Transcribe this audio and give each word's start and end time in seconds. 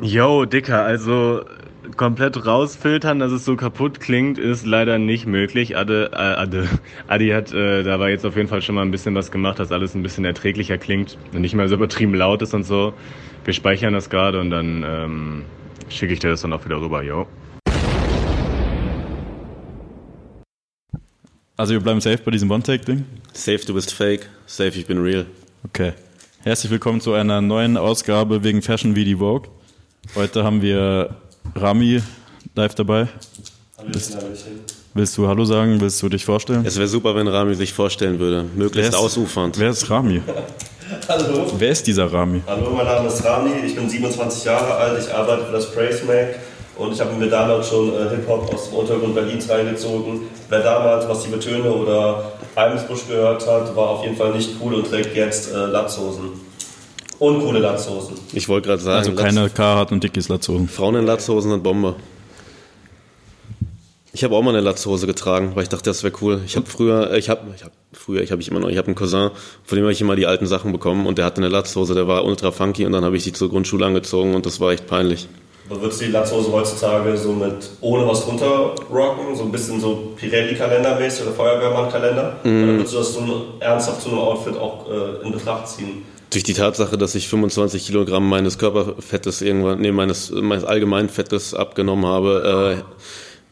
Yo, 0.00 0.44
Dicker, 0.44 0.84
also 0.84 1.44
komplett 1.96 2.46
rausfiltern, 2.46 3.18
dass 3.18 3.32
es 3.32 3.44
so 3.44 3.56
kaputt 3.56 3.98
klingt, 3.98 4.38
ist 4.38 4.64
leider 4.64 4.96
nicht 4.96 5.26
möglich. 5.26 5.76
Ade, 5.76 6.10
äh, 6.12 6.16
Ade, 6.16 6.68
Adi 7.08 7.30
hat 7.30 7.52
äh, 7.52 7.82
dabei 7.82 8.10
jetzt 8.10 8.24
auf 8.24 8.36
jeden 8.36 8.48
Fall 8.48 8.62
schon 8.62 8.76
mal 8.76 8.82
ein 8.82 8.92
bisschen 8.92 9.16
was 9.16 9.32
gemacht, 9.32 9.58
dass 9.58 9.72
alles 9.72 9.96
ein 9.96 10.04
bisschen 10.04 10.24
erträglicher 10.24 10.78
klingt 10.78 11.18
und 11.32 11.40
nicht 11.40 11.54
mehr 11.54 11.68
so 11.68 11.74
übertrieben 11.74 12.14
laut 12.14 12.42
ist 12.42 12.54
und 12.54 12.62
so. 12.62 12.92
Wir 13.44 13.54
speichern 13.54 13.92
das 13.92 14.08
gerade 14.08 14.40
und 14.40 14.50
dann 14.50 14.84
ähm, 14.86 15.44
schicke 15.88 16.12
ich 16.12 16.20
dir 16.20 16.30
das 16.30 16.42
dann 16.42 16.52
auch 16.52 16.64
wieder 16.64 16.80
rüber, 16.80 17.02
yo. 17.02 17.26
Also 21.56 21.72
wir 21.72 21.80
bleiben 21.80 22.00
safe 22.00 22.18
bei 22.18 22.30
diesem 22.30 22.48
One-Take-Ding? 22.52 23.04
Safe, 23.32 23.66
du 23.66 23.74
bist 23.74 23.92
fake. 23.92 24.28
Safe, 24.46 24.78
ich 24.78 24.86
bin 24.86 24.98
real. 24.98 25.26
Okay. 25.64 25.92
Herzlich 26.44 26.70
willkommen 26.70 27.00
zu 27.00 27.14
einer 27.14 27.40
neuen 27.40 27.76
Ausgabe 27.76 28.44
wegen 28.44 28.62
Fashion 28.62 28.94
wie 28.94 29.04
die 29.04 29.16
Vogue. 29.16 29.57
Heute 30.14 30.44
haben 30.44 30.62
wir 30.62 31.10
Rami 31.54 32.02
live 32.54 32.74
dabei. 32.74 33.08
Willst, 33.86 34.16
willst 34.94 35.16
du 35.18 35.28
Hallo 35.28 35.44
sagen? 35.44 35.80
Willst 35.80 36.02
du 36.02 36.08
dich 36.08 36.24
vorstellen? 36.24 36.64
Es 36.66 36.76
wäre 36.76 36.88
super, 36.88 37.14
wenn 37.14 37.28
Rami 37.28 37.54
sich 37.54 37.72
vorstellen 37.72 38.18
würde. 38.18 38.44
Möglichst 38.56 38.92
Wer 38.92 38.98
ist- 38.98 39.04
ausufernd. 39.04 39.58
Wer 39.58 39.70
ist 39.70 39.88
Rami? 39.90 40.22
Hallo. 41.08 41.46
Wer 41.58 41.70
ist 41.70 41.86
dieser 41.86 42.10
Rami? 42.10 42.42
Hallo, 42.46 42.70
mein 42.70 42.86
Name 42.86 43.08
ist 43.08 43.22
Rami, 43.24 43.50
ich 43.66 43.74
bin 43.74 43.88
27 43.88 44.44
Jahre 44.44 44.74
alt, 44.74 44.98
ich 45.06 45.12
arbeite 45.14 45.44
für 45.44 45.52
das 45.52 45.70
Praise 45.72 46.04
Mac 46.06 46.38
und 46.78 46.92
ich 46.92 47.00
habe 47.00 47.12
mir 47.14 47.28
damals 47.28 47.68
schon 47.68 47.92
äh, 47.94 48.08
Hip-Hop 48.10 48.52
aus 48.54 48.70
dem 48.70 48.78
Untergrund 48.78 49.14
Berlins 49.14 49.48
reingezogen. 49.50 50.22
Wer 50.48 50.60
damals 50.60 51.06
massive 51.06 51.38
Töne 51.38 51.70
oder 51.70 52.32
Eimsbusch 52.56 53.06
gehört 53.06 53.46
hat, 53.46 53.76
war 53.76 53.88
auf 53.90 54.04
jeden 54.04 54.16
Fall 54.16 54.32
nicht 54.32 54.52
cool 54.62 54.74
und 54.74 54.86
trägt 54.88 55.14
jetzt 55.14 55.52
äh, 55.52 55.66
Latzhosen. 55.66 56.30
Und 57.18 57.40
coole 57.40 57.58
Latzhosen. 57.58 58.14
Ich 58.32 58.48
wollte 58.48 58.68
gerade 58.68 58.82
sagen, 58.82 58.98
Also 58.98 59.12
keine 59.14 59.50
Carhartt 59.50 59.90
und 59.92 60.04
Dickies 60.04 60.28
Latzhosen. 60.28 60.68
Frauen 60.68 60.94
in 60.94 61.06
Latzhosen 61.06 61.50
sind 61.50 61.62
Bombe. 61.62 61.96
Ich 64.12 64.24
habe 64.24 64.34
auch 64.34 64.42
mal 64.42 64.50
eine 64.50 64.60
Latzhose 64.60 65.06
getragen, 65.06 65.52
weil 65.54 65.64
ich 65.64 65.68
dachte, 65.68 65.90
das 65.90 66.02
wäre 66.02 66.12
cool. 66.22 66.40
Ich 66.46 66.56
habe 66.56 66.66
früher, 66.66 67.10
äh, 67.12 67.18
ich 67.18 67.28
habe, 67.28 67.42
ich 67.54 67.62
habe 67.62 67.72
früher, 67.92 68.22
ich 68.22 68.32
habe 68.32 68.40
ich 68.40 68.48
immer 68.48 68.58
noch, 68.60 68.68
ich 68.68 68.78
habe 68.78 68.86
einen 68.86 68.94
Cousin, 68.94 69.30
von 69.64 69.76
dem 69.76 69.84
habe 69.84 69.92
ich 69.92 70.00
immer 70.00 70.16
die 70.16 70.26
alten 70.26 70.46
Sachen 70.46 70.72
bekommen 70.72 71.06
und 71.06 71.18
der 71.18 71.24
hatte 71.24 71.38
eine 71.38 71.48
Latzhose, 71.48 71.94
der 71.94 72.08
war 72.08 72.24
ultra 72.24 72.50
funky 72.50 72.86
und 72.86 72.92
dann 72.92 73.04
habe 73.04 73.16
ich 73.16 73.24
die 73.24 73.32
zur 73.32 73.48
Grundschule 73.50 73.84
angezogen 73.86 74.34
und 74.34 74.46
das 74.46 74.60
war 74.60 74.72
echt 74.72 74.86
peinlich. 74.86 75.28
Aber 75.68 75.82
würdest 75.82 76.00
du 76.00 76.06
die 76.06 76.10
Latzhose 76.12 76.50
heutzutage 76.50 77.16
so 77.16 77.32
mit 77.32 77.68
ohne 77.82 78.08
was 78.08 78.24
drunter 78.24 78.74
rocken? 78.90 79.36
So 79.36 79.42
ein 79.42 79.52
bisschen 79.52 79.78
so 79.80 80.14
Pirelli-Kalender-mäßig 80.16 81.22
oder 81.26 81.32
Feuerwehrmann-Kalender? 81.32 82.36
Oder 82.42 82.50
würdest 82.50 82.94
du 82.94 82.98
das 82.98 83.12
so 83.12 83.44
ernsthaft 83.60 84.00
zu 84.00 84.08
einem 84.08 84.18
Outfit 84.18 84.56
auch 84.56 84.86
äh, 84.90 85.26
in 85.26 85.32
Betracht 85.32 85.68
ziehen? 85.68 86.04
Durch 86.30 86.44
die 86.44 86.52
Tatsache, 86.52 86.98
dass 86.98 87.14
ich 87.14 87.28
25 87.28 87.86
Kilogramm 87.86 88.28
meines 88.28 88.58
Körperfettes 88.58 89.40
irgendwann, 89.42 89.80
nee, 89.80 89.92
meines, 89.92 90.30
meines 90.30 90.64
allgemeinen 90.64 91.08
Fettes 91.08 91.54
abgenommen 91.54 92.04
habe, 92.04 92.82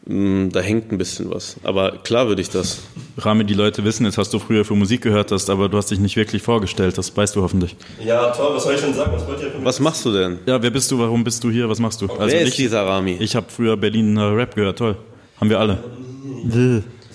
äh, 0.07 0.11
mh, 0.13 0.49
da 0.51 0.59
hängt 0.59 0.91
ein 0.91 0.97
bisschen 0.99 1.31
was. 1.33 1.55
Aber 1.63 1.93
klar 2.03 2.27
würde 2.27 2.41
ich 2.41 2.51
das. 2.51 2.79
Rami, 3.17 3.45
die 3.45 3.55
Leute 3.55 3.83
wissen 3.83 4.05
jetzt, 4.05 4.19
was 4.19 4.29
du 4.29 4.37
früher 4.37 4.63
für 4.63 4.75
Musik 4.75 5.01
gehört 5.01 5.31
hast, 5.31 5.49
aber 5.49 5.69
du 5.69 5.77
hast 5.77 5.89
dich 5.89 5.97
nicht 5.99 6.15
wirklich 6.17 6.43
vorgestellt. 6.43 6.97
Das 6.99 7.17
weißt 7.17 7.35
du 7.35 7.41
hoffentlich. 7.41 7.75
Ja, 8.05 8.29
toll, 8.29 8.53
was 8.55 8.63
soll 8.63 8.75
ich 8.75 8.81
denn 8.81 8.93
sagen? 8.93 9.11
Was 9.11 9.25
wollt 9.27 9.41
ihr 9.41 9.49
von 9.49 9.61
mir 9.61 9.65
Was 9.65 9.79
machst 9.79 10.05
du 10.05 10.11
denn? 10.13 10.37
Ja, 10.45 10.61
wer 10.61 10.69
bist 10.69 10.91
du? 10.91 10.99
Warum 10.99 11.23
bist 11.23 11.43
du 11.43 11.49
hier? 11.49 11.67
Was 11.67 11.79
machst 11.79 11.99
du? 12.01 12.05
Also 12.05 12.27
Wer 12.35 12.41
ist 12.41 12.49
ich, 12.49 12.55
dieser 12.57 12.85
Rami? 12.85 13.17
ich 13.19 13.35
habe 13.35 13.47
früher 13.49 13.75
Berlin 13.75 14.15
äh, 14.17 14.21
Rap 14.21 14.53
gehört. 14.53 14.77
Toll. 14.77 14.97
Haben 15.41 15.49
wir 15.49 15.59
alle. 15.59 15.79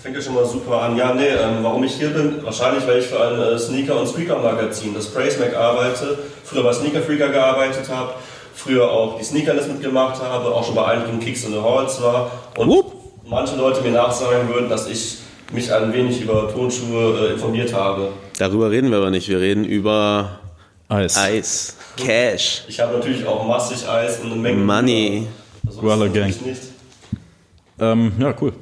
Fängt 0.03 0.17
ja 0.17 0.23
schon 0.23 0.35
mal 0.35 0.45
super 0.45 0.83
an. 0.83 0.97
Ja, 0.97 1.15
nee, 1.15 1.29
ähm, 1.29 1.59
warum 1.63 1.85
ich 1.85 1.93
hier 1.93 2.11
bin? 2.11 2.43
Wahrscheinlich, 2.43 2.85
weil 2.89 2.99
ich 2.99 3.07
für 3.07 3.21
ein 3.25 3.39
äh, 3.41 3.57
Sneaker- 3.57 4.01
und 4.01 4.09
Squeaker-Magazin, 4.09 4.95
das 4.95 5.07
Praise 5.07 5.39
Mac, 5.39 5.55
arbeite. 5.55 6.19
Früher 6.43 6.65
bei 6.65 6.73
Sneaker 6.73 7.03
Freaker 7.03 7.29
gearbeitet 7.29 7.89
habe. 7.89 8.15
Früher 8.53 8.91
auch 8.91 9.17
die 9.17 9.25
Sneakerlist 9.25 9.69
mitgemacht 9.69 10.21
habe. 10.21 10.53
Auch 10.53 10.67
schon 10.67 10.75
bei 10.75 10.85
einigen 10.87 11.21
Kicks 11.21 11.45
in 11.45 11.53
the 11.53 11.61
Halls 11.61 12.03
war. 12.03 12.33
Und 12.59 12.69
Wupp. 12.69 12.93
manche 13.29 13.55
Leute 13.55 13.81
mir 13.83 13.93
nachsagen 13.93 14.49
würden, 14.49 14.69
dass 14.69 14.89
ich 14.89 15.19
mich 15.53 15.73
ein 15.73 15.93
wenig 15.93 16.21
über 16.21 16.53
Tonschuhe 16.53 17.29
äh, 17.29 17.33
informiert 17.35 17.73
habe. 17.73 18.09
Darüber 18.39 18.73
reden 18.73 18.91
wir 18.91 18.99
aber 18.99 19.11
nicht. 19.11 19.29
Wir 19.29 19.39
reden 19.39 19.65
über 19.65 20.41
Eis. 20.89 21.17
Eis, 21.17 21.77
Cash, 21.97 22.65
Ich 22.67 22.81
habe 22.81 22.95
natürlich 22.95 23.25
auch 23.25 23.47
massig 23.47 23.89
Eis 23.89 24.19
und 24.19 24.33
eine 24.33 24.41
Menge. 24.41 24.59
Money. 24.65 25.29
Also, 25.65 25.81
Guala 25.81 26.07
das 26.07 26.15
Gang. 26.15 26.35
Ähm, 27.79 28.13
ja, 28.19 28.35
cool. 28.41 28.53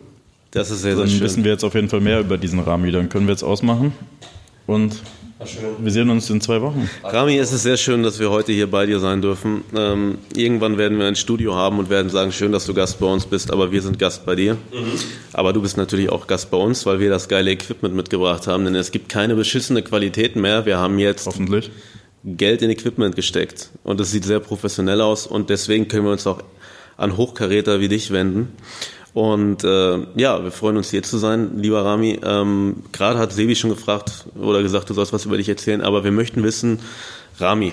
Das 0.51 0.71
ist 0.71 0.83
sehr, 0.83 0.97
sehr 0.97 1.05
Dann 1.05 1.13
schön. 1.13 1.21
wissen 1.21 1.45
wir 1.45 1.53
jetzt 1.53 1.65
auf 1.65 1.75
jeden 1.75 1.89
Fall 1.89 2.01
mehr 2.01 2.21
über 2.21 2.37
diesen 2.37 2.59
Rami. 2.61 2.91
Dann 2.91 3.09
können 3.09 3.27
wir 3.27 3.33
jetzt 3.33 3.45
ausmachen. 3.45 3.93
Und 4.67 4.97
wir 5.79 5.91
sehen 5.91 6.11
uns 6.11 6.29
in 6.29 6.41
zwei 6.41 6.61
Wochen. 6.61 6.89
Rami, 7.03 7.39
es 7.39 7.51
ist 7.51 7.63
sehr 7.63 7.79
schön, 7.79 8.03
dass 8.03 8.19
wir 8.19 8.31
heute 8.31 8.53
hier 8.53 8.71
bei 8.71 8.85
dir 8.85 9.01
sein 9.01 9.23
dürfen. 9.23 9.65
Ähm, 9.75 10.19
irgendwann 10.35 10.77
werden 10.77 10.99
wir 10.99 11.07
ein 11.07 11.17
Studio 11.17 11.55
haben 11.55 11.79
und 11.79 11.89
werden 11.89 12.11
sagen, 12.11 12.31
schön, 12.31 12.53
dass 12.53 12.67
du 12.67 12.75
Gast 12.75 13.01
bei 13.01 13.07
uns 13.07 13.25
bist, 13.25 13.51
aber 13.51 13.73
wir 13.73 13.81
sind 13.81 13.99
Gast 13.99 14.27
bei 14.27 14.35
dir. 14.35 14.59
Aber 15.33 15.53
du 15.53 15.63
bist 15.63 15.79
natürlich 15.79 16.11
auch 16.11 16.27
Gast 16.27 16.51
bei 16.51 16.59
uns, 16.59 16.85
weil 16.85 17.01
wir 17.01 17.09
das 17.09 17.29
geile 17.29 17.51
Equipment 17.51 17.95
mitgebracht 17.95 18.47
haben, 18.47 18.65
denn 18.65 18.75
es 18.75 18.91
gibt 18.91 19.09
keine 19.09 19.35
beschissene 19.35 19.83
Qualität 19.83 20.37
mehr. 20.37 20.67
Wir 20.67 20.79
haben 20.79 20.99
jetzt 20.99 21.27
Hoffentlich. 21.27 21.71
Geld 22.23 22.61
in 22.61 22.69
Equipment 22.69 23.17
gesteckt 23.17 23.71
und 23.83 23.99
es 23.99 24.11
sieht 24.11 24.25
sehr 24.25 24.41
professionell 24.41 25.01
aus 25.01 25.27
und 25.27 25.49
deswegen 25.49 25.89
können 25.89 26.05
wir 26.05 26.13
uns 26.13 26.27
auch 26.27 26.43
an 26.99 27.17
Hochkaräter 27.17 27.81
wie 27.81 27.89
dich 27.89 28.11
wenden. 28.11 28.53
Und 29.13 29.65
äh, 29.65 29.99
ja, 30.17 30.43
wir 30.43 30.53
freuen 30.53 30.77
uns 30.77 30.91
hier 30.91 31.03
zu 31.03 31.19
sein, 31.19 31.59
lieber 31.59 31.85
Rami. 31.85 32.21
Ähm, 32.25 32.85
Gerade 32.93 33.19
hat 33.19 33.33
Sebi 33.33 33.57
schon 33.57 33.71
gefragt 33.71 34.27
oder 34.41 34.63
gesagt, 34.63 34.89
du 34.89 34.95
sollst 34.95 35.13
was 35.13 35.25
über 35.25 35.37
dich 35.37 35.49
erzählen, 35.49 35.81
aber 35.81 36.05
wir 36.05 36.13
möchten 36.13 36.43
wissen, 36.43 36.79
Rami, 37.39 37.73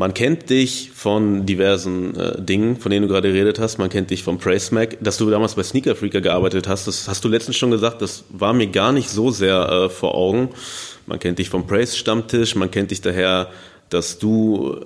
man 0.00 0.14
kennt 0.14 0.48
dich 0.48 0.92
von 0.94 1.44
diversen 1.44 2.16
äh, 2.16 2.40
Dingen, 2.40 2.76
von 2.78 2.90
denen 2.90 3.06
du 3.06 3.12
gerade 3.12 3.30
geredet 3.30 3.58
hast. 3.58 3.76
Man 3.76 3.90
kennt 3.90 4.10
dich 4.10 4.22
vom 4.22 4.38
Praise 4.38 4.74
Mac. 4.74 4.96
Dass 5.02 5.18
du 5.18 5.28
damals 5.28 5.56
bei 5.56 5.62
Sneaker 5.62 5.94
Freaker 5.94 6.22
gearbeitet 6.22 6.68
hast, 6.68 6.86
das 6.86 7.06
hast 7.06 7.22
du 7.22 7.28
letztens 7.28 7.56
schon 7.56 7.70
gesagt, 7.70 8.00
das 8.00 8.24
war 8.30 8.54
mir 8.54 8.68
gar 8.68 8.92
nicht 8.92 9.10
so 9.10 9.30
sehr 9.30 9.68
äh, 9.68 9.88
vor 9.90 10.14
Augen. 10.14 10.48
Man 11.06 11.18
kennt 11.18 11.38
dich 11.38 11.50
vom 11.50 11.66
Praise 11.66 11.98
Stammtisch, 11.98 12.54
man 12.54 12.70
kennt 12.70 12.92
dich 12.92 13.02
daher, 13.02 13.48
dass 13.90 14.18
du 14.18 14.80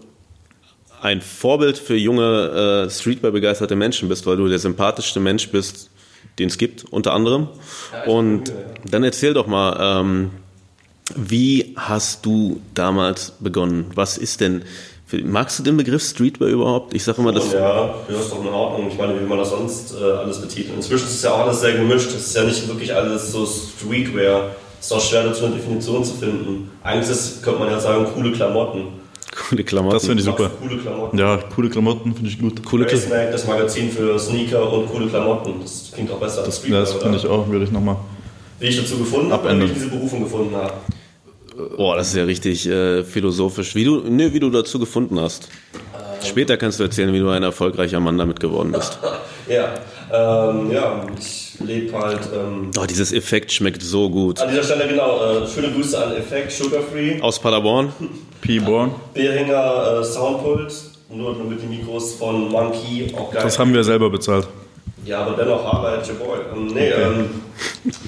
ein 1.05 1.21
Vorbild 1.21 1.77
für 1.77 1.97
junge 1.97 2.87
äh, 2.87 2.91
Streetwear-begeisterte 2.91 3.77
Menschen 3.77 4.09
bist, 4.09 4.25
weil 4.25 4.39
du 4.39 4.49
der 4.49 4.59
sympathischste 4.59 5.21
Mensch 5.21 5.51
bist, 5.51 5.91
den 6.39 6.49
es 6.49 6.57
gibt, 6.57 6.85
unter 6.91 7.13
anderem. 7.13 7.49
Und 8.07 8.51
dann 8.91 9.05
erzähl 9.05 9.35
doch 9.35 9.47
mal, 9.47 10.01
ähm, 10.01 10.31
wie 11.15 11.75
hast 11.77 12.25
du 12.25 12.63
damals 12.73 13.35
begonnen? 13.39 13.91
Was 13.95 14.17
ist 14.17 14.41
denn, 14.41 14.65
magst 15.23 15.59
du 15.59 15.63
den 15.63 15.77
Begriff 15.77 16.03
Streetwear 16.03 16.49
überhaupt? 16.49 16.95
Ich 16.95 17.05
sage 17.05 17.21
immer, 17.21 17.33
das, 17.33 17.53
Ja, 17.53 17.95
ja, 18.09 18.19
ist 18.19 18.33
doch 18.33 18.41
in 18.41 18.49
Ordnung. 18.49 18.89
Ich 18.89 18.97
meine, 18.97 19.21
wie 19.21 19.27
man 19.27 19.37
das 19.37 19.51
sonst 19.51 19.95
äh, 20.01 20.03
alles 20.03 20.41
betitelt. 20.41 20.75
Inzwischen 20.75 21.05
ist 21.05 21.17
es 21.17 21.23
ja 21.23 21.33
auch 21.33 21.41
alles 21.41 21.61
sehr 21.61 21.75
gemischt. 21.75 22.09
Es 22.09 22.29
ist 22.29 22.35
ja 22.35 22.45
nicht 22.45 22.67
wirklich 22.67 22.95
alles 22.95 23.31
so 23.31 23.45
Streetwear. 23.45 24.53
Es 24.81 24.87
ist 24.87 24.93
auch 24.93 25.03
schwer 25.03 25.25
dazu 25.25 25.45
eine 25.45 25.57
Definition 25.57 26.03
zu 26.03 26.15
finden. 26.15 26.71
Eigentlich 26.83 27.11
ist, 27.11 27.43
könnte 27.43 27.61
man 27.61 27.69
ja 27.69 27.79
sagen, 27.79 28.07
coole 28.15 28.33
Klamotten. 28.33 29.04
Coole 29.35 29.65
Klamotten. 29.65 29.95
Das 29.95 30.07
finde 30.07 30.21
ich 30.21 30.27
super. 30.27 30.51
Coole 30.61 30.79
Klamotten. 30.79 31.19
Ja, 31.19 31.39
coole 31.55 31.71
Klamotten 31.71 32.15
finde 32.15 32.31
ich 32.31 32.39
gut. 32.39 32.65
coole 32.65 32.87
Grace 32.87 33.07
Klamotten. 33.07 33.25
Mag, 33.25 33.33
das 33.33 33.47
Magazin 33.47 33.91
für 33.91 34.19
Sneaker 34.19 34.73
und 34.73 34.91
coole 34.91 35.07
Klamotten. 35.07 35.55
Das 35.63 35.91
klingt 35.93 36.11
auch 36.11 36.19
besser 36.21 36.45
als 36.45 36.59
Streetwear, 36.59 36.81
Das 36.81 36.93
finde 36.95 37.19
ich 37.19 37.27
auch, 37.27 37.49
würde 37.49 37.65
ich 37.65 37.71
nochmal. 37.71 37.97
Wie 38.61 38.67
ich 38.67 38.77
dazu 38.77 38.99
gefunden 38.99 39.33
habe, 39.33 39.49
oder 39.49 39.61
wie 39.61 39.65
ich 39.65 39.73
diese 39.73 39.89
Berufung 39.89 40.23
gefunden 40.23 40.55
habe. 40.55 40.73
Boah, 41.77 41.97
das 41.97 42.09
ist 42.09 42.17
ja 42.17 42.25
richtig 42.25 42.67
äh, 42.69 43.05
philosophisch. 43.05 43.75
Wie 43.75 43.85
du, 43.85 44.01
nee, 44.01 44.33
wie 44.33 44.41
du 44.41 44.51
dazu 44.51 44.79
gefunden 44.79 45.21
hast. 45.21 45.49
Später 46.25 46.57
kannst 46.57 46.81
du 46.81 46.85
erzählen, 46.85 47.13
wie 47.13 47.19
du 47.21 47.29
ein 47.29 47.43
erfolgreicher 47.43 48.01
Mann 48.01 48.19
damit 48.19 48.41
geworden 48.41 48.73
bist. 48.73 48.99
Ja, 49.47 49.75
ähm, 50.11 50.71
ja, 50.73 51.05
ich 51.21 51.44
lebe 51.61 51.99
halt. 51.99 52.21
Ähm, 52.35 52.71
Oh, 52.79 52.85
dieses 52.87 53.13
Effekt 53.13 53.53
schmeckt 53.53 53.83
so 53.83 54.09
gut. 54.11 54.41
an 54.41 54.49
dieser 54.51 54.63
Stelle 54.63 54.89
genau, 54.89 55.43
äh, 55.43 55.47
schöne 55.49 55.71
Grüße 55.73 56.03
an 56.05 56.17
Effekt, 56.17 56.53
Sugar 56.53 56.81
Free. 56.83 57.21
Aus 57.21 57.39
Paderborn. 57.39 57.93
P-Born. 58.41 58.91
Behringer 59.15 60.01
äh, 60.01 60.05
Soundpult, 60.05 60.73
nur 61.11 61.35
mit 61.45 61.63
den 61.63 61.71
Mikros 61.71 62.15
von 62.15 62.49
Monkey, 62.51 63.13
auch 63.17 63.31
geil. 63.33 63.43
Das 63.43 63.59
haben 63.59 63.73
wir 63.73 63.83
selber 63.85 64.11
bezahlt. 64.11 64.47
ja, 65.07 65.21
aber 65.25 65.37
dennoch 65.37 65.65
Arbeit, 65.65 66.07
your 66.09 66.15
boy. 66.17 66.39
Ähm, 66.55 66.67
nee, 66.67 66.89
ähm, 66.91 67.31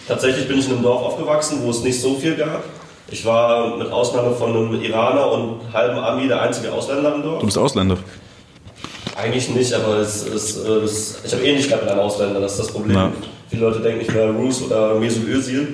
tatsächlich 0.06 0.47
bin 0.49 0.59
ich 0.59 0.67
in 0.67 0.73
einem 0.75 0.82
Dorf 0.82 1.03
aufgewachsen, 1.03 1.61
wo 1.62 1.71
es 1.71 1.82
nicht 1.82 2.00
so 2.00 2.15
viel 2.17 2.35
gab. 2.35 2.65
Ich 3.11 3.25
war 3.25 3.76
mit 3.76 3.91
Ausnahme 3.91 4.32
von 4.35 4.50
einem 4.50 4.82
Iraner 4.82 5.31
und 5.31 5.61
halben 5.73 5.97
Ami 5.99 6.26
der 6.26 6.43
einzige 6.43 6.73
Ausländer 6.73 7.15
im 7.15 7.23
Dorf. 7.23 7.38
Du 7.38 7.47
bist 7.47 7.56
Ausländer. 7.56 7.97
Eigentlich 9.17 9.49
nicht, 9.50 9.73
aber 9.73 9.99
es, 9.99 10.26
es, 10.26 10.56
äh, 10.59 10.69
es, 10.85 11.19
ich 11.25 11.32
habe 11.32 11.43
Ähnlichkeit 11.47 11.81
mit 11.82 11.91
einem 11.91 12.00
Ausländer, 12.00 12.41
das 12.41 12.53
ist 12.53 12.59
das 12.61 12.73
Problem. 12.73 12.94
Na. 12.97 13.12
Viele 13.49 13.63
Leute 13.63 13.81
denken, 13.81 14.01
ich 14.01 14.13
wäre 14.15 14.33
Roos 14.33 14.63
oder 14.63 14.95
Mesut 14.95 15.29
Özil, 15.29 15.69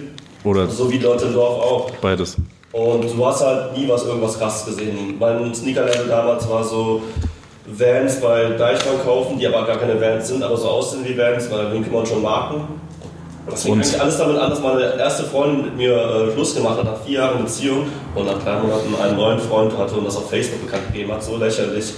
Oder 0.44 0.66
so 0.68 0.90
wie 0.90 0.98
Leute 0.98 1.26
im 1.26 1.34
Dorf 1.34 1.58
auch. 1.62 1.90
beides. 2.00 2.36
Und 2.72 3.02
du 3.04 3.26
hast 3.26 3.44
halt 3.44 3.76
nie 3.76 3.86
was 3.88 4.04
irgendwas 4.04 4.38
krasses 4.38 4.66
gesehen. 4.66 5.16
Mein 5.18 5.54
Sneaker-Level 5.54 6.06
damals 6.08 6.48
war 6.48 6.64
so 6.64 7.02
Vans 7.66 8.20
bei 8.20 8.44
Deichmann 8.58 9.02
kaufen, 9.04 9.38
die 9.38 9.46
aber 9.46 9.66
gar 9.66 9.76
keine 9.76 10.00
Vans 10.00 10.28
sind, 10.28 10.42
aber 10.42 10.56
so 10.56 10.68
aussehen 10.68 11.04
wie 11.04 11.16
Vans, 11.16 11.50
weil 11.50 11.64
dann 11.70 11.84
kümmern 11.84 12.06
schon 12.06 12.22
Marken. 12.22 12.64
Das 13.48 13.64
Und? 13.66 13.72
eigentlich 13.72 14.00
alles 14.00 14.18
damit 14.18 14.38
an, 14.38 14.50
dass 14.50 14.60
meine 14.62 14.96
erste 14.98 15.24
Freundin 15.24 15.64
mit 15.64 15.76
mir 15.76 15.94
äh, 15.96 16.32
Schluss 16.32 16.54
gemacht 16.54 16.78
hat 16.78 16.84
nach 16.84 17.02
vier 17.04 17.18
Jahren 17.20 17.42
Beziehung 17.42 17.86
und 18.14 18.24
nach 18.26 18.40
drei 18.42 18.56
Monaten 18.58 18.94
einen 19.02 19.16
neuen 19.16 19.38
Freund 19.40 19.76
hatte 19.76 19.94
und 19.96 20.04
das 20.06 20.16
auf 20.16 20.30
Facebook 20.30 20.64
bekannt 20.64 20.86
gegeben 20.92 21.12
hat. 21.12 21.22
So 21.24 21.36
lächerlich. 21.36 21.92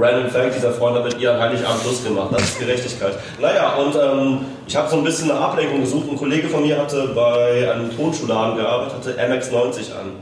Random 0.00 0.30
Fact, 0.30 0.56
dieser 0.56 0.72
Freund 0.72 0.96
hat 0.96 1.04
mit 1.04 1.20
ihr 1.20 1.34
an 1.34 1.40
Heiligabend 1.40 1.84
Lust 1.84 2.04
gemacht. 2.04 2.30
Das 2.32 2.42
ist 2.42 2.58
Gerechtigkeit. 2.58 3.14
Naja, 3.38 3.74
und 3.74 3.94
ähm, 3.94 4.38
ich 4.66 4.74
habe 4.74 4.88
so 4.88 4.96
ein 4.96 5.04
bisschen 5.04 5.30
eine 5.30 5.38
Ablenkung 5.38 5.80
gesucht. 5.80 6.08
Ein 6.10 6.16
Kollege 6.16 6.48
von 6.48 6.62
mir 6.62 6.78
hatte 6.78 7.08
bei 7.14 7.70
einem 7.70 7.94
Tonschuhladen 7.94 8.56
gearbeitet, 8.56 8.94
hatte 8.94 9.12
MX90 9.12 9.92
an. 9.92 10.12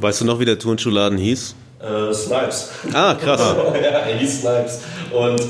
Weißt 0.00 0.22
du 0.22 0.24
noch, 0.24 0.40
wie 0.40 0.46
der 0.46 0.58
Turnschuhladen 0.58 1.18
hieß? 1.18 1.54
Äh, 1.80 2.14
Snipes. 2.14 2.70
Ah, 2.94 3.14
krass. 3.14 3.40
ja, 3.74 3.90
er 3.90 4.16
hieß 4.16 4.40
Snipes. 4.40 4.80
Und 5.12 5.42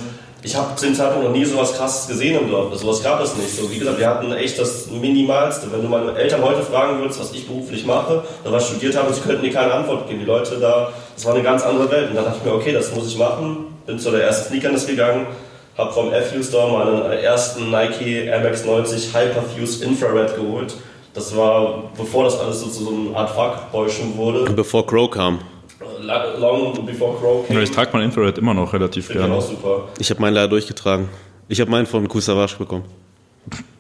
ich 0.43 0.55
habe 0.55 0.75
zu 0.77 0.87
dem 0.87 0.95
Zeitpunkt 0.95 1.25
noch 1.25 1.33
nie 1.33 1.45
sowas 1.45 1.73
krasses 1.73 2.09
gesehen 2.09 2.41
im 2.41 2.51
Dorf. 2.51 2.75
Sowas 2.77 3.03
gab 3.03 3.21
es 3.21 3.37
nicht. 3.37 3.57
So, 3.57 3.71
wie 3.71 3.79
gesagt, 3.79 3.99
wir 3.99 4.09
hatten 4.09 4.33
echt 4.33 4.59
das 4.59 4.89
Minimalste. 4.91 5.71
Wenn 5.73 5.83
du 5.83 5.89
meine 5.89 6.13
Eltern 6.17 6.43
heute 6.43 6.63
fragen 6.63 7.01
würdest, 7.01 7.21
was 7.21 7.33
ich 7.33 7.47
beruflich 7.47 7.87
mache 7.87 8.23
oder 8.45 8.53
was 8.53 8.65
ich 8.65 8.71
studiert 8.71 8.97
habe, 8.97 9.13
sie 9.13 9.21
könnten 9.21 9.43
dir 9.43 9.53
keine 9.53 9.73
Antwort 9.73 10.09
geben. 10.09 10.21
Die 10.21 10.27
Leute 10.27 10.59
da, 10.61 10.93
das 11.15 11.25
war 11.25 11.35
eine 11.35 11.43
ganz 11.43 11.63
andere 11.63 11.91
Welt. 11.91 12.11
Und 12.11 12.17
dann 12.17 12.25
dachte 12.25 12.39
ich 12.39 12.45
mir, 12.45 12.55
okay, 12.57 12.73
das 12.73 12.95
muss 12.95 13.09
ich 13.09 13.19
machen. 13.19 13.66
Bin 13.87 13.99
zu 13.99 14.11
der 14.11 14.25
ersten 14.25 14.49
Sneakerness 14.49 14.87
gegangen, 14.87 15.27
habe 15.79 15.93
vom 15.93 16.11
FU 16.11 16.43
Store 16.43 16.73
meinen 16.73 17.13
ersten 17.23 17.71
Nike 17.71 18.27
Air 18.27 18.41
Max 18.41 18.65
90 18.65 19.15
Hyperfuse 19.15 19.85
Infrared 19.85 20.35
geholt. 20.35 20.75
Das 21.15 21.37
war, 21.37 21.85
bevor 21.97 22.25
das 22.25 22.39
alles 22.39 22.61
so 22.61 22.67
zu 22.69 22.85
so 22.85 22.91
einer 22.91 23.17
Art 23.17 23.31
Fuckbäuschen 23.31 24.17
wurde. 24.17 24.51
Bevor 24.53 24.87
Crow 24.87 25.11
kam. 25.11 25.39
Long 26.39 26.85
before 26.85 27.17
Crow 27.19 27.47
came. 27.47 27.59
Ja, 27.59 27.63
ich 27.63 27.71
trage 27.71 27.91
mein 27.93 28.03
Infrared 28.03 28.37
immer 28.39 28.55
noch 28.55 28.73
relativ 28.73 29.07
Finde 29.07 29.23
ich 29.23 29.27
gerne. 29.27 29.39
auch 29.41 29.47
super. 29.49 29.89
Ich 29.99 30.11
habe 30.11 30.21
meinen 30.21 30.35
leider 30.35 30.49
durchgetragen. 30.49 31.09
Ich 31.49 31.61
habe 31.61 31.71
meinen 31.71 31.87
von 31.87 32.07
Kusavage 32.09 32.57
bekommen. 32.59 32.85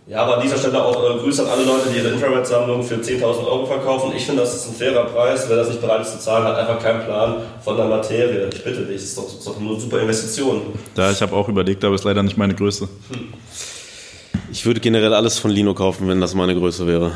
Ja, 0.09 0.23
aber 0.23 0.37
an 0.37 0.43
dieser 0.43 0.57
Stelle 0.57 0.81
auch 0.85 0.95
äh, 1.03 1.19
Grüße 1.19 1.43
an 1.43 1.49
alle 1.49 1.65
Leute, 1.65 1.89
die 1.91 1.99
ihre 1.99 2.11
Infrared-Sammlung 2.11 2.85
für 2.85 2.95
10.000 2.95 3.23
Euro 3.45 3.67
verkaufen. 3.67 4.13
Ich 4.17 4.25
finde, 4.25 4.43
das 4.43 4.55
ist 4.55 4.69
ein 4.69 4.75
fairer 4.77 5.05
Preis. 5.07 5.47
Wer 5.49 5.57
das 5.57 5.69
nicht 5.69 5.81
bereit 5.81 6.03
ist 6.03 6.13
zu 6.13 6.19
zahlen, 6.21 6.45
hat 6.45 6.57
einfach 6.57 6.81
keinen 6.81 7.05
Plan 7.05 7.39
von 7.65 7.77
der 7.77 7.87
Materie. 7.87 8.49
Ich 8.55 8.63
bitte 8.63 8.85
dich, 8.85 9.01
das 9.01 9.05
ist 9.05 9.19
doch, 9.19 9.25
das 9.25 9.35
ist 9.35 9.47
doch 9.49 9.61
eine 9.61 9.81
super 9.81 10.01
Investition. 10.01 10.63
Da 10.95 11.11
ich 11.11 11.21
habe 11.21 11.35
auch 11.35 11.49
überlegt, 11.49 11.85
aber 11.85 11.97
ist 11.97 12.05
leider 12.05 12.23
nicht 12.23 12.37
meine 12.37 12.55
Größe. 12.55 12.89
Ich 14.53 14.65
würde 14.65 14.79
generell 14.79 15.13
alles 15.13 15.41
von 15.41 15.51
Lino 15.51 15.75
kaufen, 15.75 16.07
wenn 16.07 16.21
das 16.21 16.35
meine 16.35 16.55
Größe 16.55 16.87
wäre. 16.87 17.11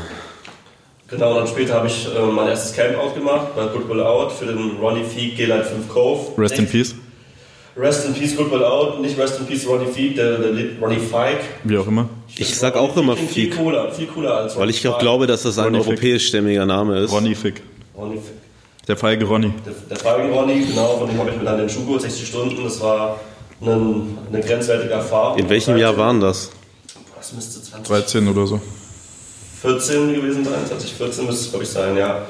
Genau, 1.07 1.31
und 1.31 1.37
dann 1.37 1.47
später 1.47 1.75
habe 1.75 1.87
ich 1.87 2.07
äh, 2.13 2.25
mein 2.25 2.49
erstes 2.49 2.75
Campout 2.75 3.13
gemacht 3.13 3.55
bei 3.55 3.67
Goodwill 3.67 4.01
Out 4.01 4.33
für 4.33 4.47
den 4.47 4.77
Ronnie 4.81 5.03
Feek 5.05 5.37
G-Line 5.37 5.63
5 5.63 5.87
Cove. 5.87 6.19
Rest 6.37 6.59
in 6.59 6.67
Peace, 6.67 6.95
Rest 7.77 8.05
in 8.05 8.13
Peace 8.13 8.35
Goodwill 8.35 8.63
Out, 8.63 9.01
nicht 9.01 9.17
Rest 9.17 9.39
in 9.39 9.45
Peace 9.45 9.65
Ronnie 9.65 9.91
Feek, 9.91 10.15
der, 10.15 10.37
der 10.39 10.51
Ronnie 10.81 10.97
Fike. 10.97 11.39
wie 11.63 11.77
auch 11.77 11.87
immer. 11.87 12.09
Ich 12.35 12.57
sag 12.57 12.75
auch 12.75 12.95
immer 12.97 13.15
klingt 13.15 13.31
viel 13.31 13.49
cooler, 13.49 13.91
viel 13.91 14.07
cooler 14.07 14.35
als 14.35 14.57
weil 14.57 14.69
ich 14.69 14.85
auch 14.87 14.99
glaube, 14.99 15.25
dass 15.27 15.43
das 15.43 15.57
ein 15.57 15.73
Fick. 15.75 15.87
europäischstämmiger 15.87 16.65
Name 16.65 16.99
ist. 16.99 17.11
Ronny 17.11 17.33
Fick. 17.33 17.61
Ronnie 17.97 18.15
Feek. 18.17 18.41
Der 18.87 18.97
feige 18.97 19.25
Ronny. 19.25 19.53
Der, 19.65 19.73
der 19.89 19.97
Falken 19.97 20.33
Ronny, 20.33 20.65
genau, 20.65 20.97
von 20.97 21.07
dem 21.07 21.17
habe 21.19 21.29
ich 21.29 21.37
mir 21.37 21.45
dann 21.45 21.57
den 21.59 21.69
Schuh 21.69 21.85
geholt, 21.85 22.01
60 22.01 22.27
Stunden. 22.27 22.63
Das 22.63 22.81
war 22.81 23.19
ein, 23.61 24.17
eine 24.31 24.41
grenzwertige 24.43 24.91
Erfahrung. 24.91 25.37
In 25.37 25.47
welchem 25.49 25.77
Jahr 25.77 25.95
waren 25.95 26.19
das? 26.19 26.49
Das 27.15 27.31
müsste 27.33 27.61
20 27.61 27.87
13 27.87 28.27
oder 28.27 28.47
so. 28.47 28.59
14 29.61 30.15
gewesen 30.15 30.43
sein, 30.43 30.55
2014 30.67 31.25
müsste 31.25 31.41
es 31.43 31.49
glaube 31.51 31.63
ich 31.63 31.69
sein, 31.69 31.95
ja. 31.95 32.23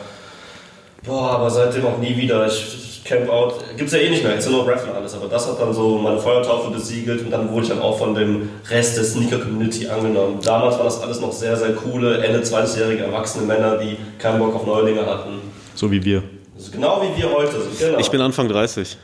Boah, 1.03 1.31
aber 1.31 1.49
seitdem 1.49 1.85
auch 1.85 1.97
nie 1.97 2.15
wieder. 2.17 2.45
Ich 2.45 2.90
Campout 3.03 3.55
gibt's 3.77 3.93
ja 3.93 3.99
eh 3.99 4.09
nicht 4.09 4.23
mehr, 4.23 4.33
jetzt 4.33 4.49
nur 4.49 4.67
Raffle 4.67 4.93
alles, 4.93 5.13
aber 5.13 5.27
das 5.27 5.47
hat 5.47 5.59
dann 5.59 5.73
so 5.73 5.97
meine 5.97 6.19
Feuertaufe 6.19 6.71
besiegelt 6.71 7.21
und 7.21 7.31
dann 7.31 7.51
wurde 7.51 7.63
ich 7.63 7.69
dann 7.69 7.79
auch 7.79 7.97
von 7.97 8.13
dem 8.13 8.49
Rest 8.69 8.97
der 8.97 9.03
Sneaker 9.03 9.39
Community 9.39 9.87
angenommen. 9.87 10.39
Damals 10.43 10.77
war 10.77 10.83
das 10.83 11.01
alles 11.01 11.19
noch 11.19 11.31
sehr, 11.31 11.57
sehr 11.57 11.73
coole, 11.73 12.23
Ende 12.23 12.39
20-jährige 12.39 13.03
erwachsene 13.03 13.45
Männer, 13.45 13.77
die 13.77 13.97
keinen 14.19 14.39
Bock 14.39 14.55
auf 14.55 14.65
Neulinge 14.65 15.05
hatten. 15.05 15.41
So 15.73 15.91
wie 15.91 16.03
wir. 16.03 16.23
Also 16.55 16.71
genau 16.71 17.01
wie 17.01 17.21
wir 17.21 17.31
heute 17.31 17.61
sind, 17.61 17.79
genau. 17.79 17.99
Ich 17.99 18.11
bin 18.11 18.21
Anfang 18.21 18.47
30. 18.47 18.97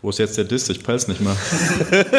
Wo 0.00 0.10
ist 0.10 0.18
jetzt 0.18 0.38
der 0.38 0.44
Diss? 0.44 0.68
Ich 0.70 0.82
peil's 0.82 1.08
nicht 1.08 1.20
mehr. 1.20 1.36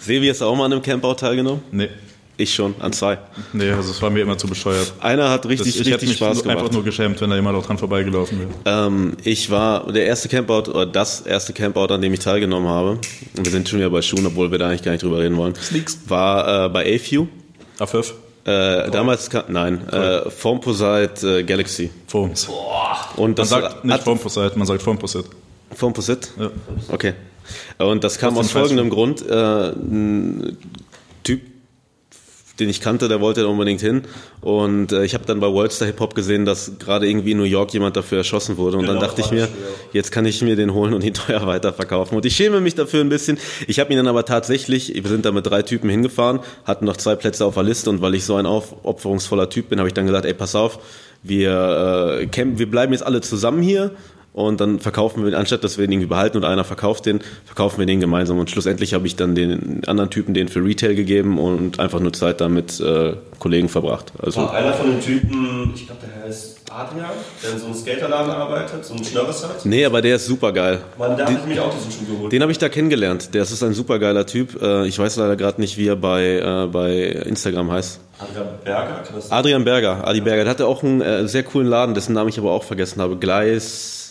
Sevi, 0.00 0.28
hast 0.28 0.40
du 0.40 0.46
auch 0.46 0.56
mal 0.56 0.64
an 0.64 0.72
einem 0.72 0.82
Campout 0.82 1.14
teilgenommen? 1.14 1.62
Nee. 1.70 1.90
Ich 2.38 2.54
schon, 2.54 2.74
an 2.80 2.92
zwei. 2.92 3.16
Nee, 3.54 3.70
also 3.70 3.90
es 3.90 4.02
war 4.02 4.10
mir 4.10 4.20
immer 4.20 4.36
zu 4.36 4.46
bescheuert. 4.46 4.92
Einer 5.00 5.30
hat 5.30 5.44
Das, 5.44 5.50
richtig, 5.52 5.68
ich 5.74 5.80
hätte 5.80 5.92
richtig 5.92 6.08
mich 6.10 6.16
Spaß 6.18 6.36
nur- 6.44 6.46
einfach 6.52 6.56
gemacht. 6.64 6.72
nur 6.74 6.84
geschämt, 6.84 7.18
wenn 7.22 7.30
da 7.30 7.36
jemand 7.36 7.56
auch 7.56 7.64
dran 7.64 7.78
vorbeigelaufen 7.78 8.38
wäre. 8.40 8.50
Ähm, 8.86 9.16
ich 9.24 9.50
war 9.50 9.90
der 9.90 10.04
erste 10.04 10.28
Campout, 10.28 10.68
oder 10.70 10.84
das 10.84 11.22
erste 11.22 11.54
Campout, 11.54 11.86
an 11.94 12.02
dem 12.02 12.12
ich 12.12 12.20
teilgenommen 12.20 12.68
habe, 12.68 12.90
und 12.90 13.44
wir 13.44 13.50
sind 13.50 13.66
schon 13.68 13.78
wieder 13.78 13.88
bei 13.88 14.02
Schuhen, 14.02 14.26
obwohl 14.26 14.50
wir 14.50 14.58
da 14.58 14.68
eigentlich 14.68 14.82
gar 14.82 14.92
nicht 14.92 15.02
drüber 15.02 15.18
reden 15.20 15.36
wollen, 15.38 15.54
war 16.08 16.66
äh, 16.66 16.68
bei 16.68 16.94
AFU. 16.96 17.26
AFF, 17.78 18.12
Äh, 18.44 18.90
damals, 18.90 19.30
ka- 19.30 19.44
nein, 19.48 19.88
äh, 19.88 20.28
Formposite 20.30 21.38
äh, 21.38 21.42
Galaxy. 21.42 21.90
Foams. 22.06 22.48
Und 23.16 23.28
Man 23.30 23.34
das 23.34 23.48
sagt 23.48 23.84
nicht 23.84 24.02
Formposite, 24.02 24.52
man 24.58 24.66
sagt 24.66 24.82
Formposit. 24.82 25.24
Formposite? 25.74 26.28
Ja. 26.38 26.50
Okay. 26.92 27.14
Und 27.78 28.04
das 28.04 28.18
kam 28.18 28.34
Aus 28.34 28.40
aus 28.40 28.46
dem 28.52 28.58
folgendem 28.60 28.90
Grund. 28.90 29.22
Äh, 29.28 29.72
den 32.58 32.68
ich 32.68 32.80
kannte, 32.80 33.08
der 33.08 33.20
wollte 33.20 33.42
da 33.42 33.46
unbedingt 33.48 33.80
hin. 33.80 34.02
Und 34.40 34.92
äh, 34.92 35.04
ich 35.04 35.14
habe 35.14 35.24
dann 35.26 35.40
bei 35.40 35.48
Worldstar 35.48 35.86
Hip 35.86 36.00
Hop 36.00 36.14
gesehen, 36.14 36.44
dass 36.44 36.72
gerade 36.78 37.08
irgendwie 37.08 37.32
in 37.32 37.38
New 37.38 37.44
York 37.44 37.72
jemand 37.72 37.96
dafür 37.96 38.18
erschossen 38.18 38.56
wurde. 38.56 38.78
Und 38.78 38.86
dann 38.86 38.96
Genau, 38.96 39.06
dachte 39.06 39.20
ich 39.20 39.30
mir, 39.30 39.40
ja. 39.40 39.48
jetzt 39.92 40.10
kann 40.12 40.24
ich 40.24 40.40
mir 40.42 40.56
den 40.56 40.72
holen 40.72 40.94
und 40.94 41.04
ihn 41.04 41.14
teuer 41.26 41.46
weiterverkaufen. 41.46 42.16
Und 42.16 42.24
ich 42.24 42.34
schäme 42.34 42.60
mich 42.60 42.74
dafür 42.74 43.00
ein 43.02 43.08
bisschen. 43.08 43.38
Ich 43.66 43.78
habe 43.80 43.92
ihn 43.92 43.96
dann 43.98 44.08
aber 44.08 44.24
tatsächlich, 44.24 44.92
wir 44.94 45.08
sind 45.10 45.24
da 45.24 45.32
mit 45.32 45.46
drei 45.46 45.62
Typen 45.62 45.90
hingefahren, 45.90 46.40
hatten 46.64 46.84
noch 46.84 46.96
zwei 46.96 47.14
Plätze 47.14 47.44
auf 47.44 47.54
der 47.54 47.62
Liste. 47.62 47.90
Und 47.90 48.00
weil 48.00 48.14
ich 48.14 48.24
so 48.24 48.36
ein 48.36 48.46
aufopferungsvoller 48.46 49.50
Typ 49.50 49.68
bin, 49.68 49.78
habe 49.78 49.88
ich 49.88 49.94
dann 49.94 50.06
gesagt, 50.06 50.24
ey, 50.24 50.34
pass 50.34 50.54
auf, 50.54 50.78
wir, 51.22 52.18
äh, 52.20 52.26
campen, 52.26 52.58
wir 52.58 52.70
bleiben 52.70 52.92
jetzt 52.92 53.04
alle 53.04 53.20
zusammen 53.20 53.62
hier 53.62 53.92
und 54.36 54.60
dann 54.60 54.80
verkaufen 54.80 55.24
wir, 55.24 55.36
anstatt 55.38 55.64
dass 55.64 55.78
wir 55.78 55.86
ihn 55.86 55.92
irgendwie 55.92 56.08
behalten 56.08 56.36
und 56.36 56.44
einer 56.44 56.62
verkauft 56.62 57.06
den, 57.06 57.20
verkaufen 57.46 57.78
wir 57.78 57.86
den 57.86 58.00
gemeinsam. 58.00 58.38
Und 58.38 58.50
schlussendlich 58.50 58.92
habe 58.92 59.06
ich 59.06 59.16
dann 59.16 59.34
den 59.34 59.82
anderen 59.86 60.10
Typen 60.10 60.34
den 60.34 60.48
für 60.48 60.62
Retail 60.62 60.94
gegeben 60.94 61.38
und 61.38 61.80
einfach 61.80 62.00
nur 62.00 62.12
Zeit 62.12 62.42
damit 62.42 62.78
äh, 62.78 63.14
Kollegen 63.38 63.70
verbracht. 63.70 64.12
Also 64.22 64.42
war 64.42 64.52
einer 64.52 64.74
von 64.74 64.90
den 64.90 65.00
Typen, 65.00 65.72
ich 65.74 65.86
glaube, 65.86 66.02
der 66.06 66.28
heißt 66.28 66.58
Adrian, 66.70 67.06
der 67.42 67.52
in 67.52 67.58
so 67.58 67.64
einem 67.64 67.74
Skaterladen 67.74 68.30
arbeitet, 68.30 68.84
so 68.84 68.92
einen 68.92 69.04
Schnörres 69.04 69.42
hat. 69.42 69.64
nee, 69.64 69.86
aber 69.86 70.02
der 70.02 70.16
ist 70.16 70.26
super 70.26 70.52
geil. 70.52 70.80
Mann, 70.98 71.16
der 71.16 71.24
hat 71.26 71.40
nämlich 71.40 71.58
auch 71.58 71.72
diesen 71.74 71.90
Schuh 71.90 72.12
geholt. 72.14 72.30
Den 72.30 72.42
habe 72.42 72.52
ich 72.52 72.58
da 72.58 72.68
kennengelernt. 72.68 73.32
Der 73.32 73.42
ist 73.42 73.62
ein 73.62 73.72
super 73.72 73.98
geiler 73.98 74.26
Typ. 74.26 74.60
Äh, 74.60 74.86
Ich 74.86 74.98
weiß 74.98 75.16
leider 75.16 75.36
gerade 75.36 75.62
nicht, 75.62 75.78
wie 75.78 75.88
er 75.88 75.96
bei, 75.96 76.24
äh, 76.24 76.66
bei 76.70 76.94
Instagram 77.26 77.70
heißt. 77.72 78.00
Adrian 78.18 78.48
Berger, 78.62 79.02
Adrian 79.30 79.64
Berger, 79.64 80.06
Adi 80.06 80.20
Berger. 80.20 80.44
Der 80.44 80.50
hatte 80.50 80.66
auch 80.66 80.82
einen 80.82 81.00
äh, 81.00 81.26
sehr 81.26 81.42
coolen 81.42 81.68
Laden, 81.68 81.94
dessen 81.94 82.12
Namen 82.12 82.28
ich 82.28 82.38
aber 82.38 82.50
auch 82.50 82.64
vergessen 82.64 83.00
habe. 83.00 83.16
Gleis 83.16 84.05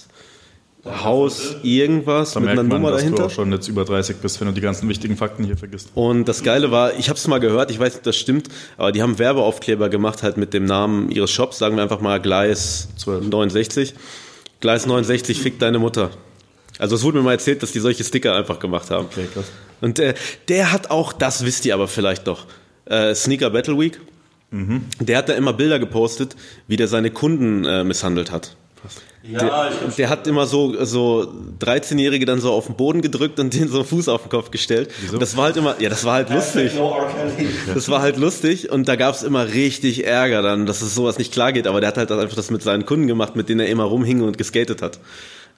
Haus 0.86 1.56
irgendwas 1.64 2.34
Da 2.34 2.40
mit 2.40 2.50
einer 2.50 2.62
merkt 2.62 2.70
man, 2.70 2.82
Nummer 2.82 2.92
dass 2.92 3.02
dahinter. 3.02 3.24
du 3.24 3.28
auch 3.28 3.32
schon 3.32 3.52
jetzt 3.52 3.68
über 3.68 3.86
30 3.86 4.18
bist, 4.18 4.40
wenn 4.40 4.48
du 4.48 4.54
die 4.54 4.62
ganzen 4.62 4.88
wichtigen 4.88 5.18
Fakten 5.18 5.44
hier 5.44 5.58
vergisst. 5.58 5.90
Und 5.96 6.26
das 6.26 6.44
Geile 6.44 6.70
war, 6.72 6.98
ich 6.98 7.10
habe 7.10 7.18
es 7.18 7.28
mal 7.28 7.40
gehört, 7.40 7.72
ich 7.72 7.80
weiß 7.80 7.94
nicht, 7.94 7.98
ob 7.98 8.04
das 8.04 8.18
stimmt, 8.18 8.50
aber 8.78 8.92
die 8.92 9.02
haben 9.02 9.18
Werbeaufkleber 9.18 9.90
gemacht 9.90 10.22
halt 10.22 10.38
mit 10.38 10.54
dem 10.54 10.66
Namen 10.66 11.10
ihres 11.10 11.32
Shops, 11.32 11.58
sagen 11.58 11.76
wir 11.76 11.84
einfach 11.84 12.02
mal 12.02 12.20
Gleis 12.22 12.90
12. 12.98 13.30
69. 13.30 13.94
Gleis 14.60 14.86
69, 14.86 15.40
fick 15.42 15.60
deine 15.60 15.80
Mutter. 15.80 16.12
Also 16.78 16.96
es 16.96 17.04
wurde 17.04 17.18
mir 17.18 17.24
mal 17.24 17.32
erzählt, 17.34 17.64
dass 17.64 17.72
die 17.72 17.80
solche 17.80 18.04
Sticker 18.04 18.36
einfach 18.36 18.60
gemacht 18.60 18.92
haben. 18.92 19.06
Okay, 19.06 19.26
krass. 19.34 19.46
Und 19.82 19.98
äh, 20.00 20.14
der 20.50 20.72
hat 20.72 20.92
auch, 20.92 21.14
das 21.14 21.46
wisst 21.46 21.66
ihr 21.66 21.74
aber 21.74 21.88
vielleicht 21.88 22.28
doch, 22.28 22.46
äh, 22.86 23.16
Sneaker 23.16 23.50
Battle 23.50 23.78
Week. 23.80 24.00
Der 25.00 25.18
hat 25.18 25.28
da 25.28 25.34
immer 25.34 25.52
Bilder 25.52 25.80
gepostet, 25.80 26.36
wie 26.68 26.78
der 26.78 26.88
seine 26.88 27.12
Kunden 27.12 27.66
äh, 27.66 27.84
misshandelt 27.84 28.32
hat. 28.32 28.56
Ja, 29.32 29.40
Der, 29.40 29.72
der 29.98 30.10
hat 30.10 30.28
immer 30.28 30.46
so, 30.46 30.86
so 30.86 31.28
13-Jährige 31.60 32.26
dann 32.26 32.40
so 32.40 32.52
auf 32.52 32.68
den 32.68 32.76
Boden 32.76 33.02
gedrückt 33.02 33.40
und 33.40 33.54
den 33.54 33.68
so 33.70 33.78
einen 33.80 33.86
Fuß 33.88 34.08
auf 34.10 34.24
den 34.24 34.30
Kopf 34.30 34.52
gestellt. 34.52 34.92
Und 35.12 35.22
das 35.22 35.36
war 35.36 35.46
halt 35.46 35.58
immer, 35.58 35.76
ja, 35.80 35.90
das 35.90 36.06
war 36.06 36.14
halt 36.14 36.30
lustig. 36.30 36.74
Das 37.74 37.90
war 37.90 38.02
halt 38.02 38.18
lustig 38.18 38.72
und 38.72 38.88
da 38.88 38.96
gab's 38.96 39.24
immer 39.24 39.48
richtig 39.48 40.06
Ärger 40.06 40.42
dann, 40.42 40.66
dass 40.66 40.82
es 40.82 40.94
sowas 40.94 41.18
nicht 41.18 41.32
klar 41.34 41.54
geht. 41.54 41.66
Aber 41.68 41.82
der 41.82 41.90
hat 41.90 41.98
halt 41.98 42.12
einfach 42.12 42.36
das 42.36 42.52
mit 42.52 42.62
seinen 42.62 42.86
Kunden 42.86 43.08
gemacht, 43.08 43.36
mit 43.36 43.50
denen 43.50 43.62
er 43.62 43.68
immer 43.68 43.86
rumhing 43.86 44.22
und 44.22 44.38
geskatet 44.38 44.82
hat. 44.82 45.00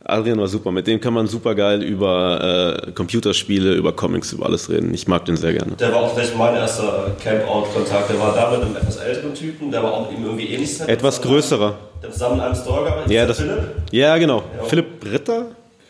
Adrian 0.03 0.39
war 0.39 0.47
super. 0.47 0.71
Mit 0.71 0.87
dem 0.87 1.01
kann 1.01 1.13
man 1.13 1.27
super 1.27 1.55
geil 1.55 1.83
über 1.83 2.83
äh, 2.87 2.91
Computerspiele, 2.91 3.73
über 3.73 3.93
Comics, 3.93 4.31
über 4.31 4.45
alles 4.45 4.69
reden. 4.69 4.93
Ich 4.93 5.07
mag 5.07 5.25
den 5.25 5.35
sehr 5.35 5.53
gerne. 5.53 5.73
Der 5.73 5.91
war 5.91 6.01
auch 6.01 6.13
vielleicht 6.13 6.37
mein 6.37 6.55
erster 6.55 7.11
Campout-Kontakt. 7.21 8.09
Der 8.09 8.19
war 8.19 8.33
da 8.33 8.51
mit 8.51 8.61
einem 8.61 8.75
etwas 8.75 8.97
älteren 8.97 9.33
Typen, 9.33 9.71
der 9.71 9.83
war 9.83 9.93
auch 9.93 10.11
ihm 10.11 10.23
irgendwie 10.23 10.47
ähnlich. 10.47 10.79
Etwas 10.81 11.21
größerer. 11.21 11.75
Der 12.01 12.11
zusammen 12.11 12.55
Store 12.55 12.83
gearbeitet. 12.83 13.11
Ja, 13.11 13.25
das, 13.25 13.37
Philipp? 13.37 13.59
ja 13.91 14.17
genau. 14.17 14.43
Ja. 14.57 14.63
Philipp 14.65 14.85
Ritter? 15.11 15.47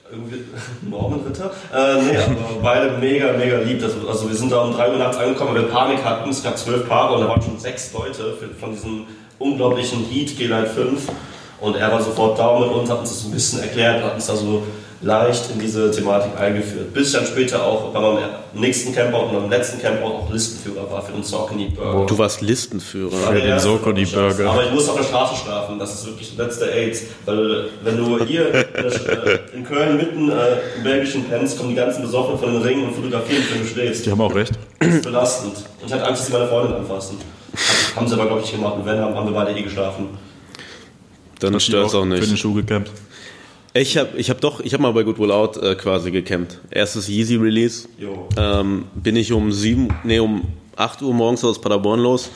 Irgendwie 0.09 0.37
Norman 0.89 1.19
Ritter? 1.27 1.51
Äh, 1.73 2.01
nee, 2.01 2.17
aber 2.17 2.61
beide 2.63 2.97
mega, 2.97 3.33
mega 3.33 3.57
lieb. 3.57 3.81
Das, 3.81 3.91
also 4.07 4.29
wir 4.29 4.35
sind 4.35 4.51
da 4.51 4.61
um 4.61 4.73
3 4.73 4.91
Uhr 4.93 4.97
nachts 4.97 5.17
angekommen, 5.17 5.53
weil 5.53 5.63
wir 5.63 5.69
Panik 5.69 6.03
hatten. 6.03 6.29
Es 6.29 6.41
gab 6.41 6.57
zwölf 6.57 6.87
Paare 6.87 7.15
und 7.15 7.21
da 7.21 7.27
waren 7.27 7.41
schon 7.41 7.59
sechs 7.59 7.91
Leute 7.93 8.33
von 8.57 8.71
diesem 8.71 9.05
unglaublichen 9.37 10.05
Heat 10.05 10.37
G-Line 10.37 10.65
5. 10.65 11.07
Und 11.59 11.75
er 11.75 11.91
war 11.91 12.01
sofort 12.01 12.37
da 12.37 12.59
mit 12.59 12.69
uns, 12.69 12.89
hat 12.89 12.99
uns 12.99 13.09
das 13.09 13.25
ein 13.25 13.31
bisschen 13.31 13.61
erklärt, 13.61 14.03
hat 14.03 14.15
uns 14.15 14.27
da 14.27 14.35
so 14.35 14.63
leicht 15.01 15.51
in 15.51 15.59
diese 15.59 15.91
Thematik 15.91 16.31
eingeführt. 16.39 16.93
Bis 16.93 17.07
ich 17.07 17.13
dann 17.13 17.25
später 17.25 17.63
auch 17.63 17.91
bei 17.93 17.99
meinem 17.99 18.19
nächsten 18.53 18.93
Campout 18.93 19.25
und 19.25 19.33
meinem 19.33 19.49
letzten 19.49 19.79
Campout 19.79 20.07
auch 20.07 20.31
Listenführer 20.31 20.89
war 20.89 21.01
für 21.01 21.11
den 21.11 21.23
Saucony 21.23 21.69
Burger. 21.69 22.05
Du 22.07 22.17
warst 22.17 22.41
Listenführer. 22.41 23.31
Der 23.31 23.41
den 23.41 23.59
Saucony. 23.59 24.05
Burger. 24.05 24.49
Aber 24.49 24.65
ich 24.65 24.71
muss 24.71 24.89
auf 24.89 24.97
der 24.97 25.03
Straße 25.03 25.35
schlafen, 25.43 25.77
das 25.77 25.93
ist 25.93 26.05
wirklich 26.07 26.35
das 26.35 26.47
letzte 26.47 26.71
AIDS. 26.71 27.03
Weil 27.25 27.65
wenn 27.83 27.97
du 27.97 28.23
hier 28.25 28.53
in, 28.53 29.59
in 29.59 29.63
Köln 29.63 29.97
mitten 29.97 30.31
äh, 30.31 30.33
im 30.77 30.83
belgischen 30.83 31.25
pennst, 31.25 31.57
kommen 31.57 31.69
die 31.69 31.75
ganzen 31.75 32.01
Besoffenen 32.01 32.39
von 32.39 32.53
den 32.53 32.61
Ringen 32.61 32.87
und 32.87 32.95
fotografieren, 32.95 33.43
wenn 33.51 33.61
du 33.61 33.67
schläfst. 33.67 34.05
Die 34.05 34.11
haben 34.11 34.21
auch 34.21 34.33
recht. 34.33 34.53
Das 34.79 34.89
ist 34.89 35.03
belastend. 35.03 35.57
Und 35.81 35.87
ich 35.87 35.93
hatte 35.93 36.05
Angst, 36.05 36.21
dass 36.21 36.27
sie 36.27 36.33
meine 36.33 36.47
Freundin 36.47 36.75
anfassen. 36.75 37.17
Haben 37.95 38.07
sie 38.07 38.13
aber, 38.13 38.25
glaube 38.25 38.41
ich, 38.43 38.51
gemacht. 38.51 38.75
Und 38.75 38.85
wenn, 38.85 38.99
haben 38.99 39.15
haben 39.15 39.27
wir 39.27 39.33
beide 39.33 39.57
eh 39.57 39.61
geschlafen. 39.61 40.09
Dann 41.39 41.59
stört 41.59 41.87
es 41.87 41.95
auch 41.95 42.03
Für 42.03 42.09
den 42.09 42.19
nicht. 42.29 42.39
Schuh 42.39 42.53
gecampt. 42.53 42.91
Ich 43.73 43.97
habe 43.97 44.17
ich 44.17 44.29
hab 44.29 44.41
doch, 44.41 44.59
ich 44.59 44.73
habe 44.73 44.81
mal 44.81 44.91
bei 44.91 45.03
Good 45.03 45.19
Will 45.19 45.31
Out 45.31 45.57
äh, 45.57 45.75
quasi 45.75 46.09
gecampt. 46.09 46.59
Erstes 46.71 47.07
Yeezy 47.07 47.35
Release. 47.35 47.87
Ähm, 48.37 48.85
bin 48.95 49.15
ich 49.15 49.31
um 49.31 49.51
sieben, 49.51 49.89
nee, 50.03 50.19
um 50.19 50.43
8 50.75 51.01
Uhr 51.01 51.13
morgens 51.13 51.43
aus 51.43 51.61
Paderborn 51.61 51.99
los, 51.99 52.29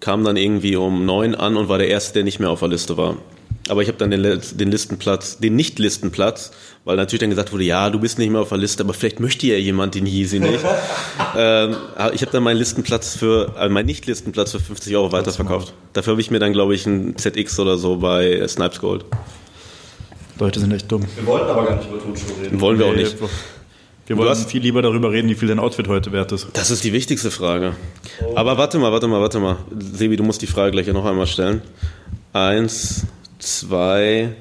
kam 0.00 0.24
dann 0.24 0.36
irgendwie 0.36 0.74
um 0.76 1.04
9 1.04 1.34
an 1.34 1.56
und 1.56 1.68
war 1.68 1.78
der 1.78 1.88
Erste, 1.88 2.14
der 2.14 2.24
nicht 2.24 2.40
mehr 2.40 2.50
auf 2.50 2.60
der 2.60 2.68
Liste 2.68 2.96
war. 2.96 3.16
Aber 3.68 3.80
ich 3.82 3.88
habe 3.88 3.98
dann 3.98 4.10
den, 4.10 4.40
den 4.54 4.70
Listenplatz, 4.70 5.38
den 5.38 5.54
Nicht-Listenplatz, 5.54 6.50
weil 6.84 6.96
natürlich 6.96 7.20
dann 7.20 7.30
gesagt 7.30 7.52
wurde, 7.52 7.62
ja, 7.62 7.90
du 7.90 8.00
bist 8.00 8.18
nicht 8.18 8.30
mehr 8.30 8.40
auf 8.40 8.48
der 8.48 8.58
Liste, 8.58 8.82
aber 8.82 8.92
vielleicht 8.92 9.20
möchte 9.20 9.46
ja 9.46 9.56
jemand 9.56 9.94
den 9.94 10.04
Yeezy 10.06 10.40
nicht. 10.40 10.58
ähm, 11.36 11.76
aber 11.96 12.12
ich 12.12 12.22
habe 12.22 12.32
dann 12.32 12.42
meinen 12.42 12.56
Listenplatz 12.56 13.16
für, 13.16 13.54
äh, 13.56 13.68
meinen 13.68 13.86
Nicht-Listenplatz 13.86 14.50
für 14.52 14.60
50 14.60 14.96
Euro 14.96 15.12
weiterverkauft. 15.12 15.74
Dafür 15.92 16.12
habe 16.12 16.20
ich 16.20 16.30
mir 16.30 16.40
dann, 16.40 16.52
glaube 16.52 16.74
ich, 16.74 16.86
ein 16.86 17.16
ZX 17.16 17.58
oder 17.60 17.78
so 17.78 17.96
bei 17.98 18.32
äh, 18.32 18.48
Snipes 18.48 18.80
Gold. 18.80 19.04
Leute 20.38 20.58
sind 20.58 20.72
echt 20.72 20.90
dumm. 20.90 21.04
Wir 21.14 21.26
wollten 21.26 21.48
aber 21.50 21.64
gar 21.64 21.76
nicht 21.76 21.88
über 21.88 22.00
Turnschuhe 22.00 22.32
reden. 22.42 22.60
Wollen 22.60 22.78
wir 22.78 22.86
auch 22.86 22.96
nicht. 22.96 23.14
Wir 24.06 24.16
wollen 24.16 24.28
hast- 24.30 24.50
viel 24.50 24.60
lieber 24.60 24.82
darüber 24.82 25.12
reden, 25.12 25.28
wie 25.28 25.36
viel 25.36 25.46
dein 25.46 25.60
Outfit 25.60 25.86
heute 25.86 26.10
wert 26.10 26.32
ist. 26.32 26.48
Das 26.54 26.72
ist 26.72 26.82
die 26.82 26.92
wichtigste 26.92 27.30
Frage. 27.30 27.76
Aber 28.34 28.58
warte 28.58 28.78
mal, 28.78 28.90
warte 28.90 29.06
mal, 29.06 29.20
warte 29.20 29.38
mal. 29.38 29.58
Sebi, 29.78 30.16
du 30.16 30.24
musst 30.24 30.42
die 30.42 30.48
Frage 30.48 30.72
gleich 30.72 30.88
noch 30.88 31.04
einmal 31.04 31.28
stellen. 31.28 31.62
Eins, 32.32 33.06
zwei. 33.42 34.34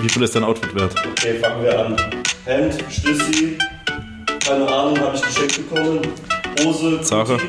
Wie 0.00 0.08
viel 0.08 0.22
ist 0.22 0.34
dein 0.34 0.44
Outfit 0.44 0.74
wert? 0.74 0.94
Okay, 1.10 1.38
fangen 1.40 1.62
wir 1.64 1.78
an. 1.86 1.96
Hemd, 2.44 2.74
Stüssi, 2.90 3.56
keine 4.44 4.66
Ahnung, 4.68 4.98
habe 5.00 5.16
ich 5.16 5.22
geschenkt 5.22 5.56
bekommen. 5.68 6.00
Hose, 6.62 7.00
Zara. 7.00 7.36
Kuti, 7.36 7.46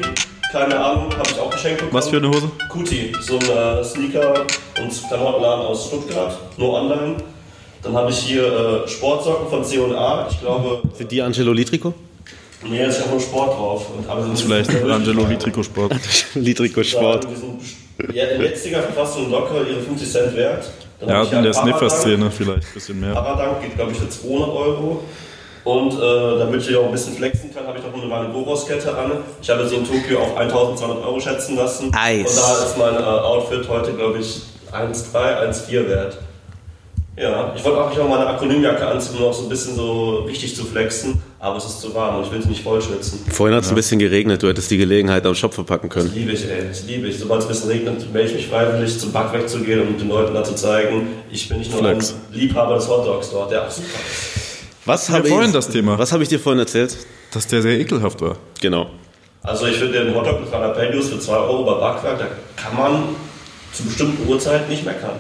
keine 0.52 0.80
Ahnung, 0.80 1.12
habe 1.16 1.30
ich 1.30 1.40
auch 1.40 1.50
geschenkt 1.52 1.80
bekommen. 1.80 1.94
Was 1.94 2.10
für 2.10 2.18
eine 2.18 2.30
Hose? 2.30 2.50
Kuti, 2.70 3.12
so 3.20 3.38
ein 3.40 3.84
Sneaker- 3.84 4.46
und 4.82 5.08
Klamottenladen 5.08 5.66
aus 5.66 5.88
Stuttgart, 5.88 6.38
nur 6.58 6.74
online. 6.74 7.18
Dann 7.84 7.96
habe 7.96 8.10
ich 8.10 8.18
hier 8.20 8.84
äh, 8.86 8.88
Sportsocken 8.88 9.48
von 9.50 9.64
C&A, 9.64 10.28
ich 10.30 10.40
glaube, 10.40 10.82
Sind 10.98 11.12
die 11.12 11.22
Angelo 11.22 11.52
Litrico? 11.54 11.94
nee, 12.68 12.80
da 12.80 12.86
ist 12.86 13.04
auch 13.04 13.12
nur 13.12 13.20
Sport 13.20 13.60
drauf. 13.60 13.86
Und, 13.96 14.10
aber 14.10 14.22
Das 14.22 14.40
ist 14.40 14.42
vielleicht 14.42 14.70
Angelo 14.90 15.30
Vitrico 15.30 15.62
Sport. 15.62 15.94
Litrico 16.36 16.82
Sport. 16.84 17.28
Ja, 18.14 18.26
in 18.26 18.42
jetziger 18.42 18.82
Verfassung 18.82 19.32
locker 19.32 19.66
ihre 19.68 19.82
50 19.82 20.12
Cent 20.12 20.36
wert. 20.36 20.70
Dann 21.00 21.10
Ja, 21.10 21.24
in 21.24 21.44
der. 21.44 21.54
Sniffer-Szene 21.54 22.30
vielleicht 22.32 22.68
ein 22.68 22.74
bisschen 22.74 23.00
mehr. 23.00 23.14
Paradank 23.14 23.62
geht, 23.62 23.76
glaube 23.76 23.92
ich, 23.92 23.98
für 23.98 24.10
200 24.10 24.50
Euro. 24.50 25.04
Und 25.64 25.94
äh, 25.94 26.40
damit 26.40 26.62
ich 26.62 26.76
auch 26.76 26.86
ein 26.86 26.92
bisschen 26.92 27.16
flexen 27.16 27.54
kann, 27.54 27.66
habe 27.66 27.80
ich 27.80 27.84
noch 27.84 27.94
eine 27.94 28.06
meine 28.06 28.30
Boros-Kette 28.30 28.96
an. 28.96 29.12
Ich 29.42 29.50
habe 29.50 29.68
sie 29.68 29.76
in 29.78 29.86
Tokio 29.88 30.20
auf 30.22 30.38
1200 30.38 31.04
Euro 31.04 31.20
schätzen 31.20 31.56
lassen. 31.56 31.92
Eis. 31.96 32.30
Und 32.30 32.38
da 32.38 32.66
ist 32.66 32.78
mein 32.78 32.96
äh, 32.96 33.00
Outfit 33.00 33.68
heute, 33.68 33.94
glaube 33.94 34.20
ich, 34.20 34.42
1,3, 34.72 35.50
1,4 35.50 35.90
wert. 35.90 36.18
Ja, 37.18 37.54
ich 37.56 37.64
wollte 37.64 37.80
auch 37.82 37.96
noch 37.96 38.10
meine 38.10 38.28
Akronymjacke 38.28 38.86
anziehen, 38.86 39.16
um 39.18 39.22
noch 39.24 39.34
so 39.34 39.44
ein 39.44 39.50
bisschen 39.50 39.76
so 39.76 40.16
richtig 40.28 40.54
zu 40.54 40.66
flexen. 40.66 41.22
Aber 41.40 41.58
es 41.58 41.66
ist 41.66 41.80
zu 41.80 41.94
warm 41.96 42.18
und 42.18 42.26
ich 42.26 42.32
will 42.32 42.42
sie 42.42 42.50
nicht 42.50 42.64
voll 42.64 42.82
schwitzen. 42.82 43.20
Vorhin 43.32 43.56
hat 43.56 43.64
es 43.64 43.70
ein 43.70 43.76
bisschen 43.76 44.00
geregnet, 44.00 44.42
du 44.44 44.48
hättest 44.50 44.70
die 44.72 44.78
Gelegenheit 44.78 45.26
am 45.26 45.34
Shop 45.36 45.54
verpacken 45.54 45.90
Das 45.90 45.98
können. 46.04 46.12
liebe 46.14 46.32
ich, 46.34 46.44
ey. 46.50 46.68
Das 46.68 46.84
liebe 46.84 47.08
ich. 47.08 47.18
Sobald 47.20 47.40
es 47.42 47.46
ein 47.46 47.50
bisschen 47.50 47.70
regnet, 47.70 48.12
melde 48.12 48.30
ich 48.30 48.36
mich 48.36 48.48
freiwillig, 48.48 49.00
zum 49.00 49.12
Backwerk 49.14 49.48
zu 49.48 49.60
gehen 49.60 49.88
und 49.88 50.02
den 50.02 50.10
Leuten 50.10 50.34
da 50.34 50.44
zu 50.44 50.56
zeigen, 50.56 51.08
ich 51.32 51.48
bin 51.48 51.60
nicht 51.60 51.72
nur 51.72 51.80
Flex. 51.80 52.12
ein 52.14 52.34
Liebhaber 52.38 52.76
des 52.76 52.90
Hotdogs 52.90 53.30
dort, 53.32 53.52
der 53.52 53.68
ist. 53.68 53.82
Was 54.86 55.08
Wir 55.10 55.16
habe 55.18 55.28
ich, 55.46 55.52
das 55.54 55.70
Thema. 55.70 55.98
Was 55.98 56.12
habe 56.12 56.24
ich 56.24 56.30
dir 56.30 56.40
vorhin 56.40 56.60
erzählt? 56.60 56.98
Dass 57.32 57.48
der 57.48 57.62
sehr 57.62 57.80
ekelhaft 57.80 58.22
war. 58.22 58.38
Genau. 58.62 58.88
Also 59.44 59.68
ich 59.68 59.76
finde 59.78 60.04
den 60.04 60.16
Hotdog 60.16 60.42
mit 60.42 60.52
Jalapenos 60.52 61.10
für 61.10 61.20
2 61.20 61.34
Euro 61.38 61.64
bei 61.64 61.74
Backwerk, 61.80 62.20
da 62.20 62.26
kann 62.62 62.76
man 62.76 63.04
zu 63.72 63.84
bestimmten 63.84 64.28
Uhrzeiten 64.28 64.70
nicht 64.70 64.84
meckern. 64.84 65.20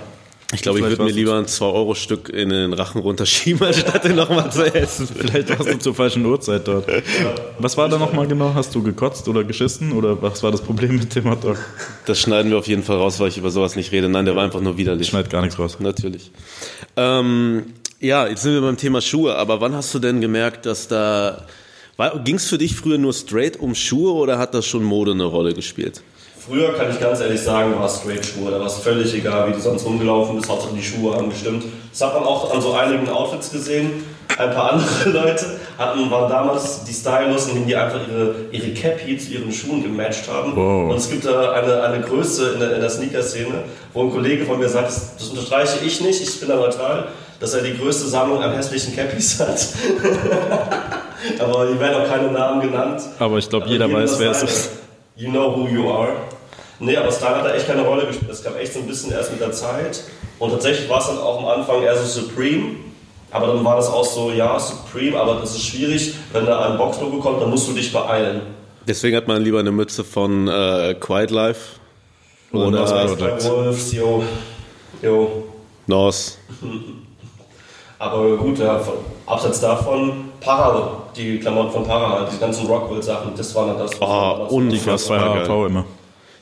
Ich 0.55 0.61
glaube, 0.61 0.79
ich 0.79 0.85
würde 0.85 1.03
mir 1.03 1.11
lieber 1.11 1.37
ein 1.37 1.45
2-Euro-Stück 1.45 2.29
in 2.29 2.49
den 2.49 2.73
Rachen 2.73 3.01
runterschieben, 3.01 3.61
anstatt 3.67 4.05
den 4.05 4.15
nochmal 4.15 4.51
zu 4.51 4.73
essen. 4.73 5.07
Vielleicht 5.07 5.49
warst 5.49 5.71
du 5.71 5.77
zur 5.77 5.93
falschen 5.93 6.25
Uhrzeit 6.25 6.67
dort. 6.67 6.87
Was 7.59 7.77
war 7.77 7.89
da 7.89 7.97
nochmal 7.97 8.25
genau? 8.27 8.53
Hast 8.53 8.73
du 8.73 8.81
gekotzt 8.81 9.27
oder 9.27 9.43
geschissen? 9.43 9.91
Oder 9.91 10.21
was 10.21 10.41
war 10.43 10.51
das 10.51 10.61
Problem 10.61 10.97
mit 10.97 11.13
dem 11.13 11.29
Hotdog? 11.29 11.57
Das 12.05 12.19
schneiden 12.19 12.51
wir 12.51 12.57
auf 12.57 12.67
jeden 12.67 12.83
Fall 12.83 12.97
raus, 12.97 13.19
weil 13.19 13.27
ich 13.27 13.37
über 13.37 13.51
sowas 13.51 13.75
nicht 13.75 13.91
rede. 13.91 14.07
Nein, 14.07 14.25
der 14.25 14.35
war 14.35 14.43
einfach 14.43 14.61
nur 14.61 14.77
widerlich. 14.77 15.07
Schneid 15.07 15.29
gar 15.29 15.41
nichts 15.41 15.59
raus. 15.59 15.77
Natürlich. 15.79 16.31
Ähm, 16.95 17.65
ja, 17.99 18.27
jetzt 18.27 18.43
sind 18.43 18.53
wir 18.53 18.61
beim 18.61 18.77
Thema 18.77 19.01
Schuhe, 19.01 19.35
aber 19.35 19.61
wann 19.61 19.75
hast 19.75 19.93
du 19.93 19.99
denn 19.99 20.21
gemerkt, 20.21 20.65
dass 20.65 20.87
da. 20.87 21.45
Ging 22.25 22.35
es 22.35 22.47
für 22.47 22.57
dich 22.57 22.75
früher 22.75 22.97
nur 22.97 23.13
straight 23.13 23.57
um 23.57 23.73
Schuhe 23.73 24.13
oder 24.13 24.37
hat 24.37 24.53
das 24.53 24.65
schon 24.65 24.83
Mode 24.83 25.11
eine 25.11 25.23
Rolle 25.23 25.53
gespielt? 25.53 26.01
Früher 26.47 26.73
kann 26.73 26.91
ich 26.91 26.99
ganz 26.99 27.21
ehrlich 27.21 27.41
sagen, 27.41 27.75
war 27.75 27.87
es 27.87 27.97
Straight-Schuhe. 27.97 28.51
Da 28.51 28.59
war 28.59 28.67
es 28.67 28.75
völlig 28.75 29.11
egal, 29.15 29.49
wie 29.49 29.53
du 29.53 29.59
sonst 29.59 29.83
rumgelaufen 29.83 30.35
bist, 30.35 30.47
Hauptsache 30.47 30.75
die 30.75 30.83
Schuhe 30.83 31.15
haben 31.15 31.29
gestimmt. 31.29 31.63
Das 31.91 32.01
hat 32.01 32.13
man 32.13 32.23
auch 32.23 32.53
an 32.53 32.61
so 32.61 32.73
einigen 32.73 33.09
Outfits 33.09 33.49
gesehen. 33.51 34.03
Ein 34.37 34.51
paar 34.51 34.73
andere 34.73 35.09
Leute 35.09 35.59
hatten, 35.77 36.11
waren 36.11 36.29
damals 36.29 36.83
die 36.83 36.93
denen 36.93 37.65
die 37.65 37.75
einfach 37.75 37.99
ihre, 38.07 38.35
ihre 38.51 38.73
Cappy 38.73 39.17
zu 39.17 39.31
ihren 39.31 39.51
Schuhen 39.51 39.81
gematcht 39.81 40.29
haben. 40.29 40.55
Wow. 40.55 40.91
Und 40.91 40.97
es 40.97 41.09
gibt 41.09 41.25
da 41.25 41.53
eine, 41.53 41.81
eine 41.81 42.01
Größe 42.03 42.51
in 42.53 42.59
der, 42.59 42.75
in 42.75 42.81
der 42.81 42.89
Sneaker-Szene, 42.91 43.63
wo 43.93 44.03
ein 44.03 44.11
Kollege 44.11 44.45
von 44.45 44.59
mir 44.59 44.69
sagt, 44.69 44.89
das, 44.89 45.15
das 45.17 45.29
unterstreiche 45.29 45.83
ich 45.83 46.01
nicht, 46.01 46.21
ich 46.21 46.39
bin 46.39 46.49
da 46.49 46.57
neutral, 46.57 47.07
dass 47.39 47.55
er 47.55 47.63
die 47.63 47.75
größte 47.75 48.07
Sammlung 48.07 48.43
an 48.43 48.53
hässlichen 48.53 48.95
Cappies 48.95 49.39
hat. 49.39 49.67
Aber 51.39 51.65
die 51.65 51.79
werden 51.79 52.03
auch 52.03 52.07
keine 52.07 52.31
Namen 52.31 52.61
genannt. 52.61 53.01
Aber 53.17 53.39
ich 53.39 53.49
glaube, 53.49 53.65
jeder 53.67 53.87
jedem 53.87 54.01
weiß, 54.01 54.19
wer 54.19 54.29
es 54.29 54.43
ist. 54.43 54.84
You 55.15 55.29
know 55.29 55.55
who 55.55 55.67
you 55.67 55.89
are. 55.89 56.13
Nee, 56.79 56.97
aber 56.97 57.11
Style 57.11 57.37
hat 57.37 57.45
da 57.45 57.53
echt 57.53 57.67
keine 57.67 57.83
Rolle 57.83 58.05
gespielt. 58.05 58.29
Das 58.29 58.43
kam 58.43 58.55
echt 58.57 58.73
so 58.73 58.79
ein 58.79 58.87
bisschen 58.87 59.11
erst 59.13 59.31
mit 59.31 59.39
der 59.39 59.53
Zeit. 59.53 60.03
Und 60.39 60.51
tatsächlich 60.51 60.89
war 60.89 60.99
es 60.99 61.07
dann 61.07 61.19
auch 61.19 61.39
am 61.39 61.45
Anfang 61.45 61.81
eher 61.81 61.95
so 61.95 62.21
Supreme. 62.21 62.75
Aber 63.31 63.47
dann 63.47 63.63
war 63.63 63.77
das 63.77 63.89
auch 63.89 64.03
so, 64.03 64.31
ja, 64.31 64.59
Supreme, 64.59 65.17
aber 65.17 65.35
das 65.35 65.55
ist 65.55 65.65
schwierig. 65.65 66.15
Wenn 66.33 66.45
da 66.45 66.69
ein 66.69 66.77
Box-Logo 66.77 67.19
kommt, 67.19 67.41
dann 67.41 67.49
musst 67.49 67.67
du 67.67 67.73
dich 67.73 67.91
beeilen. 67.93 68.41
Deswegen 68.87 69.15
hat 69.15 69.27
man 69.27 69.41
lieber 69.41 69.59
eine 69.59 69.71
Mütze 69.71 70.03
von 70.03 70.47
äh, 70.47 70.95
Quiet 70.99 71.31
Life 71.31 71.79
Oder 72.51 72.67
oder, 72.67 73.11
oder. 73.11 73.43
Wolves, 73.43 73.93
jo. 73.93 74.23
Jo. 75.01 75.43
Nos. 75.87 76.37
Aber 77.99 78.37
gut, 78.37 78.59
ja, 78.59 78.79
von, 78.79 78.95
abseits 79.25 79.61
davon, 79.61 80.29
Para, 80.39 81.04
die 81.17 81.39
Klamotten 81.39 81.71
von 81.71 81.83
Para, 81.85 82.27
die 82.31 82.37
ganzen 82.39 82.65
Rockwell-Sachen, 82.67 83.31
das 83.35 83.53
war 83.55 83.67
dann 83.67 83.77
das. 83.77 83.99
was 83.99 84.09
Oh, 84.09 84.55
Unfassbar 84.55 85.35
geil. 85.35 85.47
HHV 85.47 85.67
immer. 85.67 85.85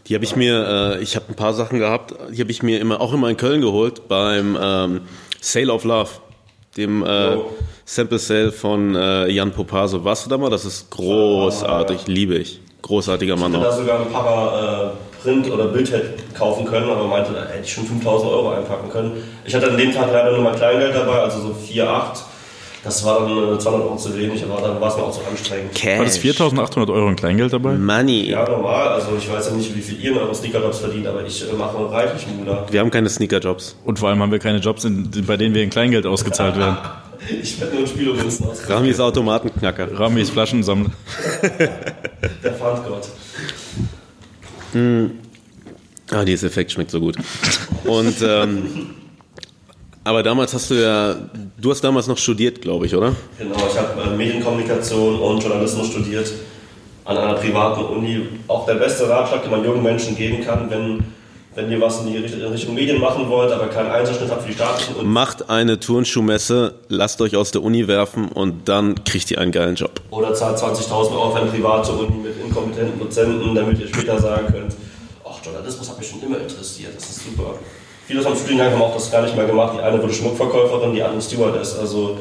Die 0.08 0.16
habe 0.16 0.26
ich 0.26 0.36
mir, 0.36 0.96
äh, 1.00 1.02
ich 1.04 1.16
habe 1.16 1.26
ein 1.30 1.36
paar 1.36 1.54
Sachen 1.54 1.80
gehabt, 1.80 2.14
die 2.32 2.42
habe 2.42 2.52
ich 2.52 2.62
mir 2.64 2.80
immer, 2.82 3.00
auch 3.00 3.14
immer 3.14 3.30
in 3.30 3.38
Köln 3.38 3.62
geholt, 3.62 4.08
beim 4.10 4.58
ähm, 4.62 5.02
Sale 5.40 5.72
of 5.72 5.84
Love, 5.86 6.10
dem 6.78 7.04
äh, 7.04 7.36
Oh. 7.36 7.46
Sample 7.86 8.20
Sale 8.20 8.52
von 8.52 8.96
äh, 8.96 9.28
Jan 9.30 9.52
Popaso. 9.52 10.04
Warst 10.04 10.26
du 10.26 10.30
da 10.30 10.38
mal? 10.38 10.50
Das 10.50 10.64
ist 10.66 10.90
großartig, 10.92 12.08
liebe 12.08 12.36
ich. 12.38 12.60
Großartiger 12.82 13.36
Mann 13.38 13.52
Ich 13.54 13.58
hätte 13.60 13.70
da 13.70 13.76
sogar 13.78 14.00
ein 14.02 14.12
Para-Print 14.12 15.50
oder 15.52 15.66
Bild 15.68 15.90
hätte 15.92 16.16
kaufen 16.38 16.66
können, 16.66 16.90
aber 16.90 17.06
meinte, 17.08 17.32
da 17.34 17.46
hätte 17.46 17.64
ich 17.64 17.72
schon 17.74 17.86
5000 17.86 18.30
Euro 18.32 18.52
einpacken 18.52 18.90
können. 18.90 19.24
Ich 19.46 19.56
hatte 19.56 19.70
an 19.72 19.78
dem 19.78 19.94
Tag 19.94 20.08
leider 20.12 20.32
nur 20.32 20.42
mein 20.42 20.56
Kleingeld 20.56 20.94
dabei, 20.96 21.20
also 21.20 21.40
so 21.40 21.54
4, 21.54 21.90
8. 21.90 22.24
Das 22.84 23.06
war 23.06 23.22
dann 23.22 23.56
äh, 23.56 23.58
200 23.58 23.88
Euro 23.88 23.96
zu 23.96 24.16
wenig, 24.18 24.44
aber 24.44 24.62
dann 24.62 24.82
war 24.82 24.90
es 24.90 24.98
mir 24.98 25.04
auch 25.04 25.12
zu 25.12 25.22
anstrengend. 25.26 25.74
War 25.98 26.04
das 26.04 26.20
4.800 26.20 26.94
Euro 26.94 27.08
in 27.08 27.16
Kleingeld 27.16 27.54
dabei? 27.54 27.76
Money. 27.76 28.30
Ja, 28.30 28.48
normal. 28.48 28.90
Also 28.90 29.16
ich 29.18 29.32
weiß 29.32 29.48
ja 29.48 29.54
nicht, 29.54 29.74
wie 29.74 29.82
viel 29.82 30.02
ihr 30.02 30.12
in 30.12 30.18
euren 30.18 30.36
Sneaker-Jobs 30.36 30.80
verdient, 30.80 31.08
aber 31.08 31.24
ich 31.26 31.50
äh, 31.50 31.54
mache 31.54 31.90
reichlich 31.90 32.28
Muda. 32.28 32.66
Wir 32.70 32.82
haben 32.82 32.92
keine 32.92 33.10
Sneaker-Jobs. 33.10 33.78
Und 33.86 34.00
vor 34.00 34.10
allem 34.10 34.22
haben 34.22 34.34
wir 34.34 34.40
keine 34.40 34.58
Jobs, 34.58 34.84
in, 34.84 35.10
bei 35.26 35.38
denen 35.38 35.56
wir 35.56 35.64
in 35.64 35.70
Kleingeld 35.70 36.06
ausgezahlt 36.06 36.58
werden. 36.58 36.78
Ich 37.42 37.58
werde 37.58 37.76
nur 37.76 37.84
in 37.84 37.88
Spielmünzen 37.88 38.48
aus. 38.50 38.70
Rami 38.70 38.90
ist 38.90 39.00
Automatenknacker. 39.00 39.98
Rami 39.98 40.20
ist 40.20 40.32
Flaschensammler. 40.32 40.90
Der 42.44 42.54
Pfandgott. 42.54 43.08
Ah, 46.12 46.26
dieses 46.26 46.44
Effekt 46.44 46.74
schmeckt 46.74 46.92
so 46.92 47.00
gut. 47.00 47.16
Und 47.86 48.16
ähm, 48.22 48.90
aber 50.04 50.24
damals 50.24 50.54
hast 50.54 50.70
du 50.70 50.76
ja, 50.76 51.16
du 51.58 51.72
hast 51.72 51.84
damals 51.84 52.08
noch 52.08 52.18
studiert, 52.18 52.62
glaube 52.62 52.86
ich, 52.86 52.96
oder? 52.96 53.16
Genau, 53.38 53.56
ich 53.56 53.78
habe 53.78 54.02
äh, 54.02 54.16
Medienkommunikation 54.16 55.20
und 55.20 55.42
Journalismus 55.44 55.88
studiert 55.88 56.32
an 57.06 57.18
einer 57.18 57.34
privaten 57.36 57.84
Uni. 57.86 58.22
Auch 58.48 58.66
der 58.66 58.76
beste 58.76 59.10
Ratschlag, 59.10 59.44
den 59.44 59.52
man 59.52 59.64
jungen 59.64 59.84
Menschen 59.84 60.16
geben 60.16 60.44
kann, 60.44 60.70
wenn 60.70 61.04
wenn 61.56 61.72
ihr 61.72 61.80
was 61.80 62.02
in 62.02 62.08
die 62.08 62.18
Richtung 62.18 62.74
Medien 62.74 63.00
machen 63.00 63.30
wollt, 63.30 63.52
aber 63.52 63.68
keinen 63.68 63.92
Einzelschnitt 63.92 64.32
habt 64.32 64.42
für 64.42 64.48
die 64.48 64.56
staatlichen 64.56 64.96
und 64.96 65.08
Macht 65.08 65.50
eine 65.50 65.80
Turnschuhmesse, 65.80 66.74
lasst 66.88 67.22
euch 67.22 67.36
aus 67.36 67.52
der 67.52 67.62
Uni 67.64 67.88
werfen 67.88 68.30
und 68.30 68.68
dann 68.68 69.04
kriegt 69.04 69.30
ihr 69.30 69.40
einen 69.40 69.52
geilen 69.52 69.76
Job. 69.76 70.02
oder 70.10 70.34
zahlt 70.34 70.58
20.000 70.58 70.92
Euro 71.12 71.32
für 71.32 71.42
eine 71.42 71.52
private 71.52 71.92
Uni 71.92 72.18
mit 72.24 72.44
inkompetenten 72.44 73.00
Dozenten, 73.00 73.54
damit 73.54 73.80
ihr 73.80 73.88
später 73.88 74.20
sagen 74.20 74.48
könnt, 74.52 74.76
ach, 75.24 75.38
Journalismus 75.44 75.90
hat 75.90 76.00
mich 76.00 76.08
schon 76.10 76.24
immer 76.24 76.40
interessiert, 76.40 76.96
das 76.96 77.04
ist 77.04 77.26
super. 77.26 77.56
Viele 78.06 78.22
meinem 78.22 78.36
Studiengang 78.36 78.72
haben 78.72 78.82
auch 78.82 78.94
das 78.94 79.12
gar 79.12 79.22
nicht 79.22 79.36
mehr 79.36 79.46
gemacht. 79.46 79.74
Die 79.78 79.82
eine 79.82 80.02
wurde 80.02 80.14
Schmuckverkäuferin, 80.14 80.94
die 80.94 81.02
andere 81.02 81.22
Stewardess. 81.22 81.78
Also 81.78 82.18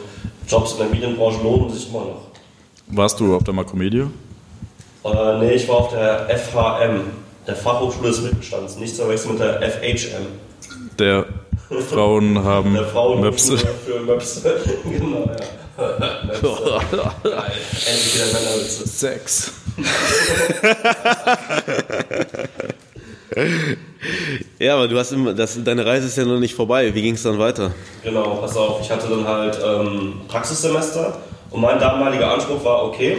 Jobs 0.47 0.73
in 0.73 0.79
der 0.79 0.87
Medienbranche 0.89 1.43
lohnen 1.43 1.73
sich 1.73 1.89
immer 1.89 2.01
noch. 2.05 2.23
Warst 2.89 3.19
du 3.21 3.35
auf 3.35 3.45
der 3.45 3.55
Makromedia? 3.55 4.09
Äh, 5.05 5.39
nee, 5.39 5.53
ich 5.53 5.69
war 5.69 5.77
auf 5.79 5.89
der 5.91 6.29
FHM, 6.29 7.01
der 7.47 7.57
Fachhochschule 7.57 8.09
des 8.11 8.21
Mittelstands, 8.21 8.77
nicht 8.77 8.95
zu 8.95 9.03
verwechseln 9.03 9.33
mit 9.33 9.41
der 9.41 9.61
FHM. 9.63 10.27
Der 10.99 11.25
Frauen 11.91 12.45
haben 12.45 12.75
Der 12.75 12.85
Frauenhochschule 12.85 13.31
Möpse. 13.31 13.57
für 13.85 14.01
Möpse. 14.01 14.61
genau, 14.85 15.25
ja. 15.27 15.35
Endlich 17.87 18.15
wieder 18.15 18.27
Männerwitze. 18.27 18.87
Sex. 18.87 19.53
Ja, 24.59 24.75
aber 24.75 24.89
du 24.89 24.99
hast 24.99 25.13
immer, 25.13 25.33
das, 25.33 25.59
deine 25.63 25.87
Reise 25.87 26.07
ist 26.07 26.17
ja 26.17 26.25
noch 26.25 26.39
nicht 26.39 26.55
vorbei. 26.55 26.95
Wie 26.95 27.03
ging 27.03 27.15
es 27.15 27.23
dann 27.23 27.39
weiter? 27.39 27.71
Genau, 28.03 28.37
pass 28.37 28.57
auf, 28.57 28.81
ich 28.81 28.91
hatte 28.91 29.09
dann 29.09 29.27
halt 29.27 29.59
ähm, 29.65 30.15
Praxissemester 30.29 31.19
und 31.51 31.61
mein 31.61 31.79
damaliger 31.79 32.33
Anspruch 32.33 32.65
war, 32.65 32.85
okay, 32.85 33.19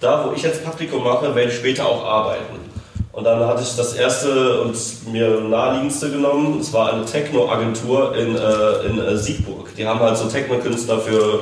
da 0.00 0.24
wo 0.24 0.34
ich 0.34 0.42
jetzt 0.42 0.64
Praktikum 0.64 1.02
mache, 1.04 1.34
werde 1.34 1.50
ich 1.50 1.56
später 1.56 1.86
auch 1.86 2.04
arbeiten. 2.04 2.68
Und 3.12 3.24
dann 3.24 3.44
hatte 3.46 3.62
ich 3.62 3.74
das 3.74 3.94
erste 3.94 4.60
und 4.60 4.76
mir 5.10 5.40
naheliegendste 5.40 6.10
genommen, 6.10 6.60
es 6.60 6.72
war 6.72 6.92
eine 6.92 7.04
Techno-Agentur 7.04 8.14
in, 8.16 8.36
äh, 8.36 8.86
in 8.86 8.98
äh, 9.00 9.16
Siegburg. 9.16 9.74
Die 9.76 9.86
haben 9.86 9.98
halt 9.98 10.16
so 10.16 10.28
Techno-Künstler 10.28 11.00
für 11.00 11.40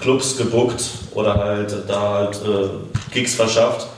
Clubs 0.00 0.36
gebuckt 0.36 0.84
oder 1.14 1.34
halt 1.34 1.74
da 1.88 2.12
halt 2.12 2.36
äh, 2.44 2.68
Gigs 3.12 3.34
verschafft. 3.34 3.88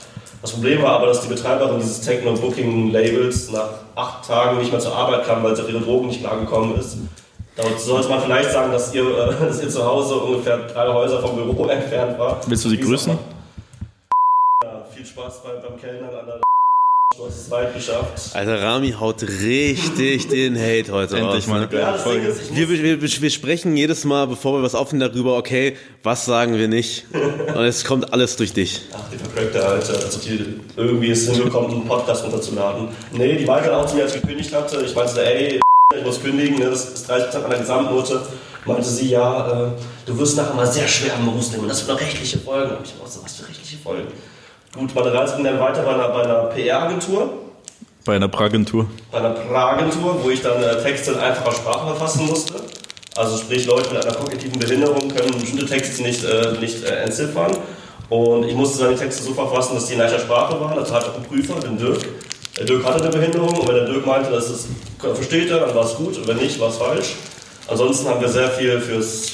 Das 0.43 0.53
Problem 0.53 0.83
war 0.83 0.93
aber, 0.93 1.07
dass 1.07 1.21
die 1.21 1.29
Betreiberin 1.29 1.79
dieses 1.81 2.01
Techno-Booking-Labels 2.01 3.53
nach 3.53 3.69
acht 3.95 4.27
Tagen 4.27 4.59
nicht 4.59 4.71
mehr 4.71 4.81
zur 4.81 4.95
Arbeit 4.95 5.27
kam, 5.27 5.43
weil 5.43 5.55
sie 5.55 5.63
auf 5.63 5.69
ihre 5.69 5.81
Drogen 5.81 6.07
nicht 6.07 6.21
klargekommen 6.21 6.79
ist. 6.79 6.97
Da 7.57 7.65
sollte 7.79 8.09
man 8.09 8.23
vielleicht 8.23 8.51
sagen, 8.51 8.73
dass 8.73 8.95
ihr, 8.95 9.03
äh, 9.03 9.35
dass 9.47 9.63
ihr 9.63 9.69
zu 9.69 9.85
Hause 9.85 10.15
ungefähr 10.15 10.59
drei 10.67 10.89
Häuser 10.89 11.21
vom 11.21 11.37
Büro 11.37 11.67
entfernt 11.69 12.19
war. 12.19 12.41
Willst 12.47 12.65
du 12.65 12.71
Wie 12.71 12.79
grüßen? 12.79 13.19
Ja, 14.65 14.85
viel 14.91 15.05
Spaß 15.05 15.43
beim, 15.43 15.61
beim 15.61 15.79
Kellnern 15.79 16.15
an 16.15 16.27
der 16.27 16.41
Du 17.21 17.27
hast 17.27 17.39
es 17.39 17.51
weit 17.51 17.75
geschafft. 17.75 18.35
Alter, 18.35 18.63
Rami 18.63 18.93
haut 18.93 19.23
richtig 19.23 20.29
den 20.31 20.57
Hate 20.59 20.91
heute 20.91 21.19
Endlich 21.19 21.45
raus. 21.45 21.47
mal 21.49 21.57
eine 21.57 21.67
ne? 21.67 21.71
geile 21.71 21.83
Ja, 21.83 21.99
Folge. 21.99 22.29
ist, 22.29 22.57
Wir, 22.57 22.67
wir, 22.71 23.03
wir, 23.03 23.31
sprechen 23.31 23.77
jedes 23.77 24.05
Mal, 24.07 24.27
bevor 24.27 24.55
wir 24.59 24.63
was 24.63 24.75
aufnehmen, 24.75 25.13
darüber, 25.13 25.37
okay, 25.37 25.77
was 26.03 26.25
sagen 26.25 26.57
wir 26.57 26.67
nicht. 26.67 27.05
Und 27.13 27.63
es 27.65 27.85
kommt 27.85 28.11
alles 28.15 28.37
durch 28.37 28.55
dich. 28.55 28.81
ach, 28.95 29.01
die 29.13 29.19
vercrackte 29.19 29.63
Alter, 29.63 30.03
als 30.03 30.17
ob 30.17 30.23
die 30.23 30.61
irgendwie 30.77 31.11
es 31.11 31.29
hinbekommt, 31.29 31.73
einen 31.73 31.87
Podcast 31.87 32.25
runterzuladen. 32.25 32.89
Nee, 33.13 33.37
die 33.37 33.47
Walter 33.47 33.77
auch 33.77 33.85
zu 33.85 33.97
mir, 33.97 34.05
als 34.05 34.15
ich 34.15 34.23
gekündigt 34.23 34.55
hatte, 34.55 34.83
ich 34.83 34.95
meinte, 34.95 35.23
ey, 35.23 35.61
ich 35.95 36.03
muss 36.03 36.23
kündigen, 36.23 36.59
ne, 36.59 36.71
das 36.71 36.89
ist 36.89 37.11
30% 37.11 37.39
meiner 37.43 37.59
Gesamtnote. 37.59 38.23
Meinte 38.65 38.89
sie, 38.89 39.11
ja, 39.11 39.67
äh, 39.67 39.71
du 40.07 40.19
wirst 40.19 40.39
nachher 40.39 40.55
mal 40.55 40.67
sehr 40.67 40.89
schwer 40.89 41.17
am 41.17 41.27
Beruf 41.27 41.51
nehmen 41.51 41.65
und 41.65 41.69
das 41.69 41.87
wird 41.87 41.99
noch 41.99 42.01
rechtliche 42.01 42.39
Folgen. 42.39 42.77
Und 42.77 42.87
ich 42.87 42.95
dachte, 42.95 43.11
so, 43.11 43.23
was 43.23 43.37
für 43.37 43.47
rechtliche 43.47 43.77
Folgen? 43.77 44.09
Gut, 44.73 44.95
meine 44.95 45.13
Reise 45.13 45.35
ging 45.35 45.45
dann 45.45 45.59
weiter 45.59 45.83
bei 45.83 45.95
einer, 45.95 46.09
bei 46.09 46.23
einer 46.23 46.43
PR-Agentur. 46.45 47.29
Bei 48.05 48.15
einer 48.17 48.29
Pragentur. 48.29 48.87
bei 49.11 49.19
einer 49.19 49.31
Pragentur, 49.31 50.23
wo 50.23 50.31
ich 50.31 50.43
dann 50.43 50.63
äh, 50.63 50.81
Texte 50.83 51.13
in 51.13 51.19
einfacher 51.19 51.53
Sprache 51.53 51.87
verfassen 51.89 52.27
musste. 52.27 52.55
Also 53.17 53.37
sprich, 53.37 53.67
Leute 53.67 53.93
mit 53.93 54.07
einer 54.07 54.15
kognitiven 54.15 54.59
Behinderung 54.59 55.09
können 55.09 55.39
bestimmte 55.39 55.67
Texte 55.67 56.03
nicht, 56.03 56.25
äh, 56.25 56.53
nicht 56.61 56.85
äh, 56.85 57.03
entziffern. 57.03 57.51
Und 58.09 58.45
ich 58.45 58.55
musste 58.55 58.85
dann 58.85 58.95
die 58.95 59.01
Texte 59.01 59.25
so 59.25 59.35
verfassen, 59.35 59.75
dass 59.75 59.87
die 59.87 59.95
in 59.95 59.99
leichter 59.99 60.21
Sprache 60.21 60.59
waren. 60.61 60.79
Also 60.79 60.95
hatte 60.95 61.11
auch 61.11 61.17
einen 61.17 61.25
Prüfer, 61.25 61.59
den 61.61 61.77
Dirk. 61.77 62.01
Der 62.57 62.65
Dirk 62.65 62.85
hatte 62.85 63.03
eine 63.03 63.11
Behinderung 63.11 63.51
und 63.59 63.69
wenn 63.69 63.75
der 63.75 63.87
Dirk 63.87 64.07
meinte, 64.07 64.31
dass 64.31 64.49
es 64.49 64.69
versteht 64.99 65.51
er, 65.51 65.61
dann 65.61 65.75
war 65.75 65.85
es 65.85 65.95
gut 65.97 66.17
und 66.17 66.29
wenn 66.29 66.37
nicht, 66.37 66.61
war 66.61 66.69
es 66.69 66.77
falsch. 66.77 67.17
Ansonsten 67.69 68.09
haben 68.09 68.21
wir 68.21 68.29
sehr 68.29 68.51
viel 68.51 68.81
fürs 68.81 69.27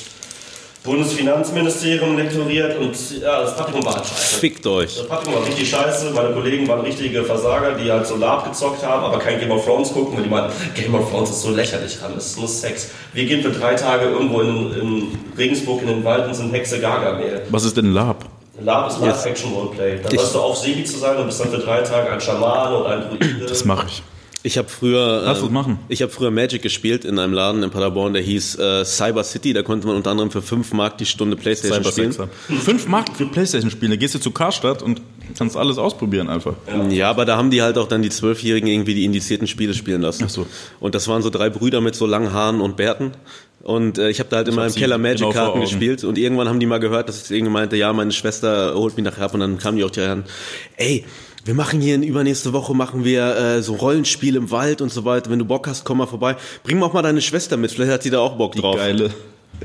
Bundesfinanzministerium 0.86 2.16
lektoriert 2.16 2.78
und 2.78 2.94
ja, 3.20 3.42
das 3.42 3.56
Praktikum 3.56 3.84
war 3.84 3.96
halt 3.96 4.06
scheiße. 4.06 4.38
Fickt 4.38 4.66
euch. 4.66 4.96
Das 4.96 5.06
Praktikum 5.06 5.34
war 5.34 5.46
richtig 5.46 5.68
scheiße. 5.68 6.12
Meine 6.12 6.32
Kollegen 6.32 6.66
waren 6.68 6.80
richtige 6.80 7.24
Versager, 7.24 7.72
die 7.72 7.90
halt 7.90 8.06
so 8.06 8.16
Lab 8.16 8.44
gezockt 8.44 8.84
haben, 8.86 9.04
aber 9.04 9.18
kein 9.18 9.38
Game 9.38 9.50
of 9.50 9.64
Thrones 9.64 9.92
gucken, 9.92 10.16
weil 10.16 10.24
die 10.24 10.30
meinten, 10.30 10.52
Game 10.74 10.94
of 10.94 11.10
Thrones 11.10 11.30
ist 11.30 11.42
so 11.42 11.50
lächerlich 11.50 12.00
ran, 12.02 12.12
das 12.14 12.26
ist 12.26 12.38
nur 12.38 12.48
Sex. 12.48 12.90
Wir 13.12 13.26
gehen 13.26 13.42
für 13.42 13.50
drei 13.50 13.74
Tage 13.74 14.06
irgendwo 14.06 14.40
in, 14.40 14.72
in 14.72 15.18
Regensburg 15.36 15.82
in 15.82 15.88
den 15.88 16.04
Wald 16.04 16.26
und 16.26 16.34
sind 16.34 16.52
Hexe 16.52 16.80
Gargamel. 16.80 17.42
Was 17.50 17.64
ist 17.64 17.76
denn 17.76 17.92
Lab? 17.92 18.24
Lab 18.60 18.88
ist 18.88 19.00
Live 19.00 19.26
Action 19.26 19.52
Roleplay. 19.52 19.98
Da 20.02 20.10
wirst 20.10 20.34
du 20.34 20.40
auf 20.40 20.56
Sebi 20.56 20.84
zu 20.84 20.98
sein 20.98 21.16
und 21.18 21.26
bist 21.26 21.40
dann 21.40 21.50
für 21.50 21.58
drei 21.58 21.82
Tage 21.82 22.10
ein 22.10 22.20
Schaman 22.20 22.72
oder 22.72 22.90
ein 22.90 23.02
Druide. 23.02 23.46
Das 23.46 23.64
mache 23.64 23.86
ich. 23.88 24.02
Ich 24.46 24.56
habe 24.58 24.68
früher, 24.68 25.22
Lass 25.24 25.42
ähm, 25.42 25.52
machen. 25.52 25.80
ich 25.88 26.02
habe 26.02 26.12
früher 26.12 26.30
Magic 26.30 26.62
gespielt 26.62 27.04
in 27.04 27.18
einem 27.18 27.32
Laden 27.32 27.64
in 27.64 27.70
Paderborn, 27.70 28.12
der 28.12 28.22
hieß 28.22 28.56
äh, 28.60 28.84
Cyber 28.84 29.24
City. 29.24 29.52
Da 29.52 29.64
konnte 29.64 29.88
man 29.88 29.96
unter 29.96 30.12
anderem 30.12 30.30
für 30.30 30.40
5 30.40 30.72
Mark 30.72 30.98
die 30.98 31.04
Stunde 31.04 31.36
Playstation 31.36 31.82
spielen. 31.82 32.12
Cybersexer. 32.12 32.62
Fünf 32.62 32.86
Mark 32.86 33.08
für 33.16 33.26
Playstation 33.26 33.72
spielen. 33.72 33.90
Da 33.90 33.96
gehst 33.96 34.14
du 34.14 34.20
zu 34.20 34.30
Karstadt 34.30 34.84
und 34.84 35.02
kannst 35.36 35.56
alles 35.56 35.78
ausprobieren 35.78 36.28
einfach. 36.28 36.54
Ja, 36.90 37.10
aber 37.10 37.24
da 37.24 37.36
haben 37.36 37.50
die 37.50 37.60
halt 37.60 37.76
auch 37.76 37.88
dann 37.88 38.02
die 38.02 38.08
Zwölfjährigen 38.08 38.68
irgendwie 38.68 38.94
die 38.94 39.04
indizierten 39.04 39.48
Spiele 39.48 39.74
spielen 39.74 40.00
lassen. 40.00 40.22
Ach 40.26 40.30
so. 40.30 40.46
Und 40.78 40.94
das 40.94 41.08
waren 41.08 41.22
so 41.22 41.30
drei 41.30 41.50
Brüder 41.50 41.80
mit 41.80 41.96
so 41.96 42.06
langen 42.06 42.32
Haaren 42.32 42.60
und 42.60 42.76
Bärten. 42.76 43.10
Und 43.64 43.98
äh, 43.98 44.10
ich 44.10 44.20
habe 44.20 44.28
da 44.28 44.36
halt 44.36 44.46
immer 44.46 44.62
hab 44.62 44.68
im 44.68 44.74
Keller 44.76 44.96
genau 44.96 45.08
Magic-Karten 45.08 45.50
Augen. 45.50 45.60
gespielt. 45.62 46.04
Und 46.04 46.18
irgendwann 46.18 46.48
haben 46.48 46.60
die 46.60 46.66
mal 46.66 46.78
gehört, 46.78 47.08
dass 47.08 47.24
ich 47.24 47.36
irgendwie 47.36 47.52
meinte, 47.52 47.74
ja, 47.74 47.92
meine 47.92 48.12
Schwester 48.12 48.74
holt 48.76 48.96
mich 48.96 49.04
nachher 49.04 49.24
ab. 49.24 49.34
Und 49.34 49.40
dann 49.40 49.58
kamen 49.58 49.76
die 49.76 49.82
auch 49.82 49.90
die 49.90 50.02
an, 50.02 50.22
ey, 50.76 51.04
wir 51.46 51.54
machen 51.54 51.80
hier 51.80 51.94
in 51.94 52.02
übernächste 52.02 52.52
Woche 52.52 52.74
machen 52.74 53.04
wir 53.04 53.36
äh, 53.36 53.62
so 53.62 53.74
Rollenspiel 53.74 54.34
im 54.34 54.50
Wald 54.50 54.80
und 54.80 54.90
so 54.92 55.04
weiter. 55.04 55.30
Wenn 55.30 55.38
du 55.38 55.44
Bock 55.44 55.68
hast, 55.68 55.84
komm 55.84 55.98
mal 55.98 56.06
vorbei. 56.06 56.36
Bring 56.64 56.80
mal 56.80 56.86
auch 56.86 56.92
mal 56.92 57.02
deine 57.02 57.22
Schwester 57.22 57.56
mit. 57.56 57.70
Vielleicht 57.70 57.92
hat 57.92 58.02
sie 58.02 58.10
da 58.10 58.18
auch 58.18 58.36
Bock 58.36 58.56
drauf. 58.56 58.76
Geile. 58.76 59.10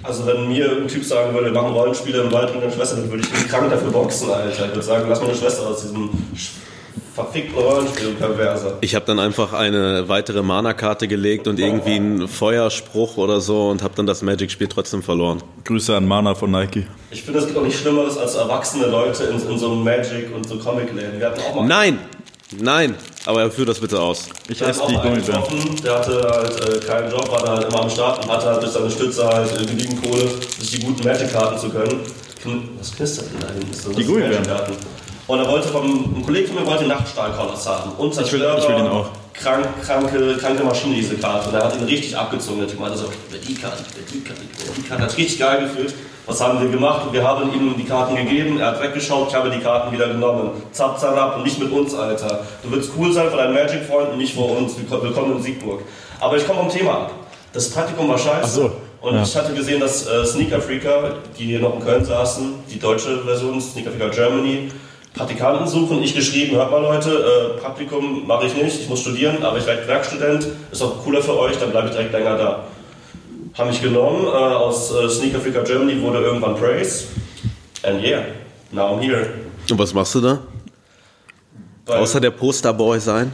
Also 0.03 0.25
wenn 0.27 0.47
mir 0.47 0.71
ein 0.71 0.87
Typ 0.87 1.03
sagen 1.03 1.33
würde, 1.33 1.47
wir 1.47 1.59
machen 1.59 1.73
Rollenspiele 1.73 2.21
im 2.21 2.31
Wald 2.31 2.53
mit 2.53 2.63
deiner 2.63 2.71
Schwester, 2.71 2.97
dann 2.97 3.09
würde 3.09 3.23
ich 3.23 3.47
krank 3.49 3.69
dafür 3.71 3.89
boxen, 3.89 4.29
Alter. 4.29 4.51
Ich 4.51 4.59
würde 4.59 4.81
sagen, 4.81 5.09
lass 5.09 5.21
meine 5.21 5.35
Schwester 5.35 5.67
aus 5.67 5.81
diesem 5.81 6.09
sch- 7.11 7.15
verfickten 7.15 7.55
Rollenspiel, 7.55 8.05
du 8.11 8.13
Perverser. 8.15 8.77
Ich 8.81 8.95
habe 8.95 9.05
dann 9.05 9.19
einfach 9.19 9.53
eine 9.53 10.07
weitere 10.07 10.41
Mana-Karte 10.41 11.07
gelegt 11.07 11.47
und 11.47 11.59
irgendwie 11.59 11.95
einen 11.95 12.27
Feuerspruch 12.27 13.17
oder 13.17 13.41
so 13.41 13.69
und 13.69 13.83
habe 13.83 13.93
dann 13.95 14.05
das 14.05 14.21
Magic-Spiel 14.21 14.67
trotzdem 14.67 15.03
verloren. 15.03 15.41
Grüße 15.65 15.95
an 15.95 16.07
Mana 16.07 16.35
von 16.35 16.51
Nike. 16.51 16.87
Ich 17.11 17.23
finde, 17.23 17.39
es 17.39 17.45
gibt 17.47 17.57
auch 17.57 17.63
nichts 17.63 17.79
Schlimmeres 17.81 18.17
als 18.17 18.35
erwachsene 18.35 18.87
Leute 18.87 19.23
in, 19.25 19.49
in 19.49 19.57
so 19.57 19.71
einem 19.71 19.83
Magic- 19.83 20.33
und 20.35 20.47
so 20.47 20.57
Comic-Läden. 20.57 21.19
Wir 21.19 21.27
hatten 21.27 21.41
auch 21.41 21.55
mal 21.55 21.67
Nein! 21.67 21.99
Nein! 22.59 22.95
Aber 23.25 23.49
führ 23.49 23.65
das 23.65 23.79
bitte 23.79 23.97
aus. 24.01 24.27
Ich 24.49 24.61
esse 24.61 24.81
die 24.89 24.95
Gummibären. 24.95 25.41
der 25.85 25.95
hatte 25.99 26.21
halt 26.29 26.59
äh, 26.83 26.85
keinen 26.85 27.09
Job, 27.09 27.31
war 27.31 27.43
da 27.45 27.51
halt 27.55 27.71
immer 27.71 27.83
am 27.83 27.89
Start 27.89 28.25
und 28.25 28.31
hatte 28.31 28.45
halt 28.47 28.61
durch 28.61 28.71
seine 28.73 28.91
Stütze 28.91 29.25
halt 29.25 29.51
äh, 29.61 29.65
genügend 29.65 30.03
Kohle, 30.03 30.27
sich 30.59 30.71
die 30.71 30.79
guten 30.85 31.01
Magic-Karten 31.07 31.57
zu 31.57 31.69
können. 31.69 32.01
Was 32.79 32.93
knistert 32.93 33.27
denn 33.33 33.39
da 33.39 33.53
hinten? 33.53 33.95
Die 33.95 34.03
Gummibären. 34.03 34.43
Und 35.31 35.39
er 35.39 35.47
wollte 35.47 35.69
vom, 35.69 35.85
ein 36.17 36.23
Kollege 36.25 36.47
von 36.49 36.57
mir 36.57 36.65
wollte 36.65 36.83
den 36.83 36.89
Nachtstahlkoloss 36.89 37.65
haben. 37.65 37.91
Und 37.97 38.11
Ich 38.11 38.31
will- 38.33 38.45
ich 38.57 38.67
will 38.67 38.75
den 38.75 38.87
auch. 38.87 39.05
Krank, 39.33 39.65
kranke, 39.81 40.35
kranke 40.37 40.61
Maschine, 40.61 40.95
diese 40.95 41.15
Karte. 41.15 41.47
Und 41.47 41.55
er 41.55 41.63
hat 41.63 41.73
ihn 41.77 41.85
richtig 41.85 42.17
abgezogen. 42.17 42.67
Typ 42.67 42.79
meinte 42.81 42.97
so, 42.97 43.05
ich 43.05 43.31
will 43.33 43.39
die 43.39 43.55
Karte, 43.55 43.77
ich 43.87 43.95
will 43.95 44.03
die 44.11 44.27
Karte, 44.27 44.41
ich 44.43 44.67
will 44.67 44.73
die 44.75 44.81
Karte. 44.89 45.03
Hat 45.03 45.17
richtig 45.17 45.39
geil 45.39 45.61
gefühlt. 45.61 45.93
Was 46.27 46.41
haben 46.41 46.61
wir 46.61 46.69
gemacht? 46.69 47.03
Wir 47.13 47.23
haben 47.25 47.51
ihm 47.53 47.73
die 47.77 47.85
Karten 47.85 48.15
gegeben, 48.17 48.59
er 48.59 48.67
hat 48.67 48.81
weggeschaut, 48.83 49.29
ich 49.29 49.35
habe 49.35 49.49
die 49.49 49.59
Karten 49.59 49.91
wieder 49.93 50.07
genommen. 50.09 50.51
Zap, 50.73 50.99
zap, 50.99 51.37
und 51.37 51.43
nicht 51.43 51.57
mit 51.59 51.71
uns, 51.71 51.95
Alter. 51.95 52.41
Du 52.61 52.69
willst 52.71 52.91
cool 52.97 53.11
sein 53.13 53.29
vor 53.29 53.37
deinen 53.37 53.53
Magic-Freunden, 53.53 54.17
nicht 54.17 54.35
vor 54.35 54.55
uns. 54.57 54.73
Willkommen 54.77 55.37
in 55.37 55.41
Siegburg. 55.41 55.79
Aber 56.19 56.35
ich 56.35 56.45
komme 56.45 56.59
vom 56.59 56.69
Thema 56.69 56.91
ab. 56.91 57.11
Das 57.53 57.69
Praktikum 57.69 58.09
war 58.09 58.17
scheiße. 58.17 58.41
Ach 58.43 58.47
so, 58.47 58.71
Und 59.01 59.15
ja. 59.15 59.23
ich 59.23 59.33
hatte 59.35 59.53
gesehen, 59.53 59.79
dass 59.79 60.07
äh, 60.07 60.25
Sneaker 60.25 60.59
Freaker, 60.61 61.15
die 61.39 61.45
hier 61.45 61.59
noch 61.59 61.73
in 61.75 61.83
Köln 61.83 62.03
saßen, 62.05 62.53
die 62.69 62.79
deutsche 62.79 63.23
Version, 63.23 63.59
Sneaker 63.61 63.91
Freaker 63.91 64.09
Germany, 64.09 64.69
Praktikanten 65.13 65.67
suchen. 65.67 66.01
Ich 66.03 66.15
geschrieben, 66.15 66.55
hört 66.55 66.71
mal 66.71 66.81
Leute, 66.81 67.09
äh, 67.57 67.59
Praktikum 67.59 68.25
mache 68.27 68.45
ich 68.47 68.55
nicht, 68.55 68.81
ich 68.81 68.89
muss 68.89 69.01
studieren, 69.01 69.43
aber 69.43 69.57
ich 69.57 69.65
werde 69.65 69.85
Werkstudent, 69.87 70.47
ist 70.71 70.81
auch 70.81 71.03
cooler 71.03 71.21
für 71.21 71.37
euch, 71.37 71.57
dann 71.57 71.71
bleibe 71.71 71.87
ich 71.89 71.93
direkt 71.93 72.13
länger 72.13 72.37
da. 72.37 72.63
Haben 73.57 73.69
mich 73.69 73.81
genommen, 73.81 74.25
äh, 74.25 74.29
aus 74.29 74.91
äh, 74.93 75.09
Sneaker 75.09 75.39
Freaker 75.41 75.63
Germany 75.63 76.01
wurde 76.01 76.19
irgendwann 76.19 76.55
Praise. 76.55 77.05
And 77.83 78.01
yeah, 78.01 78.21
now 78.71 78.93
I'm 78.95 79.01
here. 79.01 79.27
Und 79.69 79.77
was 79.79 79.93
machst 79.93 80.15
du 80.15 80.21
da? 80.21 80.39
Bei, 81.85 81.97
Außer 81.97 82.21
der 82.21 82.31
Posterboy 82.31 82.99
sein? 82.99 83.31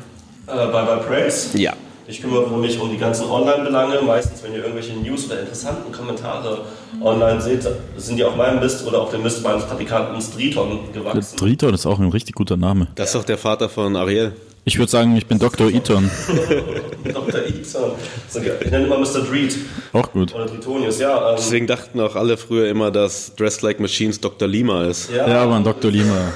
äh, 0.47 0.51
bei, 0.67 0.81
bei 0.83 0.95
Praise. 0.97 1.55
Ja. 1.57 1.73
Ich 2.09 2.21
kümmere 2.21 2.57
mich 2.57 2.79
um 2.79 2.89
die 2.89 2.97
ganzen 2.97 3.29
Online-Belange. 3.29 4.01
Meistens, 4.01 4.41
wenn 4.41 4.53
ihr 4.53 4.59
irgendwelche 4.59 4.93
News 4.93 5.25
oder 5.25 5.41
interessanten 5.41 5.91
Kommentare 5.91 6.61
online 7.01 7.41
seht, 7.41 7.67
sind 7.97 8.15
die 8.17 8.23
auf 8.23 8.37
meinem 8.37 8.61
Mist 8.61 8.87
oder 8.87 9.01
auf 9.01 9.11
dem 9.11 9.23
Mist 9.23 9.43
meines 9.43 9.65
Praktikanten 9.65 10.21
Striton 10.21 10.93
gewachsen. 10.93 11.35
Triton 11.35 11.73
ist 11.73 11.85
auch 11.85 11.99
ein 11.99 12.09
richtig 12.09 12.35
guter 12.35 12.55
Name. 12.55 12.87
Das 12.95 13.09
ist 13.09 13.15
doch 13.15 13.25
der 13.25 13.37
Vater 13.37 13.67
von 13.67 13.97
Ariel. 13.97 14.31
Ich 14.63 14.77
würde 14.77 14.89
sagen, 14.89 15.17
ich 15.17 15.27
bin 15.27 15.37
Dr. 15.37 15.69
Eaton. 15.69 16.09
Dr. 17.13 17.41
Eaton. 17.41 17.91
Ich 18.61 18.71
nenne 18.71 18.85
immer 18.85 18.99
Mr. 18.99 19.21
Dreed. 19.29 19.57
Auch 19.91 20.11
gut. 20.11 20.33
Oder 20.33 20.47
Tritonius, 20.47 20.99
ja. 20.99 21.31
Ähm, 21.31 21.35
Deswegen 21.37 21.67
dachten 21.67 21.99
auch 21.99 22.15
alle 22.15 22.37
früher 22.37 22.69
immer, 22.69 22.89
dass 22.89 23.35
Dressed 23.35 23.61
Like 23.61 23.81
Machines 23.81 24.19
Dr. 24.21 24.47
Lima 24.47 24.85
ist. 24.85 25.09
Ja, 25.09 25.27
ja 25.27 25.43
aber 25.43 25.59
Dr. 25.59 25.91
Lima. 25.91 26.33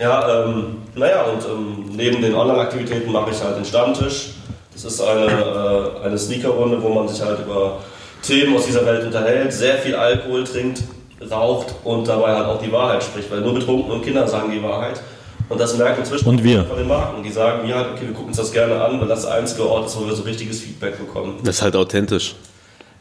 Ja, 0.00 0.44
ähm, 0.44 0.78
naja, 0.94 1.22
und 1.22 1.44
ähm, 1.44 1.96
neben 1.96 2.20
den 2.20 2.34
Online-Aktivitäten 2.34 3.12
mache 3.12 3.30
ich 3.30 3.42
halt 3.42 3.56
den 3.56 3.64
Stammtisch. 3.64 4.30
Das 4.72 4.84
ist 4.84 5.00
eine, 5.00 5.26
äh, 5.26 6.06
eine 6.06 6.18
Sneaker-Runde, 6.18 6.82
wo 6.82 6.88
man 6.88 7.06
sich 7.08 7.22
halt 7.22 7.38
über 7.40 7.78
Themen 8.22 8.56
aus 8.56 8.66
dieser 8.66 8.84
Welt 8.86 9.04
unterhält, 9.04 9.52
sehr 9.52 9.76
viel 9.78 9.94
Alkohol 9.94 10.44
trinkt, 10.44 10.82
raucht 11.30 11.74
und 11.84 12.08
dabei 12.08 12.34
halt 12.34 12.46
auch 12.46 12.60
die 12.60 12.72
Wahrheit 12.72 13.02
spricht, 13.04 13.30
weil 13.30 13.40
nur 13.40 13.54
betrunken 13.54 13.90
und 13.90 14.02
Kinder 14.02 14.26
sagen 14.26 14.50
die 14.50 14.62
Wahrheit. 14.62 15.00
Und 15.48 15.60
das 15.60 15.76
merken 15.76 16.00
inzwischen 16.00 16.26
und 16.26 16.42
wir. 16.42 16.64
von 16.64 16.78
den 16.78 16.88
Marken. 16.88 17.22
Die 17.22 17.30
sagen 17.30 17.72
halt, 17.72 17.88
okay, 17.92 18.06
wir 18.06 18.12
gucken 18.14 18.28
uns 18.28 18.38
das 18.38 18.50
gerne 18.50 18.82
an, 18.82 18.98
weil 19.00 19.08
das 19.08 19.22
der 19.22 19.34
einzige 19.34 19.68
Ort 19.68 19.86
ist, 19.86 20.00
wo 20.00 20.06
wir 20.06 20.14
so 20.14 20.22
richtiges 20.22 20.60
Feedback 20.60 20.98
bekommen. 20.98 21.38
Das 21.44 21.56
ist 21.56 21.62
halt 21.62 21.76
authentisch. 21.76 22.34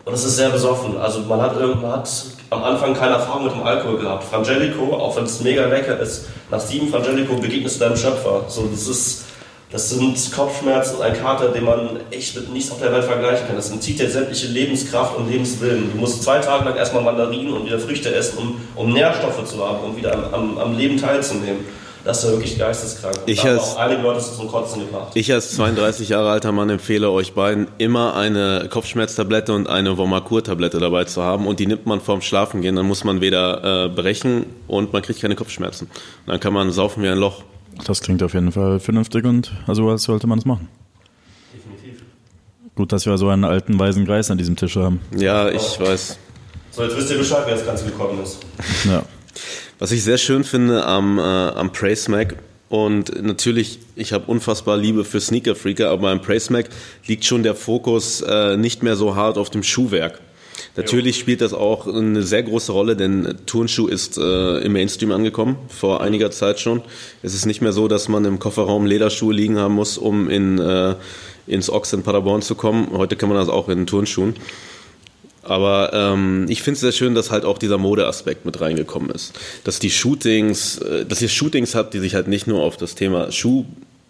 Und 0.05 0.13
es 0.13 0.25
ist 0.25 0.35
sehr 0.35 0.49
besoffen. 0.49 0.97
Also 0.97 1.21
man 1.21 1.41
hat, 1.41 1.59
man 1.59 1.91
hat 1.91 2.09
am 2.49 2.63
Anfang 2.63 2.93
keine 2.93 3.13
Erfahrung 3.13 3.45
mit 3.45 3.53
dem 3.53 3.63
Alkohol 3.63 3.99
gehabt. 3.99 4.23
Frangelico, 4.25 4.93
auch 4.93 5.15
wenn 5.15 5.23
es 5.23 5.39
mega 5.39 5.65
lecker 5.65 5.99
ist, 5.99 6.25
nach 6.51 6.59
sieben 6.59 6.89
Frangelico 6.89 7.35
begegnest 7.35 7.77
du 7.77 7.85
deinem 7.85 7.97
Schöpfer. 7.97 8.43
So, 8.49 8.67
das, 8.69 8.87
ist, 8.87 9.25
das 9.71 9.89
sind 9.89 10.31
Kopfschmerzen 10.35 10.97
und 10.97 11.03
ein 11.03 11.13
Kater, 11.13 11.49
den 11.49 11.63
man 11.63 12.01
echt 12.11 12.35
mit 12.35 12.51
nichts 12.51 12.69
auf 12.71 12.79
der 12.79 12.91
Welt 12.91 13.05
vergleichen 13.05 13.47
kann. 13.47 13.55
Das 13.55 13.71
entzieht 13.71 13.97
dir 13.97 14.09
sämtliche 14.09 14.47
Lebenskraft 14.47 15.15
und 15.15 15.31
Lebenswillen. 15.31 15.91
Du 15.93 15.97
musst 15.97 16.21
zwei 16.21 16.39
Tage 16.39 16.65
lang 16.65 16.75
erstmal 16.75 17.03
Mandarinen 17.03 17.53
und 17.53 17.65
wieder 17.65 17.79
Früchte 17.79 18.13
essen, 18.13 18.37
um, 18.39 18.61
um 18.75 18.91
Nährstoffe 18.91 19.45
zu 19.45 19.65
haben, 19.65 19.79
um 19.85 19.95
wieder 19.95 20.13
am, 20.13 20.33
am, 20.33 20.57
am 20.57 20.77
Leben 20.77 20.97
teilzunehmen. 20.97 21.65
Das 22.03 22.17
ist 22.17 22.23
ja 22.25 22.29
wirklich 22.31 22.57
geisteskrank. 22.57 23.15
Ich 23.27 23.43
als- 23.45 23.61
auch 23.61 23.77
einige 23.77 24.01
Leute 24.01 24.19
zum 24.19 24.49
Kotzen 24.49 24.81
gebracht. 24.81 25.11
Ich 25.15 25.31
als 25.31 25.55
32 25.55 26.09
Jahre 26.09 26.29
alter 26.31 26.51
Mann 26.51 26.69
empfehle 26.69 27.09
euch 27.09 27.33
beiden, 27.33 27.67
immer 27.77 28.15
eine 28.15 28.67
Kopfschmerztablette 28.69 29.53
und 29.53 29.69
eine 29.69 29.97
Vomakur-Tablette 29.97 30.79
dabei 30.79 31.05
zu 31.05 31.23
haben. 31.23 31.47
Und 31.47 31.59
die 31.61 31.65
nimmt 31.67 31.85
man 31.85 32.01
vorm 32.01 32.21
Schlafengehen. 32.21 32.75
Dann 32.75 32.85
muss 32.87 33.05
man 33.05 33.21
weder 33.21 33.85
äh, 33.85 33.89
brechen 33.89 34.45
und 34.67 34.91
man 34.91 35.01
kriegt 35.01 35.21
keine 35.21 35.35
Kopfschmerzen. 35.35 35.85
Und 35.87 36.31
dann 36.31 36.39
kann 36.41 36.51
man 36.53 36.71
saufen 36.73 37.03
wie 37.03 37.07
ein 37.07 37.17
Loch. 37.17 37.43
Das 37.87 38.01
klingt 38.01 38.21
auf 38.21 38.33
jeden 38.33 38.51
Fall 38.51 38.79
vernünftig 38.81 39.23
und 39.23 39.51
also 39.65 39.89
als 39.89 40.03
sollte 40.03 40.27
man 40.27 40.39
es 40.39 40.45
machen. 40.45 40.67
Definitiv. 41.53 42.03
Gut, 42.75 42.91
dass 42.91 43.05
wir 43.05 43.17
so 43.17 43.29
einen 43.29 43.45
alten, 43.45 43.79
weisen 43.79 44.05
Greis 44.05 44.29
an 44.29 44.37
diesem 44.37 44.55
Tisch 44.57 44.75
haben. 44.75 44.99
Ja, 45.17 45.49
ich 45.49 45.79
weiß. 45.79 46.17
So, 46.71 46.83
jetzt 46.83 46.97
wisst 46.97 47.11
ihr 47.11 47.17
Bescheid, 47.17 47.47
wie 47.47 47.51
das 47.51 47.65
Ganze 47.65 47.85
gekommen 47.85 48.21
ist. 48.21 48.39
Ja. 48.83 49.03
Was 49.83 49.91
ich 49.91 50.01
sehr 50.01 50.17
schön 50.17 50.45
finde 50.45 50.85
am, 50.85 51.19
äh, 51.19 51.21
am 51.21 51.73
Praise 51.73 52.09
Mac 52.09 52.37
und 52.69 53.21
natürlich, 53.21 53.79
ich 53.97 54.13
habe 54.13 54.31
unfassbar 54.31 54.77
Liebe 54.77 55.03
für 55.03 55.19
Sneaker 55.19 55.55
Freaker, 55.55 55.89
aber 55.89 56.03
beim 56.03 56.21
Praise 56.21 56.53
Mac 56.53 56.69
liegt 57.05 57.25
schon 57.25 57.43
der 57.43 57.53
Fokus 57.53 58.21
äh, 58.21 58.55
nicht 58.55 58.81
mehr 58.81 58.95
so 58.95 59.17
hart 59.17 59.37
auf 59.37 59.49
dem 59.49 59.61
Schuhwerk. 59.61 60.21
Natürlich 60.77 61.19
spielt 61.19 61.41
das 61.41 61.53
auch 61.53 61.85
eine 61.85 62.23
sehr 62.23 62.43
große 62.43 62.71
Rolle, 62.71 62.95
denn 62.95 63.39
Turnschuh 63.45 63.87
ist 63.87 64.17
äh, 64.17 64.59
im 64.59 64.71
Mainstream 64.71 65.11
angekommen, 65.11 65.57
vor 65.67 65.99
einiger 65.99 66.31
Zeit 66.31 66.61
schon. 66.61 66.81
Es 67.21 67.33
ist 67.33 67.45
nicht 67.45 67.59
mehr 67.59 67.73
so, 67.73 67.89
dass 67.89 68.07
man 68.07 68.23
im 68.23 68.39
Kofferraum 68.39 68.85
Lederschuhe 68.85 69.33
liegen 69.33 69.57
haben 69.57 69.73
muss, 69.73 69.97
um 69.97 70.29
in, 70.29 70.59
äh, 70.59 70.95
ins 71.45 71.69
Ochs 71.69 71.91
in 71.91 72.03
Paderborn 72.03 72.41
zu 72.41 72.55
kommen. 72.55 72.87
Heute 72.93 73.17
kann 73.17 73.27
man 73.27 73.37
das 73.37 73.49
auch 73.49 73.67
in 73.67 73.85
Turnschuhen. 73.85 74.35
Aber 75.43 75.91
ähm, 75.93 76.45
ich 76.47 76.61
finde 76.61 76.75
es 76.75 76.81
sehr 76.81 76.91
schön, 76.93 77.15
dass 77.15 77.29
halt 77.29 77.43
auch 77.43 77.57
dieser 77.57 77.77
Modeaspekt 77.77 78.45
mit 78.45 78.61
reingekommen 78.61 79.09
ist. 79.09 79.33
Dass 79.63 79.79
die 79.79 79.91
Shootings, 79.91 80.77
äh, 80.77 81.05
dass 81.05 81.21
ihr 81.21 81.29
Shootings 81.29 81.75
habt, 81.75 81.93
die 81.93 81.99
sich 81.99 82.15
halt 82.15 82.27
nicht 82.27 82.47
nur 82.47 82.61
auf 82.63 82.77
das 82.77 82.95
Thema 82.95 83.31
Schuh 83.31 83.65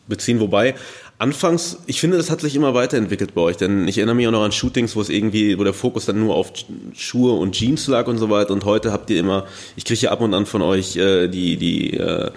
beziehen, 0.08 0.40
wobei 0.40 0.76
anfangs, 1.18 1.80
ich 1.88 2.00
finde, 2.00 2.18
das 2.18 2.30
hat 2.30 2.42
sich 2.42 2.56
immer 2.56 2.74
weiterentwickelt 2.74 3.34
bei 3.34 3.42
euch, 3.42 3.58
denn 3.58 3.88
ich 3.88 3.98
erinnere 3.98 4.16
mich 4.16 4.28
auch 4.28 4.32
noch 4.32 4.44
an 4.44 4.52
Shootings, 4.52 4.96
wo 4.96 5.02
es 5.02 5.10
irgendwie, 5.10 5.58
wo 5.58 5.64
der 5.64 5.74
Fokus 5.74 6.06
dann 6.06 6.20
nur 6.20 6.36
auf 6.36 6.52
Schuhe 6.94 7.34
und 7.34 7.54
Jeans 7.54 7.88
lag 7.88 8.08
und 8.08 8.18
so 8.18 8.30
weiter. 8.30 8.52
Und 8.52 8.66
heute 8.66 8.92
habt 8.92 9.10
ihr 9.10 9.20
immer, 9.20 9.46
ich 9.76 9.86
kriege 9.86 10.02
ja 10.02 10.12
ab 10.12 10.22
und 10.22 10.34
an 10.34 10.46
von 10.46 10.62
euch 10.62 10.98
äh, 10.98 11.28
die, 11.28 11.58
die, 11.58 11.98
äh, 11.98 12.30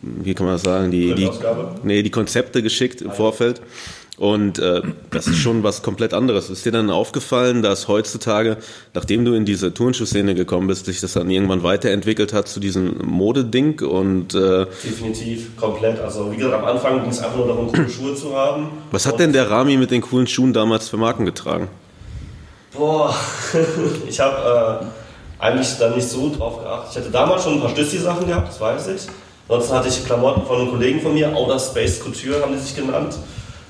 wie 0.00 0.34
kann 0.34 0.46
man 0.46 0.54
das 0.54 0.62
sagen, 0.62 0.90
die, 0.90 1.14
die, 1.14 1.28
nee, 1.84 2.02
die 2.02 2.10
Konzepte 2.10 2.62
geschickt 2.62 3.02
im 3.02 3.12
Vorfeld. 3.12 3.60
Und 4.22 4.60
äh, 4.60 4.82
das 5.10 5.26
ist 5.26 5.38
schon 5.38 5.64
was 5.64 5.82
komplett 5.82 6.14
anderes. 6.14 6.48
Ist 6.48 6.64
dir 6.64 6.70
dann 6.70 6.90
aufgefallen, 6.90 7.60
dass 7.60 7.88
heutzutage, 7.88 8.56
nachdem 8.94 9.24
du 9.24 9.34
in 9.34 9.44
diese 9.44 9.74
Turnschuhszene 9.74 10.36
gekommen 10.36 10.68
bist, 10.68 10.86
sich 10.86 11.00
das 11.00 11.14
dann 11.14 11.28
irgendwann 11.28 11.64
weiterentwickelt 11.64 12.32
hat 12.32 12.46
zu 12.46 12.60
diesem 12.60 12.98
Modeding 13.04 13.80
und 13.80 14.32
äh, 14.36 14.66
Definitiv, 14.84 15.56
komplett. 15.56 15.98
Also 15.98 16.30
wie 16.30 16.36
gesagt, 16.36 16.54
am 16.54 16.64
Anfang 16.64 17.00
ging 17.00 17.10
es 17.10 17.18
einfach 17.18 17.36
nur 17.36 17.48
darum, 17.48 17.72
coole 17.72 17.90
Schuhe 17.90 18.14
zu 18.14 18.36
haben. 18.36 18.68
was 18.92 19.06
hat 19.06 19.18
denn 19.18 19.32
der 19.32 19.50
Rami 19.50 19.76
mit 19.76 19.90
den 19.90 20.02
coolen 20.02 20.28
Schuhen 20.28 20.52
damals 20.52 20.88
für 20.88 20.98
Marken 20.98 21.26
getragen? 21.26 21.66
Boah, 22.78 23.12
ich 24.08 24.20
habe 24.20 24.84
äh, 25.40 25.44
eigentlich 25.44 25.76
da 25.80 25.90
nicht 25.90 26.08
so 26.08 26.32
drauf 26.32 26.62
geachtet. 26.62 26.90
Ich 26.92 26.98
hatte 26.98 27.10
damals 27.10 27.42
schon 27.42 27.54
ein 27.54 27.60
paar 27.60 27.70
Stüssi-Sachen 27.70 28.28
gehabt, 28.28 28.50
das 28.50 28.60
weiß 28.60 28.86
ich. 28.86 29.02
Ansonsten 29.48 29.74
hatte 29.74 29.88
ich 29.88 30.04
Klamotten 30.04 30.46
von 30.46 30.60
einem 30.60 30.70
Kollegen 30.70 31.00
von 31.00 31.12
mir, 31.12 31.34
Outer 31.34 31.58
Space 31.58 31.98
Couture 31.98 32.40
haben 32.40 32.52
die 32.52 32.60
sich 32.60 32.76
genannt. 32.76 33.16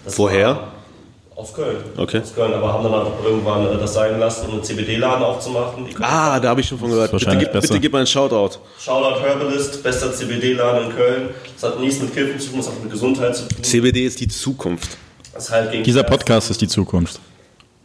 Das 0.04 0.18
Woher? 0.18 0.68
Aus 1.34 1.52
Köln. 1.54 1.76
Okay. 1.96 2.20
Aus 2.20 2.34
Köln, 2.34 2.52
aber 2.52 2.72
haben 2.72 2.84
dann 2.84 2.92
auch 2.92 3.24
irgendwann 3.24 3.66
äh, 3.66 3.78
das 3.78 3.94
sein 3.94 4.20
lassen, 4.20 4.46
um 4.48 4.52
einen 4.54 4.62
CBD-Laden 4.64 5.22
aufzumachen. 5.24 5.86
Ah, 6.00 6.38
da 6.38 6.50
habe 6.50 6.60
ich 6.60 6.68
schon 6.68 6.78
von 6.78 6.90
gehört. 6.90 7.10
Bitte, 7.10 7.24
wahrscheinlich 7.24 7.48
gib- 7.48 7.52
bitte 7.52 7.68
besser. 7.68 7.80
gib 7.80 7.92
mal 7.92 7.98
einen 7.98 8.06
Shoutout. 8.06 8.58
Shoutout 8.78 9.20
Herbalist, 9.22 9.82
bester 9.82 10.12
CBD-Laden 10.12 10.90
in 10.90 10.96
Köln. 10.96 11.28
Das 11.58 11.70
hat 11.70 11.80
nichts 11.80 12.00
mit 12.02 12.12
Kiffen 12.14 12.38
zu 12.38 12.50
tun, 12.50 12.58
das 12.58 12.68
hat 12.68 12.80
mit 12.82 12.92
Gesundheit 12.92 13.34
zu 13.34 13.48
tun. 13.48 13.62
CBD 13.64 14.04
ist 14.06 14.20
die 14.20 14.28
Zukunft. 14.28 14.96
Das 15.32 15.44
ist 15.44 15.50
halt 15.50 15.70
gegen 15.72 15.82
Dieser. 15.84 16.02
Podcast 16.02 16.50
ist 16.50 16.60
die 16.60 16.68
Zukunft. 16.68 17.18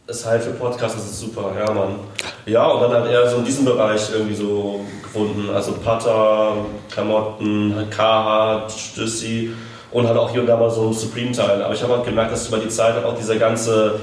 ist 0.06 0.26
halt 0.26 0.42
für 0.42 0.50
Podcasts 0.50 0.96
das 0.98 1.06
ist 1.10 1.20
super, 1.20 1.50
ja 1.58 1.72
Mann. 1.72 1.96
Ja, 2.44 2.66
und 2.66 2.82
dann 2.82 2.92
hat 3.02 3.10
er 3.10 3.28
so 3.30 3.38
in 3.38 3.44
diesem 3.46 3.64
Bereich 3.64 4.02
irgendwie 4.12 4.34
so 4.36 4.80
gefunden, 5.02 5.48
also 5.54 5.72
Putter, 5.72 6.52
Klamotten, 6.90 7.74
Carhartt, 7.90 8.70
Stüssi 8.72 9.52
und 9.90 10.06
halt 10.06 10.16
auch 10.18 10.30
hier 10.30 10.40
und 10.42 10.46
da 10.46 10.56
mal 10.56 10.70
so 10.70 10.88
ein 10.88 10.92
Supreme-Teil. 10.94 11.62
Aber 11.62 11.74
ich 11.74 11.82
habe 11.82 11.94
halt 11.94 12.04
gemerkt, 12.04 12.32
dass 12.32 12.48
über 12.48 12.58
die 12.58 12.68
Zeit 12.68 12.94
halt 12.94 13.04
auch 13.04 13.16
dieser 13.16 13.36
ganze, 13.36 13.98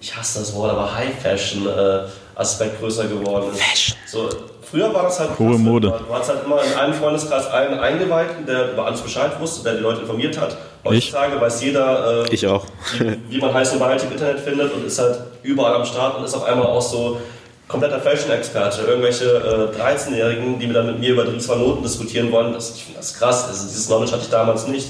ich 0.00 0.16
hasse 0.16 0.38
das 0.40 0.54
Wort, 0.54 0.70
aber 0.72 0.94
High-Fashion-Aspekt 0.96 2.80
größer 2.80 3.04
geworden 3.06 3.46
ist. 3.52 3.62
Fashion. 3.62 3.96
So, 4.06 4.28
früher 4.68 4.92
war 4.94 5.04
das 5.04 5.20
halt 5.20 5.38
Hohe 5.38 5.58
Mode. 5.58 5.88
Du 6.06 6.14
hattest 6.14 6.30
halt 6.30 6.44
immer 6.44 6.62
in 6.62 6.74
einem 6.78 6.94
Freundeskreis 6.94 7.50
einen 7.50 7.78
Eingeweihten, 7.78 8.46
der 8.46 8.72
über 8.72 8.86
alles 8.86 9.00
Bescheid 9.00 9.32
wusste, 9.40 9.62
der 9.64 9.74
die 9.74 9.80
Leute 9.82 10.02
informiert 10.02 10.38
hat. 10.40 10.56
Heutzutage 10.84 11.40
weiß 11.40 11.62
jeder, 11.62 12.24
äh, 12.24 12.34
Ich 12.34 12.46
auch. 12.46 12.64
wie, 12.98 13.18
wie 13.28 13.38
man 13.40 13.52
heiß 13.52 13.72
und 13.72 13.80
bald 13.80 14.02
im 14.04 14.12
Internet 14.12 14.40
findet 14.40 14.72
und 14.72 14.86
ist 14.86 14.98
halt 15.00 15.18
überall 15.42 15.74
am 15.74 15.84
Start 15.84 16.16
und 16.18 16.24
ist 16.24 16.34
auf 16.34 16.44
einmal 16.44 16.66
auch 16.66 16.80
so 16.82 17.18
kompletter 17.66 17.98
Fashion-Experte. 18.00 18.82
Irgendwelche 18.82 19.24
äh, 19.74 19.80
13-Jährigen, 19.82 20.60
die 20.60 20.72
dann 20.72 20.86
mit 20.86 21.00
mir 21.00 21.10
über 21.10 21.24
die 21.24 21.38
zwei 21.38 21.56
Noten 21.56 21.82
diskutieren 21.82 22.30
wollen, 22.30 22.52
das, 22.52 22.76
ich 22.76 22.84
finde 22.84 23.00
das 23.00 23.18
krass. 23.18 23.48
Also 23.48 23.64
dieses 23.66 23.86
Knowledge 23.86 24.12
hatte 24.12 24.22
ich 24.22 24.30
damals 24.30 24.68
nicht. 24.68 24.88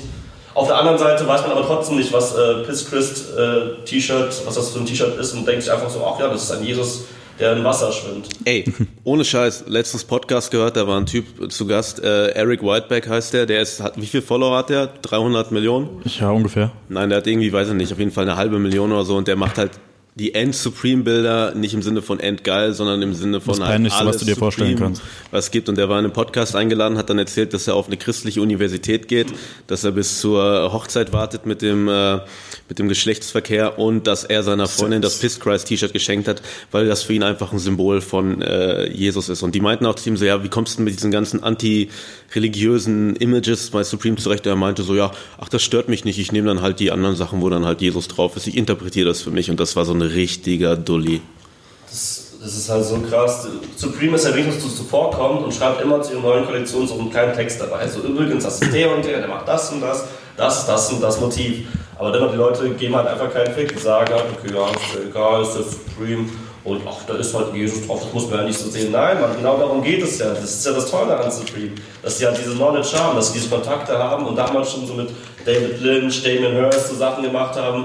Auf 0.57 0.69
der 0.69 0.79
anderen 0.79 0.97
Seite 0.97 1.29
weiß 1.29 1.43
man 1.43 1.51
aber 1.51 1.67
trotzdem 1.67 1.99
nicht, 1.99 2.15
was 2.15 2.35
äh, 2.35 2.63
Piss 2.65 2.89
Christ 2.89 3.37
äh, 3.37 3.85
T-Shirt, 3.85 4.41
was 4.47 4.55
das 4.55 4.71
für 4.71 4.79
ein 4.79 4.87
T-Shirt 4.87 5.19
ist 5.19 5.35
und 5.35 5.47
denkt 5.47 5.65
sich 5.65 5.71
einfach 5.71 5.91
so, 5.91 6.03
ach 6.03 6.19
ja, 6.19 6.29
das 6.29 6.45
ist 6.45 6.51
ein 6.51 6.65
Jesus, 6.65 7.05
der 7.39 7.55
im 7.55 7.63
Wasser 7.63 7.93
schwimmt. 7.93 8.31
Ey, 8.47 8.65
ohne 9.05 9.23
Scheiß, 9.23 9.65
letztens 9.67 10.05
Podcast 10.05 10.51
gehört, 10.51 10.79
da 10.79 10.87
war 10.87 10.99
ein 10.99 11.05
Typ 11.05 11.53
zu 11.53 11.67
Gast, 11.67 12.03
äh, 12.03 12.29
Eric 12.29 12.63
Whiteback 12.63 13.07
heißt 13.07 13.35
der, 13.35 13.45
der 13.45 13.61
ist, 13.61 13.83
hat, 13.83 14.01
wie 14.01 14.07
viel 14.07 14.23
Follower 14.23 14.57
hat 14.57 14.71
der? 14.71 14.87
300 14.87 15.53
Millionen? 15.53 16.01
Ja, 16.19 16.31
ungefähr. 16.31 16.73
Nein, 16.89 17.11
der 17.11 17.19
hat 17.19 17.27
irgendwie, 17.27 17.53
weiß 17.53 17.69
ich 17.69 17.75
nicht, 17.75 17.93
auf 17.93 17.99
jeden 17.99 18.13
Fall 18.13 18.25
eine 18.25 18.39
halbe 18.39 18.59
Million 18.59 18.93
oder 18.93 19.05
so 19.05 19.15
und 19.15 19.29
der 19.29 19.37
macht 19.37 19.59
halt 19.59 19.73
die 20.17 20.33
End-Supreme-Bilder 20.33 21.55
nicht 21.55 21.75
im 21.75 21.83
Sinne 21.83 22.01
von 22.01 22.19
endgeil, 22.21 22.73
sondern 22.73 23.03
im 23.03 23.13
Sinne 23.13 23.43
von 23.43 23.53
Das 23.53 23.61
halt 23.61 23.73
Peinlichste, 23.73 24.01
was 24.01 24.07
alles 24.07 24.21
du 24.21 24.25
dir 24.25 24.37
vorstellen 24.37 24.71
Supreme, 24.71 24.87
kannst. 24.87 25.03
Was 25.31 25.45
es 25.45 25.51
gibt 25.51 25.69
und 25.69 25.77
der 25.77 25.91
war 25.91 25.99
in 25.99 26.07
einem 26.07 26.15
Podcast 26.15 26.57
eingeladen, 26.57 26.97
hat 26.97 27.11
dann 27.11 27.19
erzählt, 27.19 27.53
dass 27.53 27.69
er 27.69 27.75
auf 27.75 27.87
eine 27.87 27.99
christliche 27.99 28.41
Universität 28.41 29.09
geht, 29.09 29.27
dass 29.67 29.85
er 29.85 29.93
bis 29.93 30.19
zur 30.19 30.73
Hochzeit 30.73 31.13
wartet 31.13 31.45
mit 31.45 31.61
dem 31.61 31.89
äh, 31.89 32.21
mit 32.69 32.79
dem 32.79 32.89
Geschlechtsverkehr 32.89 33.79
und 33.79 34.07
dass 34.07 34.25
er 34.25 34.43
seiner 34.43 34.67
Freundin 34.67 35.03
das 35.03 35.19
Piss 35.19 35.39
Christ 35.39 35.69
T-Shirt 35.69 35.93
geschenkt 35.93 36.29
hat, 36.29 36.43
weil 36.73 36.87
das 36.87 37.03
für 37.03 37.13
ihn 37.13 37.23
einfach 37.23 37.53
ein 37.53 37.59
Symbol 37.59 38.01
von 38.01 38.43
äh, 38.43 38.89
Jesus 38.89 39.29
ist. 39.29 39.43
Und 39.43 39.55
die 39.55 39.61
meinten 39.61 39.87
auch 39.87 39.95
zu 39.95 40.09
ihm 40.09 40.17
so, 40.17 40.25
ja, 40.25 40.43
wie 40.43 40.49
kommst 40.49 40.75
du 40.75 40.77
denn 40.79 40.85
mit 40.85 40.97
diesen 40.97 41.11
ganzen 41.11 41.43
anti-religiösen 41.43 43.17
Images 43.17 43.71
bei 43.71 43.85
Supreme 43.85 44.17
zurecht? 44.17 44.47
Er 44.47 44.57
meinte 44.57 44.83
so, 44.83 44.95
ja, 44.95 45.13
ach, 45.39 45.49
das 45.49 45.63
stört 45.63 45.89
mich 45.89 46.05
nicht, 46.05 46.19
ich 46.19 46.33
nehme 46.33 46.49
dann 46.49 46.63
halt 46.63 46.81
die 46.81 46.91
anderen 46.91 47.17
Sachen, 47.17 47.41
wo 47.41 47.49
dann 47.49 47.65
halt 47.65 47.81
Jesus 47.81 48.09
drauf 48.09 48.37
ist. 48.37 48.47
Ich 48.47 48.57
interpretiere 48.57 49.09
das 49.09 49.23
für 49.23 49.31
mich 49.31 49.51
und 49.51 49.61
das 49.61 49.77
war 49.77 49.85
so 49.85 49.93
ein 49.93 50.03
richtiger 50.03 50.77
Dulli. 50.77 51.21
Das, 51.89 52.35
das 52.43 52.57
ist 52.57 52.69
halt 52.69 52.85
so 52.85 52.99
krass. 52.99 53.47
Supreme 53.77 54.17
ist 54.17 54.25
ja 54.25 54.35
wenigstens 54.35 54.77
zuvorkommt 54.77 55.45
und 55.45 55.55
schreibt 55.55 55.81
immer 55.83 56.03
zu 56.03 56.15
ihren 56.15 56.23
neuen 56.23 56.45
Kollektionen 56.45 56.89
so 56.89 56.99
einen 56.99 57.11
kleinen 57.11 57.35
Text 57.35 57.61
dabei. 57.61 57.87
So 57.89 58.01
übrigens, 58.01 58.45
das 58.45 58.61
ist 58.61 58.73
der 58.73 58.95
und 58.95 59.05
der, 59.05 59.21
der 59.21 59.29
macht 59.29 59.47
das 59.47 59.71
und 59.73 59.81
das, 59.81 60.05
das 60.37 60.67
das 60.67 60.93
und 60.93 61.01
das 61.01 61.21
Motiv. 61.21 61.67
Aber 61.99 62.13
dennoch, 62.13 62.31
die 62.31 62.37
Leute 62.37 62.69
geben 62.71 62.95
halt 62.97 63.09
einfach 63.09 63.33
keinen 63.33 63.55
Fick. 63.55 63.75
Die 63.75 63.83
sagen 63.83 64.13
halt, 64.13 64.25
okay, 64.33 64.55
ja, 64.55 64.69
ist 64.69 64.95
ja 64.95 65.09
egal, 65.09 65.43
ist 65.43 65.55
das 65.57 65.73
Supreme. 65.73 66.29
Und 66.65 66.83
ach, 66.85 67.05
da 67.07 67.15
ist 67.15 67.33
halt 67.33 67.55
Jesus 67.55 67.87
drauf, 67.87 68.03
das 68.03 68.13
muss 68.13 68.29
man 68.29 68.41
ja 68.41 68.45
nicht 68.47 68.59
so 68.59 68.69
sehen. 68.69 68.91
Nein, 68.91 69.21
Mann, 69.21 69.37
genau 69.37 69.57
darum 69.57 69.83
geht 69.83 70.03
es 70.03 70.19
ja. 70.19 70.31
Das 70.31 70.43
ist 70.43 70.67
ja 70.67 70.73
das 70.73 70.91
Tolle 70.91 71.17
an 71.17 71.31
Supreme. 71.31 71.73
Dass 72.03 72.19
sie 72.19 72.27
halt 72.27 72.37
diese 72.39 72.55
Knowledge 72.57 72.99
haben, 72.99 73.17
dass 73.17 73.33
sie 73.33 73.39
diese 73.39 73.55
Kontakte 73.55 73.97
haben 73.97 74.27
und 74.27 74.37
damals 74.37 74.73
schon 74.73 74.87
so 74.87 74.95
mit 74.95 75.11
David 75.45 75.81
Lynch, 75.81 76.23
Damon 76.25 76.53
Hirst 76.53 76.89
so 76.89 76.97
Sachen 76.97 77.23
gemacht 77.23 77.55
haben. 77.57 77.85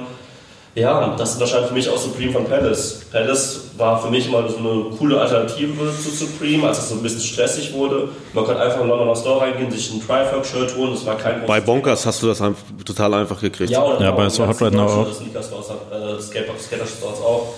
Ja, 0.73 1.15
das 1.17 1.33
unterscheidet 1.33 1.67
für 1.67 1.73
mich 1.73 1.89
auch 1.89 1.97
Supreme 1.97 2.31
von 2.31 2.45
Palace. 2.45 3.01
Palace 3.11 3.71
war 3.75 4.01
für 4.01 4.09
mich 4.09 4.27
immer 4.27 4.47
so 4.47 4.57
eine 4.57 4.95
coole 4.97 5.19
Alternative 5.19 5.73
zu 6.01 6.09
Supreme, 6.09 6.65
als 6.65 6.79
es 6.79 6.89
so 6.89 6.95
ein 6.95 7.03
bisschen 7.03 7.19
stressig 7.19 7.73
wurde. 7.73 8.07
Man 8.33 8.45
konnte 8.45 8.61
einfach 8.61 8.79
in 8.79 8.87
Londoner 8.87 9.15
Store 9.15 9.41
reingehen, 9.41 9.69
sich 9.69 9.91
ein 9.91 9.99
Trifork-Shirt 9.99 10.77
holen, 10.77 10.91
das 10.93 11.05
war 11.05 11.17
kein 11.17 11.45
Bei 11.45 11.59
Bonkers 11.59 12.05
hast 12.05 12.23
du 12.23 12.27
das 12.27 12.41
einfach 12.41 12.63
total 12.85 13.13
einfach 13.15 13.41
gekriegt. 13.41 13.69
Ja, 13.69 13.83
oder 13.83 14.01
Ja, 14.01 14.11
bei 14.11 14.29
so 14.29 14.47
Hot 14.47 14.61
Right 14.61 14.73
Now 14.73 14.83
auch. 14.83 15.07
Äh, 15.07 16.21
Skater, 16.21 16.53
Skater 16.57 16.85
Stores 16.87 17.19
auch. 17.19 17.53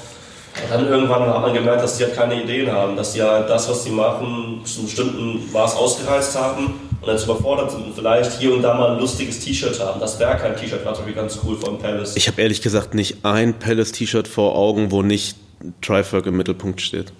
Und 0.55 0.71
dann 0.71 0.87
irgendwann 0.87 1.21
hat 1.21 1.41
man 1.41 1.53
gemerkt, 1.53 1.83
dass 1.83 1.97
die 1.97 2.05
halt 2.05 2.15
keine 2.15 2.41
Ideen 2.41 2.71
haben, 2.71 2.95
dass 2.95 3.13
die 3.13 3.21
halt 3.21 3.47
das, 3.47 3.69
was 3.69 3.83
die 3.83 3.91
machen, 3.91 4.61
zu 4.65 4.79
einem 4.79 4.85
bestimmten 4.87 5.51
Maß 5.51 5.75
ausgereizt 5.75 6.35
haben 6.35 6.92
und 7.05 7.11
jetzt 7.11 7.25
überfordert 7.25 7.71
sind 7.71 7.85
und 7.85 7.95
vielleicht 7.95 8.39
hier 8.39 8.53
und 8.53 8.61
da 8.61 8.73
mal 8.75 8.93
ein 8.93 8.99
lustiges 8.99 9.39
T-Shirt 9.39 9.79
haben. 9.79 9.99
Das 9.99 10.19
wäre 10.19 10.37
kein 10.37 10.55
T-Shirt, 10.55 10.85
war 10.85 10.95
wie 11.05 11.11
ganz 11.11 11.37
cool 11.45 11.57
von 11.57 11.77
Palace. 11.77 12.15
Ich 12.15 12.27
habe 12.27 12.41
ehrlich 12.41 12.61
gesagt 12.61 12.93
nicht 12.93 13.17
ein 13.23 13.59
Palace-T-Shirt 13.59 14.27
vor 14.27 14.55
Augen, 14.55 14.91
wo 14.91 15.01
nicht 15.01 15.35
Trifork 15.81 16.25
im 16.27 16.37
Mittelpunkt 16.37 16.81
steht. 16.81 17.11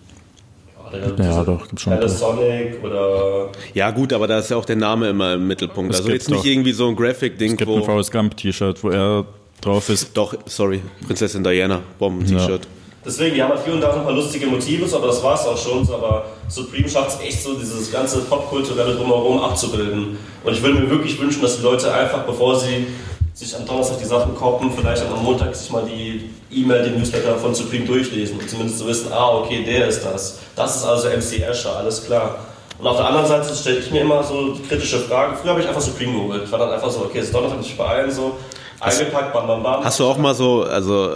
Ja, 1.17 1.43
doch, 1.43 1.67
gibt's 1.67 1.81
schon. 1.81 1.93
Palace 1.93 2.19
Sonic 2.19 2.83
oder 2.83 3.49
Ja 3.73 3.89
gut, 3.91 4.13
aber 4.13 4.27
da 4.27 4.37
ist 4.39 4.51
ja 4.51 4.57
auch 4.57 4.65
der 4.65 4.75
Name 4.75 5.09
immer 5.09 5.33
im 5.33 5.47
Mittelpunkt. 5.47 5.91
Es 5.91 5.99
also 6.01 6.09
gibt 6.09 6.21
jetzt 6.21 6.29
nicht 6.29 6.41
doch- 6.41 6.45
irgendwie 6.45 6.71
so 6.71 6.87
ein 6.87 6.95
Graphic-Ding, 6.95 7.53
Es 7.53 7.57
gibt 7.57 7.71
ein 7.71 7.79
wo... 7.81 7.83
Forrest 7.83 8.11
Gump 8.11 8.37
T-Shirt, 8.37 8.83
wo 8.83 8.89
er 8.89 9.25
drauf 9.61 9.89
ist. 9.89 10.15
Doch, 10.15 10.35
sorry, 10.45 10.81
Prinzessin 11.07 11.43
Diana, 11.43 11.81
Bomben-T-Shirt. 11.97 12.67
Deswegen, 13.05 13.35
die 13.35 13.43
haben 13.43 13.53
hier 13.63 13.73
und 13.73 13.81
da 13.81 13.93
ein 13.93 14.03
paar 14.03 14.13
lustige 14.13 14.47
Motive, 14.47 14.95
aber 14.95 15.07
das 15.07 15.21
war 15.21 15.35
es 15.35 15.45
auch 15.45 15.57
schon. 15.57 15.87
Aber 15.93 16.25
Supreme 16.47 16.87
schafft 16.87 17.19
es 17.19 17.27
echt 17.27 17.43
so, 17.43 17.53
dieses 17.55 17.91
ganze 17.91 18.19
popkulturelle 18.21 18.95
Drumherum 18.95 19.41
abzubilden. 19.41 20.17
Und 20.43 20.53
ich 20.53 20.61
würde 20.61 20.79
mir 20.79 20.89
wirklich 20.89 21.19
wünschen, 21.19 21.41
dass 21.41 21.57
die 21.57 21.63
Leute 21.63 21.93
einfach, 21.93 22.23
bevor 22.23 22.57
sie 22.57 22.87
sich 23.33 23.55
am 23.55 23.65
Donnerstag 23.65 23.99
die 23.99 24.05
Sachen 24.05 24.35
kaufen, 24.35 24.71
vielleicht 24.75 25.03
am 25.05 25.23
Montag 25.23 25.55
sich 25.55 25.69
mal 25.71 25.83
die 25.83 26.29
E-Mail, 26.51 26.83
den 26.83 26.99
Newsletter 26.99 27.35
von 27.35 27.53
Supreme 27.53 27.85
durchlesen 27.85 28.39
und 28.39 28.49
zumindest 28.49 28.79
so 28.79 28.87
wissen, 28.87 29.11
ah, 29.11 29.39
okay, 29.39 29.63
der 29.65 29.87
ist 29.87 30.03
das. 30.03 30.39
Das 30.55 30.77
ist 30.77 30.85
also 30.85 31.09
MC 31.09 31.41
Escher, 31.41 31.75
alles 31.77 32.05
klar. 32.05 32.37
Und 32.79 32.87
auf 32.87 32.97
der 32.97 33.07
anderen 33.07 33.27
Seite 33.27 33.55
stelle 33.55 33.79
ich 33.79 33.91
mir 33.91 34.01
immer 34.01 34.23
so 34.23 34.57
kritische 34.67 34.99
Frage. 34.99 35.35
Früher 35.37 35.51
habe 35.51 35.61
ich 35.61 35.67
einfach 35.67 35.81
Supreme 35.81 36.13
geholt. 36.13 36.43
Ich 36.45 36.51
war 36.51 36.59
dann 36.59 36.71
einfach 36.71 36.89
so, 36.89 37.01
okay, 37.01 37.19
es 37.19 37.25
ist 37.25 37.33
Donnerstag, 37.33 37.59
ich 37.61 37.77
beeilen, 37.77 38.11
so 38.11 38.37
eingepackt, 38.79 39.33
bam, 39.33 39.47
bam, 39.47 39.63
bam. 39.63 39.83
Hast 39.83 39.99
du 39.99 40.05
auch 40.05 40.17
mal 40.17 40.33
so, 40.33 40.63
also 40.63 41.11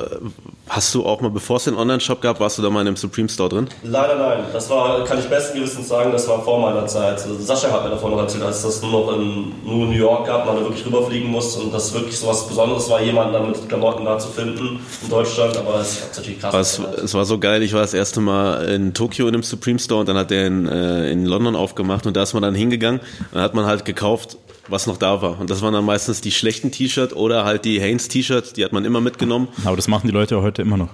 hast 0.70 0.94
du 0.94 1.06
auch 1.06 1.22
mal, 1.22 1.30
bevor 1.30 1.58
es 1.58 1.66
den 1.66 1.76
Online-Shop 1.76 2.22
gab, 2.22 2.40
warst 2.40 2.58
du 2.58 2.62
da 2.62 2.70
mal 2.70 2.82
in 2.82 2.88
einem 2.88 2.96
Supreme 2.98 3.30
Store 3.30 3.50
drin? 3.50 3.68
Leider 3.84 4.16
nein. 4.16 4.40
Das 4.52 4.70
war, 4.70 5.04
kann 5.04 5.20
ich 5.20 5.26
besten 5.26 5.58
Gewissens 5.58 5.88
sagen, 5.88 6.12
das 6.12 6.28
war 6.28 6.42
vor 6.42 6.60
meiner 6.60 6.86
Zeit. 6.88 7.22
Also 7.22 7.38
Sascha 7.40 7.72
hat 7.72 7.84
mir 7.84 7.92
davon 7.92 8.12
noch 8.12 8.20
erzählt, 8.20 8.44
als 8.44 8.58
es 8.58 8.64
das 8.64 8.82
nur 8.82 8.92
noch 8.92 9.14
in 9.14 9.54
nur 9.64 9.88
New 9.88 9.92
York 9.92 10.28
gab, 10.28 10.46
man 10.46 10.56
da 10.58 10.62
wirklich 10.62 10.86
rüberfliegen 10.86 11.30
musste 11.30 11.62
und 11.62 11.74
das 11.74 11.94
wirklich 11.94 12.18
so 12.18 12.28
was 12.28 12.48
Besonderes 12.48 12.90
war, 12.90 13.02
jemanden 13.02 13.34
dann 13.34 13.48
mit 13.48 13.70
Klamotten 13.70 14.06
da 14.06 14.18
zu 14.20 14.30
finden 14.30 14.80
in 15.04 15.10
Deutschland. 15.10 15.58
Aber 15.58 15.80
es 15.80 15.94
ist 15.94 16.18
natürlich 16.18 16.40
krass. 16.40 16.80
Es, 16.80 17.04
es 17.04 17.14
war 17.14 17.26
so 17.26 17.40
geil, 17.40 17.64
ich 17.64 17.74
war 17.74 17.82
das 17.82 17.94
erste 17.94 18.20
Mal 18.22 18.66
in 18.66 18.94
Tokio 18.94 19.28
in 19.28 19.34
einem 19.34 19.44
Supreme 19.44 19.80
Store 19.80 20.02
und 20.02 20.10
dann 20.10 20.18
hat 20.18 20.32
der 20.32 20.48
in, 20.48 20.68
äh, 20.68 21.12
in 21.12 21.26
London 21.26 21.56
aufgemacht 21.56 22.06
und 22.06 22.16
da 22.18 22.24
ist 22.24 22.34
man 22.34 22.44
dann 22.44 22.56
hingegangen 22.56 23.00
und 23.00 23.36
dann 23.36 23.44
hat 23.44 23.54
man 23.54 23.66
halt 23.66 23.86
gekauft, 23.86 24.38
was 24.70 24.88
noch 24.88 24.98
da 24.98 25.22
war. 25.22 25.40
Und 25.40 25.50
das 25.50 25.62
waren 25.62 25.74
dann 25.74 25.86
meistens 25.86 26.22
die 26.22 26.32
schlechten 26.32 26.72
T-Shirts 26.72 27.14
oder 27.14 27.46
halt 27.46 27.66
die 27.66 27.82
Hanes 27.82 28.08
T-Shirts, 28.08 28.54
die 28.54 28.64
hat 28.66 28.74
man 28.74 28.86
immer 28.86 29.02
mitgenommen. 29.02 29.48
Aber 29.66 29.76
das 29.76 29.88
machen 29.88 30.08
die 30.08 30.14
Leute 30.14 30.42
heute 30.42 30.62
immer 30.62 30.78
noch. 30.78 30.90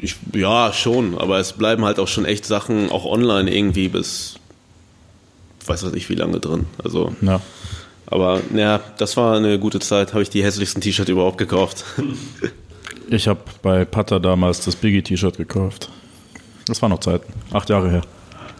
Ich, 0.00 0.14
ja, 0.32 0.72
schon, 0.72 1.18
aber 1.18 1.38
es 1.40 1.52
bleiben 1.54 1.84
halt 1.84 1.98
auch 1.98 2.06
schon 2.08 2.24
echt 2.24 2.44
Sachen 2.46 2.90
auch 2.90 3.04
online 3.04 3.52
irgendwie 3.52 3.88
bis 3.88 4.36
weiß 5.66 5.84
was 5.84 5.92
ich 5.94 6.08
wie 6.08 6.14
lange 6.14 6.40
drin. 6.40 6.66
Also, 6.82 7.14
Ja. 7.20 7.40
aber 8.06 8.40
ja, 8.54 8.80
das 8.98 9.16
war 9.16 9.36
eine 9.36 9.58
gute 9.58 9.78
Zeit. 9.80 10.12
Habe 10.12 10.22
ich 10.22 10.30
die 10.30 10.42
hässlichsten 10.42 10.80
T-Shirts 10.82 11.10
überhaupt 11.10 11.38
gekauft. 11.38 11.84
Ich 13.08 13.28
habe 13.28 13.40
bei 13.62 13.84
Pata 13.84 14.18
damals 14.18 14.64
das 14.64 14.74
Biggie-T-Shirt 14.76 15.36
gekauft. 15.36 15.90
Das 16.66 16.80
war 16.80 16.88
noch 16.88 17.00
Zeit. 17.00 17.20
Acht 17.52 17.68
Jahre 17.68 17.90
her. 17.90 18.02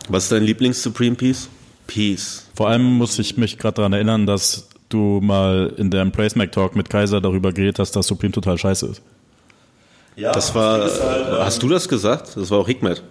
Was 0.09 0.25
ist 0.25 0.33
dein 0.33 0.43
Lieblings-Supreme 0.43 1.17
Piece? 1.17 1.49
Piece. 1.87 2.47
Vor 2.55 2.69
allem 2.69 2.83
muss 2.99 3.19
ich 3.19 3.37
mich 3.37 3.59
gerade 3.59 3.77
daran 3.77 3.93
erinnern, 3.93 4.27
dass 4.27 4.69
du 4.89 5.21
mal 5.23 5.73
in 5.77 5.91
der 5.91 6.05
Praise 6.07 6.37
Mac 6.37 6.53
Talk 6.53 6.77
mit 6.77 6.91
Kaiser 6.91 7.21
darüber 7.21 7.53
geredet 7.53 7.79
hast, 7.79 7.93
dass 7.97 8.07
Supreme 8.07 8.33
total 8.33 8.59
scheiße 8.59 8.87
ist. 8.87 9.03
ja, 10.17 10.33
Das 10.33 10.55
war. 10.55 10.85
Ist 10.85 11.03
halt, 11.03 11.27
ähm, 11.29 11.39
Hast 11.41 11.63
du 11.63 11.69
das 11.69 11.89
gesagt? 11.89 12.37
Das 12.37 12.51
war 12.51 12.59
auch 12.59 12.67
Hikmet. 12.69 13.03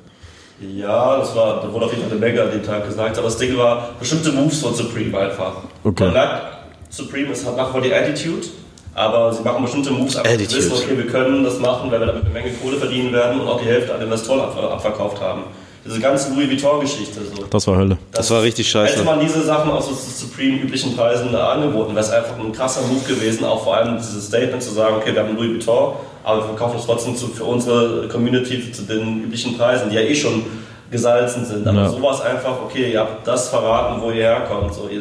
Ja, 0.75 1.17
das 1.17 1.35
war, 1.35 1.61
da 1.61 1.73
wurde 1.73 1.85
auf 1.85 1.91
jeden 1.91 2.03
Fall 2.03 2.11
eine 2.11 2.19
Menge 2.19 2.41
an 2.43 2.51
dem 2.51 2.61
Tag 2.63 2.85
gesagt, 2.87 3.17
aber 3.17 3.25
das 3.27 3.37
Ding 3.37 3.57
war 3.57 3.91
bestimmte 3.99 4.31
Moves 4.31 4.59
von 4.59 4.75
Supreme 4.75 5.17
einfach. 5.17 5.55
Okay. 5.83 6.03
Man 6.03 6.13
merkt, 6.13 6.43
Supreme 6.89 7.31
ist, 7.31 7.45
hat 7.47 7.57
nach 7.57 7.69
wie 7.69 7.71
vor 7.71 7.81
die 7.81 7.91
Attitude, 7.91 8.45
aber 8.93 9.33
sie 9.33 9.41
machen 9.41 9.63
bestimmte 9.63 9.89
Moves 9.89 10.15
einfach, 10.17 10.29
sie 10.29 10.35
Attitude. 10.35 10.57
wissen, 10.71 10.83
okay, 10.85 10.97
wir 10.97 11.07
können 11.07 11.43
das 11.43 11.57
machen, 11.59 11.89
weil 11.89 11.99
wir 11.99 12.05
damit 12.05 12.25
eine 12.25 12.33
Menge 12.33 12.51
Kohle 12.61 12.77
verdienen 12.77 13.11
werden 13.11 13.41
und 13.41 13.47
auch 13.47 13.59
die 13.59 13.65
Hälfte 13.65 13.95
an 13.95 14.01
Investoren 14.03 14.41
ab, 14.41 14.55
abverkauft 14.55 15.19
haben. 15.19 15.45
Diese 15.83 15.99
ganze 15.99 16.31
Louis 16.33 16.47
Vuitton-Geschichte. 16.49 17.19
So. 17.35 17.43
Das 17.49 17.67
war 17.67 17.77
Hölle. 17.77 17.97
Das 18.11 18.29
war 18.29 18.43
richtig 18.43 18.69
scheiße. 18.69 18.93
Hätte 18.93 19.03
man 19.05 19.19
diese 19.19 19.41
Sachen 19.41 19.71
aus 19.71 19.87
so 19.87 19.93
Supreme 19.93 20.57
üblichen 20.61 20.95
Preisen 20.95 21.31
da 21.31 21.53
angeboten, 21.53 21.91
wäre 21.95 22.05
es 22.05 22.11
einfach 22.11 22.37
ein 22.37 22.51
krasser 22.51 22.81
Move 22.83 23.01
gewesen, 23.07 23.43
auch 23.45 23.63
vor 23.63 23.75
allem 23.77 23.97
dieses 23.97 24.27
Statement 24.27 24.61
zu 24.61 24.71
sagen, 24.71 24.95
okay, 24.97 25.13
wir 25.13 25.23
haben 25.23 25.35
Louis 25.35 25.49
Vuitton, 25.55 25.93
aber 26.23 26.37
wir 26.41 26.45
verkaufen 26.45 26.77
es 26.79 26.85
trotzdem 26.85 27.15
zu, 27.15 27.27
für 27.29 27.45
unsere 27.45 28.07
Community 28.09 28.71
zu 28.71 28.83
den 28.83 29.23
üblichen 29.23 29.57
Preisen, 29.57 29.89
die 29.89 29.95
ja 29.95 30.01
eh 30.01 30.13
schon 30.13 30.43
gesalzen 30.91 31.45
sind. 31.45 31.67
Aber 31.67 31.79
Ja. 31.79 31.89
so 31.89 31.99
war 32.01 32.13
es 32.13 32.21
einfach, 32.21 32.61
okay, 32.63 32.91
ihr 32.91 32.99
habt 32.99 33.25
das 33.25 33.49
verraten, 33.49 33.99
wo 34.01 34.09
ihr 34.11 34.23
herkommt. 34.23 34.73
So, 34.75 34.87
ihr 34.87 34.99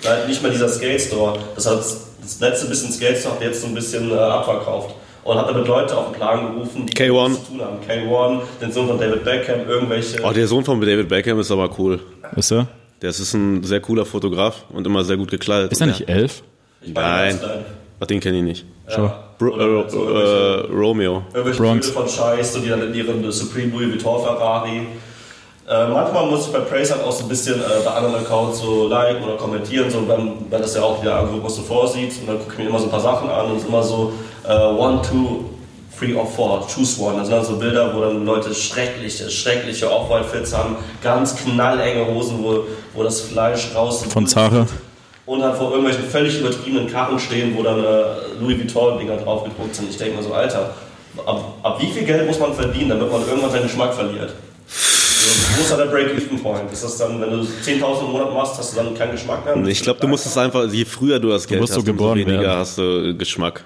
seid 0.00 0.26
nicht 0.26 0.40
mehr 0.42 0.50
dieser 0.52 0.68
Skate 0.70 1.00
Store. 1.02 1.36
Das 1.54 1.66
hat 1.66 1.78
das 1.80 2.40
letzte 2.40 2.66
bisschen 2.68 2.90
Skate 2.92 3.18
Store 3.18 3.34
habt 3.34 3.42
ihr 3.42 3.48
jetzt 3.48 3.60
so 3.60 3.66
ein 3.66 3.74
bisschen 3.74 4.10
äh, 4.10 4.14
abverkauft. 4.14 4.94
Und 5.24 5.38
hat 5.38 5.48
damit 5.48 5.66
Leute 5.66 5.96
auf 5.96 6.10
den 6.10 6.14
Plan 6.14 6.52
gerufen, 6.54 6.86
die 6.86 6.92
K1. 6.92 7.28
nichts 7.30 7.44
zu 7.46 7.52
tun 7.52 7.60
haben. 7.62 7.78
K1, 7.88 8.40
den 8.60 8.72
Sohn 8.72 8.86
von 8.88 8.98
David 8.98 9.24
Beckham, 9.24 9.66
irgendwelche. 9.68 10.22
Oh, 10.22 10.32
der 10.32 10.46
Sohn 10.46 10.64
von 10.64 10.80
David 10.80 11.08
Beckham 11.08 11.40
ist 11.40 11.50
aber 11.50 11.70
cool. 11.78 11.98
Ist 12.36 12.52
er? 12.52 12.66
Der 13.00 13.10
ist 13.10 13.32
ein 13.34 13.62
sehr 13.62 13.80
cooler 13.80 14.04
Fotograf 14.04 14.64
und 14.70 14.86
immer 14.86 15.02
sehr 15.02 15.16
gut 15.16 15.30
gekleidet. 15.30 15.72
Ist 15.72 15.80
er 15.80 15.86
nicht 15.88 16.08
elf? 16.08 16.42
ich 16.82 16.92
meine, 16.92 17.34
Nein. 17.34 17.64
Ach, 18.00 18.06
den 18.06 18.20
kenne 18.20 18.38
ich 18.38 18.42
nicht. 18.44 18.66
Ja. 18.90 19.24
Bro, 19.38 19.48
äh, 19.56 19.88
so 19.90 19.98
irgendwelche- 20.08 20.68
äh, 20.70 20.74
Romeo. 20.76 21.22
Irgendwelche 21.32 21.62
Bronx. 21.62 21.86
Bilder 21.86 22.00
von 22.02 22.08
Scheiß, 22.08 22.52
so 22.52 22.58
die 22.60 22.68
dann 22.68 22.82
in 22.82 22.94
ihren 22.94 23.32
Supreme 23.32 23.72
Louis 23.72 23.92
Vuitton 23.92 24.22
Ferrari. 24.22 24.86
Äh, 25.66 25.88
manchmal 25.88 26.26
muss 26.26 26.46
ich 26.48 26.52
bei 26.52 26.58
Praise 26.60 26.92
halt 26.94 27.02
auch 27.04 27.12
so 27.12 27.22
ein 27.24 27.28
bisschen 27.30 27.58
äh, 27.58 27.64
bei 27.82 27.90
anderen 27.92 28.16
Accounts 28.16 28.60
so 28.60 28.86
liken 28.88 29.24
oder 29.24 29.36
kommentieren, 29.36 29.88
so 29.90 30.06
wenn, 30.06 30.32
wenn 30.50 30.60
das 30.60 30.74
ja 30.76 30.82
auch 30.82 31.00
der 31.02 31.14
Algorithmus 31.16 31.56
so 31.56 31.62
vorsieht. 31.62 32.12
Und 32.20 32.26
dann 32.28 32.38
gucke 32.38 32.52
ich 32.52 32.58
mir 32.58 32.66
immer 32.68 32.78
so 32.78 32.84
ein 32.84 32.90
paar 32.90 33.00
Sachen 33.00 33.30
an 33.30 33.46
und 33.46 33.56
es 33.56 33.62
ist 33.62 33.68
immer 33.68 33.82
so 33.82 34.12
äh, 34.46 34.52
one, 34.52 35.00
two, 35.02 35.44
three 35.98 36.14
or 36.14 36.26
four, 36.26 36.66
choose 36.66 37.00
one. 37.00 37.16
Das 37.18 37.28
sind 37.28 37.36
dann 37.36 37.44
so 37.44 37.56
Bilder, 37.56 37.94
wo 37.94 38.00
dann 38.00 38.24
Leute 38.24 38.54
schreckliche, 38.54 39.30
schreckliche 39.30 39.90
Off-White-Fits 39.90 40.54
haben, 40.56 40.76
ganz 41.02 41.36
knallenge 41.36 42.06
Hosen, 42.06 42.42
wo, 42.42 42.64
wo 42.94 43.02
das 43.02 43.20
Fleisch 43.20 43.68
raus 43.74 44.04
Von 44.08 44.26
Zara? 44.26 44.66
und 45.26 45.40
dann 45.40 45.54
vor 45.56 45.70
irgendwelchen 45.70 46.04
völlig 46.04 46.38
übertriebenen 46.38 46.90
Karren 46.90 47.18
stehen, 47.18 47.56
wo 47.56 47.62
dann 47.62 47.78
äh, 47.82 48.02
Louis 48.40 48.58
Vuitton-Dinger 48.58 49.16
drauf 49.18 49.44
gedruckt 49.44 49.74
sind. 49.74 49.88
Ich 49.90 49.96
denke 49.96 50.16
mir 50.16 50.22
so, 50.22 50.34
Alter, 50.34 50.74
ab, 51.24 51.54
ab 51.62 51.80
wie 51.80 51.86
viel 51.90 52.04
Geld 52.04 52.26
muss 52.26 52.38
man 52.38 52.52
verdienen, 52.54 52.90
damit 52.90 53.10
man 53.10 53.22
irgendwann 53.26 53.50
seinen 53.50 53.62
Geschmack 53.62 53.94
verliert? 53.94 54.34
So, 54.68 55.56
wo 55.56 55.62
ist 55.62 55.70
da 55.72 55.76
der 55.78 55.86
Break-Even-Point? 55.86 56.70
Ist 56.70 56.84
das 56.84 56.98
dann, 56.98 57.18
wenn 57.22 57.30
du 57.30 57.36
10.000 57.38 58.00
im 58.00 58.12
Monat 58.12 58.34
machst, 58.34 58.58
hast 58.58 58.72
du 58.72 58.76
dann 58.76 58.94
keinen 58.94 59.12
Geschmack 59.12 59.46
mehr? 59.46 59.66
Ich 59.66 59.80
glaube, 59.82 59.98
du 60.00 60.08
musst 60.08 60.26
es 60.26 60.36
einfach, 60.36 60.66
je 60.70 60.84
früher 60.84 61.18
du 61.18 61.30
das 61.30 61.46
Geld 61.46 61.60
musst 61.62 61.72
so 61.72 61.78
hast, 61.80 61.88
umso 61.88 61.92
geboren 61.92 62.18
weniger 62.18 62.40
werden. 62.42 62.58
hast 62.58 62.76
du 62.76 63.16
Geschmack. 63.16 63.64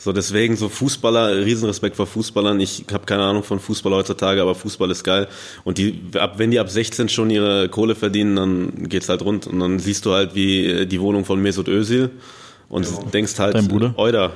So, 0.00 0.12
deswegen 0.12 0.56
so 0.56 0.68
Fußballer, 0.68 1.44
Riesenrespekt 1.44 1.96
vor 1.96 2.06
Fußballern. 2.06 2.60
Ich 2.60 2.84
habe 2.92 3.04
keine 3.04 3.24
Ahnung 3.24 3.42
von 3.42 3.58
Fußball 3.58 3.92
heutzutage, 3.92 4.40
aber 4.40 4.54
Fußball 4.54 4.88
ist 4.92 5.02
geil. 5.02 5.26
Und 5.64 5.76
die, 5.76 6.00
ab, 6.14 6.34
wenn 6.36 6.52
die 6.52 6.60
ab 6.60 6.70
16 6.70 7.08
schon 7.08 7.30
ihre 7.30 7.68
Kohle 7.68 7.96
verdienen, 7.96 8.36
dann 8.36 8.88
geht's 8.88 9.08
halt 9.08 9.22
rund. 9.22 9.48
Und 9.48 9.58
dann 9.58 9.80
siehst 9.80 10.06
du 10.06 10.12
halt 10.12 10.36
wie 10.36 10.66
äh, 10.66 10.86
die 10.86 11.00
Wohnung 11.00 11.24
von 11.24 11.42
Mesut 11.42 11.66
Özil 11.66 12.10
und 12.68 12.86
denkst 13.12 13.36
halt, 13.40 13.56
Dein 13.56 13.66
Bruder? 13.66 13.92
Euda. 13.96 14.30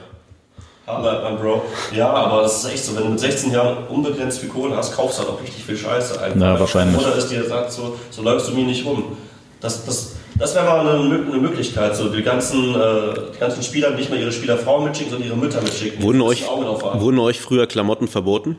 Hammer, 0.84 1.20
mein 1.22 1.36
Bro. 1.36 1.62
Ja, 1.94 2.10
aber 2.10 2.44
es 2.44 2.64
ist 2.64 2.72
echt 2.72 2.84
so, 2.84 2.96
wenn 2.96 3.04
du 3.04 3.10
mit 3.10 3.20
16 3.20 3.52
Jahren 3.52 3.86
unbegrenzt 3.86 4.40
viel 4.40 4.48
Kohle 4.48 4.76
hast, 4.76 4.96
kaufst 4.96 5.18
du 5.18 5.22
halt 5.22 5.32
auch 5.32 5.40
richtig 5.40 5.64
viel 5.64 5.76
Scheiße. 5.76 6.20
Einfach. 6.20 6.40
Ja, 6.40 6.54
Weil 6.54 6.60
wahrscheinlich. 6.60 6.96
Deine 6.96 7.08
Mutter 7.08 7.18
ist, 7.18 7.30
dir 7.30 7.44
sagt, 7.44 7.70
so, 7.70 7.96
so 8.10 8.22
läufst 8.22 8.48
du 8.48 8.52
mir 8.54 8.64
nicht 8.64 8.84
rum. 8.84 9.16
Das, 9.60 9.86
das, 9.86 10.16
das 10.38 10.54
wäre 10.54 10.64
mal 10.64 10.80
eine, 10.80 11.14
eine 11.14 11.38
Möglichkeit, 11.38 11.96
so 11.96 12.08
die 12.08 12.22
ganzen, 12.22 12.74
äh, 12.74 13.14
die 13.34 13.38
ganzen 13.38 13.62
Spieler 13.62 13.90
nicht 13.90 14.10
mehr 14.10 14.20
ihre 14.20 14.32
Spielerfrauen 14.32 14.84
mitschicken, 14.84 15.10
sondern 15.12 15.28
ihre 15.28 15.38
Mütter 15.38 15.60
mitschicken. 15.60 16.02
Wurden 16.02 16.20
Dass 16.20 16.28
euch, 16.28 16.44
wurden 16.46 17.18
euch 17.18 17.40
früher 17.40 17.66
Klamotten 17.66 18.08
verboten? 18.08 18.56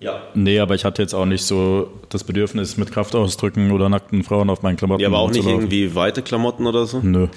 Ja. 0.00 0.22
Nee, 0.34 0.58
aber 0.58 0.74
ich 0.74 0.84
hatte 0.84 1.00
jetzt 1.00 1.14
auch 1.14 1.24
nicht 1.24 1.44
so 1.44 1.88
das 2.10 2.24
Bedürfnis, 2.24 2.76
mit 2.76 2.92
Kraftausdrücken 2.92 3.72
oder 3.72 3.88
nackten 3.88 4.22
Frauen 4.22 4.50
auf 4.50 4.62
meinen 4.62 4.76
Klamotten 4.76 5.00
Ja, 5.00 5.08
aber 5.08 5.18
auch 5.18 5.30
nicht 5.30 5.46
irgendwie 5.46 5.94
weite 5.94 6.22
Klamotten 6.22 6.66
oder 6.66 6.86
so? 6.86 7.00
Nö. 7.02 7.28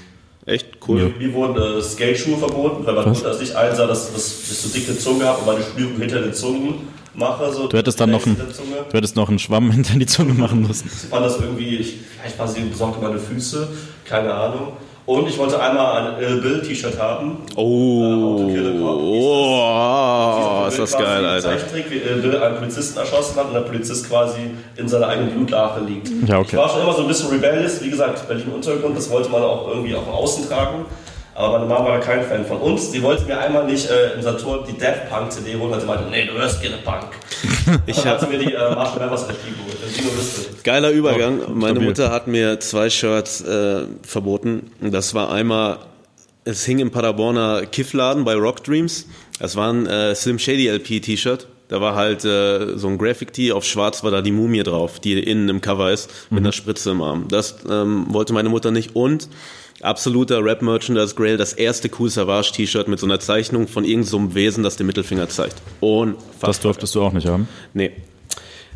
Echt? 0.46 0.78
Cool. 0.88 1.14
Mir 1.20 1.34
wurden 1.34 1.62
äh, 1.62 1.82
Skate-Schuhe 1.82 2.38
verboten, 2.38 2.86
weil 2.86 2.96
Mutter 3.06 3.32
es 3.32 3.40
nicht 3.40 3.56
einsah, 3.56 3.86
dass, 3.86 4.14
dass 4.14 4.50
ich 4.50 4.58
so 4.58 4.70
dicke 4.70 4.98
Zunge 4.98 5.26
habe 5.26 5.40
und 5.40 5.46
meine 5.46 5.60
Schnürung 5.62 5.98
hinter 5.98 6.22
den 6.22 6.34
Zungen 6.34 6.76
mache. 7.18 7.52
So 7.52 7.68
Du 7.68 7.78
hättest 7.78 8.00
dann 8.00 8.12
noch, 8.12 8.26
ein, 8.26 8.38
du 8.38 8.98
hättest 8.98 9.16
noch 9.16 9.30
einen 9.30 9.40
Schwamm 9.40 9.72
hinter 9.78 9.98
die 9.98 10.06
Zunge 10.06 10.34
machen 10.34 10.62
müssen. 10.62 10.90
Ich 10.92 11.10
fand 11.10 11.26
das 11.26 11.40
irgendwie, 11.40 11.78
ich, 11.78 11.96
vielleicht 12.20 12.40
war 12.40 12.48
sie 12.48 12.62
besorgt 12.62 12.98
über 12.98 13.10
meine 13.10 13.20
Füße, 13.20 13.68
keine 14.06 14.34
Ahnung. 14.34 14.74
Und 15.06 15.26
ich 15.26 15.38
wollte 15.38 15.58
einmal 15.58 16.16
ein 16.16 16.22
Ill 16.22 16.42
Bill 16.42 16.62
T-Shirt 16.62 17.00
haben. 17.00 17.38
Oh, 17.56 18.36
Cop. 18.82 19.00
oh, 19.02 20.66
ist 20.68 20.78
das 20.80 20.92
geil, 20.98 21.20
ein 21.20 21.26
Alter. 21.26 21.48
Zeichentrick, 21.48 21.90
wie 21.90 22.00
Ill 22.00 22.18
Bill 22.18 22.36
einen 22.44 22.58
Polizisten 22.58 23.00
erschossen 23.00 23.38
hat 23.38 23.48
und 23.48 23.54
der 23.54 23.62
Polizist 23.62 24.10
quasi 24.10 24.52
in 24.76 24.90
seiner 24.90 25.08
eigenen 25.08 25.32
Blutlache 25.32 25.80
liegt. 25.86 26.10
Ja, 26.28 26.40
okay. 26.40 26.50
Ich 26.52 26.58
war 26.58 26.68
schon 26.68 26.82
immer 26.82 26.94
so 26.94 27.04
ein 27.04 27.08
bisschen 27.08 27.30
rebellious, 27.30 27.82
wie 27.82 27.90
gesagt, 27.90 28.28
Berlin 28.28 28.50
Untergrund, 28.54 28.98
das 28.98 29.10
wollte 29.10 29.30
man 29.30 29.44
auch 29.44 29.70
irgendwie 29.70 29.96
auch 29.96 30.08
außen 30.08 30.46
tragen. 30.50 30.86
Aber 31.38 31.60
meine 31.60 31.70
Mama 31.70 31.90
war 31.90 32.00
kein 32.00 32.26
Fan 32.26 32.44
von 32.48 32.58
uns. 32.58 32.92
Sie 32.92 33.04
wollte 33.04 33.26
mir 33.26 33.38
einmal 33.38 33.64
nicht 33.68 33.88
äh, 33.92 34.16
im 34.16 34.24
Saturn 34.24 34.66
die 34.68 34.74
Death 34.76 35.08
Punk 35.08 35.32
CD 35.32 35.56
holen, 35.56 35.70
weil 35.70 35.80
sie 35.80 35.86
meinte, 35.86 36.06
nee, 36.10 36.26
du 36.26 36.34
hörst 36.34 36.60
gerne 36.64 36.78
Punk. 36.78 37.10
Ich 37.86 37.98
Dann 37.98 38.06
hat 38.06 38.22
hab, 38.22 38.22
sie 38.22 38.36
mir 38.36 38.44
die 38.44 38.54
äh, 38.54 38.74
Marshall 38.74 39.02
Mathers 39.02 39.28
LP 39.28 39.38
geholt, 39.46 40.64
geiler 40.64 40.90
Übergang. 40.90 41.42
Oh, 41.48 41.52
Meine. 41.52 41.80
Mutter 41.80 42.10
hat 42.10 42.26
mir 42.26 42.60
zwei 42.60 42.90
Shirts 42.90 43.42
äh, 43.42 43.84
verboten. 44.02 44.72
Das 44.82 45.14
war 45.14 45.32
einmal, 45.32 45.78
es 46.44 46.66
hing 46.66 46.80
im 46.80 46.90
Paderborner 46.90 47.68
Kiffladen 47.68 48.26
bei 48.26 48.34
Rock 48.34 48.64
Dreams. 48.64 49.06
Das 49.40 49.56
war 49.56 49.72
ein 49.72 49.86
äh, 49.86 50.16
Slim 50.16 50.40
Shady 50.40 50.68
LP 50.70 51.02
T-Shirt. 51.02 51.48
Da 51.68 51.82
war 51.82 51.94
halt 51.94 52.26
äh, 52.26 52.78
so 52.78 52.88
ein 52.88 52.98
Graphic 52.98 53.34
Tee, 53.34 53.52
auf 53.52 53.64
schwarz 53.64 54.04
war 54.04 54.10
da 54.10 54.22
die 54.22 54.32
Mumie 54.32 54.64
drauf, 54.64 55.00
die 55.00 55.20
innen 55.20 55.50
im 55.50 55.62
Cover 55.62 55.92
ist, 55.92 56.10
mit 56.32 56.40
einer 56.40 56.54
Spritze 56.54 56.92
im 56.92 57.02
Arm. 57.02 57.28
Das 57.28 57.58
ähm, 57.70 58.08
wollte 58.10 58.34
meine 58.34 58.50
Mutter 58.50 58.72
nicht. 58.72 58.96
Und 58.96 59.28
absoluter 59.82 60.44
Rap-Merchandise 60.44 61.16
Grail, 61.16 61.38
das 61.38 61.54
erste 61.54 61.90
Cool 61.98 62.10
Savage 62.10 62.52
T-Shirt 62.54 62.88
mit 62.88 63.00
so 63.00 63.06
einer 63.06 63.20
Zeichnung 63.20 63.68
von 63.68 63.84
irgendeinem 63.84 64.30
so 64.30 64.36
Wesen, 64.36 64.64
das 64.64 64.78
den 64.78 64.88
Mittelfinger 64.88 65.30
zeigt. 65.30 65.56
Unfassbar. 65.80 66.48
Das 66.50 66.60
durftest 66.62 66.96
du 66.96 67.02
auch 67.02 67.14
nicht 67.14 67.28
haben. 67.28 67.48
Nee. 67.74 67.92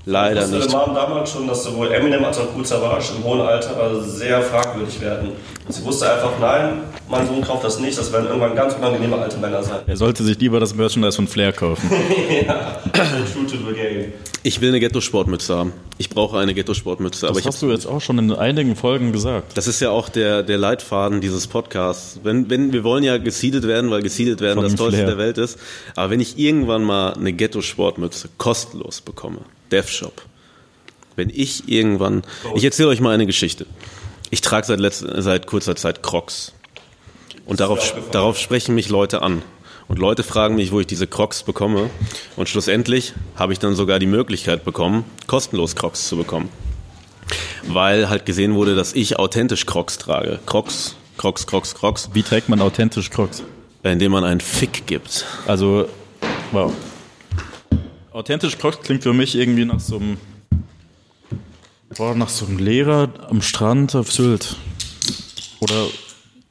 Leider 0.05 0.41
wusste 0.41 0.55
nicht. 0.57 0.71
meine 0.71 0.85
Mom 0.87 0.95
damals 0.95 1.31
schon, 1.31 1.47
dass 1.47 1.63
sowohl 1.63 1.91
Eminem 1.91 2.25
als 2.25 2.37
auch 2.39 2.47
Cool 2.55 2.65
Savage 2.65 3.09
im 3.17 3.23
hohen 3.23 3.41
Alter 3.41 4.01
sehr 4.01 4.41
fragwürdig 4.41 4.99
werden. 4.99 5.29
Und 5.67 5.73
sie 5.73 5.83
wusste 5.85 6.11
einfach, 6.11 6.31
nein, 6.39 6.79
mein 7.07 7.27
Sohn 7.27 7.41
kauft 7.41 7.63
das 7.63 7.79
nicht, 7.79 7.95
das 7.97 8.11
werden 8.11 8.25
irgendwann 8.27 8.55
ganz 8.55 8.73
unangenehme 8.73 9.15
alte 9.17 9.37
Männer 9.37 9.61
sein. 9.61 9.81
Er 9.85 9.97
sollte 9.97 10.23
sich 10.23 10.39
lieber 10.39 10.59
das 10.59 10.73
Merchandise 10.73 11.15
von 11.15 11.27
Flair 11.27 11.53
kaufen. 11.53 11.87
True 12.93 13.45
to 13.45 13.57
the 13.67 13.73
game. 13.75 14.13
Ich 14.43 14.59
will 14.59 14.69
eine 14.69 14.79
Ghetto-Sportmütze 14.79 15.55
haben. 15.55 15.73
Ich 15.99 16.09
brauche 16.09 16.39
eine 16.39 16.53
Ghetto-Sportmütze. 16.55 17.27
Aber 17.27 17.35
Das 17.35 17.45
hast 17.45 17.61
du 17.61 17.69
jetzt 17.71 17.85
auch 17.85 18.01
schon 18.01 18.17
in 18.17 18.31
einigen 18.33 18.75
Folgen 18.75 19.11
gesagt. 19.11 19.55
das 19.55 19.67
ist 19.67 19.81
ja 19.81 19.91
auch 19.91 20.09
der, 20.09 20.41
der 20.41 20.57
Leitfaden 20.57 21.21
dieses 21.21 21.45
Podcasts. 21.45 22.19
Wenn, 22.23 22.49
wenn, 22.49 22.73
wir 22.73 22.83
wollen 22.83 23.03
ja 23.03 23.17
gesiedet 23.19 23.67
werden, 23.67 23.91
weil 23.91 24.01
gesiedet 24.01 24.41
werden 24.41 24.55
Von 24.55 24.63
das 24.63 24.75
Tollste 24.75 24.97
Flair. 25.03 25.07
der 25.09 25.17
Welt 25.19 25.37
ist. 25.37 25.59
Aber 25.95 26.09
wenn 26.09 26.19
ich 26.19 26.39
irgendwann 26.39 26.83
mal 26.83 27.13
eine 27.13 27.33
Ghetto-Sportmütze 27.33 28.29
kostenlos 28.39 29.01
bekomme, 29.01 29.39
DevShop, 29.71 30.21
wenn 31.15 31.29
ich 31.29 31.67
irgendwann, 31.67 32.23
ich 32.55 32.63
erzähle 32.63 32.89
euch 32.89 33.01
mal 33.01 33.13
eine 33.13 33.25
Geschichte. 33.25 33.65
Ich 34.29 34.41
trage 34.41 34.65
seit, 34.65 34.79
letz, 34.79 34.99
seit 34.99 35.47
kurzer 35.47 35.75
Zeit 35.75 36.01
Crocs. 36.03 36.53
Und 37.45 37.59
darauf, 37.59 37.93
darauf 38.11 38.39
sprechen 38.39 38.75
mich 38.75 38.89
Leute 38.89 39.21
an. 39.21 39.41
Und 39.87 39.99
Leute 39.99 40.23
fragen 40.23 40.55
mich, 40.55 40.71
wo 40.71 40.79
ich 40.79 40.87
diese 40.87 41.05
Crocs 41.05 41.43
bekomme. 41.43 41.89
Und 42.37 42.47
schlussendlich 42.47 43.13
habe 43.35 43.51
ich 43.51 43.59
dann 43.59 43.75
sogar 43.75 43.99
die 43.99 44.05
Möglichkeit 44.05 44.63
bekommen, 44.63 45.03
kostenlos 45.27 45.75
Crocs 45.75 46.07
zu 46.07 46.15
bekommen. 46.15 46.47
Weil 47.67 48.09
halt 48.09 48.25
gesehen 48.25 48.55
wurde, 48.55 48.75
dass 48.75 48.93
ich 48.93 49.19
authentisch 49.19 49.65
Crocs 49.65 49.97
trage. 49.97 50.39
Crocs, 50.45 50.95
Crocs, 51.17 51.45
Crocs, 51.45 51.75
Crocs, 51.75 52.09
Wie 52.13 52.23
trägt 52.23 52.47
man 52.47 52.61
authentisch 52.61 53.09
Crocs? 53.09 53.43
indem 53.83 54.11
man 54.11 54.23
einen 54.23 54.39
Fick 54.39 54.85
gibt. 54.85 55.25
Also, 55.47 55.87
wow. 56.51 56.71
Authentisch 58.11 58.57
Crocs 58.57 58.81
klingt 58.81 59.03
für 59.03 59.13
mich 59.13 59.35
irgendwie 59.35 59.63
nach 59.63 59.79
so 59.79 59.95
einem, 59.95 60.17
boah, 61.95 62.13
nach 62.13 62.27
so 62.27 62.45
einem 62.45 62.59
Lehrer 62.59 63.09
am 63.29 63.41
Strand 63.41 63.95
auf 63.95 64.11
Sylt. 64.11 64.57
Oder, 65.61 65.87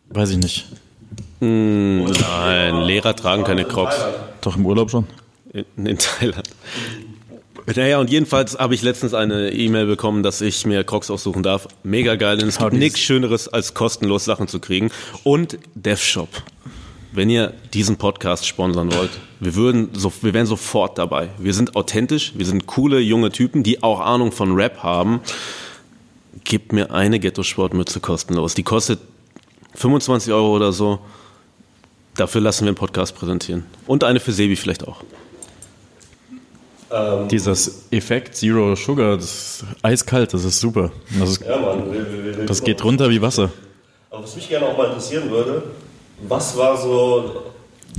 weiß 0.08 0.30
ich 0.30 0.38
nicht. 0.38 0.66
Nein, 1.40 2.76
Lehrer 2.82 3.14
tragen 3.14 3.44
keine 3.44 3.66
Crocs. 3.66 3.96
Doch 4.40 4.56
im 4.56 4.64
Urlaub 4.64 4.90
schon? 4.90 5.06
In, 5.52 5.86
in 5.86 5.98
Thailand. 5.98 6.48
Naja, 7.76 7.98
und 7.98 8.08
jedenfalls 8.08 8.58
habe 8.58 8.74
ich 8.74 8.80
letztens 8.80 9.12
eine 9.12 9.52
E-Mail 9.52 9.84
bekommen, 9.84 10.22
dass 10.22 10.40
ich 10.40 10.64
mir 10.64 10.82
Crocs 10.82 11.10
aussuchen 11.10 11.42
darf. 11.42 11.68
Mega 11.82 12.16
geil, 12.16 12.38
denn 12.38 12.48
es 12.48 12.58
gibt 12.58 12.72
nichts 12.72 13.00
Schöneres, 13.00 13.48
als 13.48 13.74
kostenlos 13.74 14.24
Sachen 14.24 14.48
zu 14.48 14.60
kriegen. 14.60 14.90
Und 15.24 15.58
DevShop. 15.74 16.30
Wenn 17.12 17.28
ihr 17.28 17.52
diesen 17.74 17.96
Podcast 17.96 18.46
sponsern 18.46 18.92
wollt, 18.94 19.10
wir 19.40 19.56
würden 19.56 19.90
so, 19.94 20.12
wir 20.22 20.32
wären 20.32 20.46
sofort 20.46 20.96
dabei. 20.96 21.30
Wir 21.38 21.54
sind 21.54 21.74
authentisch, 21.74 22.32
wir 22.36 22.46
sind 22.46 22.66
coole 22.66 23.00
junge 23.00 23.30
Typen, 23.30 23.62
die 23.64 23.82
auch 23.82 24.00
Ahnung 24.00 24.30
von 24.30 24.54
Rap 24.54 24.82
haben. 24.82 25.20
Gebt 26.44 26.72
mir 26.72 26.92
eine 26.92 27.18
Ghetto-Sportmütze 27.18 27.98
kostenlos. 27.98 28.54
Die 28.54 28.62
kostet 28.62 29.00
25 29.74 30.32
Euro 30.32 30.54
oder 30.54 30.72
so. 30.72 31.00
Dafür 32.16 32.40
lassen 32.40 32.64
wir 32.64 32.68
einen 32.68 32.76
Podcast 32.76 33.16
präsentieren. 33.16 33.64
Und 33.86 34.04
eine 34.04 34.20
für 34.20 34.32
Sebi 34.32 34.54
vielleicht 34.54 34.86
auch. 34.86 35.02
Dieses 37.30 37.86
Effekt 37.92 38.34
Zero 38.36 38.74
Sugar, 38.74 39.16
das 39.16 39.24
ist 39.62 39.64
eiskalt, 39.82 40.34
das 40.34 40.44
ist 40.44 40.58
super. 40.58 40.90
Das, 41.18 41.30
ist, 41.30 41.42
Ja, 41.42 41.56
Mann. 41.56 41.92
Wir, 41.92 42.12
wir, 42.12 42.36
wir, 42.38 42.46
das 42.46 42.64
geht 42.64 42.82
runter 42.82 43.08
wie 43.10 43.22
Wasser. 43.22 43.50
Aber 44.10 44.24
was 44.24 44.34
mich 44.34 44.48
gerne 44.48 44.66
auch 44.66 44.76
mal 44.76 44.86
interessieren 44.88 45.30
würde, 45.30 45.62
was 46.28 46.56
war 46.56 46.76
so 46.76 47.42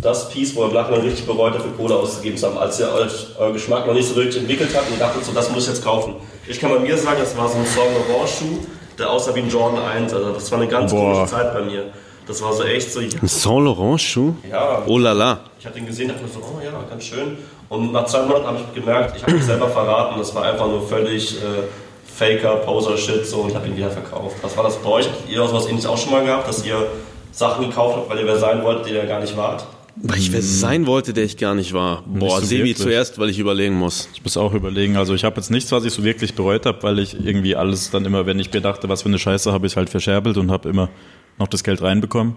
das 0.02 0.30
Piece, 0.30 0.56
wo 0.56 0.62
ihr 0.64 0.68
im 0.70 0.74
Nachhinein 0.74 1.02
richtig 1.02 1.26
bereut, 1.26 1.56
dafür 1.56 1.72
Kohle 1.78 1.96
auszugeben 1.96 2.38
zu 2.38 2.48
haben, 2.48 2.58
als 2.58 2.80
ihr 2.80 2.92
euch 2.92 3.28
euer 3.38 3.54
Geschmack 3.54 3.86
noch 3.86 3.94
nicht 3.94 4.08
so 4.08 4.16
richtig 4.20 4.42
entwickelt 4.42 4.70
habt 4.76 4.90
und 4.90 5.00
dachtet 5.00 5.26
so, 5.26 5.32
das 5.32 5.52
muss 5.52 5.64
ich 5.64 5.70
jetzt 5.70 5.84
kaufen. 5.84 6.16
Ich 6.48 6.60
kann 6.60 6.72
bei 6.72 6.80
mir 6.80 6.98
sagen, 6.98 7.20
das 7.20 7.38
war 7.38 7.48
so 7.48 7.58
ein 7.58 7.66
Saint 7.66 7.90
Laurent 8.10 8.30
Schuh, 8.30 8.60
der 8.98 9.10
aussah 9.10 9.36
wie 9.36 9.42
ein 9.42 9.50
Jordan 9.50 9.84
1. 9.84 10.14
Also 10.14 10.32
das 10.32 10.52
war 10.52 10.60
eine 10.60 10.68
ganz 10.68 10.92
Boah. 10.92 11.14
komische 11.14 11.32
Zeit 11.32 11.54
bei 11.54 11.62
mir. 11.62 11.86
Das 12.28 12.42
war 12.42 12.54
so 12.54 12.64
echt 12.64 12.92
so, 12.92 13.02
ja, 13.02 13.10
Ein 13.22 13.28
Saint 13.28 13.66
Laurent 13.66 14.02
Schuh? 14.02 14.34
Ja. 14.50 14.84
Oh 14.86 14.98
la 14.98 15.12
la. 15.12 15.40
ich 15.60 15.66
habe 15.66 15.76
den 15.76 15.86
gesehen, 15.86 16.08
dachte 16.08 16.24
mir 16.24 16.30
so, 16.30 16.40
oh 16.40 16.62
ja, 16.64 16.72
ganz 16.90 17.04
schön. 17.04 17.38
Und 17.70 17.92
nach 17.92 18.06
zwei 18.06 18.24
Monaten 18.24 18.48
habe 18.48 18.58
ich 18.58 18.76
gemerkt, 18.76 19.18
ich 19.18 19.24
habe 19.24 19.34
mich 19.34 19.44
selber 19.46 19.70
verraten. 19.70 20.20
Das 20.20 20.34
war 20.34 20.44
einfach 20.44 20.68
nur 20.68 20.88
völlig 20.88 21.38
äh, 21.38 21.64
Faker, 22.16 22.58
Poser-Shit 22.58 23.26
so 23.26 23.42
und 23.42 23.56
habe 23.56 23.68
ihn 23.68 23.76
wieder 23.78 23.90
verkauft. 23.90 24.36
Was 24.42 24.56
war 24.58 24.64
das 24.64 24.78
bei 24.78 24.90
euch? 24.90 25.08
Habt 25.08 25.30
ihr 25.30 25.46
sowas 25.48 25.66
ähnliches 25.66 25.86
auch 25.86 25.98
schon 25.98 26.12
mal 26.12 26.24
gehabt, 26.24 26.48
dass 26.48 26.66
ihr 26.66 26.88
Sachen 27.32 27.70
gekauft 27.70 27.98
habt, 27.98 28.10
weil 28.10 28.20
ihr 28.20 28.26
wer 28.26 28.38
sein 28.38 28.64
wollt, 28.64 28.86
der 28.86 29.04
ihr 29.04 29.08
gar 29.08 29.20
nicht 29.20 29.36
wart? 29.38 29.66
Weil 29.96 30.20
ich 30.20 30.32
wer 30.32 30.42
sein 30.42 30.88
wollte, 30.88 31.14
der 31.14 31.26
ich 31.26 31.38
gar 31.38 31.54
nicht 31.54 31.74
war. 31.74 32.04
Boah, 32.08 32.40
so 32.40 32.46
Sebi 32.46 32.74
zuerst, 32.76 33.20
weil 33.20 33.30
ich 33.30 33.40
überlegen 33.40 33.76
muss. 33.76 34.10
Ich 34.14 34.24
muss 34.24 34.38
auch 34.38 34.54
überlegen. 34.54 34.96
Also 34.96 35.14
ich 35.14 35.24
habe 35.24 35.36
jetzt 35.36 35.52
nichts, 35.52 35.72
was 35.72 35.84
ich 35.84 35.94
so 35.94 36.04
wirklich 36.04 36.34
bereut 36.34 36.66
habe, 36.66 36.82
weil 36.84 37.00
ich 37.00 37.14
irgendwie 37.14 37.56
alles 37.56 37.92
dann 37.92 38.06
immer, 38.06 38.26
wenn 38.26 38.40
ich 38.40 38.52
mir 38.54 38.62
dachte, 38.62 38.88
was 38.90 39.02
für 39.02 39.10
eine 39.10 39.20
Scheiße, 39.20 39.52
habe 39.52 39.68
ich 39.68 39.76
halt 39.76 39.90
verscherbelt 39.90 40.38
und 40.38 40.50
habe 40.50 40.70
immer 40.70 40.90
noch 41.38 41.48
das 41.48 41.64
Geld 41.64 41.82
reinbekommen. 41.82 42.36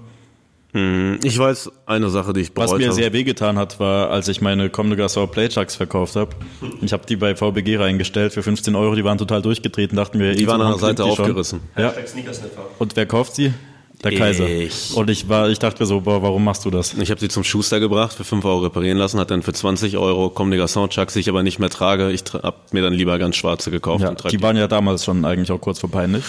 Ich 1.22 1.38
weiß 1.38 1.70
eine 1.86 2.10
Sache, 2.10 2.32
die 2.32 2.40
ich 2.40 2.52
bereut 2.52 2.70
Was 2.72 2.78
mir 2.78 2.86
habe. 2.86 2.94
sehr 2.96 3.12
wehgetan 3.12 3.56
hat, 3.58 3.78
war, 3.78 4.10
als 4.10 4.26
ich 4.26 4.40
meine 4.40 4.70
Comme 4.70 4.96
de 4.96 5.26
Playchucks 5.28 5.76
verkauft 5.76 6.16
habe. 6.16 6.34
Ich 6.82 6.92
habe 6.92 7.06
die 7.06 7.14
bei 7.14 7.36
VBG 7.36 7.76
reingestellt 7.76 8.32
für 8.32 8.42
15 8.42 8.74
Euro, 8.74 8.96
die 8.96 9.04
waren 9.04 9.16
total 9.16 9.40
durchgetreten, 9.40 9.96
dachten 9.96 10.18
wir, 10.18 10.34
die 10.34 10.48
waren 10.48 10.60
an 10.60 10.72
der 10.72 10.80
Seite 10.80 11.02
schon. 11.02 11.12
aufgerissen. 11.12 11.60
Ja. 11.76 11.94
Und 12.80 12.96
wer 12.96 13.06
kauft 13.06 13.36
sie? 13.36 13.52
Der 14.04 14.18
Kaiser. 14.18 14.46
Ich. 14.48 14.94
Und 14.94 15.10
ich 15.10 15.28
war, 15.28 15.48
ich 15.48 15.58
dachte 15.58 15.82
mir 15.82 15.86
so, 15.86 16.00
boah, 16.02 16.22
warum 16.22 16.44
machst 16.44 16.64
du 16.64 16.70
das? 16.70 16.94
Ich 16.94 17.10
habe 17.10 17.20
sie 17.20 17.28
zum 17.28 17.42
Schuster 17.44 17.80
gebracht, 17.80 18.12
für 18.14 18.24
5 18.24 18.44
Euro 18.44 18.60
reparieren 18.60 18.98
lassen, 18.98 19.18
hat 19.18 19.30
dann 19.30 19.42
für 19.42 19.52
20 19.52 19.96
Euro 19.96 20.30
Comme 20.30 20.56
des 20.56 20.64
Garçons 20.76 20.88
Chucks, 20.90 21.14
die 21.14 21.20
ich 21.20 21.28
aber 21.28 21.42
nicht 21.42 21.58
mehr 21.58 21.70
trage. 21.70 22.10
Ich 22.12 22.22
tra- 22.22 22.42
hab 22.42 22.72
mir 22.72 22.82
dann 22.82 22.92
lieber 22.92 23.18
ganz 23.18 23.36
schwarze 23.36 23.70
gekauft. 23.70 24.02
Ja, 24.04 24.12
die 24.30 24.42
waren 24.42 24.56
ja 24.56 24.68
damals 24.68 25.04
schon 25.04 25.24
eigentlich 25.24 25.50
auch 25.50 25.60
kurz 25.60 25.78
vor 25.80 25.90
peinlich. 25.90 26.24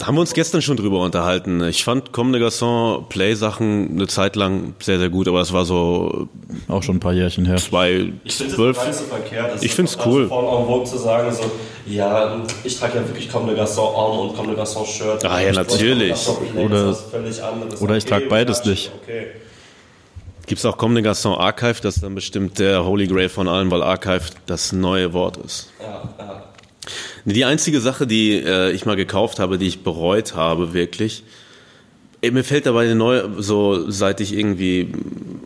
Da 0.00 0.06
haben 0.06 0.14
wir 0.14 0.22
uns 0.22 0.32
gestern 0.32 0.62
schon 0.62 0.78
drüber 0.78 1.00
unterhalten. 1.00 1.62
Ich 1.64 1.84
fand 1.84 2.10
Comme 2.10 2.32
des 2.32 2.40
Garçons 2.40 3.06
Play-Sachen 3.10 3.90
eine 3.92 4.06
Zeit 4.06 4.34
lang 4.34 4.74
sehr, 4.80 4.98
sehr 4.98 5.10
gut, 5.10 5.28
aber 5.28 5.42
es 5.42 5.52
war 5.52 5.66
so 5.66 6.26
Auch 6.68 6.82
schon 6.82 6.96
ein 6.96 7.00
paar 7.00 7.12
Jährchen 7.12 7.44
her. 7.44 7.56
bei 7.70 8.10
Ich 8.24 8.34
finde 8.34 8.50
es 8.50 8.56
zwölf. 8.56 8.86
nicht 8.86 8.96
so 8.96 9.04
verkehrt. 9.04 9.56
Es 9.56 9.62
Ich 9.62 9.68
ist 9.68 9.74
find's 9.76 9.98
auch 9.98 10.06
cool. 10.06 10.22
Also 10.22 10.28
vorne 10.34 10.58
en 10.58 10.66
vogue 10.66 10.84
zu 10.84 10.96
sagen, 10.96 11.30
so, 11.30 11.42
ja, 11.86 12.40
ich 12.64 12.78
trage 12.78 12.96
ja 12.96 13.06
wirklich 13.06 13.28
Comme 13.30 13.52
de 13.52 13.62
Garçon 13.62 13.94
Arm 13.94 14.20
und 14.20 14.34
Comme 14.34 14.48
de 14.54 14.56
Garçon 14.56 14.86
Shirt. 14.86 15.22
Ah, 15.22 15.38
ja, 15.38 15.52
natürlich. 15.52 16.16
Oder- 16.56 16.96
oder 17.80 17.96
ich 17.98 18.06
trage 18.06 18.24
beides 18.26 18.60
okay, 18.60 18.70
nicht. 18.70 18.92
Okay. 19.02 19.26
Gibt's 20.46 20.64
auch 20.64 20.78
Comme 20.78 20.94
des 20.94 21.04
Garçons 21.04 21.36
Archive, 21.36 21.82
das 21.82 21.96
ist 21.96 22.02
dann 22.02 22.14
bestimmt 22.14 22.58
der 22.58 22.86
Holy 22.86 23.06
Grail 23.06 23.28
von 23.28 23.48
allen, 23.48 23.70
weil 23.70 23.82
Archive 23.82 24.30
das 24.46 24.72
neue 24.72 25.12
Wort 25.12 25.36
ist. 25.36 25.70
Ja, 25.78 26.02
ja. 26.18 26.42
Die 27.24 27.44
einzige 27.44 27.80
Sache, 27.80 28.06
die 28.06 28.32
äh, 28.34 28.70
ich 28.72 28.86
mal 28.86 28.96
gekauft 28.96 29.38
habe, 29.38 29.58
die 29.58 29.66
ich 29.66 29.82
bereut 29.82 30.34
habe, 30.34 30.72
wirklich. 30.72 31.22
Ey, 32.22 32.30
Mir 32.32 32.44
fällt 32.44 32.66
dabei 32.66 32.92
neu, 32.92 33.22
so 33.38 33.90
seit 33.90 34.20
ich 34.20 34.34
irgendwie 34.36 34.92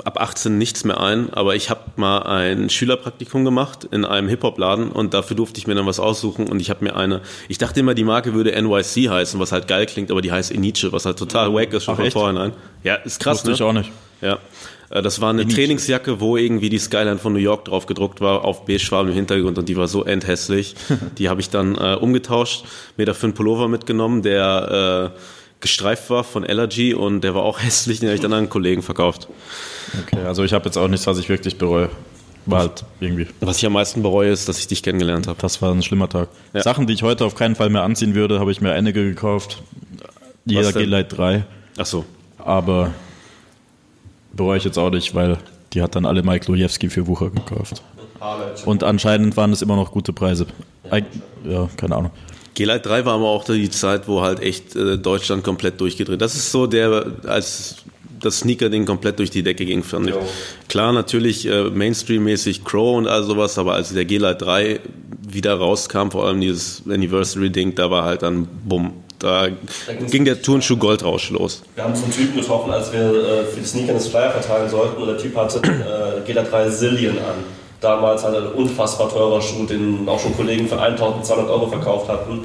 ab 0.04 0.20
18 0.20 0.58
nichts 0.58 0.84
mehr 0.84 1.00
ein, 1.00 1.32
aber 1.32 1.54
ich 1.54 1.70
habe 1.70 1.82
mal 1.94 2.22
ein 2.24 2.68
Schülerpraktikum 2.68 3.44
gemacht 3.44 3.86
in 3.92 4.04
einem 4.04 4.28
Hip-Hop-Laden 4.28 4.90
und 4.90 5.14
dafür 5.14 5.36
durfte 5.36 5.58
ich 5.58 5.68
mir 5.68 5.76
dann 5.76 5.86
was 5.86 6.00
aussuchen 6.00 6.48
und 6.48 6.58
ich 6.58 6.70
habe 6.70 6.82
mir 6.84 6.96
eine, 6.96 7.20
ich 7.48 7.58
dachte 7.58 7.78
immer, 7.78 7.94
die 7.94 8.02
Marke 8.02 8.34
würde 8.34 8.60
NYC 8.60 9.08
heißen, 9.08 9.38
was 9.38 9.52
halt 9.52 9.68
geil 9.68 9.86
klingt, 9.86 10.10
aber 10.10 10.20
die 10.20 10.32
heißt 10.32 10.52
Eniche, 10.52 10.92
was 10.92 11.06
halt 11.06 11.16
total 11.16 11.54
wack 11.54 11.72
ist 11.72 11.84
schon 11.84 11.92
Ach, 11.92 11.98
von 11.98 12.06
echt? 12.06 12.14
vornherein. 12.14 12.52
Ja, 12.82 12.96
ist 12.96 13.20
krass, 13.20 13.36
Wusste 13.36 13.50
ne? 13.50 13.54
ich 13.54 13.62
auch 13.62 13.72
nicht. 13.72 13.92
Ja. 14.20 14.38
Äh, 14.90 15.02
Das 15.02 15.20
war 15.20 15.30
eine 15.30 15.46
Trainingsjacke, 15.46 16.20
wo 16.20 16.36
irgendwie 16.36 16.68
die 16.68 16.78
Skyline 16.78 17.18
von 17.18 17.32
New 17.32 17.38
York 17.38 17.64
drauf 17.66 17.86
gedruckt 17.86 18.20
war, 18.20 18.44
auf 18.44 18.64
beigefarbenem 18.66 19.14
Hintergrund 19.14 19.58
und 19.58 19.68
die 19.68 19.76
war 19.76 19.88
so 19.88 20.04
endhässlich. 20.04 20.74
Die 21.18 21.28
habe 21.28 21.40
ich 21.40 21.50
dann 21.50 21.74
äh, 21.76 21.94
umgetauscht, 22.00 22.64
mir 22.96 23.06
dafür 23.06 23.28
einen 23.28 23.34
Pullover 23.34 23.68
mitgenommen, 23.68 24.22
der 24.22 25.12
äh, 25.14 25.18
gestreift 25.60 26.10
war 26.10 26.24
von 26.24 26.44
Allergy 26.44 26.94
und 26.94 27.22
der 27.22 27.34
war 27.34 27.42
auch 27.42 27.60
hässlich, 27.62 28.00
den 28.00 28.08
habe 28.08 28.16
ich 28.16 28.20
dann 28.22 28.32
an 28.32 28.38
einen 28.40 28.48
Kollegen 28.50 28.82
verkauft. 28.82 29.28
Okay, 30.02 30.22
also 30.24 30.44
ich 30.44 30.52
habe 30.52 30.64
jetzt 30.66 30.76
auch 30.76 30.88
nichts, 30.88 31.06
was 31.06 31.18
ich 31.18 31.28
wirklich 31.28 31.56
bereue. 31.58 31.88
War 32.46 32.60
halt 32.60 32.84
irgendwie. 33.00 33.26
Was 33.40 33.56
ich 33.58 33.64
am 33.64 33.72
meisten 33.72 34.02
bereue, 34.02 34.30
ist, 34.30 34.48
dass 34.48 34.58
ich 34.58 34.66
dich 34.66 34.82
kennengelernt 34.82 35.26
habe. 35.28 35.38
Das 35.40 35.62
war 35.62 35.72
ein 35.72 35.82
schlimmer 35.82 36.10
Tag. 36.10 36.28
Ja. 36.52 36.62
Sachen, 36.62 36.86
die 36.86 36.92
ich 36.92 37.02
heute 37.02 37.24
auf 37.24 37.34
keinen 37.34 37.54
Fall 37.54 37.70
mehr 37.70 37.82
anziehen 37.82 38.14
würde, 38.14 38.38
habe 38.38 38.52
ich 38.52 38.60
mir 38.60 38.72
einige 38.72 39.02
gekauft. 39.02 39.62
Jeder? 40.44 40.72
G-Lite 40.72 41.16
3. 41.16 41.44
Ach 41.78 41.86
so. 41.86 42.04
Aber 42.36 42.92
bereue 44.36 44.58
ich 44.58 44.64
jetzt 44.64 44.78
auch 44.78 44.90
nicht, 44.90 45.14
weil 45.14 45.38
die 45.72 45.82
hat 45.82 45.94
dann 45.96 46.06
alle 46.06 46.22
Mike 46.22 46.50
Lojewski 46.50 46.88
für 46.88 47.06
Wucher 47.06 47.30
gekauft. 47.30 47.82
Und 48.64 48.84
anscheinend 48.84 49.36
waren 49.36 49.52
es 49.52 49.62
immer 49.62 49.76
noch 49.76 49.90
gute 49.90 50.12
Preise. 50.12 50.46
Ja, 51.44 51.68
keine 51.76 51.96
Ahnung. 51.96 52.10
G-Lite 52.54 52.80
3 52.80 53.04
war 53.04 53.14
aber 53.14 53.28
auch 53.28 53.44
die 53.44 53.70
Zeit, 53.70 54.06
wo 54.06 54.22
halt 54.22 54.40
echt 54.40 54.76
äh, 54.76 54.96
Deutschland 54.96 55.42
komplett 55.42 55.80
durchgedreht. 55.80 56.20
Das 56.20 56.34
ist 56.36 56.52
so 56.52 56.66
der, 56.66 57.06
als 57.26 57.76
das 58.20 58.38
Sneaker-Ding 58.40 58.86
komplett 58.86 59.18
durch 59.18 59.30
die 59.30 59.42
Decke 59.42 59.66
ging, 59.66 59.82
fand 59.82 60.06
ich. 60.08 60.14
Jo. 60.14 60.22
Klar, 60.68 60.92
natürlich 60.92 61.46
äh, 61.46 61.64
Mainstream-mäßig 61.64 62.64
Crow 62.64 62.96
und 62.96 63.08
all 63.08 63.24
sowas, 63.24 63.58
aber 63.58 63.74
als 63.74 63.92
der 63.92 64.04
G-Lite 64.04 64.36
3 64.36 64.80
wieder 65.28 65.54
rauskam, 65.54 66.10
vor 66.10 66.26
allem 66.26 66.40
dieses 66.40 66.82
Anniversary-Ding, 66.88 67.74
da 67.74 67.90
war 67.90 68.04
halt 68.04 68.22
dann 68.22 68.46
bumm. 68.64 68.92
Da 69.24 69.48
ging's 69.94 70.12
ging 70.12 70.26
der 70.26 70.42
Turnschuh 70.42 70.76
Goldrausch 70.76 71.30
los. 71.30 71.62
Wir 71.74 71.84
haben 71.84 71.96
so 71.96 72.04
einen 72.04 72.12
Typen 72.12 72.36
getroffen, 72.36 72.70
als 72.70 72.92
wir 72.92 73.00
äh, 73.00 73.44
für 73.44 73.60
die 73.60 73.66
Sneaker 73.66 73.94
das 73.94 74.08
Flyer 74.08 74.30
verteilen 74.30 74.68
sollten 74.68 75.00
und 75.00 75.08
der 75.08 75.16
Typ 75.16 75.34
hatte 75.34 75.60
äh, 75.60 76.30
GLA3 76.30 76.70
Zillion 76.70 77.16
an. 77.16 77.42
Damals 77.80 78.22
halt 78.22 78.36
ein 78.36 78.48
unfassbar 78.48 79.08
teurer 79.08 79.40
Schuh, 79.40 79.64
den 79.64 80.06
auch 80.06 80.20
schon 80.20 80.36
Kollegen 80.36 80.68
für 80.68 80.78
1200 80.78 81.48
Euro 81.48 81.68
verkauft 81.68 82.08
hatten. 82.08 82.44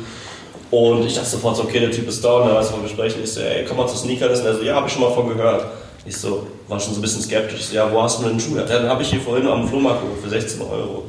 Und 0.72 1.06
ich 1.06 1.16
dachte 1.16 1.28
sofort 1.28 1.58
so, 1.58 1.64
okay, 1.64 1.82
der 1.82 1.92
Typ 1.92 2.08
ist 2.08 2.24
da 2.24 2.38
und 2.38 2.48
dann 2.48 2.56
weiß 2.56 2.72
wir 2.72 2.80
besprechen. 2.80 3.24
Ich 3.24 3.34
so, 3.34 3.42
ey, 3.42 3.66
komm 3.68 3.76
mal 3.76 3.88
zu 3.88 3.98
Sneakers. 3.98 4.40
Und 4.40 4.46
er 4.46 4.56
so, 4.56 4.64
ja, 4.64 4.76
hab 4.76 4.88
ich 4.88 4.94
schon 4.94 5.02
mal 5.02 5.12
von 5.12 5.28
gehört. 5.28 5.66
Ich 6.06 6.16
so, 6.16 6.48
war 6.70 6.80
schon 6.80 6.94
so 6.94 7.00
ein 7.00 7.02
bisschen 7.02 7.22
skeptisch. 7.22 7.60
Ich 7.60 7.68
so, 7.68 7.76
ja, 7.76 7.92
wo 7.92 8.02
hast 8.02 8.20
du 8.20 8.24
denn 8.24 8.38
den 8.38 8.40
Schuh? 8.40 8.56
Ja, 8.56 8.64
den 8.64 8.88
habe 8.88 9.02
ich 9.02 9.10
hier 9.10 9.20
vorhin 9.20 9.48
am 9.48 9.68
Flohmarkt 9.68 10.02
geholt 10.02 10.22
für 10.22 10.30
16 10.30 10.62
Euro. 10.62 11.04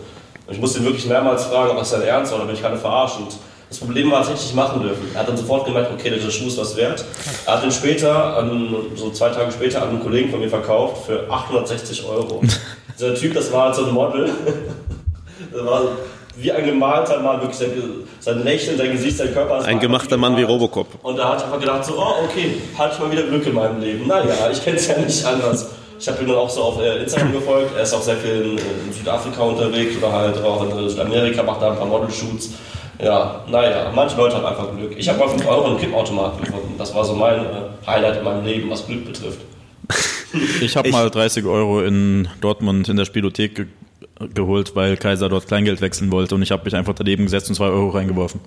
Und 0.48 0.54
ich 0.54 0.60
musste 0.60 0.80
ihn 0.80 0.84
wirklich 0.84 1.06
mehrmals 1.06 1.44
fragen, 1.44 1.70
ob 1.70 1.78
das 1.78 1.90
sein 1.90 2.02
Ernst 2.02 2.32
war 2.32 2.38
oder 2.38 2.46
bin 2.46 2.56
ich 2.56 2.62
gerade 2.62 2.76
verarscht. 2.76 3.18
Und 3.18 3.36
das 3.70 3.78
Problem 3.78 4.10
war, 4.10 4.20
es 4.20 4.26
hätte 4.26 4.38
ich 4.40 4.46
nicht 4.46 4.56
machen 4.56 4.82
dürfen. 4.82 5.08
Er 5.14 5.20
hat 5.20 5.28
dann 5.28 5.36
sofort 5.36 5.64
gemerkt, 5.64 5.92
okay, 5.92 6.10
dieser 6.10 6.32
Schuh 6.32 6.48
ist 6.48 6.58
was 6.58 6.76
wert. 6.76 7.04
Er 7.46 7.54
hat 7.54 7.64
ihn 7.64 7.70
später, 7.70 8.36
an, 8.36 8.74
so 8.96 9.10
zwei 9.10 9.28
Tage 9.28 9.52
später, 9.52 9.82
an 9.82 9.90
einen 9.90 10.02
Kollegen 10.02 10.28
von 10.28 10.40
mir 10.40 10.48
verkauft 10.48 11.06
für 11.06 11.30
860 11.30 12.04
Euro. 12.04 12.42
Dieser 12.98 13.14
Typ, 13.14 13.32
das 13.32 13.52
war 13.52 13.66
halt 13.66 13.76
so 13.76 13.86
ein 13.86 13.94
Model. 13.94 14.30
Das 15.52 15.64
war 15.64 15.82
wie 16.36 16.52
ein 16.52 16.64
gemalter 16.64 17.18
Mann, 17.20 17.40
wirklich 17.40 17.58
sein, 17.58 17.72
sein 18.20 18.44
Lächeln, 18.44 18.76
sein 18.76 18.92
Gesicht, 18.92 19.16
sein 19.16 19.32
Körper. 19.32 19.64
Ein 19.64 19.80
gemachter 19.80 20.16
Mann 20.16 20.36
wie. 20.36 20.42
Robocop. 20.42 20.86
Und 21.02 21.16
da 21.16 21.30
hat 21.30 21.38
ich 21.38 21.44
einfach 21.44 21.58
gedacht, 21.58 21.84
so, 21.84 21.94
oh, 21.96 22.24
okay, 22.24 22.60
hatte 22.78 22.94
ich 22.94 23.00
mal 23.00 23.10
wieder 23.10 23.22
Glück 23.22 23.46
in 23.46 23.54
meinem 23.54 23.80
Leben. 23.80 24.06
Naja, 24.06 24.50
ich 24.52 24.62
kenne 24.62 24.76
es 24.76 24.86
ja 24.86 24.98
nicht 24.98 25.24
anders. 25.24 25.70
Ich 25.98 26.08
habe 26.08 26.22
ihm 26.22 26.28
dann 26.28 26.36
auch 26.36 26.50
so 26.50 26.62
auf 26.62 26.80
äh, 26.80 27.02
Instagram 27.02 27.32
gefolgt. 27.32 27.72
Er 27.74 27.82
ist 27.82 27.94
auch 27.94 28.02
sehr 28.02 28.16
viel 28.16 28.42
in, 28.42 28.58
in 28.58 28.92
Südafrika 28.92 29.42
unterwegs 29.42 29.96
oder 29.96 30.12
halt 30.12 30.44
auch 30.44 30.62
in 30.62 30.88
Südamerika, 30.88 31.42
macht 31.42 31.62
da 31.62 31.72
ein 31.72 31.78
paar 31.78 31.86
Model-Shoots. 31.86 32.50
Ja, 33.02 33.44
naja, 33.48 33.90
manche 33.94 34.16
Leute 34.16 34.36
haben 34.36 34.46
einfach 34.46 34.76
Glück. 34.76 34.94
Ich 34.96 35.08
habe 35.08 35.18
mal 35.18 35.28
5 35.28 35.46
Euro 35.46 35.66
einen 35.66 35.78
Kippautomaten 35.78 36.44
gefunden. 36.44 36.74
Das 36.76 36.94
war 36.94 37.04
so 37.04 37.14
mein 37.14 37.40
äh, 37.40 37.86
Highlight 37.86 38.18
in 38.18 38.24
meinem 38.24 38.44
Leben, 38.44 38.70
was 38.70 38.86
Glück 38.86 39.04
betrifft. 39.06 39.40
Ich 40.60 40.76
habe 40.76 40.88
mal 40.90 41.10
30 41.10 41.44
Euro 41.44 41.82
in 41.82 42.28
Dortmund 42.40 42.88
in 42.88 42.96
der 42.96 43.04
Spielothek 43.04 43.56
ge 43.56 43.66
geholt, 44.32 44.76
weil 44.76 44.96
Kaiser 44.96 45.28
dort 45.28 45.48
Kleingeld 45.48 45.80
wechseln 45.80 46.12
wollte 46.12 46.36
und 46.36 46.42
ich 46.42 46.52
habe 46.52 46.64
mich 46.64 46.76
einfach 46.76 46.94
daneben 46.94 47.24
gesetzt 47.24 47.48
und 47.48 47.56
2 47.56 47.64
Euro 47.64 47.88
reingeworfen. 47.88 48.40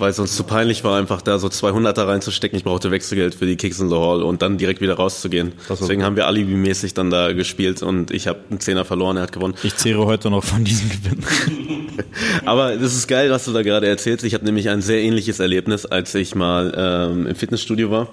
Weil 0.00 0.12
es 0.12 0.18
uns 0.18 0.34
zu 0.34 0.44
peinlich 0.44 0.82
war, 0.82 0.98
einfach 0.98 1.20
da 1.20 1.38
so 1.38 1.48
200er 1.48 2.06
reinzustecken. 2.06 2.56
Ich 2.56 2.64
brauchte 2.64 2.90
Wechselgeld 2.90 3.34
für 3.34 3.44
die 3.44 3.56
Kicks 3.56 3.80
in 3.80 3.90
the 3.90 3.96
Hall 3.96 4.22
und 4.22 4.40
dann 4.40 4.56
direkt 4.56 4.80
wieder 4.80 4.94
rauszugehen. 4.94 5.52
Deswegen 5.68 6.02
haben 6.02 6.16
wir 6.16 6.26
alibimäßig 6.26 6.94
dann 6.94 7.10
da 7.10 7.34
gespielt 7.34 7.82
und 7.82 8.10
ich 8.10 8.26
habe 8.26 8.38
einen 8.48 8.60
Zehner 8.60 8.86
verloren, 8.86 9.18
er 9.18 9.24
hat 9.24 9.32
gewonnen. 9.32 9.54
Ich 9.62 9.76
zehre 9.76 10.06
heute 10.06 10.30
noch 10.30 10.42
von 10.42 10.64
diesem 10.64 10.88
Gewinn. 10.88 11.22
Aber 12.46 12.76
das 12.76 12.94
ist 12.94 13.08
geil, 13.08 13.30
was 13.30 13.44
du 13.44 13.52
da 13.52 13.60
gerade 13.60 13.88
erzählst. 13.88 14.24
Ich 14.24 14.32
habe 14.32 14.46
nämlich 14.46 14.70
ein 14.70 14.80
sehr 14.80 15.02
ähnliches 15.02 15.38
Erlebnis, 15.38 15.84
als 15.84 16.14
ich 16.14 16.34
mal 16.34 16.72
ähm, 16.74 17.26
im 17.26 17.34
Fitnessstudio 17.34 17.90
war. 17.90 18.08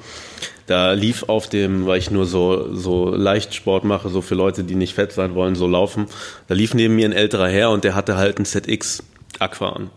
Da 0.65 0.91
lief 0.91 1.23
auf 1.29 1.47
dem, 1.47 1.85
weil 1.85 1.99
ich 1.99 2.11
nur 2.11 2.25
so, 2.25 2.75
so 2.75 3.15
Leichtsport 3.15 3.85
mache, 3.85 4.09
so 4.09 4.21
für 4.21 4.35
Leute, 4.35 4.65
die 4.65 4.75
nicht 4.75 4.93
fett 4.93 5.13
sein 5.13 5.35
wollen, 5.35 5.55
so 5.55 5.67
laufen. 5.67 6.07
Da 6.49 6.53
lief 6.53 6.73
neben 6.73 6.97
mir 6.97 7.07
ein 7.07 7.13
älterer 7.13 7.47
Herr 7.47 7.71
und 7.71 7.85
der 7.85 7.95
hatte 7.95 8.17
halt 8.17 8.39
ein 8.39 8.45
ZX 8.45 9.03
Aqua 9.39 9.69
an. 9.69 9.89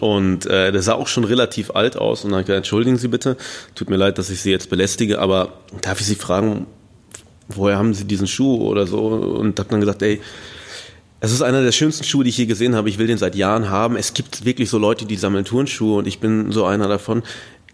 Und 0.00 0.44
äh, 0.46 0.72
der 0.72 0.82
sah 0.82 0.94
auch 0.94 1.06
schon 1.06 1.24
relativ 1.24 1.70
alt 1.70 1.96
aus 1.96 2.24
und 2.24 2.32
dann 2.32 2.40
gesagt, 2.40 2.56
entschuldigen 2.58 2.98
Sie 2.98 3.08
bitte, 3.08 3.36
tut 3.74 3.88
mir 3.88 3.96
leid, 3.96 4.18
dass 4.18 4.28
ich 4.28 4.40
Sie 4.42 4.50
jetzt 4.50 4.68
belästige, 4.68 5.18
aber 5.18 5.54
darf 5.80 6.00
ich 6.00 6.06
Sie 6.06 6.16
fragen, 6.16 6.66
woher 7.48 7.78
haben 7.78 7.94
Sie 7.94 8.04
diesen 8.04 8.26
Schuh 8.26 8.56
oder 8.56 8.86
so? 8.86 9.06
Und 9.06 9.58
hab 9.58 9.68
dann 9.70 9.80
gesagt, 9.80 10.02
ey, 10.02 10.20
es 11.20 11.32
ist 11.32 11.40
einer 11.40 11.62
der 11.62 11.72
schönsten 11.72 12.04
Schuhe, 12.04 12.24
die 12.24 12.30
ich 12.30 12.36
je 12.36 12.44
gesehen 12.44 12.74
habe. 12.74 12.90
Ich 12.90 12.98
will 12.98 13.06
den 13.06 13.16
seit 13.16 13.34
Jahren 13.34 13.70
haben. 13.70 13.96
Es 13.96 14.12
gibt 14.12 14.44
wirklich 14.44 14.68
so 14.68 14.76
Leute, 14.76 15.06
die 15.06 15.16
sammeln 15.16 15.46
Turnschuhe 15.46 15.96
und 15.96 16.06
ich 16.06 16.18
bin 16.18 16.52
so 16.52 16.66
einer 16.66 16.86
davon. 16.86 17.22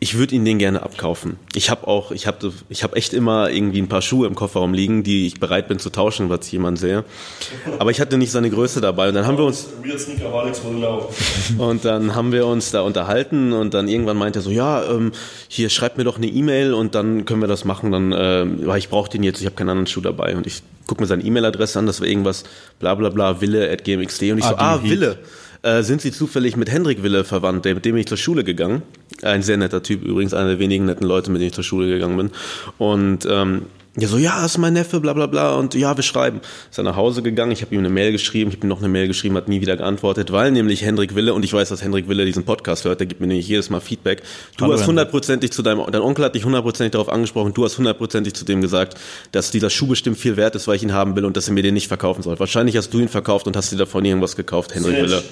Ich 0.02 0.16
würde 0.16 0.34
ihn 0.34 0.46
den 0.46 0.58
gerne 0.58 0.82
abkaufen. 0.82 1.36
Ich 1.54 1.68
habe 1.68 1.86
auch, 1.86 2.10
ich 2.10 2.26
habe 2.26 2.52
ich 2.70 2.82
hab 2.82 2.96
echt 2.96 3.12
immer 3.12 3.50
irgendwie 3.50 3.82
ein 3.82 3.88
paar 3.88 4.00
Schuhe 4.00 4.26
im 4.26 4.34
Kofferraum 4.34 4.72
liegen, 4.72 5.02
die 5.02 5.26
ich 5.26 5.38
bereit 5.38 5.68
bin 5.68 5.78
zu 5.78 5.90
tauschen, 5.90 6.30
was 6.30 6.46
ich 6.46 6.52
jemand 6.52 6.78
sehe. 6.78 7.04
Aber 7.78 7.90
ich 7.90 8.00
hatte 8.00 8.16
nicht 8.16 8.30
seine 8.30 8.48
Größe 8.48 8.80
dabei. 8.80 9.08
Und 9.08 9.14
dann 9.14 9.26
haben 9.26 9.36
wir 9.36 9.44
uns, 9.44 9.68
know. 10.78 11.10
und 11.58 11.84
dann 11.84 12.14
haben 12.14 12.32
wir 12.32 12.46
uns 12.46 12.70
da 12.70 12.80
unterhalten 12.80 13.52
und 13.52 13.74
dann 13.74 13.88
irgendwann 13.88 14.16
meinte 14.16 14.38
er 14.38 14.42
so, 14.42 14.50
ja, 14.50 14.82
ähm, 14.90 15.12
hier 15.48 15.68
schreibt 15.68 15.98
mir 15.98 16.04
doch 16.04 16.16
eine 16.16 16.28
E-Mail 16.28 16.72
und 16.72 16.94
dann 16.94 17.26
können 17.26 17.42
wir 17.42 17.48
das 17.48 17.66
machen. 17.66 17.92
Dann, 17.92 18.12
weil 18.12 18.78
ich 18.78 18.88
brauche 18.88 19.10
den 19.10 19.22
jetzt, 19.22 19.40
ich 19.40 19.46
habe 19.46 19.56
keinen 19.56 19.68
anderen 19.68 19.86
Schuh 19.86 20.00
dabei 20.00 20.34
und 20.34 20.46
ich 20.46 20.62
gucke 20.86 21.02
mir 21.02 21.08
seine 21.08 21.22
E-Mail-Adresse 21.22 21.78
an, 21.78 21.86
das 21.86 22.00
war 22.00 22.08
irgendwas, 22.08 22.44
bla 22.78 22.94
bla 22.94 23.10
bla, 23.10 23.40
Wille 23.40 23.70
at 23.70 23.84
gmxd 23.84 24.22
und 24.32 24.38
ich 24.38 24.44
so, 24.44 24.56
Ah, 24.56 24.76
ah, 24.76 24.78
die 24.82 24.88
Heat. 24.88 25.18
Äh, 25.62 25.82
sind 25.82 26.00
Sie 26.00 26.12
zufällig 26.12 26.56
mit 26.56 26.70
Hendrik 26.70 27.02
Wille 27.02 27.24
verwandt, 27.24 27.64
mit 27.66 27.84
dem 27.84 27.96
ich 27.96 28.06
zur 28.06 28.16
Schule 28.16 28.44
gegangen? 28.44 28.82
Ein 29.22 29.42
sehr 29.42 29.58
netter 29.58 29.82
Typ, 29.82 30.02
übrigens 30.02 30.32
einer 30.32 30.48
der 30.48 30.58
wenigen 30.58 30.86
netten 30.86 31.06
Leute, 31.06 31.30
mit 31.30 31.40
denen 31.40 31.48
ich 31.48 31.54
zur 31.54 31.64
Schule 31.64 31.88
gegangen 31.88 32.16
bin. 32.16 32.30
Und 32.78 33.26
ähm, 33.30 33.66
ja, 33.98 34.06
so, 34.06 34.18
ja, 34.18 34.40
das 34.40 34.52
ist 34.52 34.58
mein 34.58 34.74
Neffe, 34.74 35.00
bla 35.00 35.12
bla 35.12 35.26
bla. 35.26 35.56
Und 35.56 35.74
ja, 35.74 35.96
wir 35.96 36.04
schreiben. 36.04 36.40
Ist 36.70 36.78
er 36.78 36.84
nach 36.84 36.94
Hause 36.94 37.22
gegangen, 37.22 37.50
ich 37.50 37.62
habe 37.62 37.74
ihm 37.74 37.80
eine 37.80 37.90
Mail 37.90 38.12
geschrieben, 38.12 38.50
ich 38.50 38.56
habe 38.56 38.66
ihm 38.66 38.68
noch 38.68 38.78
eine 38.78 38.88
Mail 38.88 39.08
geschrieben, 39.08 39.36
hat 39.36 39.48
nie 39.48 39.60
wieder 39.60 39.76
geantwortet, 39.76 40.30
weil 40.30 40.52
nämlich 40.52 40.82
Hendrik 40.82 41.16
Wille, 41.16 41.34
und 41.34 41.44
ich 41.44 41.52
weiß, 41.52 41.70
dass 41.70 41.82
Hendrik 41.82 42.08
Wille 42.08 42.24
diesen 42.24 42.44
Podcast 42.44 42.84
hört, 42.84 43.00
der 43.00 43.08
gibt 43.08 43.20
mir 43.20 43.26
nämlich 43.26 43.48
jedes 43.48 43.68
Mal 43.68 43.80
Feedback. 43.80 44.22
Du 44.56 44.64
Hallo, 44.64 44.74
hast 44.74 44.86
hundertprozentig 44.86 45.50
zu 45.50 45.62
deinem, 45.62 45.82
dein 45.90 46.02
Onkel 46.02 46.24
hat 46.24 46.36
dich 46.36 46.44
hundertprozentig 46.44 46.92
darauf 46.92 47.08
angesprochen, 47.08 47.52
du 47.52 47.64
hast 47.64 47.78
hundertprozentig 47.78 48.34
zu 48.34 48.44
dem 48.44 48.60
gesagt, 48.60 48.96
dass 49.32 49.50
dieser 49.50 49.70
Schuh 49.70 49.88
bestimmt 49.88 50.18
viel 50.18 50.36
wert 50.36 50.54
ist, 50.54 50.68
weil 50.68 50.76
ich 50.76 50.84
ihn 50.84 50.92
haben 50.92 51.16
will 51.16 51.24
und 51.24 51.36
dass 51.36 51.48
er 51.48 51.54
mir 51.54 51.62
den 51.62 51.74
nicht 51.74 51.88
verkaufen 51.88 52.22
soll. 52.22 52.38
Wahrscheinlich 52.38 52.76
hast 52.76 52.94
du 52.94 53.00
ihn 53.00 53.08
verkauft 53.08 53.48
und 53.48 53.56
hast 53.56 53.72
dir 53.72 53.76
davon 53.76 54.04
irgendwas 54.04 54.36
gekauft, 54.36 54.72
Hendrik. 54.72 55.02
Wille. 55.02 55.22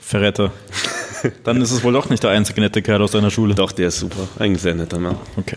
Verräter. 0.00 0.52
Dann 1.44 1.60
ist 1.60 1.72
es 1.72 1.82
wohl 1.82 1.92
doch 1.92 2.08
nicht 2.10 2.22
der 2.22 2.30
einzige 2.30 2.60
nette 2.60 2.82
Kerl 2.82 3.02
aus 3.02 3.10
deiner 3.10 3.30
Schule. 3.30 3.54
Doch, 3.54 3.72
der 3.72 3.88
ist 3.88 3.98
super. 3.98 4.28
Ein 4.38 4.56
sehr 4.56 4.74
netter 4.74 4.98
Mann. 4.98 5.16
Okay. 5.36 5.56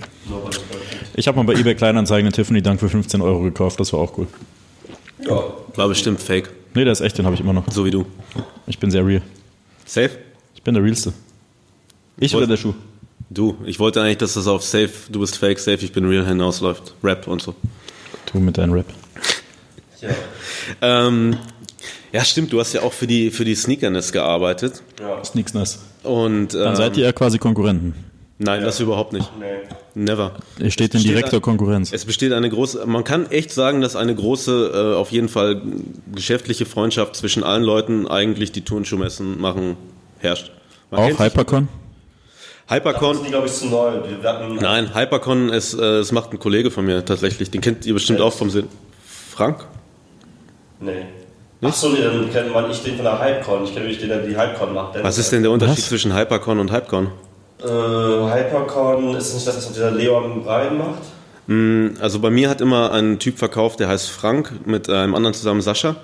Ich 1.15 1.27
habe 1.27 1.37
mal 1.37 1.43
bei 1.43 1.59
eBay 1.59 1.75
Kleinanzeigen 1.75 2.25
einen 2.25 2.33
Tiffany 2.33 2.61
Dank 2.61 2.79
für 2.79 2.89
15 2.89 3.21
Euro 3.21 3.41
gekauft, 3.41 3.79
das 3.79 3.93
war 3.93 3.99
auch 3.99 4.17
cool. 4.17 4.27
Ja. 5.25 5.43
War 5.75 5.87
bestimmt 5.87 6.21
fake. 6.21 6.49
Nee, 6.73 6.83
der 6.83 6.93
ist 6.93 7.01
echt, 7.01 7.17
den 7.17 7.25
habe 7.25 7.35
ich 7.35 7.41
immer 7.41 7.53
noch. 7.53 7.69
So 7.71 7.85
wie 7.85 7.91
du. 7.91 8.05
Ich 8.67 8.79
bin 8.79 8.91
sehr 8.91 9.05
real. 9.05 9.21
Safe? 9.85 10.11
Ich 10.55 10.61
bin 10.61 10.73
der 10.73 10.83
realste. 10.83 11.13
Ich 12.17 12.35
oder 12.35 12.47
der 12.47 12.57
Schuh? 12.57 12.73
Du. 13.29 13.57
Ich 13.65 13.79
wollte 13.79 14.01
eigentlich, 14.01 14.17
dass 14.17 14.33
das 14.33 14.47
auf 14.47 14.63
safe, 14.63 14.89
du 15.09 15.19
bist 15.19 15.37
fake, 15.37 15.59
safe, 15.59 15.83
ich 15.83 15.91
bin 15.91 16.05
real 16.05 16.25
hinausläuft. 16.25 16.93
Rap 17.03 17.27
und 17.27 17.41
so. 17.41 17.55
Du 18.31 18.39
mit 18.39 18.57
deinem 18.57 18.73
Rap. 18.73 18.85
Ja. 20.01 20.09
Ähm, 20.81 21.37
ja, 22.11 22.23
stimmt, 22.23 22.51
du 22.51 22.59
hast 22.59 22.73
ja 22.73 22.81
auch 22.81 22.93
für 22.93 23.07
die, 23.07 23.31
für 23.31 23.45
die 23.45 23.55
Sneakerness 23.55 24.11
gearbeitet. 24.11 24.81
ja. 24.99 25.21
Nice. 25.53 25.79
Und, 26.03 26.53
ähm, 26.53 26.59
Dann 26.59 26.75
seid 26.75 26.97
ihr 26.97 27.05
ja 27.05 27.11
quasi 27.11 27.37
Konkurrenten. 27.37 27.93
Nein, 28.41 28.63
das 28.63 28.79
überhaupt 28.79 29.11
nicht. 29.11 29.29
Nee. 29.37 29.45
Never. 29.95 30.31
Ihr 30.59 30.71
steht 30.71 30.93
in 30.93 30.99
besteht 30.99 31.11
direkter 31.11 31.37
ein- 31.37 31.41
Konkurrenz. 31.41 31.91
Es 31.91 32.05
besteht 32.05 32.31
eine 32.31 32.49
große, 32.49 32.85
man 32.85 33.03
kann 33.03 33.29
echt 33.31 33.51
sagen, 33.51 33.81
dass 33.81 33.97
eine 33.97 34.15
große, 34.15 34.71
äh, 34.73 34.95
auf 34.95 35.11
jeden 35.11 35.27
Fall 35.27 35.61
geschäftliche 36.15 36.65
Freundschaft 36.65 37.17
zwischen 37.17 37.43
allen 37.43 37.63
Leuten 37.63 38.07
eigentlich 38.07 38.53
die 38.53 38.61
Turnschuhmessen 38.61 39.41
machen, 39.41 39.75
herrscht. 40.19 40.51
Man 40.89 41.01
Auch 41.01 41.07
kennt 41.07 41.19
Hypercon? 41.19 41.67
Hypercon, 42.69 43.15
sind 43.15 43.25
die, 43.25 43.31
glaube 43.31 43.47
ich, 43.47 43.53
zu 43.53 43.67
neu. 43.67 43.91
Wir 44.21 44.29
hatten, 44.29 44.55
Nein, 44.55 44.95
Hypercon 44.95 45.49
ist, 45.49 45.73
äh, 45.73 45.77
das 45.79 46.11
macht 46.13 46.31
ein 46.31 46.39
Kollege 46.39 46.71
von 46.71 46.85
mir 46.85 47.03
tatsächlich. 47.03 47.51
Den 47.51 47.59
kennt 47.61 47.85
ihr 47.85 47.93
bestimmt 47.93 48.21
auch 48.21 48.31
vom 48.33 48.49
Sinn. 48.49 48.67
Frank? 49.31 49.65
Nee. 50.79 51.05
Achso, 51.61 51.89
nee, 51.89 52.01
dann 52.01 52.31
kenne 52.31 52.51
man 52.51 52.71
ich 52.71 52.81
den 52.83 52.95
von 52.95 53.03
der 53.03 53.19
Hypecon. 53.21 53.63
Ich 53.65 53.71
kenne 53.73 53.81
nämlich 53.81 53.99
den, 53.99 54.07
der 54.07 54.19
die 54.19 54.37
Hypecon 54.37 54.73
macht. 54.73 55.03
Was 55.03 55.17
ist 55.17 55.29
denn 55.33 55.41
der 55.41 55.51
Unterschied 55.51 55.79
Was? 55.79 55.87
zwischen 55.89 56.15
Hypercon 56.15 56.59
und 56.59 56.71
Hypecon? 56.71 57.09
Äh, 57.61 57.65
Hypercon 57.65 59.15
ist 59.15 59.33
nicht 59.33 59.47
das, 59.47 59.57
was 59.57 59.71
dieser 59.71 59.91
Leon 59.91 60.43
Brein 60.43 60.77
macht? 60.77 61.01
Mm, 61.47 61.97
also 61.99 62.19
bei 62.19 62.29
mir 62.29 62.49
hat 62.49 62.61
immer 62.61 62.91
ein 62.91 63.19
Typ 63.19 63.37
verkauft, 63.37 63.79
der 63.79 63.89
heißt 63.89 64.09
Frank, 64.09 64.67
mit 64.67 64.89
einem 64.89 65.15
anderen 65.15 65.33
zusammen 65.33 65.61
Sascha. 65.61 65.95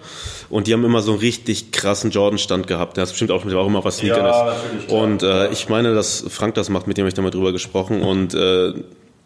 Und 0.50 0.68
die 0.68 0.74
haben 0.74 0.84
immer 0.84 1.02
so 1.02 1.12
einen 1.12 1.20
richtig 1.20 1.72
krassen 1.72 2.12
Jordan-Stand 2.12 2.68
gehabt. 2.68 2.98
Der 2.98 3.04
hat 3.04 3.10
bestimmt 3.10 3.32
auch, 3.32 3.46
auch 3.46 3.68
immer 3.68 3.84
was 3.86 3.98
Sneaker 3.98 4.18
Ja, 4.18 4.52
ist. 4.52 4.92
Und 4.92 5.24
äh, 5.24 5.50
ich 5.52 5.70
meine, 5.70 5.94
dass 5.94 6.26
Frank 6.30 6.56
das 6.56 6.70
macht, 6.70 6.88
mit 6.88 6.98
dem 6.98 7.04
habe 7.04 7.10
ich 7.10 7.14
da 7.14 7.22
mal 7.22 7.32
drüber 7.32 7.52
gesprochen. 7.52 8.02
Und 8.02 8.34
äh, 8.34 8.74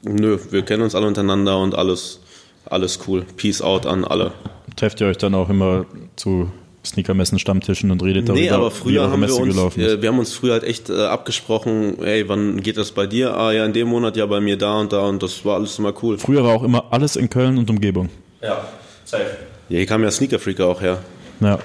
nö, 0.04 0.38
wir 0.50 0.62
kennen 0.64 0.84
uns 0.84 0.96
alle 0.96 1.08
untereinander 1.08 1.58
und 1.58 1.74
alles, 1.74 2.20
alles 2.66 3.00
cool. 3.08 3.26
Peace 3.38 3.62
out 3.62 3.86
an 3.86 4.06
alle. 4.06 4.34
Trefft 4.76 5.02
ihr 5.02 5.08
euch 5.08 5.18
dann 5.18 5.34
auch 5.36 5.50
immer 5.50 5.86
zu 6.16 6.52
Sneakermessen, 6.86 7.40
Stammtischen 7.40 7.92
und 7.92 8.02
redet 8.04 8.30
darüber, 8.30 8.42
Nee, 8.42 8.50
aber 8.50 8.72
früher 8.72 9.04
haben 9.04 9.12
wir 9.22 9.28
Messe 9.28 9.36
uns, 9.42 9.54
gelaufen 9.56 9.82
ist? 9.82 9.92
äh, 9.94 10.02
wir 10.02 10.10
haben 10.10 10.20
uns 10.20 10.34
früher 10.34 10.54
halt 10.54 10.64
echt 10.64 10.90
äh, 10.90 11.06
abgesprochen, 11.06 12.02
ey, 12.04 12.28
wann 12.30 12.62
geht 12.62 12.78
das 12.78 12.92
bei 12.92 13.06
dir? 13.06 13.36
Ah 13.36 13.52
ja, 13.52 13.66
in 13.66 13.74
dem 13.74 13.90
Monat, 13.90 14.16
ja 14.16 14.26
bei 14.26 14.40
mir 14.40 14.58
da 14.58 14.80
und 14.80 14.94
da 14.94 15.02
und 15.02 15.22
das 15.22 15.44
war 15.44 15.56
alles 15.56 15.78
immer 15.78 15.94
cool. 16.02 16.18
Früher 16.18 16.44
war 16.44 16.54
auch 16.56 16.64
immer 16.64 16.86
alles 16.92 17.16
in 17.18 17.30
Köln 17.30 17.58
und 17.58 17.70
Umgebung. 17.70 18.10
Ja, 18.42 18.66
safe. 19.06 19.26
Ja, 19.68 19.78
hier 19.78 19.86
kam 19.86 20.04
ja 20.04 20.10
Sneaker 20.12 20.40
Freak 20.40 20.62
auch 20.62 20.80
her. 20.82 21.00
Ja. 21.42 21.60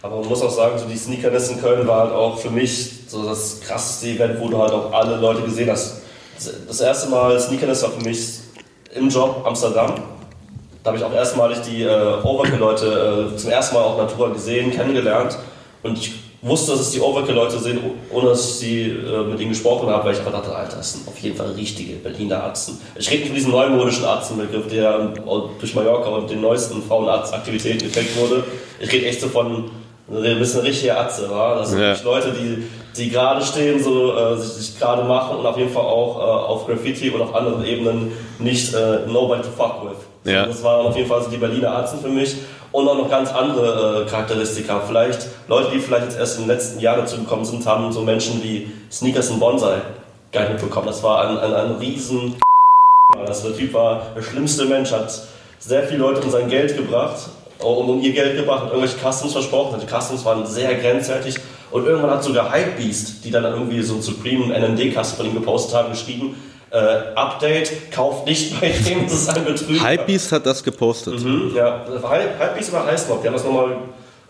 Aber 0.00 0.20
man 0.20 0.28
muss 0.28 0.42
auch 0.42 0.50
sagen, 0.50 0.78
so 0.78 0.86
die 0.86 0.96
Sneakerness 0.96 1.50
in 1.50 1.60
Köln 1.60 1.86
war 1.86 2.00
halt 2.04 2.12
auch 2.12 2.38
für 2.38 2.50
mich 2.50 2.90
so 3.08 3.24
das 3.24 3.60
krasseste 3.60 4.08
Event, 4.08 4.40
wo 4.40 4.48
du 4.48 4.58
halt 4.58 4.72
auch 4.72 4.92
alle 4.92 5.16
Leute 5.16 5.42
gesehen 5.42 5.70
hast. 5.70 6.02
Das 6.66 6.80
erste 6.80 7.08
Mal 7.10 7.38
Sneakerness 7.38 7.82
war 7.82 7.90
für 7.90 8.02
mich 8.08 8.38
im 8.94 9.08
Job 9.08 9.42
Amsterdam. 9.46 9.94
Da 10.82 10.88
habe 10.90 10.98
ich 10.98 11.04
auch 11.04 11.12
erstmalig 11.12 11.58
die 11.60 11.82
äh, 11.82 12.22
Overkill-Leute 12.24 13.30
äh, 13.34 13.36
zum 13.36 13.50
ersten 13.50 13.74
Mal 13.76 13.82
auch 13.82 13.98
natural 13.98 14.32
gesehen, 14.32 14.72
kennengelernt. 14.72 15.38
Und 15.82 15.96
ich 15.98 16.12
wusste, 16.42 16.72
dass 16.72 16.80
es 16.80 16.90
die 16.90 17.00
Overkill-Leute 17.00 17.58
sind, 17.60 17.78
ohne 18.10 18.30
dass 18.30 18.44
ich 18.48 18.54
sie 18.56 18.82
äh, 18.88 19.22
mit 19.24 19.38
ihnen 19.38 19.50
gesprochen 19.50 19.88
habe, 19.88 20.04
weil 20.04 20.12
ich 20.12 20.18
einfach 20.18 20.32
dachte, 20.32 20.54
Alter, 20.54 20.78
das 20.78 20.94
sind 20.94 21.06
auf 21.06 21.16
jeden 21.18 21.36
Fall 21.36 21.52
richtige 21.52 21.94
Berliner 21.94 22.42
Atzen. 22.44 22.80
Ich 22.96 23.08
rede 23.08 23.20
nicht 23.20 23.28
von 23.28 23.36
diesem 23.36 23.52
neumodischen 23.52 24.04
Atzenbegriff, 24.04 24.66
der 24.68 25.12
durch 25.60 25.74
Mallorca 25.74 26.08
und 26.08 26.28
den 26.28 26.40
neuesten 26.40 26.82
Frauenaktivitäten 26.82 27.86
geprägt 27.88 28.16
wurde. 28.16 28.42
Ich 28.80 28.92
rede 28.92 29.06
echt 29.06 29.20
so 29.20 29.28
von 29.28 29.70
ein 30.10 30.38
bisschen 30.40 30.62
richtige 30.62 30.96
Atze, 30.96 31.30
war. 31.30 31.56
Das 31.56 31.70
sind 31.70 31.80
Ja. 31.80 31.96
Leute, 32.02 32.32
die, 32.32 32.64
die 32.96 33.10
gerade 33.10 33.44
stehen, 33.44 33.82
so 33.82 34.16
äh, 34.16 34.36
sich, 34.36 34.66
sich 34.66 34.78
gerade 34.78 35.04
machen 35.04 35.36
und 35.36 35.46
auf 35.46 35.56
jeden 35.56 35.72
Fall 35.72 35.84
auch 35.84 36.18
äh, 36.18 36.22
auf 36.22 36.66
Graffiti 36.66 37.10
und 37.10 37.22
auf 37.22 37.34
anderen 37.34 37.64
Ebenen 37.64 38.12
nicht 38.38 38.74
äh, 38.74 39.06
nobody 39.06 39.42
to 39.42 39.48
fuck 39.56 39.84
with. 39.84 39.98
So, 40.24 40.30
Ja. 40.30 40.46
Das 40.46 40.62
waren 40.62 40.86
auf 40.86 40.96
jeden 40.96 41.08
Fall 41.08 41.22
so 41.22 41.30
die 41.30 41.38
Berliner 41.38 41.76
Atzen 41.76 42.00
für 42.00 42.08
mich 42.08 42.36
und 42.70 42.88
auch 42.88 42.96
noch 42.96 43.10
ganz 43.10 43.32
andere 43.32 44.02
äh, 44.02 44.10
Charakteristika. 44.10 44.80
Vielleicht 44.86 45.26
Leute, 45.48 45.70
die 45.72 45.78
vielleicht 45.78 46.04
jetzt 46.04 46.18
erst 46.18 46.36
in 46.38 46.44
den 46.44 46.48
letzten 46.48 46.80
Jahren 46.80 47.00
dazu 47.00 47.16
gekommen 47.16 47.44
sind, 47.44 47.66
haben 47.66 47.92
so 47.92 48.02
Menschen 48.02 48.42
wie 48.42 48.70
Sneakers 48.90 49.30
und 49.30 49.40
Bonsai 49.40 49.80
gar 50.30 50.42
nicht 50.42 50.52
mitbekommen. 50.52 50.86
Das 50.86 51.02
war 51.02 51.28
ein, 51.28 51.38
ein, 51.38 51.54
ein 51.54 51.72
riesen 51.76 52.36
das 53.26 53.42
der 53.42 53.56
Typ 53.56 53.74
war 53.74 54.06
der 54.16 54.22
schlimmste 54.22 54.64
Mensch, 54.64 54.90
hat 54.90 55.22
sehr 55.58 55.84
viele 55.84 56.00
Leute 56.00 56.20
um 56.22 56.30
sein 56.30 56.48
Geld 56.48 56.76
gebracht, 56.76 57.28
um, 57.58 57.88
um 57.88 58.00
ihr 58.00 58.12
Geld 58.12 58.36
gebracht, 58.36 58.64
hat 58.64 58.72
irgendwelche 58.72 58.96
Customs 58.98 59.32
versprochen. 59.32 59.80
Die 59.80 59.86
Customs 59.86 60.24
waren 60.24 60.46
sehr 60.46 60.74
grenzwertig 60.74 61.36
und 61.72 61.86
irgendwann 61.86 62.10
hat 62.10 62.22
sogar 62.22 62.52
Hypebeast, 62.52 63.24
die 63.24 63.30
dann 63.30 63.44
irgendwie 63.44 63.82
so 63.82 63.94
einen 63.94 64.02
Supreme 64.02 64.54
von 65.16 65.26
ihm 65.26 65.34
gepostet 65.34 65.74
haben, 65.74 65.90
geschrieben, 65.90 66.36
äh, 66.70 67.14
Update, 67.14 67.90
kauft 67.90 68.26
nicht 68.26 68.60
bei 68.60 68.68
dem, 68.68 69.04
das 69.04 69.14
ist 69.14 69.28
ein 69.36 69.44
Betrüger. 69.44 69.88
Hypebeast 69.88 70.32
hat 70.32 70.46
das 70.46 70.62
gepostet. 70.62 71.20
Mhm, 71.22 71.52
ja, 71.54 71.84
Hypebeast 71.86 72.72
oder 72.72 72.86
Highsnob, 72.86 73.22
die 73.22 73.28
haben 73.28 73.34
das 73.34 73.44
nochmal 73.44 73.76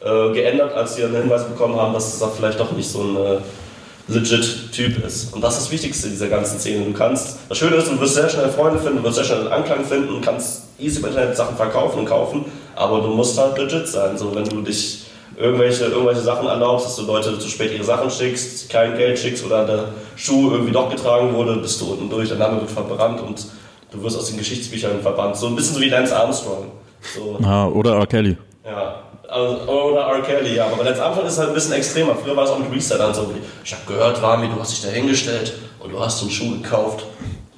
äh, 0.00 0.32
geändert, 0.32 0.72
als 0.74 0.94
sie 0.94 1.02
den 1.02 1.14
Hinweis 1.14 1.44
bekommen 1.44 1.76
haben, 1.76 1.92
dass 1.92 2.18
das 2.18 2.36
vielleicht 2.36 2.58
doch 2.58 2.72
nicht 2.72 2.88
so 2.88 3.02
ein 3.02 3.16
äh, 3.16 3.38
legit 4.08 4.72
Typ 4.72 5.04
ist. 5.04 5.32
Und 5.34 5.42
das 5.42 5.54
ist 5.54 5.64
das 5.64 5.72
Wichtigste 5.72 6.08
dieser 6.08 6.28
ganzen 6.28 6.58
Szene. 6.58 6.84
Du 6.84 6.92
kannst, 6.92 7.38
das 7.48 7.58
Schöne 7.58 7.76
ist, 7.76 7.88
du 7.88 8.00
wirst 8.00 8.14
sehr 8.14 8.28
schnell 8.28 8.50
Freunde 8.50 8.78
finden, 8.78 8.98
du 8.98 9.04
wirst 9.04 9.16
sehr 9.16 9.24
schnell 9.24 9.52
Anklang 9.52 9.84
finden, 9.84 10.20
kannst 10.20 10.62
easy 10.78 11.00
im 11.00 11.06
Internet 11.06 11.36
Sachen 11.36 11.56
verkaufen 11.56 12.00
und 12.00 12.06
kaufen, 12.06 12.44
aber 12.74 13.00
du 13.00 13.08
musst 13.08 13.38
halt 13.38 13.58
legit 13.58 13.86
sein. 13.86 14.16
So, 14.16 14.34
wenn 14.34 14.44
du 14.44 14.62
dich 14.62 15.01
irgendwelche, 15.36 15.84
irgendwelche 15.84 16.20
Sachen 16.20 16.46
erlaubst, 16.46 16.86
dass 16.86 16.96
du 16.96 17.02
Leute 17.02 17.38
zu 17.38 17.48
spät 17.48 17.72
ihre 17.72 17.84
Sachen 17.84 18.10
schickst, 18.10 18.68
kein 18.70 18.96
Geld 18.96 19.18
schickst 19.18 19.44
oder 19.44 19.64
der 19.64 19.84
Schuh 20.16 20.50
irgendwie 20.52 20.72
doch 20.72 20.90
getragen 20.90 21.34
wurde, 21.34 21.56
bist 21.56 21.80
du 21.80 21.92
unten 21.92 22.10
durch, 22.10 22.28
dein 22.28 22.38
Name 22.38 22.60
wird 22.60 22.70
verbrannt 22.70 23.20
und 23.20 23.46
du 23.90 24.02
wirst 24.02 24.18
aus 24.18 24.28
den 24.28 24.38
Geschichtsbüchern 24.38 25.00
verbannt. 25.00 25.36
So 25.36 25.46
ein 25.46 25.56
bisschen 25.56 25.74
so 25.74 25.80
wie 25.80 25.88
Lance 25.88 26.16
Armstrong. 26.16 26.70
So. 27.14 27.38
Ah, 27.42 27.66
oder 27.66 27.96
R. 27.96 28.06
Kelly. 28.06 28.36
Ja, 28.64 29.02
also, 29.28 29.70
oder 29.70 30.02
R. 30.02 30.22
Kelly, 30.22 30.56
ja. 30.56 30.66
Aber 30.66 30.84
Lance 30.84 31.02
Armstrong 31.02 31.26
ist 31.26 31.34
es 31.34 31.38
halt 31.38 31.48
ein 31.48 31.54
bisschen 31.54 31.72
extremer. 31.72 32.14
Früher 32.14 32.36
war 32.36 32.44
es 32.44 32.50
auch 32.50 32.58
mit 32.58 32.72
Resellern 32.72 33.14
so. 33.14 33.32
Ich 33.64 33.72
habe 33.72 33.82
gehört, 33.86 34.22
Rami, 34.22 34.48
du 34.48 34.60
hast 34.60 34.72
dich 34.72 34.82
da 34.82 34.88
hingestellt 34.88 35.54
und 35.80 35.92
du 35.92 36.00
hast 36.00 36.22
den 36.22 36.30
Schuh 36.30 36.50
gekauft, 36.52 37.04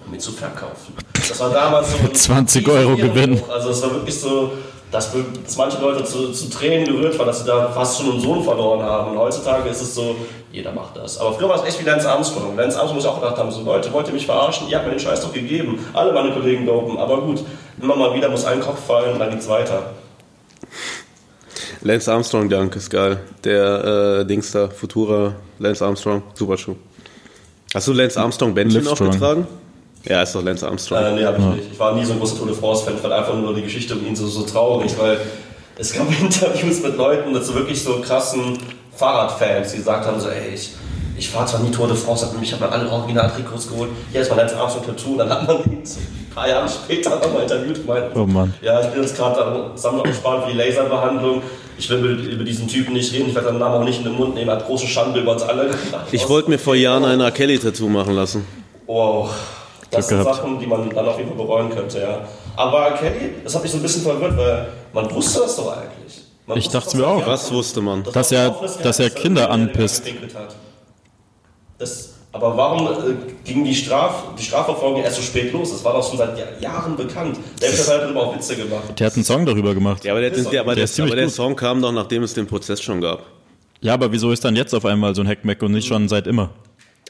um 0.06 0.14
ihn 0.14 0.20
zu 0.20 0.32
verkaufen. 0.32 0.94
Das 1.28 1.38
war 1.40 1.50
damals 1.50 1.92
so. 1.92 1.98
ein 2.02 2.14
20 2.14 2.68
Euro 2.68 2.96
Gewinn. 2.96 3.40
Also 3.50 3.70
es 3.70 3.82
war 3.82 3.92
wirklich 3.92 4.18
so, 4.18 4.52
dass, 4.94 5.10
dass 5.44 5.56
manche 5.56 5.80
Leute 5.80 6.04
zu, 6.04 6.30
zu 6.30 6.48
Tränen 6.48 6.86
gerührt 6.86 7.18
waren, 7.18 7.26
dass 7.26 7.40
sie 7.40 7.46
da 7.46 7.68
fast 7.72 7.98
schon 7.98 8.12
einen 8.12 8.20
Sohn 8.20 8.44
verloren 8.44 8.80
haben. 8.80 9.10
Und 9.10 9.18
heutzutage 9.18 9.68
ist 9.68 9.80
es 9.80 9.92
so, 9.94 10.14
jeder 10.52 10.70
macht 10.70 10.96
das. 10.96 11.18
Aber 11.18 11.32
früher 11.32 11.48
war 11.48 11.56
es 11.56 11.64
echt 11.64 11.80
wie 11.80 11.84
Lance 11.84 12.08
Armstrong. 12.08 12.56
Lance 12.56 12.78
Armstrong 12.78 12.96
muss 13.02 13.06
auch 13.06 13.20
gedacht 13.20 13.36
haben, 13.36 13.50
so 13.50 13.62
Leute, 13.62 13.92
wollt 13.92 14.06
ihr 14.06 14.14
mich 14.14 14.24
verarschen? 14.24 14.68
Ihr 14.68 14.76
habt 14.76 14.86
mir 14.86 14.92
den 14.92 15.00
Scheiß 15.00 15.20
doch 15.20 15.32
gegeben. 15.32 15.84
Alle 15.92 16.12
meine 16.12 16.32
Kollegen 16.32 16.64
dopen. 16.64 16.96
Aber 16.96 17.20
gut, 17.22 17.40
immer 17.82 17.96
mal 17.96 18.14
wieder 18.14 18.28
muss 18.28 18.44
ein 18.44 18.60
Kopf 18.60 18.86
fallen 18.86 19.14
und 19.14 19.18
dann 19.18 19.30
geht's 19.30 19.48
weiter. 19.48 19.90
Lance 21.80 22.12
Armstrong 22.12 22.48
Dank 22.48 22.76
ist 22.76 22.88
geil. 22.88 23.18
Der 23.42 24.20
äh, 24.20 24.24
Dings 24.24 24.52
da, 24.52 24.68
Futura, 24.68 25.34
Lance 25.58 25.84
Armstrong, 25.84 26.22
super 26.34 26.56
Schuh. 26.56 26.76
Hast 27.74 27.88
du 27.88 27.92
Lance 27.92 28.20
Armstrong 28.20 28.54
Bändchen 28.54 28.86
auch 28.86 28.90
Livestrong. 28.90 29.10
getragen? 29.10 29.46
Ja, 30.06 30.22
ist 30.22 30.34
doch 30.34 30.42
Lance 30.42 30.66
Armstrong. 30.66 31.02
Äh, 31.02 31.12
nee, 31.12 31.24
hab 31.24 31.38
ich 31.38 31.44
nicht. 31.44 31.72
Ich 31.72 31.78
war 31.78 31.94
nie 31.94 32.04
so 32.04 32.12
ein 32.12 32.18
großer 32.18 32.36
Tour 32.36 32.46
de 32.46 32.56
France-Fan. 32.56 32.94
Ich 32.94 33.00
fand 33.00 33.12
einfach 33.12 33.34
nur 33.34 33.54
die 33.54 33.62
Geschichte 33.62 33.94
um 33.94 34.06
ihn 34.06 34.14
so, 34.14 34.26
so 34.26 34.42
traurig, 34.42 34.92
weil 34.98 35.18
es 35.78 35.92
gab 35.92 36.08
Interviews 36.20 36.82
mit 36.82 36.96
Leuten, 36.96 37.32
mit 37.32 37.44
so 37.44 37.54
wirklich 37.54 37.82
so 37.82 38.00
krassen 38.00 38.58
Fahrradfans, 38.96 39.72
die 39.72 39.78
gesagt 39.78 40.06
haben: 40.06 40.20
so, 40.20 40.28
ey, 40.28 40.54
ich, 40.54 40.72
ich 41.16 41.28
fahre 41.28 41.46
zwar 41.46 41.60
nie 41.60 41.70
Tour 41.70 41.88
de 41.88 41.96
France, 41.96 42.26
aber 42.26 42.42
ich 42.42 42.52
habe 42.52 42.64
mir 42.66 42.72
alle 42.72 42.90
Original-Trikots 42.90 43.68
geholt. 43.68 43.90
Hier 44.12 44.20
ist 44.20 44.28
mein 44.28 44.38
Lance 44.38 44.56
Armstrong-Tattoo. 44.56 45.12
Und 45.12 45.18
dann 45.18 45.30
hat 45.30 45.46
man 45.46 45.56
ihn 45.72 45.86
so 45.86 46.00
ein 46.00 46.30
paar 46.34 46.48
Jahre 46.48 46.68
später 46.68 47.10
nochmal 47.10 47.42
interviewt 47.42 47.78
und 47.86 48.16
Oh 48.16 48.26
Mann. 48.26 48.52
Ja, 48.60 48.80
ich 48.82 48.88
bin 48.88 49.00
jetzt 49.02 49.16
gerade 49.16 49.42
am 49.42 49.76
Samstag 49.76 50.04
gespannt 50.04 50.44
für 50.44 50.52
die 50.52 50.58
Laserbehandlung. 50.58 51.42
Ich 51.78 51.88
will 51.88 52.04
über 52.30 52.44
diesen 52.44 52.68
Typen 52.68 52.92
nicht 52.92 53.12
reden. 53.12 53.28
Ich 53.28 53.34
werde 53.34 53.48
seinen 53.48 53.58
Namen 53.58 53.80
auch 53.82 53.84
nicht 53.84 53.98
in 53.98 54.04
den 54.04 54.14
Mund 54.14 54.34
nehmen. 54.34 54.48
Er 54.48 54.56
hat 54.56 54.66
große 54.66 54.86
Schande 54.86 55.20
über 55.20 55.32
uns 55.32 55.42
alle 55.42 55.64
gemacht. 55.66 56.06
Ich 56.12 56.28
wollte 56.28 56.50
mir 56.50 56.58
vor 56.58 56.76
Jahren 56.76 57.04
ein 57.04 57.20
R. 57.20 57.30
Kelly-Tattoo 57.30 57.88
machen 57.88 58.14
lassen. 58.14 58.44
Wow. 58.86 59.30
Das 59.96 60.08
Glück 60.08 60.18
sind 60.20 60.24
gehabt. 60.24 60.36
Sachen, 60.42 60.58
die 60.60 60.66
man 60.66 60.90
dann 60.90 61.06
auf 61.08 61.16
jeden 61.16 61.28
Fall 61.28 61.38
bereuen 61.38 61.70
könnte, 61.70 62.00
ja. 62.00 62.20
Aber 62.56 62.92
Kelly, 62.92 63.34
das 63.42 63.54
hat 63.54 63.62
mich 63.62 63.72
so 63.72 63.78
ein 63.78 63.82
bisschen 63.82 64.02
verwirrt, 64.02 64.36
weil 64.36 64.68
man 64.92 65.10
wusste 65.14 65.40
das 65.40 65.56
doch 65.56 65.76
eigentlich. 65.76 66.22
Man 66.46 66.58
Ich 66.58 66.68
dachte 66.68 66.96
mir 66.96 67.06
auch. 67.06 67.26
Was 67.26 67.50
wusste 67.52 67.80
man? 67.80 68.02
das 68.04 68.12
Dass 68.12 68.32
er- 68.32 68.50
offenes 68.50 68.78
dass 68.78 68.98
er 69.00 69.10
Kinder 69.10 69.42
dass 69.42 69.48
er 69.50 69.54
anpisst. 69.54 70.04
Das, 71.78 72.10
aber 72.32 72.56
warum 72.56 72.86
äh, 72.86 73.14
ging 73.44 73.64
die, 73.64 73.74
Straf, 73.74 74.24
die 74.38 74.42
Strafverfolgung 74.42 75.02
erst 75.02 75.16
so 75.16 75.22
spät 75.22 75.52
los? 75.52 75.70
Das 75.72 75.84
war 75.84 75.92
doch 75.94 76.06
schon 76.08 76.18
seit 76.18 76.38
Jahr- 76.38 76.58
Jahren 76.60 76.96
bekannt. 76.96 77.38
Selbst 77.58 77.88
hat 77.90 78.02
darüber 78.02 78.22
auch 78.28 78.34
Witze 78.34 78.56
gemacht. 78.56 78.98
Der 78.98 79.06
hat 79.06 79.14
einen 79.14 79.24
Song 79.24 79.44
darüber 79.46 79.74
gemacht. 79.74 80.04
Ja, 80.04 80.12
aber 80.12 80.20
der, 80.20 80.32
Ist 80.32 80.44
doch- 80.46 80.50
der, 80.50 80.60
aber 80.60 80.74
der 80.74 80.86
der, 80.86 81.04
aber 81.04 81.16
der. 81.16 81.28
Song 81.30 81.56
kam 81.56 81.82
doch, 81.82 81.92
nachdem 81.92 82.22
es 82.22 82.34
den 82.34 82.46
Prozess 82.46 82.80
schon 82.80 83.00
gab. 83.00 83.22
Ja, 83.80 83.94
aber 83.94 84.10
wieso 84.12 84.30
ist 84.30 84.44
dann 84.44 84.56
jetzt 84.56 84.74
auf 84.74 84.84
einmal 84.84 85.14
so 85.14 85.20
ein 85.22 85.28
Hackmack 85.28 85.62
und 85.62 85.72
nicht 85.72 85.86
schon 85.86 86.08
seit 86.08 86.26
immer? 86.26 86.50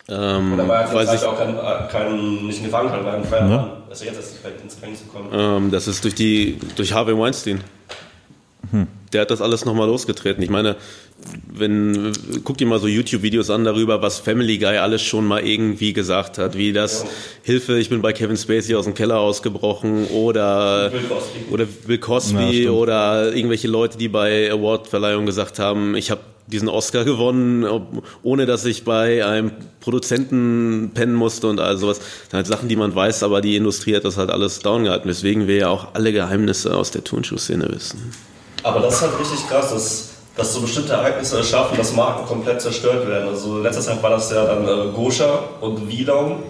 Ähm, 0.06 0.58
war 0.68 0.82
er 0.82 0.92
weiß 0.94 1.08
ja 1.08 1.14
ich, 1.14 1.24
auch 1.24 1.38
kein, 1.38 1.56
kein, 1.90 2.46
nicht 2.46 2.58
in 2.58 2.64
Gefangenschaft, 2.66 3.04
war 3.04 3.14
ein 3.14 3.24
freier 3.24 3.46
Mann. 3.46 3.70
Dass 3.88 4.02
er 4.02 4.08
jetzt 4.08 4.16
erst 4.16 4.62
ins 4.62 4.74
Gefängnis 4.74 5.00
gekommen. 5.02 5.28
ähm, 5.32 5.70
das 5.70 5.88
ist 5.88 6.04
durch 6.04 6.14
die 6.14 6.58
durch 6.76 6.92
Harvey 6.92 7.16
Weinstein. 7.18 7.62
Der 9.12 9.20
hat 9.20 9.30
das 9.30 9.40
alles 9.40 9.64
nochmal 9.64 9.86
losgetreten. 9.86 10.42
Ich 10.42 10.50
meine, 10.50 10.74
wenn 11.52 12.12
guck 12.42 12.56
dir 12.58 12.66
mal 12.66 12.80
so 12.80 12.88
YouTube-Videos 12.88 13.48
an 13.50 13.62
darüber, 13.64 14.02
was 14.02 14.18
Family 14.18 14.58
Guy 14.58 14.78
alles 14.78 15.02
schon 15.02 15.26
mal 15.26 15.46
irgendwie 15.46 15.92
gesagt 15.92 16.38
hat, 16.38 16.56
wie 16.56 16.72
das 16.72 17.04
Hilfe, 17.42 17.78
ich 17.78 17.88
bin 17.88 18.02
bei 18.02 18.12
Kevin 18.12 18.36
Spacey 18.36 18.74
aus 18.74 18.86
dem 18.86 18.94
Keller 18.94 19.20
ausgebrochen 19.20 20.06
oder 20.08 20.90
Bill 20.90 21.02
Cosby. 21.02 21.38
oder 21.52 21.64
Bill 21.86 21.96
Ja, 21.96 22.00
Cosby 22.00 22.52
stimmt. 22.62 22.70
oder 22.70 23.32
irgendwelche 23.34 23.68
Leute, 23.68 23.96
die 23.98 24.08
bei 24.08 24.50
Awardverleihungen 24.50 25.26
gesagt 25.26 25.58
haben, 25.60 25.94
ich 25.94 26.10
habe 26.10 26.20
diesen 26.46 26.68
Oscar 26.68 27.04
gewonnen, 27.04 27.64
ob, 27.64 28.04
ohne 28.22 28.46
dass 28.46 28.64
ich 28.64 28.84
bei 28.84 29.24
einem 29.24 29.52
Produzenten 29.80 30.90
pennen 30.94 31.14
musste 31.14 31.46
und 31.48 31.60
all 31.60 31.76
sowas. 31.76 31.98
Das 31.98 32.06
sind 32.22 32.32
halt 32.34 32.46
Sachen, 32.46 32.68
die 32.68 32.76
man 32.76 32.94
weiß, 32.94 33.22
aber 33.22 33.40
die 33.40 33.56
Industrie 33.56 33.96
hat 33.96 34.04
das 34.04 34.16
halt 34.16 34.30
alles 34.30 34.60
down 34.60 34.84
gehalten, 34.84 35.08
weswegen 35.08 35.46
wir 35.46 35.56
ja 35.56 35.68
auch 35.68 35.94
alle 35.94 36.12
Geheimnisse 36.12 36.76
aus 36.76 36.90
der 36.90 37.04
Turnschuhszene 37.04 37.68
wissen. 37.70 38.12
Aber 38.62 38.80
das 38.80 38.96
ist 38.96 39.02
halt 39.02 39.18
richtig 39.20 39.48
krass, 39.48 39.70
dass, 39.70 40.08
dass 40.36 40.54
so 40.54 40.60
bestimmte 40.60 40.92
Ereignisse 40.92 41.42
schaffen, 41.44 41.76
dass 41.76 41.94
Marken 41.94 42.26
komplett 42.26 42.60
zerstört 42.60 43.06
werden. 43.08 43.28
Also 43.28 43.60
letzter 43.60 43.82
Zeit 43.82 44.02
war 44.02 44.10
das 44.10 44.30
ja 44.30 44.44
dann 44.44 44.66
äh, 44.66 44.92
Gosha 44.92 45.38
und 45.60 45.88
Vidon. 45.88 46.42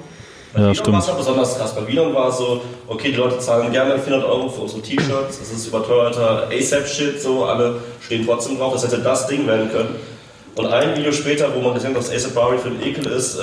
Bei 0.54 0.60
Ja, 0.62 0.74
stimmt. 0.74 0.92
war 0.92 1.00
es 1.00 1.08
halt 1.08 1.18
besonders 1.18 1.58
krass. 1.58 1.74
Bei 1.74 1.86
Vidon 1.86 2.14
war 2.14 2.28
es 2.28 2.38
so, 2.38 2.60
okay, 2.86 3.10
die 3.10 3.16
Leute 3.16 3.38
zahlen 3.38 3.72
gerne 3.72 3.98
400 3.98 4.28
Euro 4.28 4.48
für 4.48 4.62
unsere 4.62 4.82
T-Shirts, 4.82 5.38
das 5.40 5.52
ist 5.52 5.66
überteuerter 5.66 6.48
ASAP-Shit, 6.50 7.20
so, 7.20 7.44
alle 7.44 7.80
stehen 8.00 8.24
trotzdem 8.24 8.58
drauf, 8.58 8.72
das 8.72 8.84
hätte 8.84 8.98
das 8.98 9.26
Ding 9.26 9.46
werden 9.46 9.70
können. 9.70 9.96
Und 10.54 10.66
ein 10.68 10.96
Video 10.96 11.10
später, 11.10 11.52
wo 11.54 11.60
man 11.60 11.74
gesehen 11.74 11.90
hat, 11.90 11.98
dass 11.98 12.10
ASAP 12.10 12.34
Barbie 12.34 12.58
für 12.58 12.68
ein 12.68 12.80
Ekel 12.82 13.06
ist, 13.06 13.36
äh, 13.36 13.42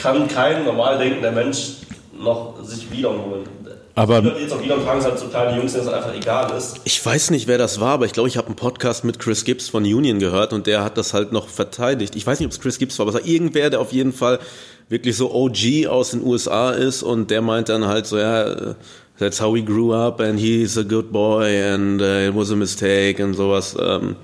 kann 0.00 0.28
kein 0.28 0.64
normal 0.64 0.98
denkender 0.98 1.32
Mensch 1.32 1.78
noch 2.16 2.54
sich 2.62 2.90
Vidon 2.90 3.20
holen. 3.22 3.55
Aber 3.98 4.20
Die 4.20 4.28
jetzt 4.28 4.52
auch 4.52 4.62
wieder 4.62 4.76
tragen, 4.84 4.98
es 4.98 5.06
halt 5.06 5.18
so 5.18 5.26
kleine 5.26 5.56
Jungs, 5.56 5.72
denen 5.72 5.86
es 5.86 5.92
einfach 5.92 6.14
egal 6.14 6.54
ist. 6.54 6.80
Ich 6.84 7.04
weiß 7.04 7.30
nicht, 7.30 7.46
wer 7.48 7.56
das 7.56 7.80
war, 7.80 7.94
aber 7.94 8.04
ich 8.04 8.12
glaube, 8.12 8.28
ich 8.28 8.36
habe 8.36 8.46
einen 8.48 8.56
Podcast 8.56 9.04
mit 9.04 9.18
Chris 9.18 9.44
Gibbs 9.44 9.70
von 9.70 9.84
Union 9.84 10.18
gehört 10.18 10.52
und 10.52 10.66
der 10.66 10.84
hat 10.84 10.98
das 10.98 11.14
halt 11.14 11.32
noch 11.32 11.48
verteidigt. 11.48 12.14
Ich 12.14 12.26
weiß 12.26 12.38
nicht, 12.38 12.46
ob 12.46 12.52
es 12.52 12.60
Chris 12.60 12.78
Gibbs 12.78 12.98
war, 12.98 13.06
aber 13.06 13.16
es 13.16 13.22
war 13.22 13.26
irgendwer, 13.28 13.70
der 13.70 13.80
auf 13.80 13.92
jeden 13.94 14.12
Fall 14.12 14.38
wirklich 14.90 15.16
so 15.16 15.34
OG 15.34 15.86
aus 15.88 16.10
den 16.10 16.22
USA 16.22 16.72
ist 16.72 17.02
und 17.02 17.30
der 17.30 17.40
meint 17.40 17.70
dann 17.70 17.86
halt 17.86 18.06
so, 18.06 18.18
ja, 18.18 18.74
that's 19.18 19.40
how 19.40 19.54
we 19.54 19.62
grew 19.62 19.94
up 19.94 20.20
and 20.20 20.38
he's 20.38 20.76
a 20.76 20.82
good 20.82 21.10
boy 21.10 21.46
and 21.62 22.02
uh, 22.02 22.28
it 22.28 22.36
was 22.36 22.52
a 22.52 22.54
mistake 22.54 23.24
und 23.24 23.32
sowas. 23.32 23.74
Ähm, 23.80 24.16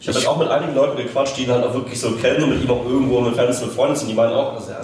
Ich 0.00 0.08
habe 0.08 0.18
halt 0.18 0.26
auch 0.26 0.38
mit 0.38 0.48
einigen 0.48 0.74
Leuten 0.74 0.96
gequatscht, 0.96 1.36
die 1.38 1.44
ihn 1.44 1.50
halt 1.52 1.64
auch 1.64 1.72
wirklich 1.72 2.00
so 2.00 2.10
kennen 2.16 2.42
und 2.42 2.50
mit 2.50 2.64
ihm 2.64 2.70
auch 2.72 2.84
irgendwo 2.84 3.20
mit 3.20 3.36
Fans 3.36 3.60
befreundet 3.60 3.98
sind. 3.98 4.08
Die 4.08 4.14
meinen 4.14 4.32
auch, 4.32 4.54
also, 4.54 4.72
ja, 4.72 4.82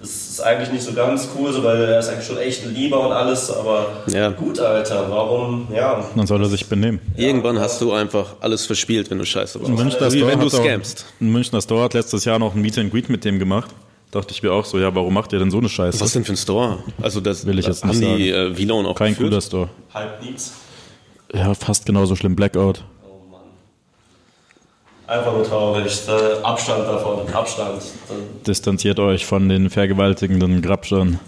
das 0.00 0.10
ist 0.10 0.40
eigentlich 0.40 0.70
nicht 0.72 0.84
so 0.84 0.92
ganz 0.92 1.28
cool, 1.36 1.52
so, 1.52 1.62
weil 1.64 1.82
er 1.82 1.98
ist 1.98 2.08
eigentlich 2.08 2.26
schon 2.26 2.38
echt 2.38 2.64
ein 2.64 2.74
Lieber 2.74 3.04
und 3.06 3.12
alles, 3.12 3.50
aber 3.50 3.86
Ja. 4.06 4.30
gut, 4.30 4.60
Alter, 4.60 5.06
warum, 5.10 5.66
ja. 5.74 6.04
dann 6.14 6.26
soll 6.26 6.42
er 6.42 6.48
sich 6.48 6.66
benehmen. 6.66 7.00
irgendwann 7.16 7.58
hast 7.58 7.80
du 7.80 7.92
einfach 7.92 8.36
alles 8.40 8.66
verspielt, 8.66 9.10
wenn 9.10 9.18
du 9.18 9.24
Scheiße. 9.26 9.58
Münchner 9.58 10.12
Wie 10.12 10.18
Store 10.18 10.32
wenn 10.32 10.40
du 10.40 10.48
scamst. 10.48 11.06
Ein 11.20 11.30
Münchner 11.32 11.60
Store 11.60 11.82
hat 11.84 11.94
letztes 11.94 12.24
Jahr 12.24 12.38
noch 12.38 12.54
ein 12.54 12.62
Meet 12.62 12.78
and 12.78 12.92
Greet 12.92 13.08
mit 13.08 13.24
dem 13.24 13.38
gemacht. 13.38 13.70
Dachte 14.10 14.32
ich 14.32 14.42
mir 14.42 14.52
auch 14.52 14.64
so, 14.64 14.78
ja, 14.78 14.94
warum 14.94 15.12
macht 15.12 15.32
ihr 15.34 15.38
denn 15.38 15.50
so 15.50 15.58
eine 15.58 15.68
Scheiße? 15.68 16.00
Was 16.00 16.12
denn 16.12 16.24
für 16.24 16.32
ein 16.32 16.36
Store? 16.38 16.78
Also 17.02 17.20
das 17.20 17.44
Will 17.44 17.58
ich 17.58 17.66
jetzt 17.66 17.84
haben 17.84 17.90
nicht 17.98 18.18
die 18.18 18.30
äh, 18.30 18.70
auch 18.72 18.94
Kein 18.94 19.10
geführt? 19.12 19.28
cooler 19.30 19.40
Store. 19.42 19.68
Halb 19.92 20.22
nichts. 20.22 20.52
Ja, 21.34 21.52
fast 21.52 21.84
genauso 21.84 22.16
schlimm. 22.16 22.34
Blackout. 22.34 22.84
Einfach 25.08 25.32
nur 25.32 25.42
traurig. 25.42 26.02
Äh, 26.06 26.42
Abstand 26.42 26.86
davon, 26.86 27.20
Abstand. 27.32 27.82
Distanziert 28.46 28.98
euch 29.00 29.24
von 29.24 29.48
den 29.48 29.70
vergewaltigenden 29.70 30.60
Grabschern. 30.60 31.18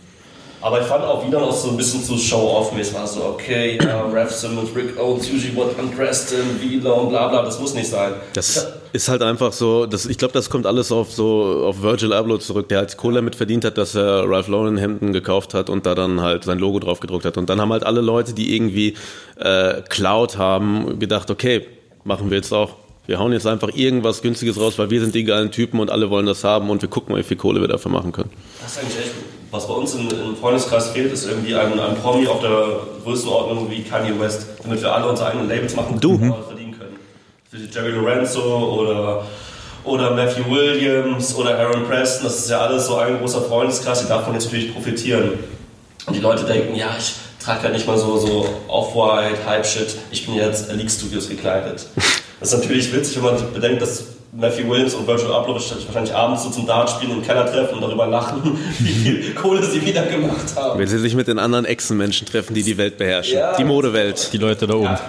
Aber 0.60 0.82
ich 0.82 0.86
fand 0.86 1.02
auch 1.02 1.26
wieder 1.26 1.40
noch 1.40 1.52
so 1.52 1.70
ein 1.70 1.78
bisschen 1.78 2.04
zu 2.04 2.18
Show-off-mäßig. 2.18 2.94
War 2.94 3.06
so, 3.06 3.24
okay, 3.24 3.78
ja, 3.82 4.02
Ref 4.02 4.30
Simmons, 4.30 4.68
Rick 4.76 5.00
Owens, 5.00 5.30
usually 5.32 5.56
what 5.56 5.78
undressed 5.78 6.32
in, 6.32 6.60
Wheeler 6.60 6.94
und 6.94 7.08
bla 7.08 7.28
bla, 7.28 7.42
das 7.42 7.58
muss 7.58 7.72
nicht 7.72 7.88
sein. 7.88 8.12
Das 8.34 8.70
ist 8.92 9.08
halt 9.08 9.22
einfach 9.22 9.54
so, 9.54 9.86
das, 9.86 10.04
ich 10.04 10.18
glaube, 10.18 10.34
das 10.34 10.50
kommt 10.50 10.66
alles 10.66 10.92
auf 10.92 11.10
so 11.10 11.64
auf 11.64 11.80
Virgil 11.80 12.12
Abloh 12.12 12.36
zurück, 12.36 12.68
der 12.68 12.80
halt 12.80 12.98
Kohle 12.98 13.16
damit 13.16 13.34
verdient 13.34 13.64
hat, 13.64 13.78
dass 13.78 13.94
er 13.94 14.28
Ralph 14.28 14.48
Lauren 14.48 14.76
Hemden 14.76 15.14
gekauft 15.14 15.54
hat 15.54 15.70
und 15.70 15.86
da 15.86 15.94
dann 15.94 16.20
halt 16.20 16.44
sein 16.44 16.58
Logo 16.58 16.80
drauf 16.80 17.00
gedruckt 17.00 17.24
hat. 17.24 17.38
Und 17.38 17.48
dann 17.48 17.58
haben 17.58 17.72
halt 17.72 17.84
alle 17.84 18.02
Leute, 18.02 18.34
die 18.34 18.54
irgendwie 18.54 18.94
äh, 19.36 19.80
Cloud 19.88 20.36
haben, 20.36 20.98
gedacht, 20.98 21.30
okay, 21.30 21.66
machen 22.04 22.28
wir 22.28 22.36
jetzt 22.36 22.52
auch. 22.52 22.74
Wir 23.10 23.18
hauen 23.18 23.32
jetzt 23.32 23.48
einfach 23.48 23.70
irgendwas 23.74 24.22
Günstiges 24.22 24.56
raus, 24.60 24.78
weil 24.78 24.88
wir 24.90 25.00
sind 25.00 25.16
die 25.16 25.24
geilen 25.24 25.50
Typen 25.50 25.80
und 25.80 25.90
alle 25.90 26.10
wollen 26.10 26.26
das 26.26 26.44
haben 26.44 26.70
und 26.70 26.80
wir 26.80 26.88
gucken 26.88 27.12
mal, 27.12 27.18
wie 27.18 27.24
viel 27.24 27.36
Kohle 27.36 27.60
wir 27.60 27.66
dafür 27.66 27.90
machen 27.90 28.12
können. 28.12 28.30
Das 28.62 28.70
ist 28.70 28.78
eigentlich 28.78 28.98
echt, 29.00 29.10
was 29.50 29.66
bei 29.66 29.74
uns 29.74 29.94
im, 29.96 30.36
Freundeskreis 30.40 30.90
fehlt, 30.90 31.12
ist 31.12 31.26
irgendwie 31.26 31.56
ein, 31.56 31.72
ein 31.80 31.96
Promi 31.96 32.28
auf 32.28 32.38
der 32.38 32.82
Größenordnung 33.02 33.68
wie 33.68 33.82
Kanye 33.82 34.12
West, 34.20 34.46
damit 34.62 34.80
wir 34.80 34.94
alle 34.94 35.08
unsere 35.08 35.28
eigenen 35.28 35.48
Labels 35.48 35.74
machen 35.74 35.98
Du. 35.98 36.12
und 36.12 36.30
auch 36.30 36.46
verdienen 36.46 36.78
können. 36.78 36.94
Wie 37.50 37.68
Jerry 37.68 37.90
Lorenzo 37.90 38.80
oder, 38.80 39.26
oder 39.82 40.14
Matthew 40.14 40.48
Williams 40.48 41.34
oder 41.34 41.58
Aaron 41.58 41.86
Preston, 41.88 42.26
das 42.26 42.38
ist 42.38 42.50
ja 42.50 42.60
alles 42.60 42.86
so 42.86 42.94
ein 42.94 43.18
großer 43.18 43.40
Freundeskreis, 43.40 44.02
die 44.02 44.08
davon 44.08 44.34
jetzt 44.34 44.44
natürlich 44.44 44.72
profitieren. 44.72 45.32
Und 46.06 46.14
die 46.14 46.20
Leute 46.20 46.44
denken, 46.44 46.76
ja, 46.76 46.94
ich 46.96 47.14
trage 47.44 47.64
ja 47.64 47.70
nicht 47.70 47.88
mal 47.88 47.98
so, 47.98 48.18
so 48.18 48.46
Off-White, 48.68 49.44
Hype-Shit, 49.44 49.96
ich 50.12 50.26
bin 50.26 50.36
jetzt 50.36 50.72
League 50.72 50.92
Studios 50.92 51.28
gekleidet. 51.28 51.88
Das 52.40 52.52
ist 52.52 52.60
natürlich 52.60 52.92
witzig, 52.92 53.16
wenn 53.16 53.34
man 53.34 53.52
bedenkt, 53.52 53.82
dass 53.82 54.04
Matthew 54.32 54.68
Williams 54.68 54.94
und 54.94 55.06
Virgil 55.06 55.32
Abloh 55.32 55.58
sich 55.58 55.86
wahrscheinlich 55.86 56.14
abends 56.14 56.44
so 56.44 56.50
zum 56.50 56.66
Dartspielen 56.66 57.16
im 57.16 57.22
Keller 57.22 57.46
treffen 57.46 57.74
und 57.74 57.80
darüber 57.82 58.06
lachen, 58.06 58.58
wie 58.78 58.88
viel 58.88 59.34
Kohle 59.34 59.62
sie 59.62 59.84
wieder 59.84 60.02
gemacht 60.06 60.54
haben. 60.56 60.78
Wenn 60.78 60.86
sie 60.86 60.98
sich 60.98 61.14
mit 61.14 61.26
den 61.28 61.38
anderen 61.38 61.64
Echsenmenschen 61.64 62.26
treffen, 62.26 62.54
die 62.54 62.62
die 62.62 62.78
Welt 62.78 62.96
beherrschen. 62.96 63.38
Ja. 63.38 63.56
Die 63.56 63.64
Modewelt. 63.64 64.32
Die 64.32 64.38
Leute 64.38 64.66
da 64.66 64.74
oben. 64.74 64.84
Ja, 64.84 65.00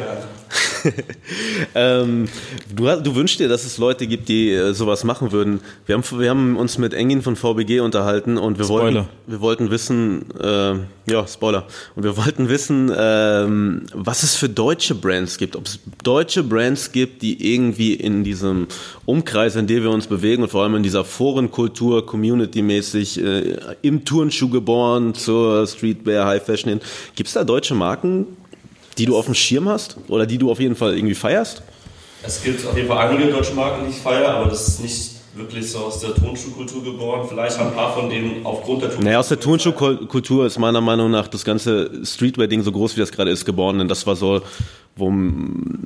ähm, 1.76 2.28
du, 2.74 2.86
du 3.02 3.16
wünschst 3.16 3.40
dir, 3.40 3.48
dass 3.48 3.66
es 3.66 3.78
Leute 3.78 4.08
gibt, 4.08 4.30
die 4.30 4.52
äh, 4.52 4.74
sowas 4.74 5.04
machen 5.04 5.32
würden. 5.32 5.62
Wir 5.86 5.96
haben, 5.96 6.04
wir 6.20 6.30
haben 6.30 6.58
uns 6.58 6.78
mit 6.78 6.94
Engin 6.94 7.22
von 7.22 7.36
VBG 7.36 7.80
unterhalten 7.80 8.38
und 8.38 8.60
wir 8.60 8.68
wollten, 8.68 9.08
wir 9.28 9.42
wollten 9.42 9.72
wissen, 9.72 10.26
äh, 10.40 10.76
ja, 11.12 11.28
Spoiler, 11.28 11.68
und 11.96 12.04
wir 12.04 12.18
wollten 12.18 12.50
wissen, 12.50 12.92
ähm, 12.96 13.84
was 13.94 14.24
es 14.24 14.36
für 14.36 14.50
deutsche 14.50 14.96
Brands 14.96 15.38
gibt. 15.38 15.56
Ob 15.56 15.66
es 15.66 15.80
deutsche 16.04 16.44
Brands 16.44 16.92
gibt, 16.92 17.22
die 17.22 17.54
irgendwie 17.54 17.94
in 17.94 18.24
diesem 18.24 18.68
Umkreis, 19.06 19.56
in 19.56 19.68
dem 19.68 19.84
wir 19.84 19.92
uns 19.92 20.08
bewegen 20.08 20.44
und 20.44 20.50
vor 20.50 20.64
allem 20.64 20.76
in 20.76 20.84
dieser 20.84 21.06
Forenkultur, 21.06 22.06
Community-mäßig, 22.06 23.24
äh, 23.24 23.58
im 23.82 24.06
Turnschuh 24.06 24.50
geboren, 24.50 25.14
zur 25.14 25.66
Streetwear, 25.68 26.26
High 26.28 26.44
Fashion 26.44 26.70
hin. 26.70 26.82
Gibt 27.16 27.28
es 27.28 27.34
da 27.34 27.44
deutsche 27.44 27.76
Marken, 27.76 28.28
die 28.98 29.06
du 29.06 29.18
auf 29.18 29.26
dem 29.26 29.36
Schirm 29.36 29.70
hast 29.70 29.98
oder 30.08 30.26
die 30.26 30.38
du 30.38 30.52
auf 30.52 30.60
jeden 30.60 30.76
Fall 30.76 30.96
irgendwie 30.96 31.16
feierst? 31.16 31.64
Es 32.24 32.44
gibt 32.44 32.66
auf 32.66 32.76
jeden 32.76 32.88
Fall 32.88 33.10
einige 33.10 33.32
deutsche 33.32 33.54
Marken, 33.54 33.86
die 33.86 33.92
ich 33.92 33.98
feiere, 33.98 34.30
aber 34.30 34.50
das 34.50 34.68
ist 34.68 34.82
nicht 34.82 35.12
wirklich 35.34 35.72
so 35.72 35.80
aus 35.80 36.00
der 36.00 36.14
Tonschuhkultur 36.14 36.84
geboren. 36.84 37.26
Vielleicht 37.28 37.58
haben 37.58 37.70
ein 37.70 37.74
paar 37.74 37.94
von 37.94 38.10
denen 38.10 38.46
aufgrund 38.46 38.82
der 38.82 38.90
Tonschuhkultur. 38.90 39.04
Naja, 39.04 39.20
aus 39.20 39.30
der 39.30 39.40
Turnschuhkultur 39.40 40.46
ist 40.46 40.60
meiner 40.60 40.82
Meinung 40.82 41.10
nach 41.10 41.28
das 41.28 41.46
ganze 41.46 42.06
Streetwear-Ding 42.06 42.64
so 42.64 42.72
groß, 42.72 42.96
wie 42.96 43.00
das 43.00 43.12
gerade 43.12 43.32
ist, 43.32 43.46
geboren. 43.46 43.80
Denn 43.80 43.88
das 43.88 44.06
war 44.06 44.16
so, 44.16 44.42
wo 44.96 45.12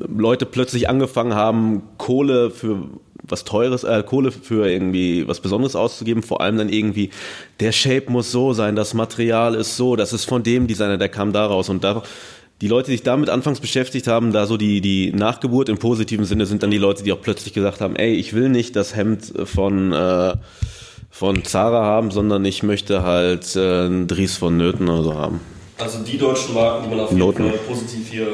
Leute 0.07 0.45
plötzlich 0.45 0.89
angefangen 0.89 1.35
haben, 1.35 1.83
Kohle 1.97 2.49
für 2.49 2.89
was 3.27 3.43
Teures, 3.43 3.83
äh, 3.83 4.03
Kohle 4.03 4.31
für 4.31 4.69
irgendwie 4.69 5.27
was 5.27 5.39
Besonderes 5.39 5.75
auszugeben. 5.75 6.23
Vor 6.23 6.41
allem 6.41 6.57
dann 6.57 6.69
irgendwie, 6.69 7.11
der 7.59 7.71
Shape 7.71 8.11
muss 8.11 8.31
so 8.31 8.53
sein, 8.53 8.75
das 8.75 8.93
Material 8.93 9.55
ist 9.55 9.77
so, 9.77 9.95
das 9.95 10.13
ist 10.13 10.25
von 10.25 10.43
dem 10.43 10.67
Designer, 10.67 10.97
der 10.97 11.09
kam 11.09 11.33
daraus. 11.33 11.69
Und 11.69 11.83
da, 11.83 12.03
die 12.61 12.67
Leute, 12.67 12.87
die 12.87 12.93
sich 12.93 13.03
damit 13.03 13.29
anfangs 13.29 13.59
beschäftigt 13.59 14.07
haben, 14.07 14.31
da 14.31 14.45
so 14.45 14.57
die, 14.57 14.79
die 14.81 15.11
Nachgeburt 15.11 15.69
im 15.69 15.77
positiven 15.77 16.25
Sinne 16.25 16.45
sind 16.45 16.63
dann 16.63 16.71
die 16.71 16.77
Leute, 16.77 17.03
die 17.03 17.11
auch 17.11 17.21
plötzlich 17.21 17.53
gesagt 17.53 17.81
haben, 17.81 17.95
ey, 17.95 18.13
ich 18.13 18.33
will 18.33 18.49
nicht 18.49 18.75
das 18.75 18.95
Hemd 18.95 19.33
von, 19.43 19.91
äh, 19.91 20.35
von 21.09 21.43
Zara 21.43 21.83
haben, 21.83 22.11
sondern 22.11 22.45
ich 22.45 22.63
möchte 22.63 23.03
halt 23.03 23.55
äh, 23.55 23.85
einen 23.85 24.07
Dries 24.07 24.37
von 24.37 24.55
Nöten 24.57 24.87
oder 24.87 25.03
so 25.03 25.13
haben. 25.15 25.41
Also 25.77 25.99
die 26.03 26.17
deutschen 26.17 26.53
Marken, 26.53 26.83
die 26.83 26.89
man 26.89 26.99
auf 27.01 27.09
jeden 27.09 27.19
Noten. 27.19 27.49
Fall 27.49 27.59
positiv 27.67 28.09
hier 28.09 28.27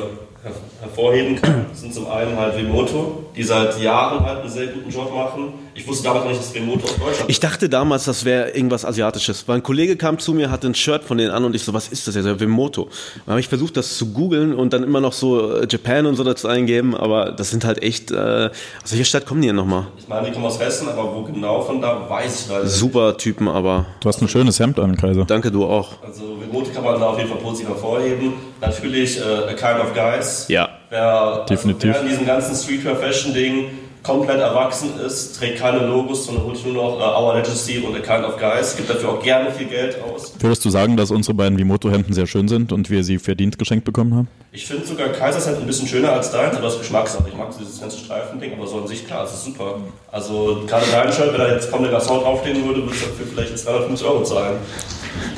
hervorheben 0.82 1.40
kann, 1.42 1.66
sind 1.74 1.94
zum 1.94 2.10
einen 2.10 2.36
halt 2.38 2.56
Remoto, 2.56 3.26
die 3.36 3.44
seit 3.44 3.80
Jahren 3.80 4.26
halt 4.26 4.40
einen 4.42 4.50
sehr 4.50 4.68
guten 4.68 4.90
Job 4.90 5.14
machen. 5.14 5.54
Ich 5.74 5.88
wusste 5.88 6.04
damals 6.04 6.26
noch 6.26 6.32
nicht, 6.32 6.44
dass 6.44 6.54
Remoto 6.54 6.84
aus 6.86 6.96
Deutschland 6.98 7.30
Ich 7.30 7.40
dachte 7.40 7.70
damals, 7.70 8.04
das 8.04 8.26
wäre 8.26 8.50
irgendwas 8.50 8.84
Asiatisches, 8.84 9.48
weil 9.48 9.58
ein 9.58 9.64
Kollege 9.64 9.96
kam 9.96 10.20
zu 10.20 10.34
mir, 10.34 10.52
hatte 10.52 10.68
ein 10.68 10.76
Shirt 10.76 11.04
von 11.04 11.18
denen 11.18 11.32
an 11.32 11.46
und 11.46 11.56
ich 11.56 11.64
so, 11.64 11.74
was 11.74 11.88
ist 11.88 12.08
das? 12.08 12.16
Er 12.18 12.24
so, 12.24 12.40
Wemoto. 12.40 12.90
Dann 13.26 13.32
habe 13.34 13.40
ich 13.40 13.48
versucht, 13.48 13.78
das 13.78 13.98
zu 13.98 14.12
googeln 14.12 14.54
und 14.54 14.74
dann 14.74 14.84
immer 14.84 15.00
noch 15.00 15.14
so 15.14 15.56
äh, 15.62 15.68
Japan 15.70 16.06
und 16.08 16.16
so 16.18 16.24
dazu 16.26 16.48
eingeben, 16.50 16.94
aber 16.96 17.32
das 17.32 17.52
sind 17.52 17.64
halt 17.64 17.82
echt, 17.82 18.12
äh, 18.12 18.50
aus 18.84 18.92
welcher 18.92 19.06
Stadt 19.06 19.26
kommen 19.26 19.42
die 19.42 19.48
denn 19.48 19.56
nochmal? 19.56 19.88
Ich 19.98 20.08
meine, 20.10 20.28
die 20.28 20.34
kommen 20.34 20.46
aus 20.46 20.60
Hessen, 20.60 20.90
aber 20.90 21.16
wo 21.16 21.22
genau 21.24 21.62
von 21.62 21.80
da, 21.82 22.10
weiß 22.10 22.42
ich 22.46 22.50
leider 22.50 22.64
nicht. 22.66 22.74
Super 22.74 23.16
Typen, 23.18 23.48
aber 23.48 23.86
Du 24.02 24.10
hast 24.10 24.22
ein 24.22 24.28
schönes 24.28 24.60
Hemd 24.60 24.78
an, 24.80 24.98
Kaiser. 24.98 25.24
danke 25.26 25.52
du 25.52 25.64
auch. 25.66 25.90
Also 26.06 26.24
Remote 26.42 26.72
kann 26.72 26.84
man 26.84 27.00
da 27.00 27.08
auf 27.08 27.18
jeden 27.18 27.30
Fall 27.30 27.40
positiv 27.40 27.70
hervorheben. 27.70 28.34
Natürlich 28.60 29.20
äh, 29.20 29.24
A 29.24 29.54
Kind 29.54 29.80
of 29.82 29.94
Guys. 29.94 30.46
Ja. 30.50 30.70
Wer, 30.92 31.46
Definitiv. 31.50 31.90
Also 31.90 32.00
wer 32.00 32.02
in 32.02 32.10
diesem 32.10 32.26
ganzen 32.26 32.54
Streetwear-Fashion-Ding 32.54 33.70
komplett 34.04 34.40
erwachsen 34.40 35.00
ist, 35.00 35.38
trägt 35.38 35.60
keine 35.60 35.86
Logos, 35.86 36.26
sondern 36.26 36.44
holt 36.44 36.66
nur 36.66 36.74
noch 36.74 37.00
äh, 37.00 37.22
Our 37.22 37.36
Legacy 37.36 37.78
und 37.80 37.96
A 37.96 38.00
Kind 38.00 38.26
of 38.26 38.38
Guys, 38.38 38.76
gibt 38.76 38.90
dafür 38.90 39.10
auch 39.10 39.24
gerne 39.24 39.52
viel 39.52 39.68
Geld 39.68 39.96
aus. 40.04 40.34
Würdest 40.38 40.66
du 40.66 40.70
sagen, 40.70 40.98
dass 40.98 41.10
unsere 41.12 41.34
beiden 41.34 41.58
Vimoto-Hemden 41.58 42.14
sehr 42.14 42.28
schön 42.28 42.50
sind 42.50 42.74
und 42.74 42.90
wir 42.90 43.06
sie 43.06 43.20
verdient 43.20 43.58
geschenkt 43.58 43.86
bekommen 43.86 44.16
haben? 44.16 44.28
Ich 44.52 44.66
finde 44.66 44.86
sogar 44.86 45.08
Kaisers 45.10 45.48
halt 45.48 45.60
ein 45.60 45.66
bisschen 45.66 45.88
schöner 45.88 46.12
als 46.12 46.30
deins, 46.30 46.58
aber 46.58 46.66
das 46.66 46.78
Geschmackssache. 46.78 47.30
Ich 47.30 47.38
mag 47.38 47.58
dieses 47.58 47.80
ganze 47.80 47.98
Streifending, 47.98 48.52
aber 48.52 48.68
so 48.68 48.80
an 48.82 48.88
sich 48.88 49.08
klar, 49.08 49.24
das 49.24 49.36
ist 49.36 49.46
super. 49.46 49.76
Also 50.12 50.64
gerade 50.68 50.86
dein 50.92 51.14
Shirt, 51.14 51.32
wenn 51.32 51.40
da 51.40 51.54
jetzt 51.54 51.72
kommt 51.72 51.86
der 51.86 51.92
Gasson 51.92 52.20
draufstehen 52.20 52.66
würde, 52.66 52.82
würde 52.82 52.94
es 52.94 53.02
dafür 53.02 53.28
vielleicht 53.32 53.52
jetzt 53.52 53.66
350 53.66 54.08
Euro 54.08 54.24
zahlen. 54.24 54.58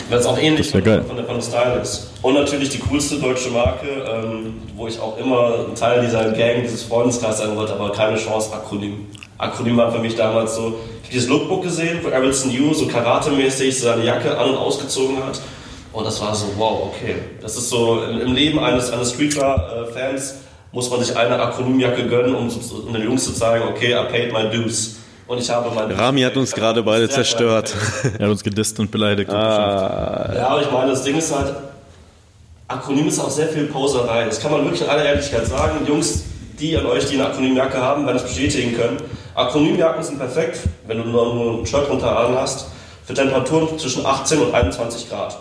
Weil 0.09 0.19
es 0.19 0.25
auch 0.25 0.37
ähnlich 0.37 0.73
wär 0.73 0.81
geil. 0.81 1.03
von 1.07 1.15
der, 1.15 1.25
von 1.25 1.41
Style 1.41 1.79
ist. 1.81 2.11
Und 2.21 2.35
natürlich 2.35 2.69
die 2.69 2.79
coolste 2.79 3.15
deutsche 3.17 3.49
Marke, 3.49 3.87
ähm, 3.87 4.61
wo 4.75 4.87
ich 4.87 4.99
auch 4.99 5.17
immer 5.17 5.65
ein 5.69 5.75
Teil 5.75 6.01
dieser 6.01 6.31
Gang, 6.31 6.61
dieses 6.63 6.83
Freundeskreis 6.83 7.39
sein 7.39 7.55
wollte, 7.55 7.73
aber 7.73 7.91
keine 7.91 8.17
Chance, 8.17 8.53
Akronym. 8.53 9.07
Akronym 9.37 9.77
war 9.77 9.91
für 9.91 9.99
mich 9.99 10.15
damals 10.15 10.55
so, 10.55 10.75
ich 11.01 11.09
habe 11.09 11.13
dieses 11.13 11.29
Lookbook 11.29 11.63
gesehen, 11.63 11.99
wo 12.03 12.09
Arilson 12.09 12.51
Yu 12.51 12.73
so 12.73 12.87
karatemäßig 12.87 13.79
seine 13.79 14.05
Jacke 14.05 14.37
an- 14.37 14.51
und 14.51 14.57
ausgezogen 14.57 15.17
hat. 15.23 15.41
Und 15.91 16.05
das 16.05 16.19
war 16.21 16.33
so, 16.33 16.47
wow, 16.57 16.91
okay. 16.91 17.15
Das 17.41 17.55
ist 17.55 17.69
so, 17.69 18.03
im 18.03 18.33
Leben 18.33 18.59
eines, 18.59 18.91
eines 18.91 19.11
Streetwear-Fans 19.11 20.35
muss 20.71 20.89
man 20.89 21.03
sich 21.03 21.15
eine 21.15 21.39
Akronymjacke 21.39 22.07
gönnen, 22.07 22.33
um, 22.33 22.49
um 22.49 22.93
den 22.93 23.03
Jungs 23.03 23.23
zu 23.23 23.33
zeigen, 23.33 23.65
okay, 23.67 23.93
I 23.93 24.11
paid 24.11 24.33
my 24.33 24.49
dues. 24.49 24.97
Und 25.33 25.39
ich 25.39 25.49
habe 25.49 25.71
mein 25.73 25.91
Rami 25.91 26.21
hat 26.21 26.37
uns 26.37 26.51
gerade 26.53 26.83
beide 26.83 27.09
zerstört. 27.09 27.73
Er 28.19 28.25
hat 28.25 28.31
uns 28.31 28.43
gedisst 28.43 28.79
und 28.79 28.91
beleidigt. 28.91 29.29
und 29.29 29.35
beschimpft. 29.35 30.35
Ja, 30.35 30.47
aber 30.47 30.61
ich 30.61 30.71
meine, 30.71 30.91
das 30.91 31.03
Ding 31.03 31.17
ist 31.17 31.35
halt, 31.35 31.53
Akronym 32.67 33.07
ist 33.07 33.19
auch 33.19 33.29
sehr 33.29 33.47
viel 33.47 33.65
Poserei. 33.65 34.25
Das 34.25 34.39
kann 34.39 34.51
man 34.51 34.63
wirklich 34.63 34.81
in 34.83 34.89
aller 34.89 35.05
Ehrlichkeit 35.05 35.47
sagen. 35.47 35.85
Jungs, 35.87 36.23
die 36.59 36.77
an 36.77 36.85
euch, 36.85 37.05
die 37.07 37.15
eine 37.15 37.27
Akronymjacke 37.27 37.77
haben, 37.81 38.05
werden 38.05 38.17
es 38.17 38.23
bestätigen 38.23 38.75
können. 38.75 38.97
Akronymjacken 39.33 40.03
sind 40.03 40.19
perfekt, 40.19 40.59
wenn 40.85 40.99
du 40.99 41.05
nur 41.05 41.33
nur 41.33 41.59
ein 41.59 41.65
Shirt 41.65 41.89
runter 41.89 42.15
an 42.17 42.35
hast, 42.35 42.67
für 43.05 43.15
Temperaturen 43.15 43.77
zwischen 43.79 44.05
18 44.05 44.39
und 44.39 44.53
21 44.53 45.09
Grad. 45.09 45.37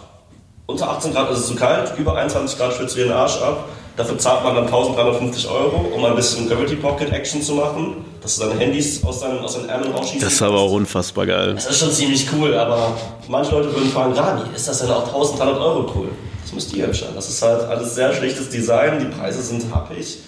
unter 0.67 0.89
18 0.91 1.13
Grad 1.13 1.31
ist 1.31 1.41
es 1.41 1.47
zu 1.49 1.55
kalt, 1.55 1.93
über 1.99 2.17
21 2.17 2.59
Grad 2.59 2.73
schwitzt 2.73 2.95
du 2.95 3.01
dir 3.01 3.07
den 3.09 3.13
Arsch 3.13 3.37
ab. 3.43 3.67
Dafür 3.97 4.19
zahlt 4.19 4.43
man 4.43 4.55
dann 4.55 4.65
1350 4.65 5.49
Euro, 5.49 5.93
um 5.95 6.05
ein 6.05 6.17
bisschen 6.17 6.49
Gravity 6.49 6.77
Pocket 6.77 7.13
Action 7.13 7.43
zu 7.43 7.55
machen, 7.55 7.97
dass 8.23 8.37
du 8.37 8.47
deine 8.47 8.59
Handys 8.59 9.05
aus 9.05 9.21
deinen, 9.21 9.41
aus 9.41 9.55
deinen 9.55 9.69
Ärmeln 9.69 9.93
rausschießen 9.93 10.21
Das 10.21 10.33
ist 10.33 10.43
aber 10.43 10.61
auch 10.61 10.73
unfassbar 10.73 11.27
geil. 11.27 11.55
Das 11.55 11.67
ist 11.67 11.79
schon 11.79 11.91
ziemlich 11.91 12.27
cool, 12.33 12.55
aber 12.55 12.97
manche 13.29 13.51
Leute 13.51 13.75
würden 13.75 13.91
fragen, 13.91 14.15
Rani, 14.15 14.43
ist 14.55 14.67
das 14.67 14.79
denn 14.79 14.91
auch 14.91 15.07
1300 15.07 15.59
Euro 15.61 15.93
cool? 15.95 16.09
Das 16.43 16.53
müsst 16.55 16.75
ihr 16.75 16.87
entscheiden. 16.87 17.15
Das 17.15 17.29
ist 17.29 17.43
halt 17.43 17.63
alles 17.65 17.95
sehr 17.95 18.15
schlichtes 18.15 18.49
Design, 18.49 18.99
die 18.99 19.15
Preise 19.15 19.43
sind 19.43 19.63
happig. 19.75 20.19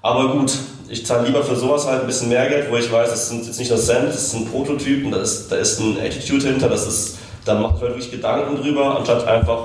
Aber 0.00 0.28
gut, 0.32 0.52
ich 0.88 1.04
zahle 1.04 1.26
lieber 1.26 1.42
für 1.42 1.56
sowas 1.56 1.86
halt 1.86 2.02
ein 2.02 2.06
bisschen 2.06 2.28
mehr 2.28 2.48
Geld, 2.48 2.70
wo 2.70 2.76
ich 2.76 2.90
weiß, 2.90 3.10
das 3.10 3.28
sind 3.28 3.44
jetzt 3.44 3.58
nicht 3.58 3.70
nur 3.70 3.78
Cent, 3.78 4.08
das 4.08 4.30
sind 4.30 4.50
Prototypen, 4.50 5.10
da 5.10 5.18
ist, 5.18 5.50
da 5.50 5.56
ist 5.56 5.80
ein 5.80 5.98
Attitude 6.00 6.46
hinter, 6.46 6.68
das 6.68 6.86
ist, 6.86 7.18
da 7.44 7.54
macht 7.54 7.74
man 7.74 7.90
wirklich 7.90 8.10
Gedanken 8.10 8.56
drüber, 8.56 8.96
anstatt 8.96 9.26
einfach 9.26 9.64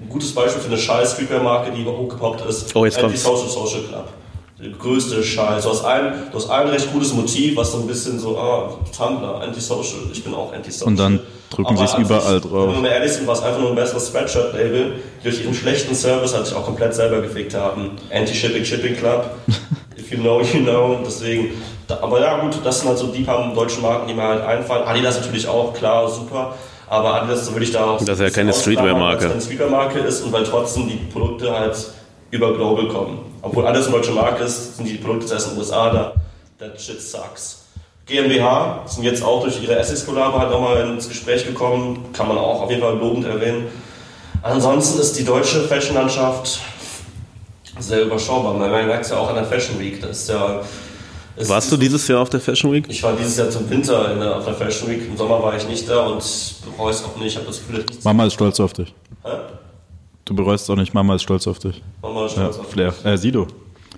ein 0.00 0.08
gutes 0.08 0.34
Beispiel 0.34 0.62
für 0.62 0.68
eine 0.68 0.78
scheiß 0.78 1.12
Streetwear-Marke, 1.12 1.72
die 1.72 1.84
hochgepoppt 1.84 2.48
ist. 2.48 2.74
Oh, 2.74 2.84
jetzt 2.84 2.98
kommt's. 2.98 3.24
Anti-Social 3.26 3.48
Social 3.48 3.82
Club. 3.88 4.08
Der 4.60 4.70
größte 4.70 5.22
Scheiß. 5.22 5.62
Du 5.62 5.70
hast, 5.70 5.84
ein, 5.84 6.12
du 6.32 6.36
hast 6.36 6.50
ein 6.50 6.66
recht 6.68 6.92
gutes 6.92 7.12
Motiv, 7.12 7.56
was 7.56 7.70
so 7.72 7.78
ein 7.78 7.86
bisschen 7.86 8.18
so, 8.18 8.36
ah, 8.36 8.76
Tumblr, 8.96 9.40
Anti-Social, 9.40 10.00
ich 10.12 10.24
bin 10.24 10.34
auch 10.34 10.52
Anti-Social. 10.52 10.88
Und 10.88 10.98
dann 10.98 11.20
drücken 11.50 11.76
sie 11.76 11.84
es 11.84 11.94
überall 11.94 12.40
drauf. 12.40 12.74
Wenn 12.74 12.82
wir 12.82 12.90
ehrlich 12.90 13.12
sind, 13.12 13.26
war 13.26 13.34
es 13.34 13.42
einfach 13.42 13.60
nur 13.60 13.70
ein 13.70 13.76
besseres 13.76 14.08
Spreadshirt-Label, 14.08 14.94
die 15.20 15.22
durch 15.22 15.42
ihren 15.42 15.54
schlechten 15.54 15.94
Service 15.94 16.34
halt 16.34 16.46
sich 16.46 16.56
auch 16.56 16.64
komplett 16.64 16.92
selber 16.94 17.20
gefickt 17.20 17.54
haben. 17.54 17.92
Anti-Shipping, 18.12 18.64
Shipping 18.64 18.96
Club. 18.96 19.30
If 19.96 20.10
you 20.10 20.18
know, 20.18 20.40
you 20.40 20.60
know. 20.60 20.98
Deswegen, 21.04 21.50
aber 21.88 22.20
ja 22.20 22.40
gut, 22.40 22.58
das 22.64 22.80
sind 22.80 22.88
halt 22.88 22.98
so 22.98 23.08
die 23.08 23.22
paar 23.22 23.54
deutschen 23.54 23.82
Marken, 23.82 24.08
die 24.08 24.14
mir 24.14 24.22
halt 24.22 24.42
einfallen. 24.42 24.84
Adidas 24.84 25.20
natürlich 25.20 25.46
auch, 25.46 25.72
klar, 25.72 26.08
super. 26.08 26.54
Aber 26.88 27.14
Adidas 27.14 27.50
würde 27.52 27.64
ich 27.64 27.72
da 27.72 27.84
auch. 27.84 27.98
Das 27.98 28.18
ist 28.18 28.20
ja 28.20 28.30
keine 28.30 28.52
Streetwear-Marke. 28.52 29.28
Keine 29.28 29.40
Streetwear-Marke 29.40 29.98
ist 30.00 30.22
und 30.22 30.32
weil 30.32 30.44
trotzdem 30.44 30.88
die 30.88 30.96
Produkte 30.96 31.52
halt 31.52 31.76
über 32.30 32.54
Global 32.54 32.88
kommen. 32.88 33.18
Obwohl 33.42 33.66
alles 33.66 33.86
eine 33.86 33.96
deutsche 33.96 34.12
Marke 34.12 34.44
ist, 34.44 34.76
sind 34.76 34.88
die 34.88 34.94
Produkte 34.94 35.26
zuerst 35.26 35.48
in 35.48 35.54
den 35.54 35.60
USA 35.60 35.90
da. 35.90 36.14
That 36.58 36.80
shit 36.80 37.00
sucks. 37.00 37.64
GmbH 38.06 38.84
sind 38.86 39.04
jetzt 39.04 39.22
auch 39.22 39.42
durch 39.42 39.62
ihre 39.62 39.76
Essex-Kollabo 39.78 40.38
halt 40.38 40.50
nochmal 40.50 40.80
ins 40.88 41.08
Gespräch 41.08 41.46
gekommen. 41.46 42.06
Kann 42.14 42.26
man 42.26 42.38
auch 42.38 42.62
auf 42.62 42.70
jeden 42.70 42.82
Fall 42.82 42.96
lobend 42.96 43.26
erwähnen. 43.26 43.68
Ansonsten 44.42 45.00
ist 45.00 45.18
die 45.18 45.24
deutsche 45.24 45.60
Fashion-Landschaft 45.60 46.60
sehr 47.78 48.02
überschaubar. 48.02 48.54
Man 48.54 48.70
merkt 48.70 49.04
es 49.04 49.10
ja 49.10 49.18
auch 49.18 49.28
an 49.28 49.34
der 49.34 49.44
Fashion 49.44 49.78
Week. 49.78 50.00
Das 50.00 50.22
ist 50.22 50.30
ja, 50.30 50.62
es 51.38 51.48
Warst 51.48 51.70
du 51.72 51.76
dieses 51.76 52.06
Jahr 52.08 52.20
auf 52.20 52.30
der 52.30 52.40
Fashion 52.40 52.72
Week? 52.72 52.84
Ich 52.88 53.02
war 53.02 53.14
dieses 53.14 53.36
Jahr 53.36 53.50
zum 53.50 53.68
Winter 53.70 54.12
in 54.12 54.20
der, 54.20 54.36
auf 54.36 54.44
der 54.44 54.54
Fashion 54.54 54.88
Week. 54.90 55.06
Im 55.06 55.16
Sommer 55.16 55.42
war 55.42 55.56
ich 55.56 55.66
nicht 55.68 55.88
da 55.88 56.06
und 56.06 56.22
bereue 56.76 56.90
es 56.90 57.04
auch 57.04 57.16
nicht. 57.16 57.28
Ich 57.28 57.36
habe 57.36 57.46
das 57.46 57.58
Gefühl, 57.58 57.76
dass 57.78 57.86
nichts. 57.86 58.04
Mama 58.04 58.26
ist 58.26 58.34
stolz 58.34 58.60
auf 58.60 58.72
dich. 58.72 58.94
Hä? 59.24 59.30
Du 60.24 60.34
bereust 60.34 60.64
es 60.64 60.70
auch 60.70 60.76
nicht, 60.76 60.92
Mama 60.94 61.14
ist 61.14 61.22
stolz 61.22 61.46
auf 61.46 61.58
dich. 61.58 61.82
Mama 62.02 62.26
ist 62.26 62.36
Ja, 62.36 62.42
stolz 62.44 62.58
auf 62.58 62.70
Flair. 62.70 62.92
mich. 63.02 63.12
Äh, 63.12 63.16
Sido. 63.16 63.46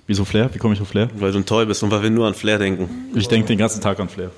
Wieso 0.07 0.25
Flair? 0.25 0.49
Wie 0.53 0.57
komme 0.59 0.73
ich 0.73 0.81
auf 0.81 0.87
Flair? 0.87 1.09
Weil 1.15 1.31
du 1.31 1.39
ein 1.39 1.45
Toy 1.45 1.65
bist 1.65 1.83
und 1.83 1.91
weil 1.91 2.01
wir 2.03 2.09
nur 2.09 2.27
an 2.27 2.33
Flair 2.33 2.57
denken. 2.57 2.89
Ich 3.15 3.27
denke 3.27 3.47
den 3.47 3.57
ganzen 3.57 3.81
Tag 3.81 3.99
an 3.99 4.09
Flair. 4.09 4.31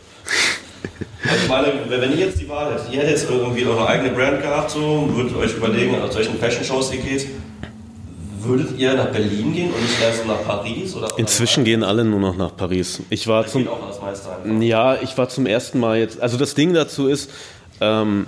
Also 1.24 1.44
ich 1.44 1.50
meine, 1.50 1.68
wenn 1.88 2.12
ihr 2.12 2.26
jetzt 2.26 2.40
die 2.42 2.50
Wahl 2.50 2.74
hättet, 2.74 2.92
ihr 2.92 3.00
hättet 3.00 3.12
jetzt 3.12 3.30
irgendwie 3.30 3.66
eure 3.66 3.88
eigene 3.88 4.10
Brand 4.10 4.42
gehabt, 4.42 4.72
so, 4.72 5.08
würdet 5.14 5.36
euch 5.38 5.56
überlegen, 5.56 6.00
aus 6.02 6.16
welchen 6.16 6.38
Fashion-Shows 6.38 6.92
ihr 6.94 7.00
geht, 7.02 7.28
würdet 8.44 8.78
ihr 8.78 8.94
nach 8.94 9.08
Berlin 9.08 9.54
gehen 9.54 9.74
und 9.74 9.82
nicht 9.82 10.02
erst 10.02 10.26
nach 10.26 10.44
Paris? 10.46 10.96
Oder 10.96 11.10
Inzwischen 11.18 11.64
gehen 11.64 11.84
alle 11.84 12.04
nur 12.04 12.20
noch 12.20 12.36
nach 12.36 12.56
Paris. 12.56 13.02
Ich 13.10 13.28
war 13.28 13.44
Da 13.44 13.50
zum. 13.50 13.68
Ja, 14.62 15.02
ich 15.02 15.18
war 15.18 15.30
zum 15.30 15.46
ersten 15.46 15.80
Mal 15.80 16.00
jetzt. 16.00 16.22
Also 16.22 16.38
das 16.38 16.56
Ding 16.56 16.74
dazu 16.74 17.08
ist, 17.08 17.32
ähm, 17.82 18.28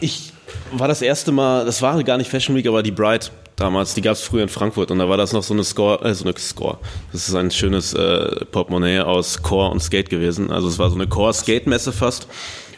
ich 0.00 0.32
war 0.72 0.88
das 0.88 1.02
erste 1.02 1.32
Mal, 1.32 1.64
das 1.64 1.82
war 1.82 2.02
gar 2.02 2.18
nicht 2.18 2.30
Fashion 2.30 2.56
Week, 2.56 2.66
aber 2.66 2.82
die 2.82 2.90
Bright 2.90 3.30
damals, 3.56 3.94
die 3.94 4.00
gab 4.02 4.14
es 4.14 4.22
früher 4.22 4.42
in 4.42 4.48
Frankfurt 4.48 4.90
und 4.90 4.98
da 4.98 5.08
war 5.08 5.16
das 5.16 5.32
noch 5.32 5.42
so 5.42 5.54
eine 5.54 5.64
Score, 5.64 6.04
äh, 6.04 6.14
so 6.14 6.24
eine 6.24 6.36
Score. 6.38 6.78
Das 7.12 7.28
ist 7.28 7.34
ein 7.34 7.50
schönes 7.50 7.94
äh, 7.94 8.44
Portemonnaie 8.46 9.00
aus 9.00 9.42
Core 9.42 9.70
und 9.70 9.80
Skate 9.80 10.10
gewesen. 10.10 10.50
Also 10.50 10.68
es 10.68 10.78
war 10.78 10.88
so 10.90 10.96
eine 10.96 11.06
Core-Skate-Messe 11.06 11.92
fast. 11.92 12.26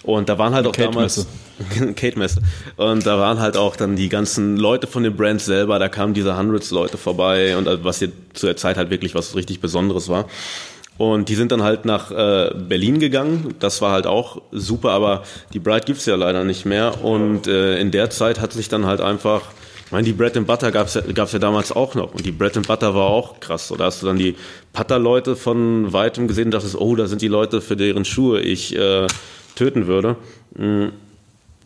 Und 0.05 0.29
da 0.29 0.39
waren 0.39 0.55
halt 0.55 0.67
auch 0.67 0.73
Kate-Messe. 0.73 1.27
damals 1.59 1.97
Kate-Messe. 1.97 2.41
Und 2.77 3.07
da 3.07 3.19
waren 3.19 3.41
halt 3.41 3.57
auch 3.57 3.75
dann 3.75 3.97
die 3.97 4.09
ganzen 4.09 4.57
Leute 4.57 4.87
von 4.87 5.03
den 5.03 5.17
Brands 5.17 5.47
selber, 5.47 5.79
da 5.79 5.89
kamen 5.89 6.15
diese 6.15 6.37
Hundreds-Leute 6.37 6.99
vorbei 6.99 7.57
und 7.57 7.67
äh, 7.67 7.83
was 7.83 8.01
hier 8.01 8.13
zu 8.35 8.47
der 8.47 8.57
Zeit 8.57 8.77
halt 8.77 8.91
wirklich 8.91 9.15
was 9.15 9.35
richtig 9.35 9.61
Besonderes 9.61 10.09
war. 10.09 10.27
Und 10.97 11.29
die 11.29 11.35
sind 11.35 11.51
dann 11.51 11.63
halt 11.63 11.85
nach 11.85 12.11
äh, 12.13 12.53
Berlin 12.55 13.01
gegangen. 13.01 13.55
Das 13.59 13.83
war 13.83 13.93
halt 13.93 14.07
auch 14.07 14.43
super, 14.53 14.91
aber 14.91 15.25
die 15.53 15.59
Bright 15.59 15.87
gibt's 15.87 16.07
ja 16.07 16.15
leider 16.15 16.45
nicht 16.45 16.67
mehr. 16.67 17.03
Und 17.03 17.49
äh, 17.49 17.81
in 17.81 17.91
der 17.91 18.11
Zeit 18.11 18.41
hat 18.41 18.53
sich 18.53 18.69
dann 18.69 18.87
halt 18.87 19.01
einfach, 19.01 19.43
ich 19.87 19.93
meine, 19.93 20.05
die 20.05 20.13
Bread 20.13 20.37
and 20.37 20.47
Butter 20.47 20.71
gab's 20.71 20.95
ja, 20.95 21.01
gab's 21.01 21.33
ja 21.33 21.41
damals 21.41 21.73
auch 21.73 21.97
noch. 21.97 22.15
Und 22.15 22.25
die 22.25 22.31
Bread 22.31 22.57
and 22.57 22.69
Butter 22.69 22.95
war 22.95 23.07
auch 23.07 23.41
krass. 23.41 23.69
So, 23.69 23.77
da 23.77 23.87
hast 23.87 24.03
du 24.03 24.07
dann 24.07 24.19
die 24.19 24.37
Putter-Leute 24.73 25.35
von 25.35 25.93
weitem 25.93 26.29
gesehen 26.29 26.47
und 26.47 26.55
dachtest, 26.55 26.77
oh, 26.77 26.95
da 26.95 27.07
sind 27.07 27.23
die 27.23 27.29
Leute, 27.29 27.61
für 27.61 27.77
deren 27.77 28.05
Schuhe 28.05 28.41
ich 28.41 28.77
äh, 28.77 29.09
töten 29.55 29.87
würde. 29.87 30.17
Mm. 30.57 30.89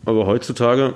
Aber 0.04 0.26
heutzutage 0.26 0.94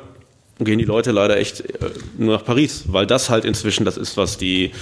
gehen 0.64 0.78
die 0.78 0.84
Leute 0.84 1.12
leider 1.12 1.36
echt 1.36 1.60
äh, 1.60 1.90
nur 2.18 2.36
nach 2.36 2.44
Paris, 2.44 2.84
weil 2.86 3.06
das 3.06 3.30
halt 3.30 3.44
inzwischen 3.44 3.84
das 3.84 3.96
ist, 3.96 4.16
was 4.16 4.38
die, 4.38 4.72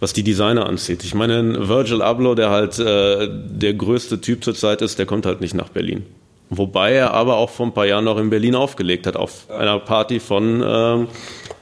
was 0.00 0.12
die 0.12 0.22
Designer 0.22 0.66
anzieht. 0.66 1.04
Ich 1.04 1.14
meine, 1.14 1.38
ein 1.38 1.68
Virgil 1.68 2.02
Abloh, 2.02 2.34
der 2.34 2.50
halt 2.50 2.78
äh, 2.78 3.28
der 3.30 3.74
größte 3.74 4.20
Typ 4.20 4.44
zurzeit 4.44 4.82
ist, 4.82 4.98
der 4.98 5.06
kommt 5.06 5.26
halt 5.26 5.40
nicht 5.40 5.54
nach 5.54 5.68
Berlin. 5.68 6.04
Wobei 6.48 6.92
er 6.92 7.12
aber 7.12 7.36
auch 7.36 7.50
vor 7.50 7.66
ein 7.66 7.74
paar 7.74 7.86
Jahren 7.86 8.04
noch 8.04 8.18
in 8.18 8.30
Berlin 8.30 8.54
aufgelegt 8.54 9.06
hat, 9.06 9.16
auf 9.16 9.50
einer 9.50 9.80
Party 9.80 10.20
von 10.20 10.62
ähm, 10.64 11.08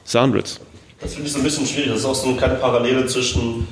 Sandritz. 0.03 0.59
Das 0.99 1.13
finde 1.13 1.27
ich 1.27 1.33
so 1.33 1.39
ein 1.39 1.43
bisschen 1.43 1.65
schwierig. 1.65 1.89
Das 1.89 1.99
ist 1.99 2.05
auch 2.05 2.15
so 2.15 2.29
eine 2.29 2.37
kleine 2.37 2.55
Parallele 2.55 3.05
zwischen 3.07 3.67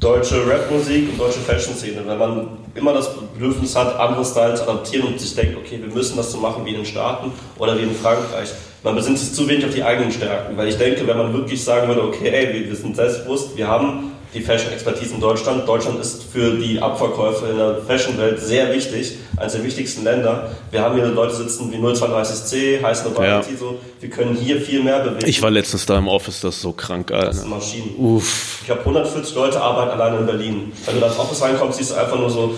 deutsche 0.00 0.46
Rapmusik 0.46 1.10
und 1.10 1.20
deutsche 1.20 1.40
Fashion-Szene. 1.40 2.02
Wenn 2.06 2.18
man 2.18 2.48
immer 2.74 2.94
das 2.94 3.10
Bedürfnis 3.14 3.76
hat, 3.76 3.98
andere 3.98 4.24
Styles 4.24 4.60
zu 4.60 4.68
adaptieren 4.68 5.08
und 5.08 5.20
sich 5.20 5.34
denkt, 5.34 5.56
okay, 5.58 5.78
wir 5.80 5.92
müssen 5.94 6.16
das 6.16 6.32
so 6.32 6.38
machen 6.38 6.64
wie 6.64 6.70
in 6.70 6.76
den 6.76 6.86
Staaten 6.86 7.32
oder 7.58 7.78
wie 7.78 7.82
in 7.82 7.94
Frankreich. 7.94 8.50
Man 8.82 8.94
besinnt 8.94 9.18
sich 9.18 9.34
zu 9.34 9.46
wenig 9.46 9.66
auf 9.66 9.74
die 9.74 9.84
eigenen 9.84 10.10
Stärken. 10.10 10.56
Weil 10.56 10.68
ich 10.68 10.78
denke, 10.78 11.06
wenn 11.06 11.18
man 11.18 11.32
wirklich 11.34 11.62
sagen 11.62 11.88
würde, 11.88 12.02
okay, 12.02 12.30
ey, 12.30 12.54
wir, 12.54 12.68
wir 12.68 12.76
sind 12.76 12.96
selbstbewusst, 12.96 13.56
wir 13.56 13.68
haben 13.68 14.09
die 14.34 14.40
Fashion-Expertise 14.40 15.14
in 15.14 15.20
Deutschland. 15.20 15.66
Deutschland 15.68 15.98
ist 16.00 16.22
für 16.32 16.52
die 16.56 16.80
Abverkäufe 16.80 17.46
in 17.46 17.56
der 17.58 17.76
Fashion-Welt 17.86 18.40
sehr 18.40 18.72
wichtig, 18.72 19.14
eines 19.36 19.54
der 19.54 19.64
wichtigsten 19.64 20.04
Länder. 20.04 20.50
Wir 20.70 20.82
haben 20.82 20.94
hier 20.94 21.06
Leute 21.06 21.34
sitzen 21.34 21.72
wie 21.72 21.76
032C, 21.76 22.82
Heiß 22.82 23.04
Nobility, 23.04 23.52
Ja. 23.52 23.58
so. 23.58 23.78
Wir 24.00 24.10
können 24.10 24.36
hier 24.36 24.60
viel 24.60 24.82
mehr 24.82 25.00
bewegen. 25.00 25.26
Ich 25.28 25.42
war 25.42 25.50
letztens 25.50 25.84
da 25.86 25.98
im 25.98 26.08
Office, 26.08 26.40
das 26.40 26.56
ist 26.56 26.62
so 26.62 26.72
krank, 26.72 27.08
Das 27.08 27.18
Alter. 27.18 27.32
sind 27.34 27.50
Maschinen. 27.50 27.94
Uff. 27.98 28.58
Ich 28.60 28.66
glaube, 28.66 28.80
140 28.82 29.34
Leute 29.34 29.60
arbeiten 29.60 29.90
alleine 29.90 30.18
in 30.18 30.26
Berlin. 30.26 30.72
Wenn 30.86 30.94
du 30.94 31.00
da 31.00 31.06
ins 31.08 31.18
Office 31.18 31.42
reinkommst, 31.42 31.78
siehst 31.78 31.90
du 31.90 31.94
einfach 31.96 32.18
nur 32.18 32.30
so 32.30 32.54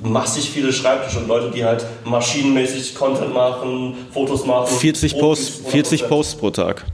massig 0.00 0.48
viele 0.48 0.72
Schreibtische 0.72 1.18
und 1.18 1.26
Leute, 1.26 1.50
die 1.50 1.64
halt 1.64 1.84
maschinenmäßig 2.04 2.94
Content 2.94 3.34
machen, 3.34 3.96
Fotos 4.12 4.44
machen. 4.46 4.68
40 4.78 5.18
Posts, 5.18 5.62
100%. 5.66 5.70
40 5.70 6.08
Posts 6.08 6.34
pro 6.36 6.50
Tag. 6.50 6.84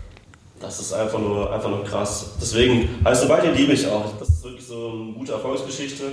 Das 0.64 0.80
ist 0.80 0.92
einfach 0.94 1.18
nur, 1.18 1.52
einfach 1.52 1.68
nur 1.68 1.84
krass. 1.84 2.30
Deswegen, 2.40 3.00
also 3.04 3.28
beide 3.28 3.50
liebe 3.50 3.72
ich 3.72 3.86
auch. 3.86 4.04
Das 4.18 4.28
ist 4.28 4.44
wirklich 4.44 4.66
so 4.66 4.92
eine 4.92 5.12
gute 5.12 5.32
Erfolgsgeschichte. 5.32 6.04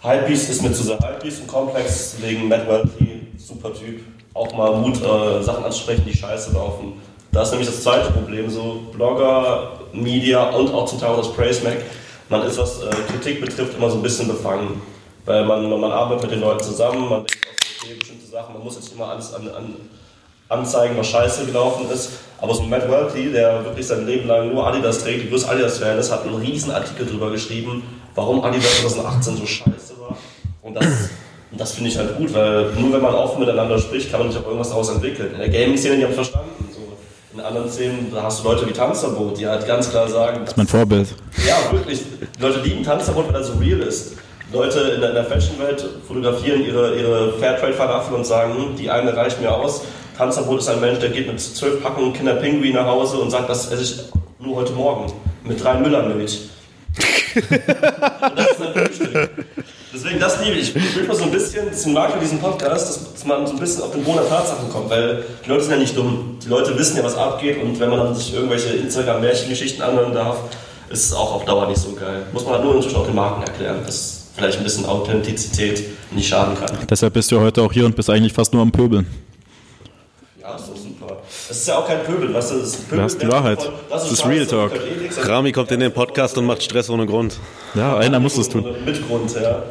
Hypebeast 0.00 0.50
ist 0.50 0.62
mir 0.62 0.72
zu 0.72 0.82
sehr 0.82 0.98
Hypebeast 0.98 1.42
und 1.42 1.46
Komplex 1.46 2.16
wegen 2.20 2.48
Matt 2.48 2.66
Welty, 2.66 3.28
super 3.36 3.72
Typ. 3.74 4.00
Auch 4.34 4.52
mal 4.54 4.76
Mut, 4.76 4.96
äh, 5.02 5.42
Sachen 5.42 5.64
anzusprechen, 5.64 6.04
die 6.06 6.16
scheiße 6.16 6.54
laufen. 6.54 6.94
Da 7.30 7.42
ist 7.42 7.50
nämlich 7.50 7.68
das 7.68 7.82
zweite 7.82 8.10
Problem, 8.10 8.48
so 8.48 8.82
Blogger, 8.92 9.72
Media 9.92 10.50
und 10.50 10.72
auch 10.72 10.86
zum 10.86 10.98
Teil 10.98 11.10
auch 11.10 11.18
das 11.18 11.32
Praise 11.32 11.62
Mac. 11.62 11.76
Man 12.28 12.42
ist, 12.46 12.58
was 12.58 12.82
äh, 12.82 12.90
Kritik 13.10 13.40
betrifft, 13.40 13.76
immer 13.76 13.90
so 13.90 13.96
ein 13.96 14.02
bisschen 14.02 14.26
befangen. 14.26 14.80
Weil 15.26 15.44
man, 15.44 15.68
man 15.68 15.92
arbeitet 15.92 16.22
mit 16.22 16.32
den 16.32 16.40
Leuten 16.40 16.64
zusammen, 16.64 17.08
man 17.08 17.26
denkt, 17.26 17.46
okay, 17.82 17.94
bestimmte 17.94 18.26
Sachen, 18.26 18.54
man 18.54 18.64
muss 18.64 18.76
jetzt 18.76 18.92
immer 18.92 19.08
alles 19.08 19.32
an, 19.34 19.48
an, 19.48 19.76
anzeigen, 20.52 20.96
was 20.96 21.08
scheiße 21.08 21.46
gelaufen 21.46 21.90
ist. 21.90 22.10
Aber 22.40 22.54
so 22.54 22.62
Matt 22.62 22.90
Welty, 22.90 23.30
der 23.32 23.64
wirklich 23.64 23.86
sein 23.86 24.06
Leben 24.06 24.26
lang 24.26 24.52
nur 24.52 24.66
Adidas 24.66 24.98
trägt, 24.98 25.22
die 25.22 25.30
größte 25.30 25.48
Adidas-Fan 25.50 25.98
ist, 25.98 26.10
hat 26.10 26.26
einen 26.26 26.34
riesen 26.34 26.72
Artikel 26.72 27.06
drüber 27.06 27.30
geschrieben, 27.30 27.82
warum 28.14 28.42
Adidas 28.44 28.80
2018 28.80 29.36
so 29.36 29.46
scheiße 29.46 29.94
war. 30.00 30.16
Und 30.62 30.74
das, 30.74 30.84
und 31.52 31.60
das 31.60 31.72
finde 31.72 31.90
ich 31.90 31.98
halt 31.98 32.16
gut, 32.16 32.34
weil 32.34 32.72
nur 32.72 32.92
wenn 32.92 33.02
man 33.02 33.14
offen 33.14 33.40
miteinander 33.40 33.78
spricht, 33.78 34.10
kann 34.10 34.20
man 34.20 34.32
sich 34.32 34.40
auch 34.40 34.46
irgendwas 34.46 34.70
daraus 34.70 34.88
entwickeln. 34.88 35.32
In 35.32 35.38
der 35.38 35.50
Gaming-Szene, 35.50 35.98
die 35.98 36.04
haben 36.04 36.14
verstanden. 36.14 36.68
So. 36.72 36.80
In 37.32 37.44
anderen 37.44 37.70
Szenen, 37.70 38.10
da 38.12 38.24
hast 38.24 38.42
du 38.42 38.48
Leute 38.48 38.68
wie 38.68 38.72
Tanzverbot, 38.72 39.38
die 39.38 39.46
halt 39.46 39.66
ganz 39.66 39.88
klar 39.90 40.08
sagen, 40.08 40.40
das 40.44 40.56
Mein 40.56 40.66
Vorbild. 40.66 41.08
ja, 41.46 41.56
wirklich. 41.70 42.00
Die 42.36 42.42
Leute 42.42 42.60
lieben 42.60 42.82
Tanzverbot, 42.82 43.28
weil 43.28 43.36
er 43.36 43.44
so 43.44 43.54
real 43.54 43.80
ist. 43.80 44.14
Leute 44.52 44.80
in 44.80 45.00
der, 45.00 45.10
in 45.10 45.14
der 45.14 45.24
Fashion-Welt 45.24 45.82
fotografieren 46.06 46.64
ihre, 46.64 46.94
ihre 46.96 47.32
Fairtrade-Falafel 47.38 48.14
und 48.14 48.26
sagen, 48.26 48.54
hm, 48.54 48.76
die 48.76 48.90
eine 48.90 49.16
reicht 49.16 49.40
mir 49.40 49.54
aus. 49.54 49.82
Tanzverbot 50.22 50.60
ist 50.60 50.68
ein 50.68 50.80
Mensch, 50.80 51.00
der 51.00 51.08
geht 51.08 51.26
mit 51.26 51.40
zwölf 51.40 51.82
Packungen 51.82 52.12
Kinderpinguin 52.12 52.74
nach 52.74 52.86
Hause 52.86 53.16
und 53.16 53.32
sagt, 53.32 53.50
das 53.50 53.72
esse 53.72 53.82
ich 53.82 53.94
nur 54.38 54.54
heute 54.54 54.72
Morgen 54.72 55.12
mit 55.42 55.62
drei 55.62 55.74
Müllermilch. 55.74 56.42
das 56.94 58.50
ist 58.52 58.62
ein 58.62 58.72
Frühstück. 58.72 59.30
Deswegen, 59.92 60.20
das 60.20 60.44
liebe 60.44 60.58
ich. 60.58 60.76
Ich 60.76 60.96
will 60.96 61.08
mal 61.08 61.16
so 61.16 61.24
ein 61.24 61.32
bisschen, 61.32 61.66
deswegen 61.68 61.94
mag 61.94 62.12
ich 62.14 62.20
diesen 62.20 62.38
Podcast, 62.38 62.88
dass, 62.88 63.12
dass 63.14 63.24
man 63.24 63.44
so 63.48 63.54
ein 63.54 63.58
bisschen 63.58 63.82
auf 63.82 63.90
den 63.90 64.04
Boden 64.04 64.18
der 64.18 64.28
Tatsachen 64.28 64.70
kommt, 64.70 64.90
weil 64.90 65.24
die 65.44 65.48
Leute 65.48 65.64
sind 65.64 65.72
ja 65.72 65.78
nicht 65.78 65.96
dumm. 65.96 66.38
Die 66.40 66.48
Leute 66.48 66.78
wissen 66.78 66.96
ja, 66.96 67.02
was 67.02 67.16
abgeht 67.16 67.60
und 67.60 67.80
wenn 67.80 67.90
man 67.90 67.98
dann 67.98 68.14
sich 68.14 68.32
irgendwelche 68.32 68.68
Instagram-Märchengeschichten 68.74 69.82
anhören 69.82 70.14
darf, 70.14 70.38
ist 70.88 71.06
es 71.06 71.12
auch 71.12 71.34
auf 71.34 71.44
Dauer 71.46 71.66
nicht 71.66 71.80
so 71.80 71.94
geil. 71.94 72.26
Muss 72.32 72.44
man 72.44 72.54
halt 72.54 72.64
nur 72.64 72.76
inzwischen 72.76 72.96
auch 72.96 73.06
den 73.06 73.16
Marken 73.16 73.42
erklären, 73.42 73.80
dass 73.84 74.28
vielleicht 74.36 74.58
ein 74.58 74.64
bisschen 74.64 74.86
Authentizität 74.86 75.82
nicht 76.12 76.28
schaden 76.28 76.54
kann. 76.54 76.78
Deshalb 76.88 77.12
bist 77.14 77.32
du 77.32 77.40
heute 77.40 77.60
auch 77.60 77.72
hier 77.72 77.86
und 77.86 77.96
bist 77.96 78.08
eigentlich 78.08 78.32
fast 78.32 78.52
nur 78.52 78.62
am 78.62 78.70
Pöbeln. 78.70 79.04
Ja, 80.42 80.56
ist 80.56 80.68
doch 80.68 80.76
super. 80.76 81.18
Das 81.52 81.60
ist 81.60 81.68
ja 81.68 81.76
auch 81.76 81.86
kein 81.86 82.02
Pöbel, 82.02 82.32
weißt 82.32 82.52
du? 82.52 82.60
Das 82.60 82.68
ist, 82.68 82.88
Pöbel 82.88 83.04
Das 83.04 83.12
ist 83.12 83.22
die 83.22 83.28
Wahrheit. 83.30 83.62
Von, 83.62 83.74
Das 83.90 84.10
ist 84.10 84.22
scheiße, 84.22 84.30
Real 84.30 84.46
Talk. 84.46 84.72
Rami 85.18 85.52
kommt 85.52 85.70
in 85.70 85.80
den 85.80 85.92
Podcast 85.92 86.38
und 86.38 86.46
macht 86.46 86.62
Stress 86.62 86.88
ohne 86.88 87.04
Grund. 87.04 87.36
Ja, 87.74 87.98
einer 87.98 88.18
muss 88.20 88.38
es 88.38 88.48
tun. 88.48 88.64
Mit 88.86 89.06
Grund, 89.06 89.34
ja. 89.34 89.62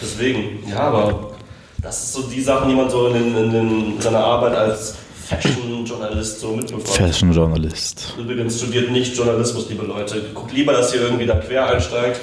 Deswegen, 0.00 0.62
ja, 0.70 0.78
aber 0.78 1.32
das 1.82 2.04
ist 2.04 2.12
so 2.12 2.22
die 2.22 2.40
Sachen, 2.40 2.68
die 2.68 2.76
man 2.76 2.88
so 2.88 3.08
in, 3.08 3.36
in, 3.36 3.52
in 3.52 4.00
seiner 4.00 4.20
Arbeit 4.20 4.54
als 4.54 4.94
Fashion-Journalist 5.26 6.38
so 6.38 6.52
mitbekommt. 6.52 6.86
Fashion 6.86 7.32
Journalist. 7.32 8.14
Übrigens 8.16 8.56
studiert 8.56 8.92
nicht 8.92 9.16
Journalismus, 9.16 9.68
liebe 9.68 9.84
Leute. 9.84 10.22
Guckt 10.34 10.52
lieber, 10.52 10.72
dass 10.72 10.94
ihr 10.94 11.00
irgendwie 11.00 11.26
da 11.26 11.34
quer 11.34 11.66
einsteigt. 11.66 12.20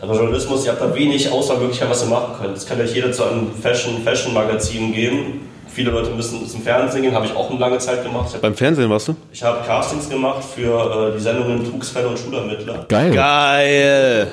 Aber 0.00 0.16
Journalismus, 0.16 0.64
ihr 0.64 0.72
habt 0.72 0.82
da 0.82 0.92
wenig 0.92 1.30
Auswahlmöglichkeiten, 1.30 1.92
was 1.92 2.02
ihr 2.02 2.08
machen 2.08 2.34
könnt. 2.42 2.56
Es 2.56 2.66
kann 2.66 2.80
euch 2.80 2.96
jeder 2.96 3.12
zu 3.12 3.22
einem 3.22 3.54
Fashion-Magazin 3.62 4.02
Fashion 4.02 4.92
gehen. 4.92 5.49
Viele 5.80 5.92
Leute 5.92 6.10
müssen 6.10 6.46
zum 6.46 6.60
Fernsehen 6.60 7.00
gehen, 7.00 7.14
habe 7.14 7.24
ich 7.24 7.34
auch 7.34 7.48
eine 7.48 7.58
lange 7.58 7.78
Zeit 7.78 8.02
gemacht. 8.02 8.26
Habe 8.28 8.38
Beim 8.40 8.54
Fernsehen 8.54 8.90
warst 8.90 9.08
du? 9.08 9.16
ich 9.32 9.42
hab 9.42 9.66
Castings 9.66 10.10
gemacht 10.10 10.44
für 10.54 11.08
äh, 11.08 11.16
die 11.16 11.22
Sendungen 11.22 11.64
Trugsfälle 11.70 12.06
und 12.06 12.18
Schulermittler. 12.18 12.84
Geil. 12.86 13.10
Geil! 13.14 14.26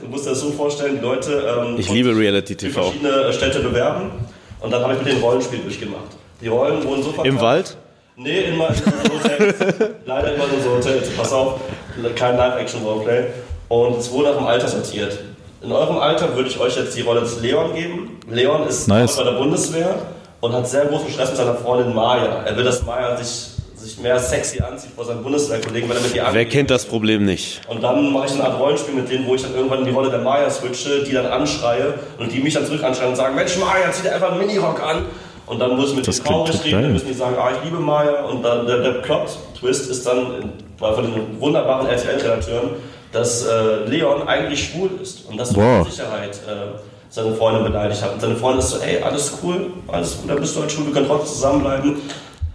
Du 0.00 0.06
musst 0.06 0.24
dir 0.24 0.30
das 0.30 0.38
so 0.40 0.52
vorstellen, 0.52 0.98
die 1.00 1.04
Leute 1.04 1.32
ähm, 1.66 1.74
Ich 1.78 1.90
liebe 1.90 2.16
Reality 2.16 2.54
für 2.54 2.66
TV. 2.66 2.80
verschiedene 2.82 3.10
äh, 3.10 3.32
Städte 3.32 3.58
bewerben 3.58 4.12
und 4.60 4.70
dann 4.72 4.84
habe 4.84 4.92
ich 4.92 5.00
mit 5.02 5.08
den 5.12 5.20
Rollenspiel 5.20 5.58
durchgemacht. 5.58 6.04
Die 6.40 6.46
Rollen 6.46 6.84
wurden 6.84 7.02
so 7.02 7.10
verteilt. 7.10 7.34
Im 7.34 7.40
Wald? 7.40 7.76
Nee, 8.14 8.40
in 8.42 8.56
meinen 8.56 8.76
Hotels. 8.76 9.54
Leider 10.06 10.34
immer 10.36 10.46
nur 10.46 10.60
so 10.62 10.76
Hotels. 10.76 11.10
Pass 11.16 11.32
auf, 11.32 11.58
kein 12.14 12.36
Live-Action-Roleplay. 12.36 13.24
Und 13.68 13.98
es 13.98 14.12
wurde 14.12 14.28
nach 14.30 14.36
dem 14.36 14.46
Alter 14.46 14.68
sortiert. 14.68 15.18
In 15.60 15.72
eurem 15.72 15.98
Alter 15.98 16.36
würde 16.36 16.48
ich 16.48 16.60
euch 16.60 16.76
jetzt 16.76 16.96
die 16.96 17.00
Rolle 17.00 17.22
des 17.22 17.40
Leon 17.40 17.74
geben. 17.74 18.20
Leon 18.30 18.68
ist 18.68 18.86
Nice. 18.86 19.16
bei 19.16 19.24
der 19.24 19.32
Bundeswehr 19.32 19.96
und 20.42 20.52
hat 20.52 20.68
sehr 20.68 20.84
großen 20.84 21.08
Stress 21.08 21.28
mit 21.30 21.38
seiner 21.38 21.54
Freundin 21.54 21.94
Maya. 21.94 22.42
Er 22.44 22.54
will, 22.56 22.64
dass 22.64 22.84
Maya 22.84 23.16
sich, 23.16 23.52
sich 23.76 23.98
mehr 23.98 24.18
sexy 24.18 24.60
anzieht 24.60 24.90
vor 24.94 25.04
seinen 25.04 25.22
Bundeswehrkollegen, 25.22 25.88
weil 25.88 25.96
er 25.96 26.02
mit 26.02 26.14
ihr 26.14 26.22
Wer 26.22 26.28
angeht. 26.28 26.50
kennt 26.50 26.70
das 26.70 26.84
Problem 26.84 27.24
nicht? 27.24 27.62
Und 27.68 27.82
dann 27.82 28.12
mache 28.12 28.26
ich 28.26 28.32
eine 28.34 28.44
Art 28.44 28.58
Rollenspiel 28.60 28.94
mit 28.94 29.10
denen, 29.10 29.26
wo 29.26 29.34
ich 29.34 29.42
dann 29.42 29.54
irgendwann 29.54 29.78
in 29.80 29.84
die 29.86 29.90
Rolle 29.92 30.10
der 30.10 30.18
Maya 30.20 30.50
switche, 30.50 31.04
die 31.04 31.12
dann 31.12 31.26
anschreie 31.26 31.94
und 32.18 32.30
die 32.30 32.40
mich 32.40 32.54
dann 32.54 32.66
zurück 32.66 32.82
anschreien 32.84 33.10
und 33.10 33.16
sagen, 33.16 33.34
Mensch 33.34 33.56
Maya, 33.56 33.90
zieh 33.92 34.02
dir 34.02 34.14
einfach 34.14 34.32
einen 34.32 34.40
Minirock 34.46 34.82
an. 34.82 35.06
Und 35.46 35.58
dann 35.58 35.76
muss 35.76 35.90
ich 35.90 35.96
mit 35.96 36.06
Das 36.06 36.16
denen 36.22 36.26
traurig 36.28 36.64
reden, 36.64 36.82
dann 36.82 36.92
müssen 36.92 37.06
die 37.08 37.14
sagen, 37.14 37.36
ah, 37.38 37.50
ich 37.56 37.64
liebe 37.64 37.78
Maya. 37.80 38.24
Und 38.24 38.42
dann 38.42 38.66
der, 38.66 38.78
der 38.78 38.90
Plot-Twist 39.02 39.90
ist 39.90 40.06
dann, 40.06 40.52
weil 40.78 40.94
von 40.94 41.04
den 41.04 41.40
wunderbaren 41.40 41.86
RTL-Redakteuren, 41.88 42.70
dass 43.12 43.44
äh, 43.46 43.84
Leon 43.86 44.26
eigentlich 44.26 44.70
schwul 44.70 44.90
ist 45.02 45.28
und 45.28 45.36
dass 45.36 45.54
Wow. 45.54 45.84
mit 45.84 45.92
Sicherheit 45.92 46.36
äh, 46.48 46.78
seine 47.14 47.34
Freundin 47.34 47.64
beleidigt 47.64 48.02
hat. 48.02 48.14
Und 48.14 48.20
seine 48.20 48.36
Freundin 48.36 48.60
ist 48.60 48.70
so, 48.70 48.78
ey, 48.78 49.02
alles 49.02 49.32
cool, 49.42 49.70
alles 49.88 50.16
gut, 50.18 50.30
dann 50.30 50.40
bist 50.40 50.56
du 50.56 50.60
halt 50.60 50.72
schwul, 50.72 50.86
wir 50.86 50.92
können 50.94 51.06
trotzdem 51.06 51.34
zusammenbleiben. 51.34 51.96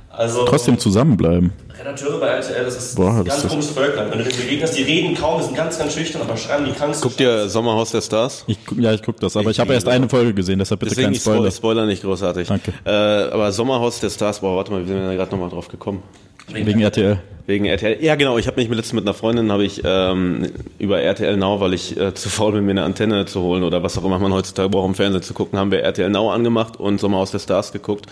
Also, 0.09 0.45
Trotzdem 0.45 0.79
zusammenbleiben. 0.79 1.53
Redakteure 1.79 2.19
bei 2.19 2.25
RTL, 2.29 2.65
das 2.65 2.75
ist 2.75 2.95
Boah, 2.95 3.17
das 3.23 3.25
ganz 3.25 3.43
ist- 3.43 3.49
komisches 3.51 3.71
Völklein. 3.71 4.09
Wenn 4.09 4.17
du 4.17 4.23
denen 4.23 4.35
begegnest, 4.35 4.75
die 4.75 4.81
reden 4.81 5.13
kaum, 5.13 5.37
die 5.39 5.45
sind 5.45 5.55
ganz, 5.55 5.77
ganz 5.77 5.93
schüchtern, 5.93 6.23
aber 6.23 6.35
schreiben 6.35 6.65
die 6.65 6.71
kranksten 6.71 7.07
Guckt 7.07 7.19
ihr 7.21 7.47
Sommerhaus 7.47 7.91
der 7.91 8.01
Stars? 8.01 8.43
Ich, 8.47 8.57
ja, 8.79 8.93
ich 8.93 9.03
gucke 9.03 9.19
das, 9.19 9.37
aber 9.37 9.51
ich, 9.51 9.57
Ich 9.57 9.59
habe 9.59 9.75
erst 9.75 9.87
eine 9.87 10.09
Folge 10.09 10.33
gesehen, 10.33 10.57
deshalb 10.57 10.79
bitte 10.79 10.89
Deswegen 10.89 11.09
kein 11.09 11.13
ich 11.13 11.21
Spoiler. 11.21 11.51
Spoiler 11.51 11.85
nicht 11.85 12.01
großartig. 12.01 12.47
Danke. 12.47 12.73
Äh, 12.83 12.89
aber 13.31 13.51
Sommerhaus 13.51 13.99
der 13.99 14.09
Stars, 14.09 14.39
boah, 14.39 14.55
warte 14.57 14.71
mal, 14.71 14.79
wir 14.79 14.87
sind 14.87 15.03
ja 15.03 15.13
gerade 15.13 15.29
nochmal 15.29 15.51
drauf 15.51 15.67
gekommen. 15.67 16.01
Wegen 16.47 16.81
RTL. 16.81 17.19
Wegen 17.45 17.65
RTL. 17.65 18.03
Ja, 18.03 18.15
genau. 18.15 18.37
Ich 18.37 18.47
habe 18.47 18.59
mich 18.59 18.69
letztens 18.69 18.93
mit 18.93 19.05
einer 19.05 19.13
Freundin 19.13 19.51
habe 19.51 19.63
ich 19.63 19.81
ähm, 19.83 20.47
über 20.79 21.01
RTL 21.01 21.37
Now, 21.37 21.59
weil 21.59 21.73
ich 21.73 21.97
äh, 21.97 22.13
zu 22.13 22.29
faul 22.29 22.53
bin, 22.53 22.65
mir 22.65 22.71
eine 22.71 22.83
Antenne 22.83 23.25
zu 23.25 23.41
holen 23.41 23.63
oder 23.63 23.83
was 23.83 23.97
auch 23.97 24.03
immer 24.03 24.19
man 24.19 24.33
heutzutage 24.33 24.69
braucht, 24.69 24.85
um 24.85 24.95
Fernsehen 24.95 25.23
zu 25.23 25.33
gucken, 25.33 25.57
haben 25.59 25.71
wir 25.71 25.81
RTL 25.81 26.09
Now 26.09 26.31
angemacht 26.31 26.77
und 26.77 26.99
Sommerhaus 26.99 27.31
der 27.31 27.39
Stars 27.39 27.71
geguckt. 27.71 28.05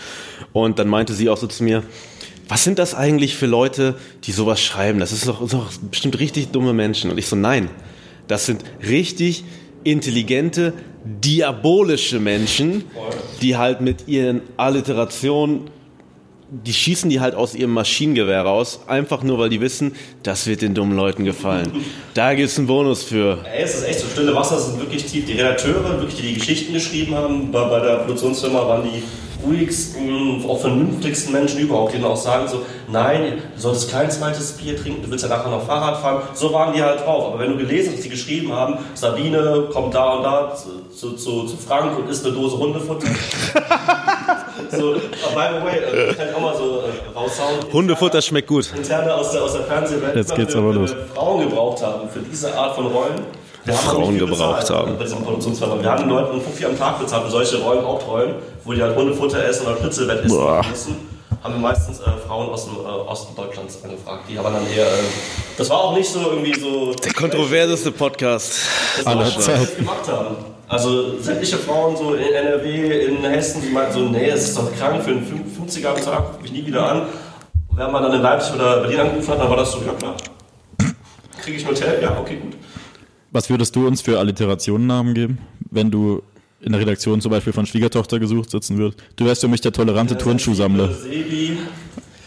Und 0.53 0.79
dann 0.79 0.88
meinte 0.88 1.13
sie 1.13 1.29
auch 1.29 1.38
so 1.38 1.47
zu 1.47 1.63
mir, 1.63 1.83
was 2.47 2.63
sind 2.63 2.77
das 2.79 2.93
eigentlich 2.93 3.36
für 3.36 3.47
Leute, 3.47 3.95
die 4.23 4.31
sowas 4.31 4.61
schreiben? 4.61 4.99
Das 4.99 5.11
ist 5.11 5.27
doch, 5.27 5.41
ist 5.41 5.53
doch 5.53 5.71
bestimmt 5.89 6.19
richtig 6.19 6.51
dumme 6.51 6.73
Menschen. 6.73 7.09
Und 7.09 7.17
ich 7.17 7.27
so, 7.27 7.36
nein, 7.36 7.69
das 8.27 8.45
sind 8.45 8.63
richtig 8.88 9.43
intelligente, 9.83 10.73
diabolische 11.03 12.19
Menschen, 12.19 12.86
die 13.41 13.57
halt 13.57 13.81
mit 13.81 14.07
ihren 14.07 14.41
Alliterationen 14.57 15.69
die 16.49 16.73
schießen 16.73 17.09
die 17.09 17.19
halt 17.19 17.35
aus 17.35 17.55
ihrem 17.55 17.71
Maschinengewehr 17.71 18.41
raus, 18.41 18.81
einfach 18.87 19.23
nur, 19.23 19.39
weil 19.39 19.49
die 19.49 19.61
wissen, 19.61 19.95
das 20.23 20.45
wird 20.47 20.61
den 20.61 20.73
dummen 20.73 20.95
Leuten 20.95 21.25
gefallen. 21.25 21.71
Da 22.13 22.33
gibt's 22.33 22.57
einen 22.57 22.67
Bonus 22.67 23.03
für. 23.03 23.39
Ey, 23.51 23.63
es 23.63 23.75
ist 23.75 23.87
echt 23.87 23.99
so, 23.99 24.07
Stille 24.07 24.35
Wasser 24.35 24.59
sind 24.59 24.79
wirklich 24.79 25.05
tief. 25.05 25.25
Die 25.25 25.33
Redakteure, 25.33 25.99
wirklich, 25.99 26.15
die 26.15 26.27
die 26.27 26.33
Geschichten 26.35 26.73
geschrieben 26.73 27.15
haben, 27.15 27.51
bei, 27.51 27.63
bei 27.67 27.79
der 27.79 27.95
Produktionsfirma 27.97 28.67
waren 28.67 28.83
die 28.83 29.01
ruhigsten, 29.45 30.43
auch 30.47 30.59
vernünftigsten 30.59 31.33
Menschen 31.33 31.59
überhaupt, 31.59 31.93
die 31.93 31.97
dann 32.01 32.11
auch 32.11 32.17
sagen 32.17 32.47
so, 32.47 32.65
nein, 32.91 33.41
du 33.55 33.61
solltest 33.61 33.91
kein 33.91 34.09
zweites 34.09 34.53
Bier 34.53 34.75
trinken, 34.75 35.03
du 35.03 35.11
willst 35.11 35.23
ja 35.23 35.29
nachher 35.29 35.49
noch 35.49 35.65
Fahrrad 35.65 36.01
fahren. 36.01 36.23
So 36.33 36.51
waren 36.53 36.73
die 36.73 36.81
halt 36.81 37.01
drauf. 37.01 37.33
Aber 37.33 37.39
wenn 37.39 37.51
du 37.51 37.57
gelesen 37.57 37.89
hast, 37.89 37.97
was 37.97 38.03
die 38.03 38.09
geschrieben 38.09 38.51
haben, 38.51 38.77
Sabine 38.93 39.69
kommt 39.71 39.93
da 39.93 40.13
und 40.13 40.23
da 40.23 40.55
zu, 40.55 40.89
zu, 40.89 41.15
zu, 41.15 41.43
zu 41.45 41.57
Frank 41.57 41.97
und 41.97 42.09
isst 42.09 42.25
eine 42.25 42.33
Dose 42.33 42.57
Hundefutter. 42.57 43.07
so, 44.72 44.93
by 44.93 44.99
the 44.99 45.66
way, 45.66 45.78
äh, 45.78 46.13
kann 46.13 46.28
ich 46.30 46.36
auch 46.36 46.41
mal 46.41 46.55
so 46.55 46.82
äh, 46.82 47.18
raushauen. 47.18 47.74
Hundefutter 47.74 48.22
schmeckt 48.22 48.47
gut. 48.47 48.72
Interne 48.76 49.13
aus 49.13 49.32
der, 49.32 49.43
aus 49.43 49.53
der 49.53 49.63
Fernsehwelt, 49.63 50.16
Jetzt 50.16 50.36
geht's 50.36 50.55
aber 50.55 50.74
los. 50.74 50.95
Frauen 51.13 51.49
gebraucht 51.49 51.84
haben 51.84 52.09
für 52.09 52.20
diese 52.20 52.55
Art 52.57 52.76
von 52.76 52.88
Rollen. 52.88 53.22
Wir 53.63 53.76
haben 53.76 53.84
Frauen 53.88 54.03
auch 54.03 54.20
gebraucht 54.20 54.59
bezahlt, 54.59 54.70
haben. 54.70 54.97
Bei 54.97 55.03
diesem 55.03 55.24
Produktionsfirma. 55.24 55.82
Wir 55.82 55.91
haben 55.91 56.01
den 56.01 56.09
Leuten 56.09 56.32
einen 56.34 56.41
Fuffi 56.41 56.66
am 56.66 56.78
Tag 56.78 56.99
bezahlt 56.99 57.24
für 57.24 57.32
solche 57.32 57.57
Rollen, 57.57 57.84
Hauptrollen, 57.86 58.36
wo 58.63 58.74
die 58.74 58.82
halt 58.82 58.95
Hundefutter 58.95 59.43
essen 59.43 59.66
oder 59.66 59.78
Schnitzelbett 59.78 60.26
essen 60.26 60.38
müssen. 60.70 61.14
Haben 61.45 61.53
wir 61.53 61.61
meistens 61.61 61.99
äh, 61.99 62.05
Frauen 62.25 62.49
aus 62.49 62.65
dem 62.65 62.73
äh, 62.73 62.87
Osten 62.87 63.35
Deutschlands 63.35 63.77
angefragt. 63.83 64.23
Die 64.27 64.35
haben 64.35 64.51
dann 64.51 64.65
eher. 64.65 64.87
Äh, 64.87 65.03
das 65.55 65.69
war 65.69 65.77
auch 65.77 65.95
nicht 65.95 66.09
so 66.09 66.19
irgendwie 66.19 66.59
so. 66.59 66.91
Der 66.95 67.13
kontroverseste 67.13 67.91
Podcast. 67.91 68.61
Das 68.97 69.05
war 69.05 69.11
aller 69.15 69.27
auch, 69.27 69.37
was 69.37 69.45
Zeit. 69.45 69.69
wir 69.69 69.75
gemacht 69.75 70.07
haben. 70.07 70.37
Also 70.67 71.19
sämtliche 71.19 71.57
Frauen 71.57 71.95
so 71.95 72.15
in 72.15 72.33
NRW, 72.33 73.05
in 73.05 73.23
Hessen, 73.25 73.61
die 73.61 73.69
meinten 73.69 73.93
so, 73.93 73.99
nee, 73.99 74.27
es 74.27 74.45
ist 74.45 74.57
doch 74.57 74.75
krank 74.75 75.03
für 75.03 75.11
einen 75.11 75.47
50er 75.69 75.85
am 75.89 76.01
Tag, 76.01 76.31
guck 76.31 76.41
mich 76.41 76.51
nie 76.51 76.65
wieder 76.65 76.89
an. 76.89 77.01
Und 77.67 77.77
wenn 77.77 77.91
man 77.91 78.01
dann 78.01 78.13
in 78.13 78.21
Leipzig 78.23 78.55
oder 78.55 78.79
Berlin 78.79 79.01
angerufen 79.01 79.29
hat, 79.29 79.39
dann 79.39 79.49
war 79.51 79.57
das 79.57 79.71
so, 79.71 79.83
ja 79.85 79.93
klar. 79.93 80.15
Kriege 81.43 81.57
ich 81.57 81.63
ein 81.63 81.69
Hotel? 81.69 82.01
Ja, 82.01 82.17
okay, 82.19 82.37
gut. 82.37 82.53
Was 83.29 83.51
würdest 83.51 83.75
du 83.75 83.85
uns 83.85 84.01
für 84.01 84.17
Alliterationennamen 84.17 85.13
geben, 85.13 85.37
wenn 85.69 85.91
du 85.91 86.23
in 86.66 86.72
der 86.72 86.82
Redaktion 86.82 87.22
zum 87.22 87.32
Beispiel 87.32 87.53
von 87.53 87.66
Schwiegertochter 87.66 88.20
gesucht 88.20 88.49
sitzen 88.51 88.78
würdest? 88.78 88.99
Du 89.16 89.26
wärst 89.26 89.41
für 89.41 89.47
mich 89.47 89.61
der 89.61 89.72
tolerante 89.72 90.18
Turnschuhsammler. 90.18 90.91
Sebi, 90.93 91.57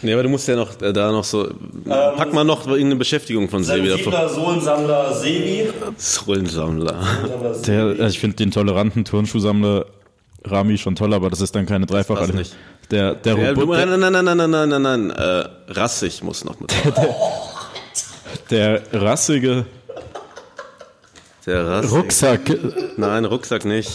Nee, 0.01 0.13
aber 0.13 0.23
du 0.23 0.29
musst 0.29 0.47
ja 0.47 0.55
noch 0.55 0.81
äh, 0.81 0.93
da 0.93 1.11
noch 1.11 1.25
so. 1.25 1.49
pack 1.85 2.33
mal 2.33 2.45
noch 2.45 2.65
irgendeine 2.65 2.95
Beschäftigung 2.95 3.49
von 3.49 3.65
vor. 3.65 3.75
sensibler 3.75 4.29
Sohlensammler 4.29 5.13
Sebi. 5.13 5.69
Sohlensammler. 5.97 6.95
Sebi. 7.53 7.65
Der, 7.65 7.83
also 7.83 8.05
ich 8.05 8.19
finde 8.19 8.37
den 8.37 8.51
toleranten 8.51 9.03
Turnschuhsammler 9.03 9.85
Rami 10.45 10.77
schon 10.77 10.95
toll, 10.95 11.13
aber 11.13 11.29
das 11.29 11.41
ist 11.41 11.53
dann 11.53 11.65
keine 11.65 11.85
Dreifach. 11.85 12.15
passt 12.17 12.33
nicht. 12.33 12.55
Der, 12.91 13.13
der, 13.13 13.35
du, 13.35 13.61
Robot, 13.61 13.77
nein, 13.77 13.89
der, 13.89 13.97
nein, 13.97 14.13
nein, 14.13 14.25
nein, 14.25 14.37
nein, 14.37 14.69
nein, 14.69 14.81
nein, 14.81 15.07
nein, 15.07 15.09
äh, 15.11 15.49
rassig 15.73 16.23
muss 16.23 16.45
noch 16.45 16.59
mit. 16.61 16.73
der 18.49 18.81
rassige 18.93 19.65
Der 21.45 21.65
Rassig. 21.67 21.91
Rucksack. 21.91 22.57
Nein, 22.97 23.25
Rucksack 23.25 23.65
nicht 23.65 23.89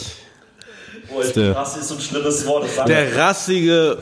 wollte. 1.15 1.41
Der, 1.41 1.55
Rassi 1.55 1.79
ist 1.79 1.91
ein 1.91 1.99
schlimmes 1.99 2.45
Wort. 2.45 2.67
der 2.87 3.09
ich. 3.09 3.17
rassige. 3.17 3.97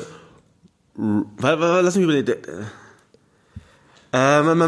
Lass 1.40 1.96
mich 1.96 2.04
überlegen. 2.04 2.36
Ähm, 4.16 4.46
warte, 4.46 4.60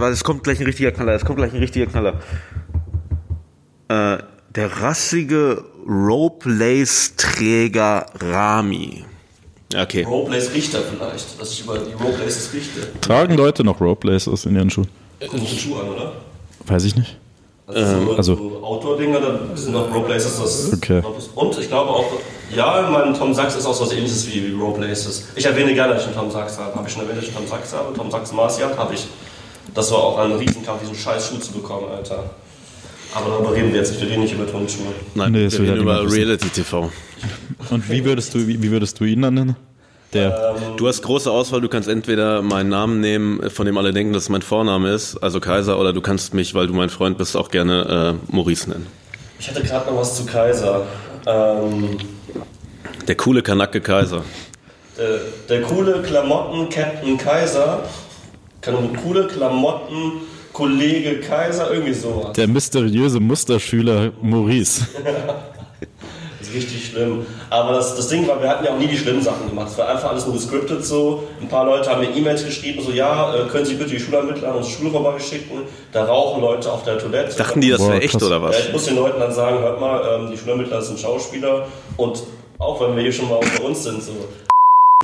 warte, 0.00 0.12
es 0.12 0.22
kommt 0.22 0.44
gleich 0.44 0.60
ein 0.60 0.66
richtiger 0.66 0.92
Knaller, 0.92 1.14
es 1.14 1.24
kommt 1.24 1.38
gleich 1.38 1.52
ein 1.52 1.58
richtiger 1.58 1.86
Knaller. 1.86 2.20
Äh, 3.88 4.18
der 4.54 4.80
rassige 4.80 5.64
Roplace-Träger 5.88 8.06
Rami. 8.20 9.04
Okay. 9.74 10.04
Roplace-Richter 10.04 10.82
vielleicht, 10.82 11.40
dass 11.40 11.50
ich 11.50 11.62
über 11.62 11.78
die 11.78 11.94
Roplaces 11.94 12.54
richte. 12.54 12.92
Tragen 13.00 13.36
Leute 13.36 13.64
noch 13.64 13.80
Roplaces 13.80 14.46
in 14.46 14.54
ihren 14.54 14.70
Schuhen? 14.70 14.86
Äh, 15.18 15.26
Schuhe 15.46 15.80
an, 15.80 15.88
oder? 15.88 16.12
Weiß 16.66 16.84
ich 16.84 16.94
nicht. 16.94 17.18
Also, 17.66 18.14
also- 18.16 18.36
so 18.36 18.64
Outdoor-Dinger, 18.64 19.20
da 19.20 19.56
sind 19.56 19.72
noch 19.72 19.92
Roleplaces. 19.92 20.38
Das 20.38 20.72
Okay. 20.74 21.02
Und 21.34 21.58
ich 21.58 21.68
glaube 21.68 21.90
auch, 21.90 22.04
ja, 22.54 22.88
mein 22.92 23.12
Tom 23.14 23.34
Sachs 23.34 23.56
ist 23.56 23.66
auch 23.66 23.74
so 23.74 23.84
was 23.84 23.92
ähnliches 23.92 24.26
wie 24.32 24.54
Roleplaces. 24.54 25.24
Ich 25.34 25.44
erwähne 25.46 25.74
gerne, 25.74 25.94
dass 25.94 26.02
ich 26.02 26.08
einen 26.08 26.16
Tom 26.16 26.30
Sachs 26.30 26.58
habe. 26.58 26.74
Habe 26.74 26.86
ich 26.86 26.92
schon 26.94 27.02
erwähnt, 27.02 27.18
dass 27.18 27.28
ich 27.28 27.36
einen 27.36 27.48
Tom 27.48 27.58
Sachs 27.58 27.72
habe? 27.72 27.92
Tom 27.94 28.10
Sachs 28.10 28.32
Marcian 28.32 28.76
habe 28.76 28.94
ich. 28.94 29.06
Das 29.74 29.90
war 29.90 29.98
auch 29.98 30.18
ein 30.18 30.32
Riesenkampf, 30.32 30.80
diesen 30.80 30.94
scheiß 30.94 31.28
Schuh 31.28 31.38
zu 31.38 31.52
bekommen, 31.52 31.86
Alter. 31.90 32.30
Aber 33.14 33.30
darüber 33.30 33.54
reden 33.54 33.72
wir 33.72 33.80
jetzt 33.80 33.90
nicht, 33.90 34.00
wir 34.02 34.10
reden 34.10 34.22
nicht 34.22 34.34
über 34.34 34.46
Turnschuhe. 34.48 34.86
Nein, 35.14 35.32
Nee, 35.32 35.50
wir 35.50 35.58
reden 35.58 35.66
ja 35.66 35.74
über. 35.76 36.10
Reality 36.10 36.48
TV. 36.48 36.90
Und 37.70 37.90
wie 37.90 38.04
würdest 38.04 38.34
du, 38.34 38.46
wie, 38.46 38.62
wie 38.62 38.70
würdest 38.70 39.00
du 39.00 39.04
ihn 39.04 39.22
dann 39.22 39.34
nennen? 39.34 39.56
Der. 40.16 40.54
Du 40.76 40.88
hast 40.88 41.02
große 41.02 41.30
Auswahl, 41.30 41.60
du 41.60 41.68
kannst 41.68 41.88
entweder 41.88 42.42
meinen 42.42 42.68
Namen 42.70 43.00
nehmen, 43.00 43.50
von 43.50 43.66
dem 43.66 43.76
alle 43.78 43.92
denken, 43.92 44.12
dass 44.12 44.24
es 44.24 44.28
mein 44.28 44.42
Vorname 44.42 44.90
ist, 44.92 45.16
also 45.18 45.40
Kaiser, 45.40 45.78
oder 45.78 45.92
du 45.92 46.00
kannst 46.00 46.34
mich, 46.34 46.54
weil 46.54 46.66
du 46.66 46.74
mein 46.74 46.88
Freund 46.90 47.18
bist, 47.18 47.36
auch 47.36 47.50
gerne 47.50 48.18
äh, 48.30 48.34
Maurice 48.34 48.68
nennen. 48.70 48.86
Ich 49.38 49.48
hatte 49.48 49.62
gerade 49.62 49.90
noch 49.90 49.98
was 50.00 50.16
zu 50.16 50.24
Kaiser. 50.24 50.86
Ähm, 51.26 51.98
Der 53.06 53.14
coole 53.16 53.42
Kanacke 53.42 53.80
Kaiser. 53.80 54.22
der, 54.96 55.18
der 55.48 55.62
coole 55.62 56.02
Klamotten-Captain 56.02 57.18
Kaiser, 57.18 57.82
coole 59.02 59.26
Klamotten-Kollege 59.26 61.20
Kaiser, 61.20 61.70
irgendwie 61.72 61.92
sowas. 61.94 62.32
Der 62.32 62.48
mysteriöse 62.48 63.20
Musterschüler 63.20 64.12
Maurice. 64.22 64.86
Das 66.56 66.64
ist 66.64 66.72
richtig 66.72 66.90
schlimm. 66.90 67.26
Aber 67.50 67.72
das, 67.74 67.96
das 67.96 68.08
Ding 68.08 68.26
war, 68.26 68.40
wir 68.40 68.48
hatten 68.48 68.64
ja 68.64 68.72
auch 68.72 68.78
nie 68.78 68.86
die 68.86 68.96
schlimmen 68.96 69.22
Sachen 69.22 69.48
gemacht. 69.48 69.68
Es 69.70 69.78
war 69.78 69.88
einfach 69.88 70.10
alles 70.10 70.26
nur 70.26 70.34
gescriptet 70.34 70.84
so. 70.84 71.24
Ein 71.40 71.48
paar 71.48 71.64
Leute 71.66 71.90
haben 71.90 72.00
mir 72.00 72.14
E-Mails 72.14 72.44
geschrieben, 72.44 72.82
so, 72.82 72.90
ja, 72.90 73.34
äh, 73.34 73.46
können 73.48 73.64
Sie 73.64 73.74
bitte 73.74 73.90
die 73.90 74.00
Schulermittler 74.00 74.48
an 74.48 74.56
unsere 74.56 74.74
Schule 74.74 74.90
vorbeischicken? 74.90 75.62
Da 75.92 76.04
rauchen 76.04 76.40
Leute 76.40 76.72
auf 76.72 76.82
der 76.84 76.98
Toilette. 76.98 77.36
Dachten 77.36 77.60
die, 77.60 77.70
das 77.70 77.86
wäre 77.86 78.00
echt 78.00 78.22
oder 78.22 78.36
Ja, 78.36 78.42
was? 78.42 78.58
ich 78.58 78.72
muss 78.72 78.84
den 78.84 78.96
Leuten 78.96 79.20
dann 79.20 79.32
sagen, 79.32 79.58
hört 79.60 79.80
mal, 79.80 80.02
ähm, 80.20 80.30
die 80.30 80.38
Schulermittler 80.38 80.80
sind 80.82 80.98
Schauspieler 80.98 81.66
und 81.96 82.22
auch 82.58 82.80
wenn 82.80 82.96
wir 82.96 83.02
hier 83.02 83.12
schon 83.12 83.28
mal 83.28 83.36
unter 83.36 83.64
uns 83.64 83.84
sind, 83.84 84.02
so 84.02 84.12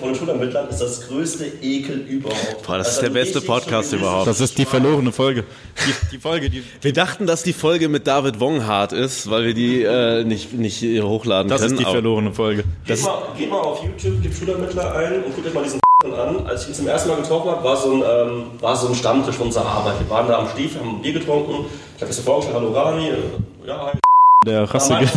von 0.00 0.08
den 0.08 0.18
Schulermittlern 0.18 0.68
ist 0.68 0.80
das 0.80 1.06
größte 1.06 1.44
Ekel 1.60 1.98
überhaupt. 2.08 2.62
Boah, 2.66 2.78
das 2.78 2.88
ist 2.88 2.94
Also 2.98 3.06
der 3.06 3.10
beste 3.20 3.40
Podcast 3.42 3.92
überhaupt. 3.92 4.26
Das 4.26 4.40
ist 4.40 4.56
die 4.56 4.64
verlorene 4.64 5.12
Folge. 5.12 5.44
Die, 5.86 6.16
die 6.16 6.18
Folge, 6.18 6.48
die. 6.48 6.64
Wir 6.80 6.92
dachten, 6.94 7.26
dass 7.26 7.42
die 7.42 7.52
Folge 7.52 7.88
mit 7.88 8.06
David 8.06 8.40
Wong 8.40 8.66
hart 8.66 8.92
ist, 8.92 9.30
weil 9.30 9.44
wir 9.44 9.54
die 9.54 9.82
äh, 9.82 10.24
nicht, 10.24 10.54
nicht 10.54 10.82
hochladen 10.82 11.48
Das 11.50 11.60
können. 11.60 11.74
ist 11.74 11.80
die 11.80 11.84
verlorene 11.84 12.32
Folge. 12.32 12.64
Geht 12.86 13.02
mal, 13.02 13.22
geht 13.36 13.50
mal 13.50 13.60
auf 13.60 13.82
YouTube, 13.84 14.22
gebt 14.22 14.34
Schulermittler 14.36 14.94
ein 14.94 15.24
und 15.24 15.34
guckt 15.34 15.46
euch 15.46 15.54
mal 15.54 15.62
diesen 15.64 15.80
an. 16.04 16.46
Als 16.46 16.62
ich 16.62 16.68
ihn 16.70 16.74
zum 16.74 16.88
ersten 16.88 17.10
Mal 17.10 17.18
getroffen 17.18 17.50
habe, 17.50 17.62
war 17.62 17.76
so 17.76 17.92
ein, 17.92 18.02
ähm, 18.02 18.44
war 18.60 18.74
so 18.74 18.88
ein 18.88 18.94
Stammtisch 18.94 19.36
von 19.36 19.46
unserer 19.48 19.66
Arbeit. 19.66 20.00
Wir 20.00 20.10
waren 20.10 20.26
da 20.26 20.38
am 20.38 20.48
Stief, 20.48 20.76
haben 20.76 20.96
ein 20.96 21.02
Bier 21.02 21.12
getrunken. 21.12 21.66
Ich 21.96 22.00
habe 22.02 22.06
mir 22.08 22.12
so 22.12 22.22
vorgestellt, 22.22 22.56
hallo 22.58 22.72
Rami, 22.72 23.08
äh, 23.08 23.68
ja, 23.68 23.86
hi. 23.92 23.98
Der 24.44 24.62
rassige. 24.62 24.94
meinte 24.94 25.12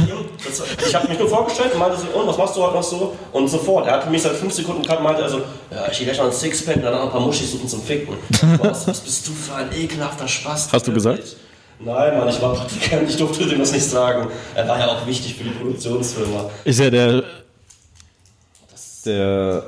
ich, 0.87 0.95
habe 0.95 1.07
mich 1.07 1.17
nur 1.17 1.27
vorgestellt 1.27 1.73
und 1.73 1.79
meinte 1.79 1.97
so, 1.97 2.07
und 2.19 2.27
was 2.27 2.37
machst 2.37 2.55
du 2.55 2.61
heute 2.61 2.75
noch 2.75 2.83
so? 2.83 3.15
Und 3.31 3.47
sofort, 3.47 3.87
er 3.87 3.93
hatte 3.93 4.09
mich 4.09 4.21
seit 4.21 4.33
fünf 4.33 4.53
Sekunden 4.53 4.83
gekannt 4.83 4.99
und 4.99 5.05
meinte 5.05 5.23
also, 5.23 5.41
ja, 5.71 5.87
ich 5.91 5.97
gehe 5.97 6.05
gleich 6.05 6.17
noch 6.19 6.25
ein 6.25 6.31
Sixpack 6.31 6.75
und 6.77 6.83
dann 6.83 6.93
noch 6.93 7.03
ein 7.05 7.09
paar 7.09 7.21
Muschis 7.21 7.51
suchen 7.51 7.67
zum 7.67 7.81
Ficken. 7.81 8.15
Was, 8.59 8.87
was 8.87 8.99
bist 9.01 9.27
du 9.27 9.31
für 9.33 9.55
ein 9.55 9.69
ekelhafter 9.73 10.27
Spaß? 10.27 10.69
Hast 10.71 10.87
du 10.87 10.93
gesagt? 10.93 11.35
Nein, 11.79 12.17
Mann, 12.17 12.29
ich 12.29 12.41
war 12.41 12.53
Praktikant, 12.53 13.09
ich 13.09 13.17
durfte 13.17 13.45
dem 13.47 13.59
das 13.59 13.71
nicht 13.73 13.83
sagen. 13.89 14.29
Er 14.53 14.67
war 14.67 14.79
ja 14.79 14.87
auch 14.87 15.05
wichtig 15.07 15.35
für 15.35 15.43
die 15.43 15.49
Produktionsfirma. 15.49 16.49
Ist 16.63 16.79
ja 16.79 16.89
der. 16.89 17.23
Der. 19.05 19.63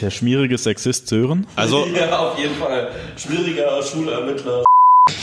Der 0.00 0.10
schmierige 0.10 0.58
Sexist 0.58 1.08
Sören. 1.08 1.46
Also, 1.56 1.86
Ja, 1.94 2.18
auf 2.18 2.38
jeden 2.38 2.54
Fall. 2.56 2.90
Schwieriger 3.16 3.82
Schulermittler. 3.82 4.64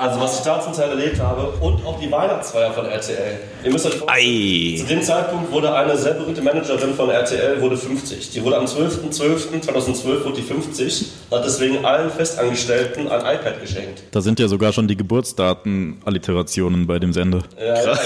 Also 0.00 0.18
was 0.18 0.38
ich 0.38 0.44
da 0.44 0.58
zum 0.62 0.72
Teil 0.72 0.88
erlebt 0.88 1.20
habe 1.20 1.52
und 1.60 1.84
auch 1.84 2.00
die 2.00 2.10
Weihnachtsfeier 2.10 2.72
von 2.72 2.86
RTL. 2.86 3.38
Ihr 3.62 3.70
müsst 3.70 3.84
euch 3.84 3.96
vorstellen, 3.96 4.26
Ei. 4.26 4.78
zu 4.78 4.86
dem 4.86 5.02
Zeitpunkt 5.02 5.52
wurde 5.52 5.74
eine 5.74 5.94
sehr 5.94 6.14
berühmte 6.14 6.40
Managerin 6.40 6.94
von 6.94 7.10
RTL 7.10 7.60
wurde 7.60 7.76
50. 7.76 8.30
Die 8.30 8.42
wurde 8.42 8.56
am 8.56 8.64
12.12.2012 8.64 10.24
wurde 10.24 10.36
die 10.36 10.42
50 10.42 11.04
und 11.28 11.36
hat 11.36 11.44
deswegen 11.44 11.84
allen 11.84 12.10
Festangestellten 12.10 13.08
ein 13.08 13.20
iPad 13.20 13.60
geschenkt. 13.60 14.04
Da 14.10 14.22
sind 14.22 14.40
ja 14.40 14.48
sogar 14.48 14.72
schon 14.72 14.88
die 14.88 14.96
Geburtsdaten-Alliterationen 14.96 16.86
bei 16.86 16.98
dem 16.98 17.12
Sender. 17.12 17.42
Ja, 17.58 17.84
ja, 17.84 17.98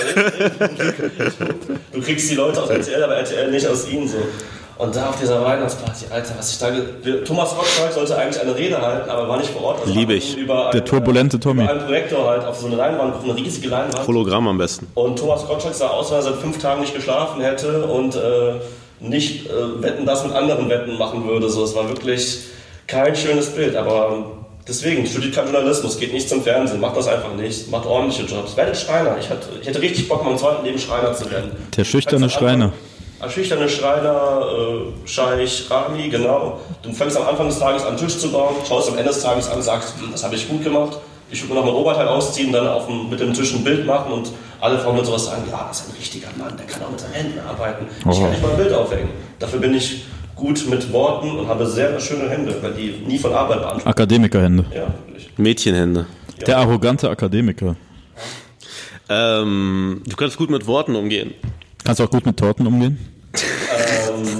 du 1.92 2.00
kriegst 2.00 2.28
die 2.28 2.34
Leute 2.34 2.60
aus 2.60 2.70
RTL, 2.70 3.04
aber 3.04 3.18
RTL 3.18 3.52
nicht 3.52 3.68
aus 3.68 3.88
ihnen 3.88 4.08
so. 4.08 4.18
Und 4.76 4.96
da 4.96 5.10
auf 5.10 5.20
dieser 5.20 5.44
Weihnachtsparty, 5.44 6.06
Alter, 6.10 6.34
was 6.36 6.52
ich 6.52 6.58
da. 6.58 6.70
Thomas 7.24 7.54
Gottschalk 7.54 7.92
sollte 7.92 8.18
eigentlich 8.18 8.40
eine 8.42 8.56
Rede 8.56 8.80
halten, 8.80 9.08
aber 9.08 9.28
war 9.28 9.36
nicht 9.36 9.50
vor 9.50 9.62
Ort. 9.62 9.80
Also 9.82 9.92
Liebe 9.92 10.14
ich. 10.14 10.36
Über 10.36 10.70
Der 10.72 10.80
ein, 10.80 10.86
turbulente 10.86 11.38
Tommy. 11.38 11.62
Über 11.62 11.72
einen 11.72 11.84
Projektor 11.84 12.26
halt 12.28 12.44
auf 12.44 12.58
so 12.58 12.66
eine 12.66 12.76
Leinwand, 12.76 13.14
auf 13.14 13.22
eine 13.22 13.36
riesige 13.36 13.68
Leinwand. 13.68 14.06
Hologramm 14.06 14.48
am 14.48 14.58
besten. 14.58 14.88
Und 14.94 15.16
Thomas 15.18 15.46
Gottschalk 15.46 15.74
sah 15.74 15.88
aus, 15.88 16.12
als 16.12 16.26
er 16.26 16.32
seit 16.32 16.40
fünf 16.40 16.58
Tagen 16.58 16.80
nicht 16.80 16.94
geschlafen 16.94 17.40
hätte 17.40 17.84
und 17.84 18.16
äh, 18.16 18.54
nicht 18.98 19.46
äh, 19.46 19.82
Wetten 19.82 20.06
das 20.06 20.24
mit 20.24 20.34
anderen 20.34 20.68
Wetten 20.68 20.98
machen 20.98 21.24
würde. 21.26 21.48
So, 21.50 21.62
es 21.62 21.76
war 21.76 21.88
wirklich 21.88 22.38
kein 22.88 23.14
schönes 23.14 23.50
Bild. 23.50 23.76
Aber 23.76 24.26
deswegen, 24.66 25.06
studiert 25.06 25.36
kein 25.36 25.44
Journalismus, 25.44 25.98
geht 25.98 26.12
nicht 26.12 26.28
zum 26.28 26.42
Fernsehen, 26.42 26.80
macht 26.80 26.96
das 26.96 27.06
einfach 27.06 27.32
nicht, 27.34 27.70
macht 27.70 27.86
ordentliche 27.86 28.24
Jobs. 28.24 28.56
Werdet 28.56 28.76
Schreiner. 28.76 29.16
Ich, 29.20 29.30
hatte, 29.30 29.50
ich 29.60 29.68
hätte 29.68 29.80
richtig 29.80 30.08
Bock, 30.08 30.24
meinem 30.24 30.36
zweiten 30.38 30.64
Leben 30.64 30.80
Schreiner 30.80 31.12
zu 31.14 31.30
werden. 31.30 31.52
Der 31.76 31.84
schüchterne 31.84 32.28
Schreiner. 32.28 32.72
Ein 33.24 33.30
schüchterner 33.30 33.70
Schreiner, 33.70 34.42
äh, 34.52 35.08
Scheich, 35.08 35.64
Rami, 35.70 36.10
genau. 36.10 36.60
Du 36.82 36.92
fängst 36.92 37.16
am 37.16 37.26
Anfang 37.26 37.48
des 37.48 37.58
Tages 37.58 37.82
an, 37.82 37.88
einen 37.88 37.96
Tisch 37.96 38.18
zu 38.18 38.30
bauen, 38.30 38.56
schaust 38.68 38.90
am 38.90 38.98
Ende 38.98 39.08
des 39.08 39.22
Tages 39.22 39.48
an, 39.48 39.62
sagst, 39.62 39.94
hm, 39.98 40.12
das 40.12 40.22
habe 40.24 40.34
ich 40.34 40.46
gut 40.46 40.62
gemacht. 40.62 40.98
Ich 41.30 41.42
würde 41.42 41.54
mir 41.54 41.60
noch 41.60 41.66
mein 41.66 41.74
Oberteil 41.74 42.06
ausziehen, 42.06 42.52
dann 42.52 42.66
auf 42.68 42.86
dem, 42.86 43.08
mit 43.08 43.18
dem 43.18 43.32
Tisch 43.32 43.54
ein 43.54 43.64
Bild 43.64 43.86
machen 43.86 44.12
und 44.12 44.30
alle 44.60 44.78
Frauen 44.78 44.96
mit 44.96 45.06
sowas 45.06 45.24
sagen, 45.24 45.42
ja, 45.50 45.64
das 45.66 45.80
ist 45.80 45.88
ein 45.88 45.96
richtiger 45.96 46.28
Mann, 46.36 46.54
der 46.54 46.66
kann 46.66 46.82
auch 46.82 46.90
mit 46.90 47.00
seinen 47.00 47.14
Händen 47.14 47.38
arbeiten. 47.38 47.86
Ich 47.98 48.04
kann 48.04 48.30
nicht 48.30 48.42
mal 48.42 48.50
ein 48.50 48.56
Bild 48.58 48.74
aufhängen. 48.74 49.08
Dafür 49.38 49.58
bin 49.58 49.72
ich 49.72 50.04
gut 50.36 50.68
mit 50.68 50.92
Worten 50.92 51.38
und 51.38 51.48
habe 51.48 51.66
sehr 51.66 51.98
schöne 52.00 52.28
Hände, 52.28 52.54
weil 52.60 52.74
die 52.74 53.02
nie 53.06 53.18
von 53.18 53.32
Arbeit 53.32 53.60
beanspruchen. 53.60 53.90
Akademikerhände. 53.90 54.66
Ja, 54.70 54.86
wirklich. 55.06 55.30
Mädchenhände. 55.38 56.04
Der 56.46 56.58
arrogante 56.58 57.08
Akademiker. 57.08 57.74
Ähm, 59.08 60.02
du 60.06 60.14
kannst 60.14 60.36
gut 60.36 60.50
mit 60.50 60.66
Worten 60.66 60.94
umgehen. 60.94 61.32
Kannst 61.84 62.02
auch 62.02 62.10
gut 62.10 62.26
mit 62.26 62.36
Torten 62.36 62.66
umgehen? 62.66 63.13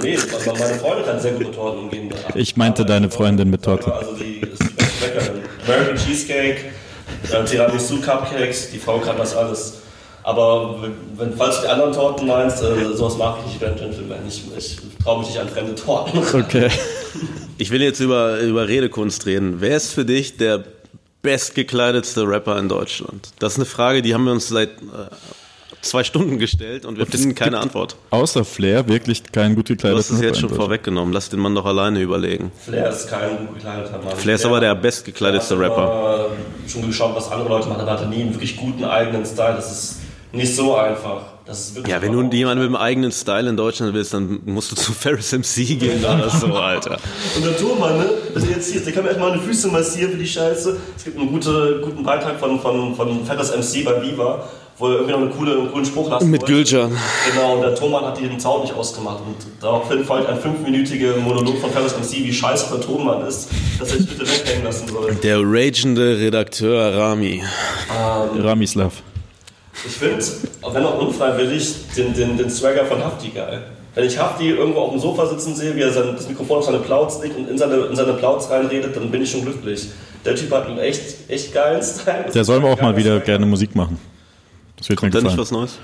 Nee, 0.01 0.17
aber 0.17 0.57
meine 0.57 0.75
Freundin 0.75 1.05
kann 1.05 1.19
sehr 1.19 1.31
gut 1.31 1.39
mit 1.39 1.55
Torten 1.55 1.79
umgehen. 1.83 2.13
Ich 2.35 2.55
meinte 2.57 2.85
deine 2.85 3.09
Freundin 3.09 3.49
mit 3.49 3.63
Torte. 3.63 3.93
Also 3.93 4.13
die 4.13 4.39
ist 4.39 4.61
die 4.61 4.73
beste 4.73 5.07
Bäckerin. 5.07 5.41
American 5.65 5.97
Cheesecake, 5.97 6.57
äh, 7.31 7.43
Tiramisu 7.45 8.01
Cupcakes, 8.01 8.71
die 8.71 8.79
Frau 8.79 8.99
kann 8.99 9.17
das 9.17 9.35
alles. 9.35 9.81
Aber 10.23 10.81
wenn, 11.17 11.37
falls 11.37 11.57
du 11.57 11.61
die 11.63 11.67
anderen 11.67 11.93
Torten 11.93 12.27
meinst, 12.27 12.63
äh, 12.63 12.95
sowas 12.95 13.17
mag 13.17 13.37
ich 13.39 13.45
nicht, 13.45 13.61
ich 13.61 13.67
bin 13.67 13.75
Gentleman. 13.75 14.17
Ich, 14.27 14.43
ich 14.57 14.77
traue 15.03 15.19
mich 15.19 15.27
nicht 15.27 15.39
an 15.39 15.47
fremde 15.49 15.75
Torten. 15.75 16.19
Okay. 16.33 16.69
Ich 17.57 17.71
will 17.71 17.81
jetzt 17.81 18.01
über, 18.01 18.39
über 18.39 18.67
Redekunst 18.67 19.25
reden. 19.25 19.61
Wer 19.61 19.77
ist 19.77 19.93
für 19.93 20.03
dich 20.03 20.35
der 20.35 20.65
bestgekleidetste 21.21 22.27
Rapper 22.27 22.59
in 22.59 22.67
Deutschland? 22.67 23.29
Das 23.39 23.53
ist 23.53 23.59
eine 23.59 23.65
Frage, 23.65 24.01
die 24.01 24.13
haben 24.13 24.25
wir 24.25 24.33
uns 24.33 24.49
seit 24.49 24.71
äh, 24.71 25.07
zwei 25.85 26.03
Stunden 26.03 26.39
gestellt 26.39 26.85
und 26.85 26.97
wir 26.97 27.05
Und 27.05 27.11
finden 27.11 27.35
keine 27.35 27.59
Antwort. 27.59 27.95
Außer 28.09 28.43
Flair 28.43 28.87
wirklich 28.87 29.23
kein 29.31 29.55
gut 29.55 29.69
Du 29.69 29.73
gekleideter 29.73 29.99
hast 29.99 30.09
es 30.09 30.21
jetzt 30.21 30.39
schon 30.39 30.49
vorweggenommen. 30.49 31.13
Lass 31.13 31.29
den 31.29 31.39
Mann 31.39 31.55
doch 31.55 31.65
alleine 31.65 32.01
überlegen. 32.01 32.51
Flair 32.63 32.89
ist 32.89 33.07
kein 33.09 33.37
gut 33.37 33.55
gekleideter 33.55 33.99
Mann. 33.99 34.15
Flair 34.15 34.35
ist 34.35 34.45
aber 34.45 34.59
der 34.59 34.75
hat 34.75 34.81
Rapper. 35.59 36.25
immer 36.25 36.25
Schon 36.67 36.87
geschaut, 36.87 37.15
was 37.15 37.31
andere 37.31 37.49
Leute 37.49 37.69
machen, 37.69 37.85
aber 37.85 37.91
hatte 37.93 38.07
nie 38.07 38.21
einen 38.21 38.33
wirklich 38.33 38.57
guten 38.57 38.83
eigenen 38.83 39.25
Style. 39.25 39.55
Das 39.55 39.71
ist 39.71 39.99
nicht 40.31 40.55
so 40.55 40.75
einfach. 40.75 41.21
Das 41.45 41.59
ist 41.59 41.75
wirklich 41.75 41.93
Ja, 41.93 42.01
wenn 42.01 42.11
du 42.11 42.35
jemanden 42.35 42.63
mit 42.63 42.67
einem 42.67 42.75
eigenen 42.75 43.11
Style 43.11 43.47
in 43.47 43.55
Deutschland 43.55 43.93
willst, 43.93 44.13
dann 44.13 44.39
musst 44.45 44.71
du 44.71 44.75
zu 44.75 44.93
Ferris 44.93 45.31
MC 45.31 45.79
gehen 45.79 45.99
oder 46.03 46.29
so, 46.29 46.47
Alter. 46.47 46.97
Und 47.35 47.45
der 47.45 47.55
Thomann, 47.55 47.97
ne, 47.97 48.09
der 48.33 48.49
jetzt 48.49 48.67
hier 48.69 48.77
ist, 48.77 48.85
der 48.87 48.93
kann 48.93 49.03
mir 49.03 49.09
erstmal 49.09 49.31
eine 49.31 49.41
Füße 49.41 49.67
massieren 49.67 50.11
für 50.11 50.17
die 50.17 50.27
Scheiße. 50.27 50.77
Es 50.97 51.03
gibt 51.03 51.17
einen 51.19 51.29
gute, 51.29 51.81
guten 51.83 52.03
Beitrag 52.03 52.39
von, 52.39 52.59
von, 52.59 52.95
von 52.95 53.25
Ferris 53.25 53.51
MC 53.51 53.85
bei 53.85 54.01
Viva, 54.01 54.43
wo 54.77 54.87
er 54.87 54.93
irgendwie 54.95 55.11
noch 55.13 55.21
einen 55.21 55.31
coolen, 55.31 55.59
einen 55.59 55.71
coolen 55.71 55.85
Spruch 55.85 56.09
lassen 56.09 56.29
Mit. 56.29 56.45
Gülcan. 56.45 56.97
Genau, 57.31 57.55
und 57.55 57.61
der 57.61 57.75
Thomann 57.75 58.05
hat 58.05 58.19
den 58.19 58.39
Sound 58.39 58.63
nicht 58.63 58.73
ausgemacht. 58.73 59.19
Und 59.25 59.37
daraufhin 59.61 60.03
folgt 60.03 60.27
ein 60.27 60.39
fünfminütiger 60.39 61.15
Monolog 61.17 61.59
von 61.59 61.71
Ferris 61.71 61.93
MC, 61.93 62.25
wie 62.25 62.33
scheiße 62.33 62.67
der 62.71 62.81
Thomann 62.81 63.25
ist, 63.25 63.49
dass 63.79 63.91
er 63.91 63.97
sich 63.97 64.07
bitte 64.07 64.29
weghängen 64.29 64.65
lassen 64.65 64.87
soll. 64.87 65.15
Der 65.15 65.39
ragende 65.41 66.19
Redakteur 66.19 66.93
Rami. 66.95 67.41
Ramislav. 68.37 69.01
Ich 69.85 69.93
finde, 69.93 70.23
wenn 70.71 70.83
auch 70.83 70.99
unfreiwillig, 70.99 71.75
den, 71.95 72.13
den, 72.13 72.37
den 72.37 72.49
Swagger 72.49 72.85
von 72.85 73.03
Hafti 73.03 73.29
geil. 73.29 73.63
Wenn 73.93 74.05
ich 74.05 74.17
Hafti 74.17 74.49
irgendwo 74.49 74.81
auf 74.81 74.91
dem 74.91 74.99
Sofa 74.99 75.25
sitzen 75.27 75.55
sehe, 75.55 75.75
wie 75.75 75.81
er 75.81 75.91
sein, 75.91 76.15
das 76.15 76.27
Mikrofon 76.27 76.57
auf 76.57 76.65
seine 76.65 76.79
Plauz 76.79 77.21
legt 77.21 77.37
und 77.37 77.49
in 77.49 77.57
seine, 77.57 77.75
in 77.75 77.95
seine 77.95 78.13
Plauz 78.13 78.49
reinredet, 78.49 78.95
dann 78.95 79.09
bin 79.09 79.21
ich 79.21 79.31
schon 79.31 79.43
glücklich. 79.43 79.87
Der 80.25 80.35
Typ 80.35 80.51
hat 80.51 80.67
einen 80.67 80.79
echt, 80.79 81.29
echt 81.29 81.53
geilen 81.53 81.81
Style. 81.81 82.25
Der 82.33 82.43
soll 82.43 82.57
aber 82.57 82.71
auch 82.71 82.81
mal 82.81 82.97
wieder 82.97 83.11
Swagger. 83.11 83.25
gerne 83.25 83.45
Musik 83.45 83.73
machen. 83.75 83.97
Das 84.87 84.89
wird 84.89 85.01
mir 85.01 85.09
Da 85.09 85.17
nicht 85.19 85.23
gefallen. 85.23 85.39
was 85.39 85.51
Neues? 85.51 85.79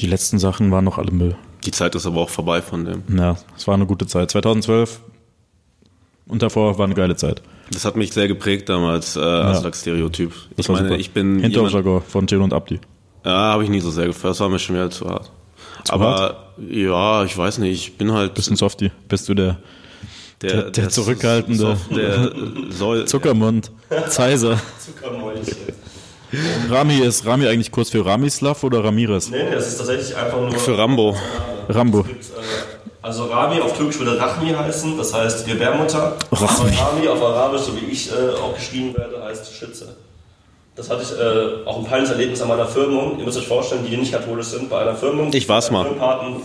Die 0.00 0.06
letzten 0.06 0.38
Sachen 0.38 0.70
waren 0.70 0.84
noch 0.84 0.96
alle 0.98 1.10
Müll. 1.10 1.36
Die 1.64 1.70
Zeit 1.70 1.94
ist 1.94 2.06
aber 2.06 2.20
auch 2.22 2.30
vorbei 2.30 2.62
von 2.62 2.84
dem. 2.84 3.02
Ja, 3.14 3.36
es 3.56 3.66
war 3.66 3.74
eine 3.74 3.84
gute 3.84 4.06
Zeit. 4.06 4.30
2012 4.30 5.00
und 6.28 6.42
davor 6.42 6.78
war 6.78 6.86
eine 6.86 6.94
geile 6.94 7.16
Zeit. 7.16 7.42
Das 7.70 7.84
hat 7.84 7.96
mich 7.96 8.12
sehr 8.12 8.26
geprägt 8.28 8.68
damals 8.70 9.16
äh, 9.16 9.20
als 9.20 9.62
ja. 9.62 9.72
Stereotyp. 9.72 10.30
Das 10.56 10.64
Ich 10.64 10.68
war 10.68 10.76
meine, 10.76 10.88
super. 10.88 11.00
ich 11.00 11.10
bin 11.10 11.40
jemand, 11.40 11.54
Hinterjagger 11.54 12.00
von 12.00 12.26
Jill 12.26 12.40
und 12.40 12.54
Abdi. 12.54 12.80
ja, 13.24 13.30
habe 13.32 13.64
ich 13.64 13.70
nie 13.70 13.80
so 13.80 13.90
sehr 13.90 14.06
gefällt. 14.06 14.30
Das 14.30 14.40
war 14.40 14.48
mir 14.48 14.58
schon 14.58 14.76
wieder 14.76 14.90
zu 14.90 15.06
hart. 15.06 15.30
Zu 15.84 15.92
aber 15.92 16.54
ja, 16.70 17.24
ich 17.24 17.36
weiß 17.36 17.58
nicht. 17.58 17.72
Ich 17.88 17.98
bin 17.98 18.12
halt 18.12 18.32
Bisschen 18.32 18.56
Softie. 18.56 18.90
Bist 19.08 19.28
du 19.28 19.34
der, 19.34 19.58
Der, 20.40 20.70
der 20.70 20.88
zurückhaltende. 20.88 21.76
Der 21.94 22.32
soll. 22.70 23.04
Zuckermund. 23.06 23.70
Zeiser. 24.08 24.58
Zuckermäulchen. 24.78 25.56
Rami 26.70 26.98
ist 26.98 27.24
Rami 27.26 27.46
eigentlich 27.46 27.70
kurz 27.70 27.90
für 27.90 28.04
Ramislav 28.04 28.62
oder 28.64 28.84
Ramirez? 28.84 29.30
Nee, 29.30 29.42
nee, 29.44 29.54
das 29.54 29.68
ist 29.68 29.78
tatsächlich 29.78 30.14
einfach 30.16 30.38
nur. 30.38 30.50
Für 30.52 30.76
Rambo. 30.76 31.16
Rambo. 31.68 32.02
Gibt, 32.02 32.24
äh, 32.24 32.26
also 33.00 33.24
Rami 33.26 33.60
auf 33.60 33.76
Türkisch 33.76 33.98
würde 33.98 34.18
Rachmi 34.20 34.50
heißen, 34.52 34.98
das 34.98 35.14
heißt 35.14 35.46
Gebärmutter. 35.46 36.16
Rachmi. 36.30 36.70
Aber 36.78 36.92
Rami 36.92 37.08
auf 37.08 37.22
Arabisch, 37.22 37.62
so 37.62 37.76
wie 37.76 37.86
ich 37.90 38.10
äh, 38.10 38.14
auch 38.42 38.54
geschrieben 38.54 38.94
werde, 38.96 39.22
heißt 39.24 39.52
Schütze. 39.54 39.96
Das 40.76 40.90
hatte 40.90 41.02
ich 41.02 41.10
äh, 41.12 41.66
auch 41.68 41.78
ein 41.78 41.84
peinliches 41.84 42.12
Erlebnis 42.12 42.40
an 42.42 42.48
meiner 42.48 42.66
Firmung. 42.66 43.18
Ihr 43.18 43.24
müsst 43.24 43.38
euch 43.38 43.48
vorstellen, 43.48 43.82
die, 43.84 43.90
die 43.90 43.96
nicht 43.96 44.12
katholisch 44.12 44.46
sind, 44.48 44.68
bei 44.70 44.80
einer 44.80 44.94
Firmung. 44.94 45.32
Ich 45.32 45.48
war's 45.48 45.70
mal. 45.70 45.82
Firmenpaten, 45.82 46.36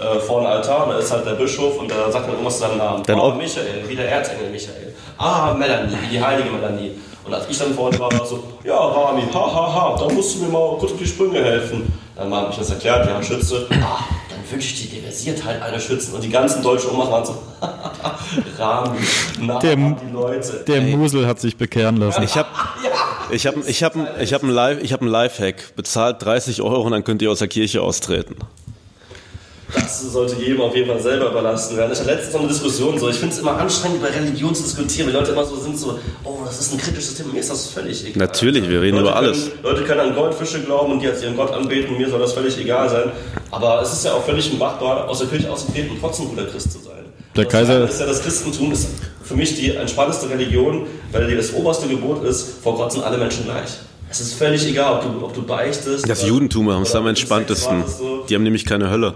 äh, 0.00 0.18
vor 0.20 0.38
einem 0.38 0.46
Altar, 0.48 0.84
und 0.86 0.92
da 0.92 0.98
ist 0.98 1.12
halt 1.12 1.24
der 1.26 1.34
Bischof 1.34 1.78
und 1.78 1.90
da 1.90 2.10
sagt 2.10 2.26
man 2.26 2.32
irgendwas 2.32 2.54
zu 2.54 2.60
seinem 2.62 2.78
Namen. 2.78 3.02
Dann 3.04 3.18
ah, 3.18 3.22
ob- 3.28 3.36
Michael, 3.36 3.84
wie 3.86 3.94
der 3.94 4.10
Erzengel 4.10 4.50
Michael. 4.50 4.94
Ah, 5.18 5.54
Melanie, 5.54 5.96
wie 6.02 6.16
die 6.16 6.24
heilige 6.24 6.50
Melanie. 6.50 6.92
Und 7.26 7.34
als 7.34 7.48
ich 7.48 7.58
dann 7.58 7.74
vorne 7.74 7.98
war, 7.98 8.12
war 8.12 8.24
so, 8.24 8.42
ja, 8.64 8.76
Rami, 8.76 9.22
ha, 9.34 9.52
ha, 9.54 9.74
ha, 9.74 9.96
da 9.98 10.12
musst 10.14 10.36
du 10.36 10.42
mir 10.44 10.48
mal 10.48 10.76
kurz 10.78 10.92
auf 10.92 10.98
die 10.98 11.06
Sprünge 11.06 11.42
helfen. 11.42 11.92
Dann 12.14 12.32
haben 12.32 12.50
ich 12.50 12.56
das 12.56 12.70
erklärt, 12.70 13.06
wir 13.06 13.14
haben 13.14 13.22
Schütze. 13.24 13.66
Ah, 13.72 13.98
dann 14.30 14.38
wünsche 14.50 14.68
ich 14.74 14.88
dir 14.90 14.96
diversiert 15.00 15.44
halt 15.44 15.60
eine 15.60 15.80
Schützen. 15.80 16.14
Und 16.14 16.22
die 16.22 16.28
ganzen 16.30 16.62
deutschen 16.62 16.90
Omas 16.90 17.10
waren 17.10 17.26
so, 17.26 17.34
Rami, 18.58 18.98
na, 19.40 19.58
Der- 19.58 19.76
die 19.76 20.12
Leute. 20.12 20.64
Der 20.66 20.80
Musel 20.82 21.26
hat 21.26 21.40
sich 21.40 21.56
bekehren 21.56 21.96
lassen. 21.96 22.22
Ich 22.22 22.36
habe 22.36 22.48
ich 23.30 23.46
hab, 23.46 23.54
ich 23.66 23.82
hab, 23.82 23.94
ich 24.20 24.32
hab 24.32 24.42
einen 24.44 24.52
Live, 24.52 24.82
ich 24.82 24.92
hab 24.92 25.00
einen 25.02 25.10
Lifehack. 25.10 25.74
Bezahlt 25.74 26.24
30 26.24 26.62
Euro 26.62 26.82
und 26.82 26.92
dann 26.92 27.02
könnt 27.04 27.22
ihr 27.22 27.30
aus 27.30 27.40
der 27.40 27.48
Kirche 27.48 27.82
austreten. 27.82 28.36
Das 29.74 30.00
sollte 30.12 30.36
jedem 30.36 30.60
auf 30.60 30.74
jeden 30.76 30.88
Fall 30.88 31.00
selber 31.02 31.30
überlassen 31.30 31.76
werden. 31.76 31.90
Ich 31.92 31.98
hatte 31.98 32.10
letztens 32.10 32.32
noch 32.34 32.40
eine 32.40 32.48
Diskussion 32.50 32.98
so. 32.98 33.08
Ich 33.08 33.16
finde 33.16 33.34
es 33.34 33.40
immer 33.40 33.56
anstrengend, 33.58 33.98
über 33.98 34.14
Religion 34.14 34.54
zu 34.54 34.62
diskutieren, 34.62 35.08
weil 35.08 35.14
Leute 35.14 35.32
immer 35.32 35.44
so 35.44 35.56
sind 35.56 35.76
so, 35.78 35.98
oh, 36.24 36.38
das 36.44 36.60
ist 36.60 36.72
ein 36.72 36.78
kritisches 36.78 37.16
Thema. 37.16 37.32
Mir 37.32 37.40
ist 37.40 37.50
das 37.50 37.66
völlig 37.68 38.04
egal. 38.06 38.18
Natürlich, 38.28 38.68
wir 38.68 38.80
reden 38.80 38.96
Leute 38.98 39.08
über 39.08 39.16
alles. 39.16 39.50
Können, 39.50 39.58
Leute 39.64 39.82
können 39.84 40.00
an 40.00 40.14
Goldfische 40.14 40.60
glauben 40.62 40.92
und 40.92 41.00
die 41.02 41.08
als 41.08 41.22
ihren 41.22 41.36
Gott 41.36 41.52
anbeten. 41.52 41.96
Mir 41.96 42.08
soll 42.08 42.20
das 42.20 42.32
völlig 42.32 42.56
egal 42.58 42.88
sein. 42.88 43.10
Aber 43.50 43.82
es 43.82 43.92
ist 43.92 44.04
ja 44.04 44.12
auch 44.14 44.24
völlig 44.24 44.56
machbar, 44.56 45.08
aus 45.08 45.18
der 45.18 45.28
Kirche 45.28 45.50
auszutreten 45.50 45.90
und 45.92 46.00
trotzdem 46.00 46.28
guter 46.28 46.44
Christ 46.46 46.70
zu 46.72 46.78
sein. 46.78 47.04
Der 47.34 47.44
Das 47.44 47.52
Kaiser- 47.52 47.84
ist 47.84 48.00
ja 48.00 48.06
das 48.06 48.22
Christentum 48.22 48.72
ist 48.72 48.88
für 49.24 49.34
mich 49.34 49.56
die 49.56 49.74
entspannteste 49.74 50.30
Religion, 50.30 50.86
weil 51.12 51.34
das 51.36 51.52
oberste 51.52 51.88
Gebot 51.88 52.24
ist, 52.24 52.62
vor 52.62 52.76
Gott 52.76 52.92
sind 52.92 53.02
alle 53.02 53.18
Menschen 53.18 53.44
gleich. 53.44 53.70
Es 54.08 54.20
ist 54.20 54.34
völlig 54.34 54.64
egal, 54.66 54.94
ob 54.94 55.02
du, 55.02 55.24
ob 55.26 55.34
du 55.34 55.42
beichtest. 55.42 56.08
Das 56.08 56.20
oder- 56.20 56.28
Judentum 56.28 56.70
haben 56.70 56.82
es 56.82 56.94
am 56.94 57.06
entspanntesten. 57.08 57.84
So. 57.86 58.24
Die 58.28 58.34
haben 58.36 58.44
nämlich 58.44 58.64
keine 58.64 58.88
Hölle. 58.88 59.14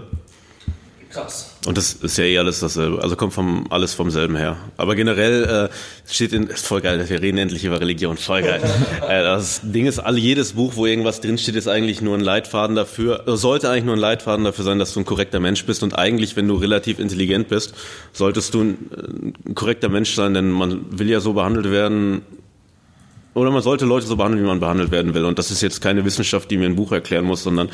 Krass. 1.11 1.55
Und 1.65 1.77
das 1.77 1.93
ist 1.93 2.17
ja 2.17 2.23
eh 2.23 2.37
alles 2.37 2.61
dasselbe. 2.61 3.03
Also 3.03 3.15
kommt 3.15 3.33
vom, 3.33 3.67
alles 3.69 3.93
vom 3.93 4.09
selben 4.11 4.35
her. 4.37 4.57
Aber 4.77 4.95
generell 4.95 5.69
äh, 5.69 6.11
steht 6.11 6.31
in, 6.31 6.47
ist 6.47 6.65
voll 6.65 6.79
geil, 6.81 7.03
wir 7.07 7.21
reden 7.21 7.37
endlich 7.37 7.65
über 7.65 7.81
Religion, 7.81 8.15
voll 8.15 8.41
geil. 8.41 8.61
äh, 9.09 9.21
das 9.21 9.59
Ding 9.63 9.87
ist, 9.87 9.99
all, 9.99 10.17
jedes 10.17 10.53
Buch, 10.53 10.73
wo 10.75 10.85
irgendwas 10.85 11.19
drinsteht, 11.19 11.55
ist 11.55 11.67
eigentlich 11.67 12.01
nur 12.01 12.17
ein 12.17 12.21
Leitfaden 12.21 12.75
dafür, 12.75 13.27
äh, 13.27 13.35
sollte 13.35 13.69
eigentlich 13.69 13.83
nur 13.83 13.95
ein 13.95 13.99
Leitfaden 13.99 14.45
dafür 14.45 14.63
sein, 14.63 14.79
dass 14.79 14.93
du 14.93 15.01
ein 15.01 15.05
korrekter 15.05 15.41
Mensch 15.41 15.65
bist. 15.65 15.83
Und 15.83 15.97
eigentlich, 15.97 16.37
wenn 16.37 16.47
du 16.47 16.55
relativ 16.55 16.99
intelligent 16.99 17.49
bist, 17.49 17.73
solltest 18.13 18.53
du 18.53 18.61
ein, 18.61 19.33
ein 19.45 19.55
korrekter 19.55 19.89
Mensch 19.89 20.15
sein, 20.15 20.33
denn 20.33 20.49
man 20.49 20.97
will 20.97 21.09
ja 21.09 21.19
so 21.19 21.33
behandelt 21.33 21.69
werden, 21.69 22.21
oder 23.33 23.51
man 23.51 23.61
sollte 23.61 23.85
Leute 23.85 24.07
so 24.07 24.17
behandeln, 24.17 24.43
wie 24.43 24.47
man 24.47 24.59
behandelt 24.59 24.91
werden 24.91 25.13
will. 25.13 25.25
Und 25.25 25.39
das 25.39 25.51
ist 25.51 25.61
jetzt 25.61 25.81
keine 25.81 26.03
Wissenschaft, 26.03 26.51
die 26.51 26.57
mir 26.57 26.65
ein 26.65 26.75
Buch 26.75 26.91
erklären 26.91 27.25
muss, 27.25 27.43
sondern 27.43 27.69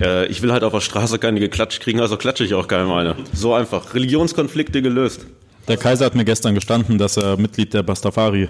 äh, 0.00 0.26
ich 0.26 0.42
will 0.42 0.52
halt 0.52 0.64
auf 0.64 0.72
der 0.72 0.80
Straße 0.80 1.18
keine 1.18 1.40
geklatscht 1.40 1.80
kriegen, 1.80 2.00
also 2.00 2.16
klatsche 2.16 2.44
ich 2.44 2.54
auch 2.54 2.68
keinem 2.68 2.92
eine. 2.92 3.16
So 3.32 3.54
einfach. 3.54 3.94
Religionskonflikte 3.94 4.82
gelöst. 4.82 5.26
Der 5.68 5.76
Kaiser 5.76 6.04
hat 6.06 6.14
mir 6.14 6.24
gestern 6.24 6.54
gestanden, 6.54 6.98
dass 6.98 7.16
er 7.16 7.36
Mitglied 7.38 7.72
der 7.72 7.82
Pastafari, 7.82 8.48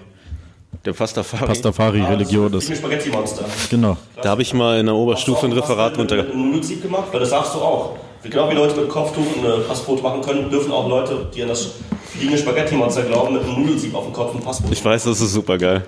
Der 0.84 0.92
Pastafari. 0.92 1.46
Pastafari-Religion 1.46 2.50
Das 2.50 2.64
ist. 2.64 2.70
ein 2.70 2.76
Spaghetti-Monster. 2.76 3.44
Genau. 3.70 3.96
da 4.20 4.30
habe 4.30 4.42
ich 4.42 4.52
mal 4.52 4.80
in 4.80 4.86
der 4.86 4.94
Oberstufe 4.96 5.46
ein 5.46 5.52
Referat 5.52 5.96
einem 5.98 6.50
Nudelsieb 6.50 6.82
gemacht? 6.82 7.04
Weil 7.12 7.20
das 7.20 7.30
sagst 7.30 7.54
du 7.54 7.58
auch. 7.60 7.96
Genau 8.24 8.50
wie 8.50 8.54
Leute 8.54 8.80
mit 8.80 8.88
Kopftuch 8.88 9.22
ein 9.36 9.66
Passbrot 9.68 10.02
machen 10.02 10.22
können, 10.22 10.50
dürfen 10.50 10.72
auch 10.72 10.88
Leute, 10.88 11.26
die 11.34 11.42
an 11.42 11.48
das 11.48 11.72
fliegende 12.10 12.38
Spaghetti-Monster 12.38 13.02
glauben, 13.02 13.34
mit 13.34 13.42
einem 13.44 13.60
Nudelsieb 13.60 13.94
auf 13.94 14.04
dem 14.04 14.12
Kopf 14.14 14.34
ein 14.34 14.40
Passbrot 14.40 14.72
Ich 14.72 14.82
weiß, 14.84 15.04
das 15.04 15.20
ist 15.20 15.32
super 15.34 15.58
geil. 15.58 15.84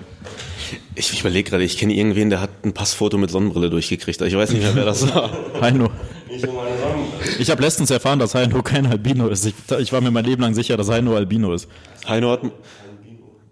Ich, 0.95 1.13
ich 1.13 1.19
überlege 1.19 1.49
gerade, 1.49 1.63
ich 1.63 1.77
kenne 1.77 1.93
irgendwen, 1.93 2.29
der 2.29 2.41
hat 2.41 2.49
ein 2.63 2.73
Passfoto 2.73 3.17
mit 3.17 3.29
Sonnenbrille 3.29 3.69
durchgekriegt. 3.69 4.21
Ich 4.21 4.35
weiß 4.35 4.51
nicht 4.51 4.61
mehr, 4.63 4.75
wer 4.75 4.85
das 4.85 5.13
war. 5.13 5.29
Heino. 5.61 5.89
Ich 7.39 7.49
habe 7.49 7.61
letztens 7.61 7.89
erfahren, 7.89 8.19
dass 8.19 8.35
Heino 8.35 8.61
kein 8.61 8.85
Albino 8.85 9.27
ist. 9.27 9.45
Ich, 9.45 9.53
ich 9.79 9.93
war 9.93 10.01
mir 10.01 10.11
mein 10.11 10.25
Leben 10.25 10.41
lang 10.41 10.53
sicher, 10.53 10.77
dass 10.77 10.89
Heino 10.89 11.15
Albino 11.15 11.53
ist. 11.53 11.67
Heino 12.07 12.31
hat, 12.31 12.41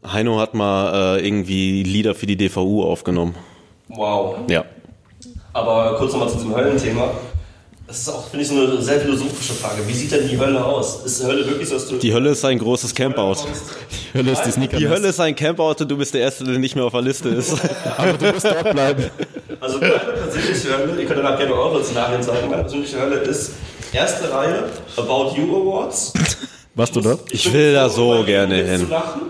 Heino 0.05 0.39
hat 0.39 0.53
mal 0.53 1.17
äh, 1.17 1.27
irgendwie 1.27 1.83
Lieder 1.83 2.15
für 2.15 2.25
die 2.25 2.35
DVU 2.37 2.83
aufgenommen. 2.83 3.35
wow. 3.89 4.37
Ja. 4.49 4.65
Aber 5.53 5.95
kurz 5.97 6.11
nochmal 6.11 6.29
zu 6.29 6.35
diesem 6.35 6.53
Höllenthema. 6.53 7.11
Das 7.87 7.99
ist 7.99 8.09
auch, 8.09 8.27
finde 8.29 8.43
ich, 8.43 8.49
so 8.49 8.55
eine 8.55 8.81
sehr 8.81 8.99
philosophische 8.99 9.53
Frage. 9.53 9.87
Wie 9.87 9.93
sieht 9.93 10.11
denn 10.11 10.27
die 10.27 10.39
Hölle 10.39 10.63
aus? 10.63 11.05
Ist 11.05 11.21
die 11.21 11.25
Hölle 11.25 11.47
wirklich 11.47 11.69
so, 11.69 11.75
dass 11.75 11.87
du... 11.87 11.97
Die 11.97 12.11
Hölle 12.11 12.31
ist 12.31 12.43
ein 12.43 12.57
großes 12.57 12.95
Campout. 12.95 13.35
Die 14.13 14.17
Hölle 14.17 14.31
ist 14.31 14.41
die 14.41 14.51
Sneaker. 14.51 14.77
Die 14.77 14.87
Hölle 14.87 15.09
ist 15.09 15.19
ein 15.19 15.35
Campout 15.35 15.75
und 15.81 15.91
du 15.91 15.95
bist 15.95 16.13
der 16.15 16.21
Erste, 16.21 16.45
der 16.45 16.57
nicht 16.57 16.75
mehr 16.75 16.85
auf 16.85 16.93
der 16.93 17.03
Liste 17.03 17.29
ist. 17.29 17.53
Aber 17.97 18.13
du 18.13 18.31
musst 18.31 18.45
dort 18.45 18.71
bleiben. 18.71 19.05
Also 19.59 19.77
meine 19.77 19.93
persönliche 19.93 20.75
Hölle, 20.75 20.99
ihr 20.99 21.05
könnt 21.07 21.19
danach 21.19 21.37
gerne 21.37 21.53
eure 21.53 21.83
Szenarien 21.83 22.23
sagen, 22.23 22.49
meine 22.49 22.63
persönliche 22.63 22.99
Hölle 22.99 23.17
ist 23.17 23.51
erste 23.93 24.31
Reihe 24.31 24.63
About 24.97 25.35
You 25.37 25.55
Awards. 25.55 26.13
Warst 26.73 26.95
du 26.95 27.01
dort? 27.01 27.31
Ich 27.31 27.53
will 27.53 27.73
da 27.73 27.87
so 27.87 28.23
gerne 28.25 28.63
hin. 28.63 28.79
zu 28.79 28.87
lachen. 28.87 29.21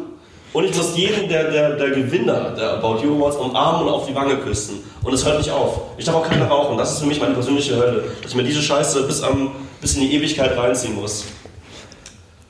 Und 0.55 0.63
ich 0.63 0.73
muss 0.73 0.95
jeden 0.95 1.27
der, 1.27 1.51
der, 1.51 1.71
der 1.71 1.89
Gewinner 1.89 2.51
der 2.51 2.75
About 2.75 3.03
You 3.03 3.17
Awards 3.17 3.35
umarmen 3.35 3.87
und 3.87 3.93
auf 3.93 4.07
die 4.07 4.15
Wange 4.15 4.37
küssen. 4.37 4.81
Und 5.03 5.13
es 5.13 5.25
hört 5.25 5.39
nicht 5.39 5.51
auf. 5.51 5.81
Ich 5.97 6.05
darf 6.05 6.15
auch 6.15 6.29
keine 6.29 6.47
rauchen. 6.47 6.77
Das 6.77 6.93
ist 6.93 6.99
für 6.99 7.07
mich 7.07 7.19
meine 7.19 7.33
persönliche 7.33 7.75
Hölle. 7.75 8.05
Dass 8.21 8.31
ich 8.31 8.37
mir 8.37 8.45
diese 8.45 8.61
Scheiße 8.61 9.03
bis, 9.03 9.21
am, 9.21 9.51
bis 9.81 9.95
in 9.95 10.03
die 10.03 10.15
Ewigkeit 10.15 10.57
reinziehen 10.57 10.95
muss. 10.95 11.25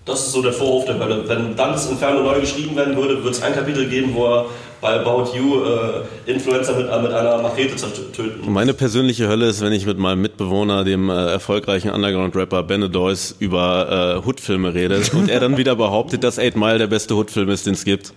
Das 0.06 0.20
ist 0.20 0.34
so 0.34 0.44
der 0.44 0.54
Vorhof 0.54 0.86
der 0.86 1.00
Hölle. 1.00 1.28
Wenn 1.28 1.56
dann 1.56 1.72
das 1.72 1.90
Inferno 1.90 2.22
neu 2.22 2.40
geschrieben 2.40 2.76
werden 2.76 2.96
würde, 2.96 3.24
würde 3.24 3.32
es 3.32 3.42
ein 3.42 3.56
Kapitel 3.56 3.90
geben, 3.90 4.14
wo 4.14 4.28
er 4.28 4.46
bei 4.86 5.00
About 5.00 5.36
You 5.36 5.64
äh, 5.64 6.32
Influencer 6.32 6.76
mit, 6.76 6.88
äh, 6.88 7.02
mit 7.02 7.12
einer 7.12 7.42
Machete 7.42 7.76
töten 7.76 8.40
muss. 8.42 8.50
Meine 8.50 8.74
persönliche 8.74 9.28
Hölle 9.28 9.48
ist, 9.48 9.62
wenn 9.62 9.74
ich 9.74 9.86
mit 9.88 9.98
meinem 9.98 10.22
Mitbewohner, 10.22 10.84
dem 10.84 11.10
äh, 11.10 11.14
erfolgreichen 11.32 11.90
Underground-Rapper 11.90 12.64
Benedois, 12.64 13.34
über 13.40 14.20
äh, 14.24 14.28
Hood-Filme 14.28 14.74
rede 14.74 15.02
und 15.14 15.30
er 15.30 15.40
dann 15.40 15.58
wieder 15.58 15.76
behauptet, 15.76 16.24
dass 16.24 16.38
8 16.38 16.56
Mile 16.56 16.78
der 16.78 16.88
beste 16.88 17.16
Hood-Film 17.16 17.50
ist, 17.50 17.66
den 17.66 17.74
es 17.74 17.84
gibt. 17.84 18.14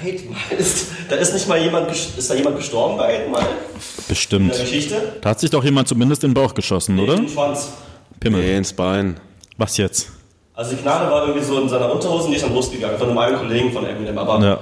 Hate 0.00 0.22
Mile 0.24 0.58
ist, 0.60 0.86
da 1.08 1.16
ist 1.16 1.34
nicht 1.34 1.48
mal 1.48 1.60
jemand, 1.60 1.90
ist 1.90 2.30
da 2.30 2.34
jemand 2.34 2.56
gestorben 2.56 2.96
bei 2.96 3.18
Hate 3.18 3.30
Mile 3.30 3.40
in 3.40 4.04
Bestimmt. 4.08 4.52
der 4.54 4.60
Geschichte? 4.60 4.96
Da 5.20 5.30
hat 5.30 5.40
sich 5.40 5.50
doch 5.50 5.64
jemand 5.64 5.88
zumindest 5.88 6.22
in 6.22 6.30
den 6.30 6.34
Bauch 6.34 6.54
geschossen, 6.54 6.98
oder? 7.00 7.14
In 7.14 7.22
den 7.22 7.28
Schwanz. 7.28 7.72
Pimmel. 8.20 8.42
Nee, 8.42 8.56
ins 8.56 8.72
Bein. 8.72 9.18
Was 9.56 9.76
jetzt? 9.76 10.10
Also 10.54 10.76
die 10.76 10.82
Knarre 10.82 11.10
war 11.10 11.26
irgendwie 11.26 11.44
so 11.44 11.60
in 11.60 11.68
seiner 11.68 11.92
Unterhose 11.92 12.26
und 12.26 12.30
die 12.30 12.36
ist 12.36 12.44
dann 12.44 12.54
losgegangen 12.54 12.96
von 12.96 13.08
einem 13.08 13.18
einen 13.18 13.36
Kollegen 13.36 13.72
von 13.72 13.84
Eminem. 13.84 14.16
Aber 14.16 14.40
Ja. 14.44 14.60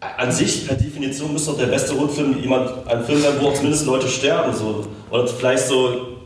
An 0.00 0.32
sich, 0.32 0.66
per 0.66 0.76
Definition, 0.76 1.32
müsste 1.32 1.50
doch 1.50 1.58
der 1.58 1.66
beste 1.66 1.94
Rundfilm 1.94 2.40
jemand, 2.40 2.86
ein 2.86 3.04
Film 3.04 3.20
sein, 3.20 3.34
wo 3.40 3.48
auch 3.48 3.54
zumindest 3.54 3.86
Leute 3.86 4.08
sterben. 4.08 4.54
So. 4.54 4.86
Oder 5.10 5.26
vielleicht 5.26 5.66
so 5.66 6.17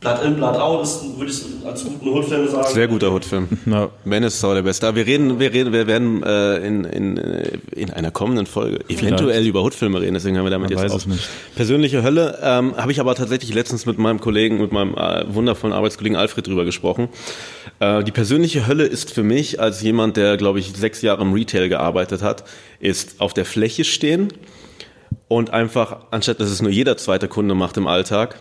Blood 0.00 0.24
in, 0.24 0.36
Blood 0.36 0.56
out, 0.56 0.82
ist, 0.82 1.18
würde 1.18 1.30
ich 1.30 1.66
als 1.66 1.84
guten 1.84 2.06
Hoodfilm 2.06 2.48
sagen. 2.48 2.72
Sehr 2.72 2.88
guter 2.88 3.12
Hood-Film. 3.12 3.48
Na, 3.66 3.90
Menace 4.04 4.34
ist 4.36 4.44
auch 4.44 4.54
der 4.54 4.62
Beste. 4.62 4.88
Aber 4.88 4.96
wir 4.96 5.06
reden, 5.06 5.38
wir 5.38 5.52
reden, 5.52 5.74
wir 5.74 5.86
werden 5.86 6.22
äh, 6.22 6.56
in, 6.66 6.84
in, 6.84 7.18
äh, 7.18 7.58
in 7.72 7.90
einer 7.90 8.10
kommenden 8.10 8.46
Folge 8.46 8.80
eventuell 8.88 9.46
über 9.46 9.62
Hood-Filme 9.62 10.00
reden, 10.00 10.14
deswegen 10.14 10.38
haben 10.38 10.46
wir 10.46 10.50
damit 10.50 10.70
Man 10.70 10.82
jetzt 10.82 10.94
auch 10.94 11.02
persönliche 11.54 12.02
Hölle. 12.02 12.38
Ähm, 12.42 12.74
Habe 12.78 12.92
ich 12.92 13.00
aber 13.00 13.14
tatsächlich 13.14 13.52
letztens 13.52 13.84
mit 13.84 13.98
meinem 13.98 14.20
Kollegen, 14.20 14.58
mit 14.58 14.72
meinem 14.72 14.94
äh, 14.94 15.26
wundervollen 15.28 15.76
Arbeitskollegen 15.76 16.16
Alfred 16.16 16.46
drüber 16.46 16.64
gesprochen. 16.64 17.10
Äh, 17.78 18.02
die 18.02 18.12
persönliche 18.12 18.66
Hölle 18.66 18.86
ist 18.86 19.12
für 19.12 19.22
mich 19.22 19.60
als 19.60 19.82
jemand, 19.82 20.16
der 20.16 20.38
glaube 20.38 20.60
ich 20.60 20.72
sechs 20.72 21.02
Jahre 21.02 21.20
im 21.20 21.34
Retail 21.34 21.68
gearbeitet 21.68 22.22
hat, 22.22 22.44
ist 22.78 23.20
auf 23.20 23.34
der 23.34 23.44
Fläche 23.44 23.84
stehen 23.84 24.28
und 25.28 25.50
einfach 25.50 26.06
anstatt 26.10 26.40
dass 26.40 26.48
es 26.48 26.62
nur 26.62 26.70
jeder 26.70 26.96
zweite 26.96 27.28
Kunde 27.28 27.54
macht 27.54 27.76
im 27.76 27.86
Alltag 27.86 28.36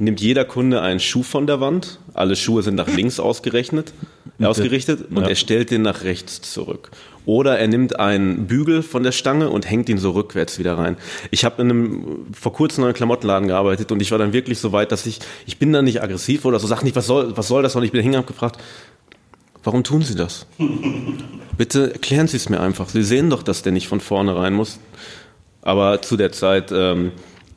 nimmt 0.00 0.20
jeder 0.20 0.44
Kunde 0.44 0.80
einen 0.82 0.98
Schuh 1.00 1.22
von 1.22 1.46
der 1.46 1.60
Wand. 1.60 1.98
Alle 2.14 2.34
Schuhe 2.36 2.62
sind 2.62 2.74
nach 2.74 2.88
links 2.88 3.20
ausgerechnet, 3.20 3.92
äh, 4.38 4.44
ausgerichtet 4.46 5.10
und 5.10 5.22
Ja. 5.22 5.28
er 5.28 5.34
stellt 5.34 5.70
den 5.70 5.82
nach 5.82 6.02
rechts 6.02 6.40
zurück. 6.40 6.90
Oder 7.26 7.58
er 7.58 7.68
nimmt 7.68 8.00
einen 8.00 8.46
Bügel 8.46 8.82
von 8.82 9.02
der 9.02 9.12
Stange 9.12 9.50
und 9.50 9.68
hängt 9.70 9.88
ihn 9.90 9.98
so 9.98 10.12
rückwärts 10.12 10.58
wieder 10.58 10.78
rein. 10.78 10.96
Ich 11.30 11.44
habe 11.44 11.60
in 11.62 11.70
einem 11.70 12.26
vor 12.32 12.52
kurzem 12.54 12.82
in 12.82 12.86
einem 12.88 12.94
Klamottenladen 12.94 13.46
gearbeitet 13.46 13.92
und 13.92 14.00
ich 14.00 14.10
war 14.10 14.18
dann 14.18 14.32
wirklich 14.32 14.58
so 14.58 14.72
weit, 14.72 14.90
dass 14.90 15.04
ich 15.06 15.20
ich 15.46 15.58
bin 15.58 15.72
dann 15.72 15.84
nicht 15.84 16.02
aggressiv 16.02 16.44
oder 16.46 16.58
so 16.58 16.66
sag 16.66 16.82
nicht, 16.82 16.96
was 16.96 17.06
soll 17.06 17.36
was 17.36 17.46
soll 17.48 17.62
das? 17.62 17.76
Und 17.76 17.82
ich 17.84 17.92
bin 17.92 18.00
hingegangen 18.00 18.26
gefragt, 18.26 18.58
warum 19.62 19.84
tun 19.84 20.00
Sie 20.02 20.14
das? 20.14 20.46
Bitte 21.58 21.92
erklären 21.92 22.26
Sie 22.26 22.38
es 22.38 22.48
mir 22.48 22.60
einfach. 22.60 22.88
Sie 22.88 23.02
sehen 23.02 23.28
doch, 23.28 23.42
dass 23.42 23.62
der 23.62 23.72
nicht 23.72 23.86
von 23.86 24.00
vorne 24.00 24.34
rein 24.34 24.54
muss. 24.54 24.78
Aber 25.62 26.00
zu 26.00 26.16
der 26.16 26.32
Zeit 26.32 26.72
ähm, 26.72 27.12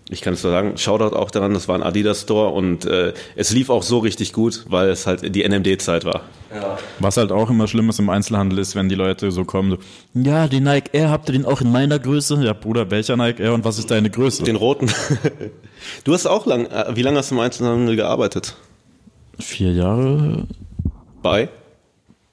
ich 0.09 0.21
kann 0.21 0.33
es 0.33 0.41
so 0.41 0.49
sagen, 0.49 0.77
Shoutout 0.77 1.15
auch 1.15 1.31
daran, 1.31 1.53
das 1.53 1.67
war 1.67 1.75
ein 1.75 1.83
Adidas 1.83 2.21
Store 2.21 2.49
und 2.49 2.85
äh, 2.85 3.13
es 3.35 3.51
lief 3.51 3.69
auch 3.69 3.83
so 3.83 3.99
richtig 3.99 4.33
gut, 4.33 4.65
weil 4.67 4.89
es 4.89 5.07
halt 5.07 5.33
die 5.35 5.47
NMD-Zeit 5.47 6.03
war. 6.05 6.21
Ja. 6.53 6.77
Was 6.99 7.17
halt 7.17 7.31
auch 7.31 7.49
immer 7.49 7.67
schlimm 7.67 7.89
ist 7.89 7.99
im 7.99 8.09
Einzelhandel 8.09 8.59
ist, 8.59 8.75
wenn 8.75 8.89
die 8.89 8.95
Leute 8.95 9.31
so 9.31 9.45
kommen, 9.45 9.71
so, 9.71 9.77
ja, 10.21 10.47
den 10.47 10.63
Nike 10.63 10.89
Air, 10.93 11.09
habt 11.09 11.29
ihr 11.29 11.33
den 11.33 11.45
auch 11.45 11.61
in 11.61 11.71
meiner 11.71 11.99
Größe? 11.99 12.43
Ja, 12.43 12.53
Bruder, 12.53 12.91
welcher 12.91 13.15
Nike 13.15 13.41
Air 13.41 13.53
und 13.53 13.63
was 13.63 13.79
ist 13.79 13.89
deine 13.91 14.09
Größe? 14.09 14.43
Den 14.43 14.57
roten. 14.57 14.91
du 16.03 16.13
hast 16.13 16.25
auch 16.27 16.45
lang, 16.45 16.65
äh, 16.65 16.95
wie 16.95 17.01
lange 17.01 17.17
hast 17.17 17.31
du 17.31 17.35
im 17.35 17.41
Einzelhandel 17.41 17.95
gearbeitet? 17.95 18.55
Vier 19.39 19.71
Jahre? 19.71 20.47
Bei? 21.21 21.49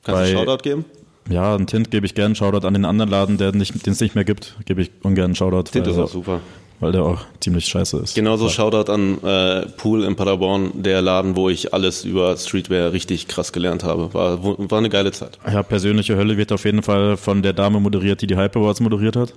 Kannst 0.05 0.09
du 0.09 0.13
Bei- 0.13 0.23
einen 0.25 0.37
Shoutout 0.39 0.63
geben? 0.63 0.85
Ja, 1.31 1.55
einen 1.55 1.69
Tint 1.69 1.93
gebe 1.93 2.05
ich 2.07 2.15
gerne 2.15 2.35
Shoutout 2.35 2.67
an 2.67 2.75
den 2.75 2.85
anderen 2.85 3.09
Laden, 3.11 3.39
der 3.39 3.53
nicht, 3.53 3.87
den 3.87 3.93
es 3.93 4.01
nicht 4.01 4.17
mehr 4.17 4.25
gibt, 4.25 4.57
gebe 4.65 4.83
ich 4.83 4.91
ungern 5.03 5.27
einen 5.27 5.35
Shoutout, 5.37 5.71
Tint 5.71 5.87
ist 5.87 5.97
auch 5.97 6.09
super. 6.09 6.41
Weil 6.81 6.93
der 6.93 7.03
auch 7.05 7.21
ziemlich 7.41 7.67
scheiße 7.67 7.99
ist. 7.99 8.15
Genauso 8.15 8.49
Shoutout 8.49 8.91
an 8.91 9.23
äh, 9.23 9.67
Pool 9.77 10.05
in 10.05 10.17
Paderborn, 10.17 10.83
der 10.83 11.03
Laden, 11.03 11.37
wo 11.37 11.49
ich 11.49 11.73
alles 11.73 12.05
über 12.05 12.37
Streetwear 12.37 12.93
richtig 12.93 13.29
krass 13.29 13.53
gelernt 13.53 13.85
habe. 13.85 14.13
War, 14.15 14.43
war 14.43 14.79
eine 14.79 14.89
geile 14.89 15.13
Zeit. 15.13 15.39
Ja, 15.47 15.63
persönliche 15.63 16.17
Hölle 16.17 16.37
wird 16.37 16.53
auf 16.53 16.65
jeden 16.65 16.83
Fall 16.83 17.17
von 17.17 17.43
der 17.43 17.53
Dame 17.53 17.81
moderiert, 17.81 18.23
die 18.23 18.27
die 18.27 18.37
Hype 18.37 18.57
Awards 18.57 18.81
moderiert 18.81 19.17
hat. 19.17 19.35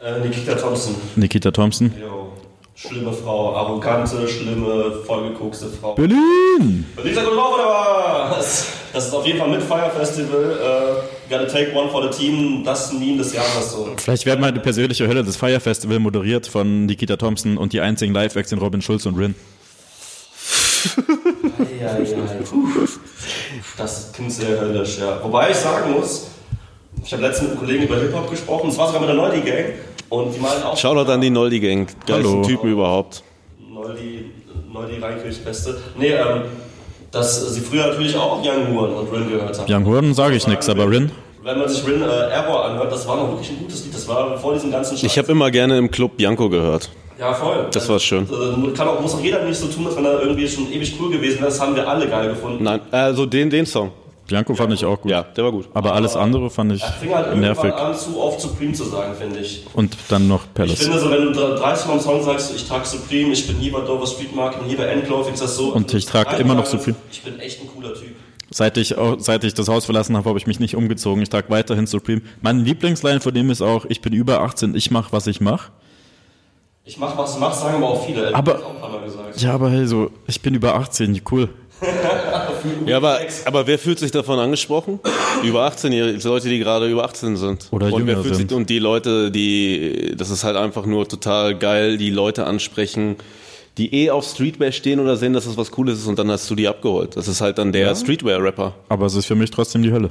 Äh, 0.00 0.20
Nikita 0.26 0.54
Thompson. 0.54 0.94
Nikita 1.16 1.50
Thompson. 1.50 1.92
Jo. 2.00 2.32
Schlimme 2.74 3.12
Frau, 3.12 3.54
arrogante, 3.56 4.26
schlimme, 4.26 5.02
vollgekokste 5.04 5.66
Frau. 5.66 5.94
Berlin! 5.94 6.86
Gut 6.96 7.14
drauf, 7.14 7.54
oder 7.54 8.30
was? 8.38 8.68
Das 8.92 9.06
ist 9.06 9.14
auf 9.14 9.26
jeden 9.26 9.38
Fall 9.38 9.50
mit 9.50 9.62
Fire 9.62 9.90
Festival. 9.94 10.58
Äh, 10.58 11.19
gotta 11.30 11.46
take 11.46 11.74
one 11.74 11.88
for 11.88 12.02
the 12.02 12.18
team. 12.18 12.64
Das 12.64 12.92
Meme 12.92 13.18
des 13.18 13.32
Jahres 13.32 13.72
so. 13.72 13.88
Vielleicht 13.96 14.26
wird 14.26 14.40
meine 14.40 14.58
persönliche 14.60 15.06
Hölle 15.06 15.24
das 15.24 15.36
Fire 15.36 15.60
Festival 15.60 15.98
moderiert 16.00 16.46
von 16.46 16.86
Nikita 16.86 17.16
Thompson 17.16 17.56
und 17.56 17.72
die 17.72 17.80
einzigen 17.80 18.12
Live-Acts 18.12 18.50
sind 18.50 18.60
Robin 18.60 18.82
Schulz 18.82 19.06
und 19.06 19.16
Rin. 19.16 19.34
Ja, 21.80 21.98
ja, 21.98 22.16
puh. 22.44 22.66
Das 23.76 24.12
klingt 24.12 24.32
sehr 24.32 24.60
höllisch, 24.60 24.98
ja. 24.98 25.22
Wobei 25.22 25.50
ich 25.50 25.56
sagen 25.56 25.92
muss, 25.92 26.28
ich 27.04 27.12
habe 27.12 27.22
letztens 27.22 27.50
mit 27.50 27.58
einem 27.58 27.66
Kollegen 27.66 27.84
über 27.84 27.96
Hip-Hop 27.96 28.30
gesprochen, 28.30 28.70
es 28.70 28.78
war 28.78 28.86
sogar 28.86 29.00
mit 29.00 29.08
der 29.10 29.16
Neudi 29.16 29.40
Gang. 29.40 29.74
Und 30.08 30.34
die 30.34 30.40
meinten 30.40 30.64
auch, 30.64 30.76
Shoutout 30.76 31.10
an 31.10 31.20
die 31.20 31.30
Noldi 31.30 31.60
Gang. 31.60 31.86
Geilsten 32.06 32.32
Hallo. 32.32 32.42
Typen 32.42 32.72
überhaupt. 32.72 33.22
Neudi, 33.72 34.30
Neudi 34.72 34.98
Reinkirch, 34.98 35.42
Beste. 35.44 35.80
Nee, 35.96 36.08
ähm, 36.08 36.42
dass 37.10 37.54
sie 37.54 37.60
früher 37.60 37.86
natürlich 37.88 38.16
auch 38.16 38.38
Young 38.44 38.74
Huren 38.74 38.92
und 38.94 39.12
Rin 39.12 39.28
gehört 39.28 39.58
haben. 39.58 39.72
Young 39.72 39.86
Horn 39.86 40.14
sage 40.14 40.36
ich 40.36 40.46
nichts, 40.46 40.68
aber 40.68 40.88
Rin? 40.90 41.10
Wenn 41.42 41.58
man 41.58 41.68
sich 41.68 41.86
Rin 41.86 42.02
äh, 42.02 42.06
Error 42.06 42.66
anhört, 42.66 42.92
das 42.92 43.08
war 43.08 43.16
noch 43.16 43.30
wirklich 43.30 43.50
ein 43.50 43.58
gutes 43.58 43.84
Lied. 43.84 43.94
Das 43.94 44.06
war 44.06 44.38
vor 44.38 44.52
diesem 44.52 44.70
ganzen 44.70 44.96
Scheiß. 44.96 45.04
Ich 45.10 45.18
habe 45.18 45.32
immer 45.32 45.50
gerne 45.50 45.78
im 45.78 45.90
Club 45.90 46.16
Bianco 46.16 46.48
gehört. 46.48 46.90
Ja, 47.18 47.32
voll. 47.34 47.66
Das 47.72 47.88
war 47.88 47.98
schön. 47.98 48.24
Äh, 48.24 48.76
Kann 48.76 48.88
auch, 48.88 49.00
muss 49.00 49.14
auch 49.14 49.20
jeder 49.20 49.44
nicht 49.44 49.58
so 49.58 49.66
tun, 49.66 49.86
als 49.86 49.96
wenn 49.96 50.04
er 50.04 50.20
irgendwie 50.20 50.48
schon 50.48 50.70
ewig 50.72 50.94
cool 51.00 51.10
gewesen 51.10 51.38
wäre. 51.38 51.46
Das 51.46 51.60
haben 51.60 51.74
wir 51.74 51.86
alle 51.88 52.08
geil 52.08 52.28
gefunden. 52.30 52.62
Nein, 52.62 52.80
also 52.90 53.26
den, 53.26 53.50
den 53.50 53.66
Song. 53.66 53.90
Bianco 54.30 54.54
fand 54.54 54.72
ich 54.72 54.84
auch 54.84 55.00
gut. 55.00 55.10
Ja, 55.10 55.22
der 55.24 55.44
war 55.44 55.52
gut. 55.52 55.68
Aber 55.74 55.92
alles 55.92 56.16
andere 56.16 56.48
fand 56.50 56.72
ich 56.72 56.82
Er 56.82 56.92
fing 56.92 57.14
halt 57.14 57.36
nervig. 57.36 57.74
an, 57.74 57.94
zu 57.94 58.18
oft 58.20 58.40
Supreme 58.40 58.72
zu 58.72 58.84
sagen, 58.84 59.12
finde 59.14 59.40
ich. 59.40 59.66
Und 59.74 59.96
dann 60.08 60.28
noch 60.28 60.44
Ich 60.44 60.54
Palace. 60.54 60.78
finde 60.78 60.98
so, 61.00 61.10
wenn 61.10 61.24
du 61.24 61.32
30 61.32 61.86
Mal 61.88 61.94
im 61.94 62.00
Song 62.00 62.22
sagst, 62.22 62.54
ich 62.54 62.66
trage 62.66 62.86
Supreme, 62.86 63.32
ich 63.32 63.46
bin 63.46 63.56
hier 63.56 63.72
bei 63.72 63.80
Dover 63.80 64.06
Street 64.06 64.34
Market, 64.34 64.62
hier 64.66 64.78
bei 64.78 64.84
Endclothing, 64.84 65.34
ist 65.34 65.42
das 65.42 65.56
so. 65.56 65.72
Und 65.74 65.92
ich 65.92 66.06
trage 66.06 66.36
immer 66.36 66.54
noch 66.54 66.64
Supreme. 66.66 66.96
Ich 67.10 67.22
bin 67.22 67.38
echt 67.40 67.60
ein 67.60 67.68
cooler 67.68 67.92
Typ. 67.92 68.14
Seit 68.52 68.76
ich, 68.78 68.96
auch, 68.96 69.16
seit 69.18 69.44
ich 69.44 69.54
das 69.54 69.68
Haus 69.68 69.84
verlassen 69.84 70.16
habe, 70.16 70.28
habe 70.28 70.38
ich 70.38 70.46
mich 70.46 70.58
nicht 70.60 70.74
umgezogen. 70.74 71.22
Ich 71.22 71.28
trage 71.28 71.50
weiterhin 71.50 71.86
Supreme. 71.86 72.22
Mein 72.40 72.64
Lieblingsline 72.64 73.20
von 73.20 73.34
dem 73.34 73.50
ist 73.50 73.62
auch, 73.62 73.84
ich 73.88 74.00
bin 74.00 74.12
über 74.12 74.40
18, 74.40 74.74
ich 74.74 74.90
mache, 74.90 75.12
was 75.12 75.26
ich 75.26 75.40
mache. 75.40 75.70
Ich 76.84 76.98
mach, 76.98 77.16
was 77.16 77.34
du 77.34 77.40
machst, 77.40 77.60
sagen 77.60 77.76
aber 77.76 77.88
auch 77.90 78.06
viele. 78.06 78.34
Aber- 78.34 78.58
ich 78.58 78.64
auch 78.64 78.74
ein 78.74 78.80
paar 78.80 78.90
Mal 78.90 79.02
gesagt. 79.04 79.40
Ja, 79.40 79.52
aber 79.54 79.70
hey, 79.70 79.86
so, 79.86 80.10
ich 80.26 80.40
bin 80.40 80.54
über 80.54 80.74
18, 80.74 81.20
cool. 81.30 81.48
Ja, 82.86 82.96
aber, 82.98 83.20
aber 83.44 83.66
wer 83.66 83.78
fühlt 83.78 83.98
sich 83.98 84.10
davon 84.10 84.38
angesprochen? 84.38 85.00
Über 85.42 85.66
18-Jährige, 85.68 86.26
Leute, 86.28 86.48
die 86.48 86.58
gerade 86.58 86.88
über 86.90 87.04
18 87.04 87.36
sind. 87.36 87.66
Oder 87.70 87.86
und 87.86 87.92
wer 87.92 87.98
jünger 88.14 88.22
fühlt 88.22 88.36
sind. 88.36 88.50
Sich, 88.50 88.56
und 88.56 88.68
die 88.70 88.78
Leute, 88.78 89.30
die, 89.30 90.14
das 90.16 90.30
ist 90.30 90.44
halt 90.44 90.56
einfach 90.56 90.86
nur 90.86 91.08
total 91.08 91.56
geil, 91.56 91.98
die 91.98 92.10
Leute 92.10 92.46
ansprechen, 92.46 93.16
die 93.78 93.94
eh 93.94 94.10
auf 94.10 94.24
Streetwear 94.26 94.72
stehen 94.72 95.00
oder 95.00 95.16
sehen, 95.16 95.32
dass 95.32 95.44
das 95.44 95.56
was 95.56 95.70
Cooles 95.70 95.98
ist 96.00 96.06
und 96.06 96.18
dann 96.18 96.30
hast 96.30 96.50
du 96.50 96.54
die 96.54 96.68
abgeholt. 96.68 97.16
Das 97.16 97.28
ist 97.28 97.40
halt 97.40 97.58
dann 97.58 97.72
der 97.72 97.94
Streetwear-Rapper. 97.94 98.74
Aber 98.88 99.06
es 99.06 99.14
ist 99.14 99.26
für 99.26 99.34
mich 99.36 99.50
trotzdem 99.50 99.82
die 99.82 99.92
Hölle. 99.92 100.10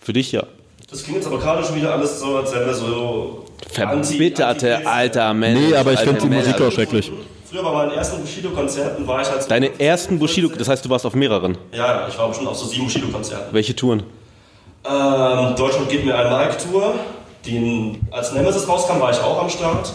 Für 0.00 0.12
dich 0.12 0.32
ja. 0.32 0.44
Das 0.90 1.02
klingt 1.04 1.18
jetzt 1.18 1.26
aber 1.26 1.38
gerade 1.38 1.64
schon 1.64 1.76
wieder 1.76 1.92
alles 1.94 2.20
so, 2.20 2.36
als 2.36 2.52
wären 2.52 2.66
wir 2.66 2.74
so. 2.74 3.44
Verbitterte 3.70 4.76
anti- 4.76 4.86
alter 4.86 5.34
Mensch. 5.34 5.60
Nee, 5.70 5.76
aber 5.76 5.92
ich 5.92 6.00
finde 6.00 6.20
die. 6.22 6.26
Musik 6.28 6.60
auch 6.60 6.72
schrecklich. 6.72 7.12
Früher 7.50 7.64
bei 7.64 7.72
meinen 7.72 7.90
ersten 7.90 8.20
Bushido-Konzerten 8.20 9.04
war 9.08 9.22
ich 9.22 9.28
halt 9.28 9.42
so. 9.42 9.48
Deine 9.48 9.80
ersten 9.80 10.20
Bushido, 10.20 10.48
das 10.56 10.68
heißt, 10.68 10.84
du 10.84 10.88
warst 10.88 11.04
auf 11.04 11.16
mehreren. 11.16 11.58
Ja, 11.72 12.06
ich 12.06 12.16
war 12.16 12.28
bestimmt 12.28 12.48
auf 12.48 12.56
so 12.56 12.66
sieben 12.66 12.84
Bushido-Konzerten. 12.84 13.52
Welche 13.52 13.74
Touren? 13.74 14.04
Ähm, 14.88 15.56
Deutschland 15.56 15.88
gibt 15.88 16.04
mir 16.04 16.16
eine 16.16 16.30
Nike-Tour. 16.30 16.94
Die, 17.44 17.98
als 18.12 18.32
Nemesis 18.34 18.68
rauskam, 18.68 19.00
war 19.00 19.10
ich 19.10 19.18
auch 19.18 19.42
am 19.42 19.50
Start. 19.50 19.92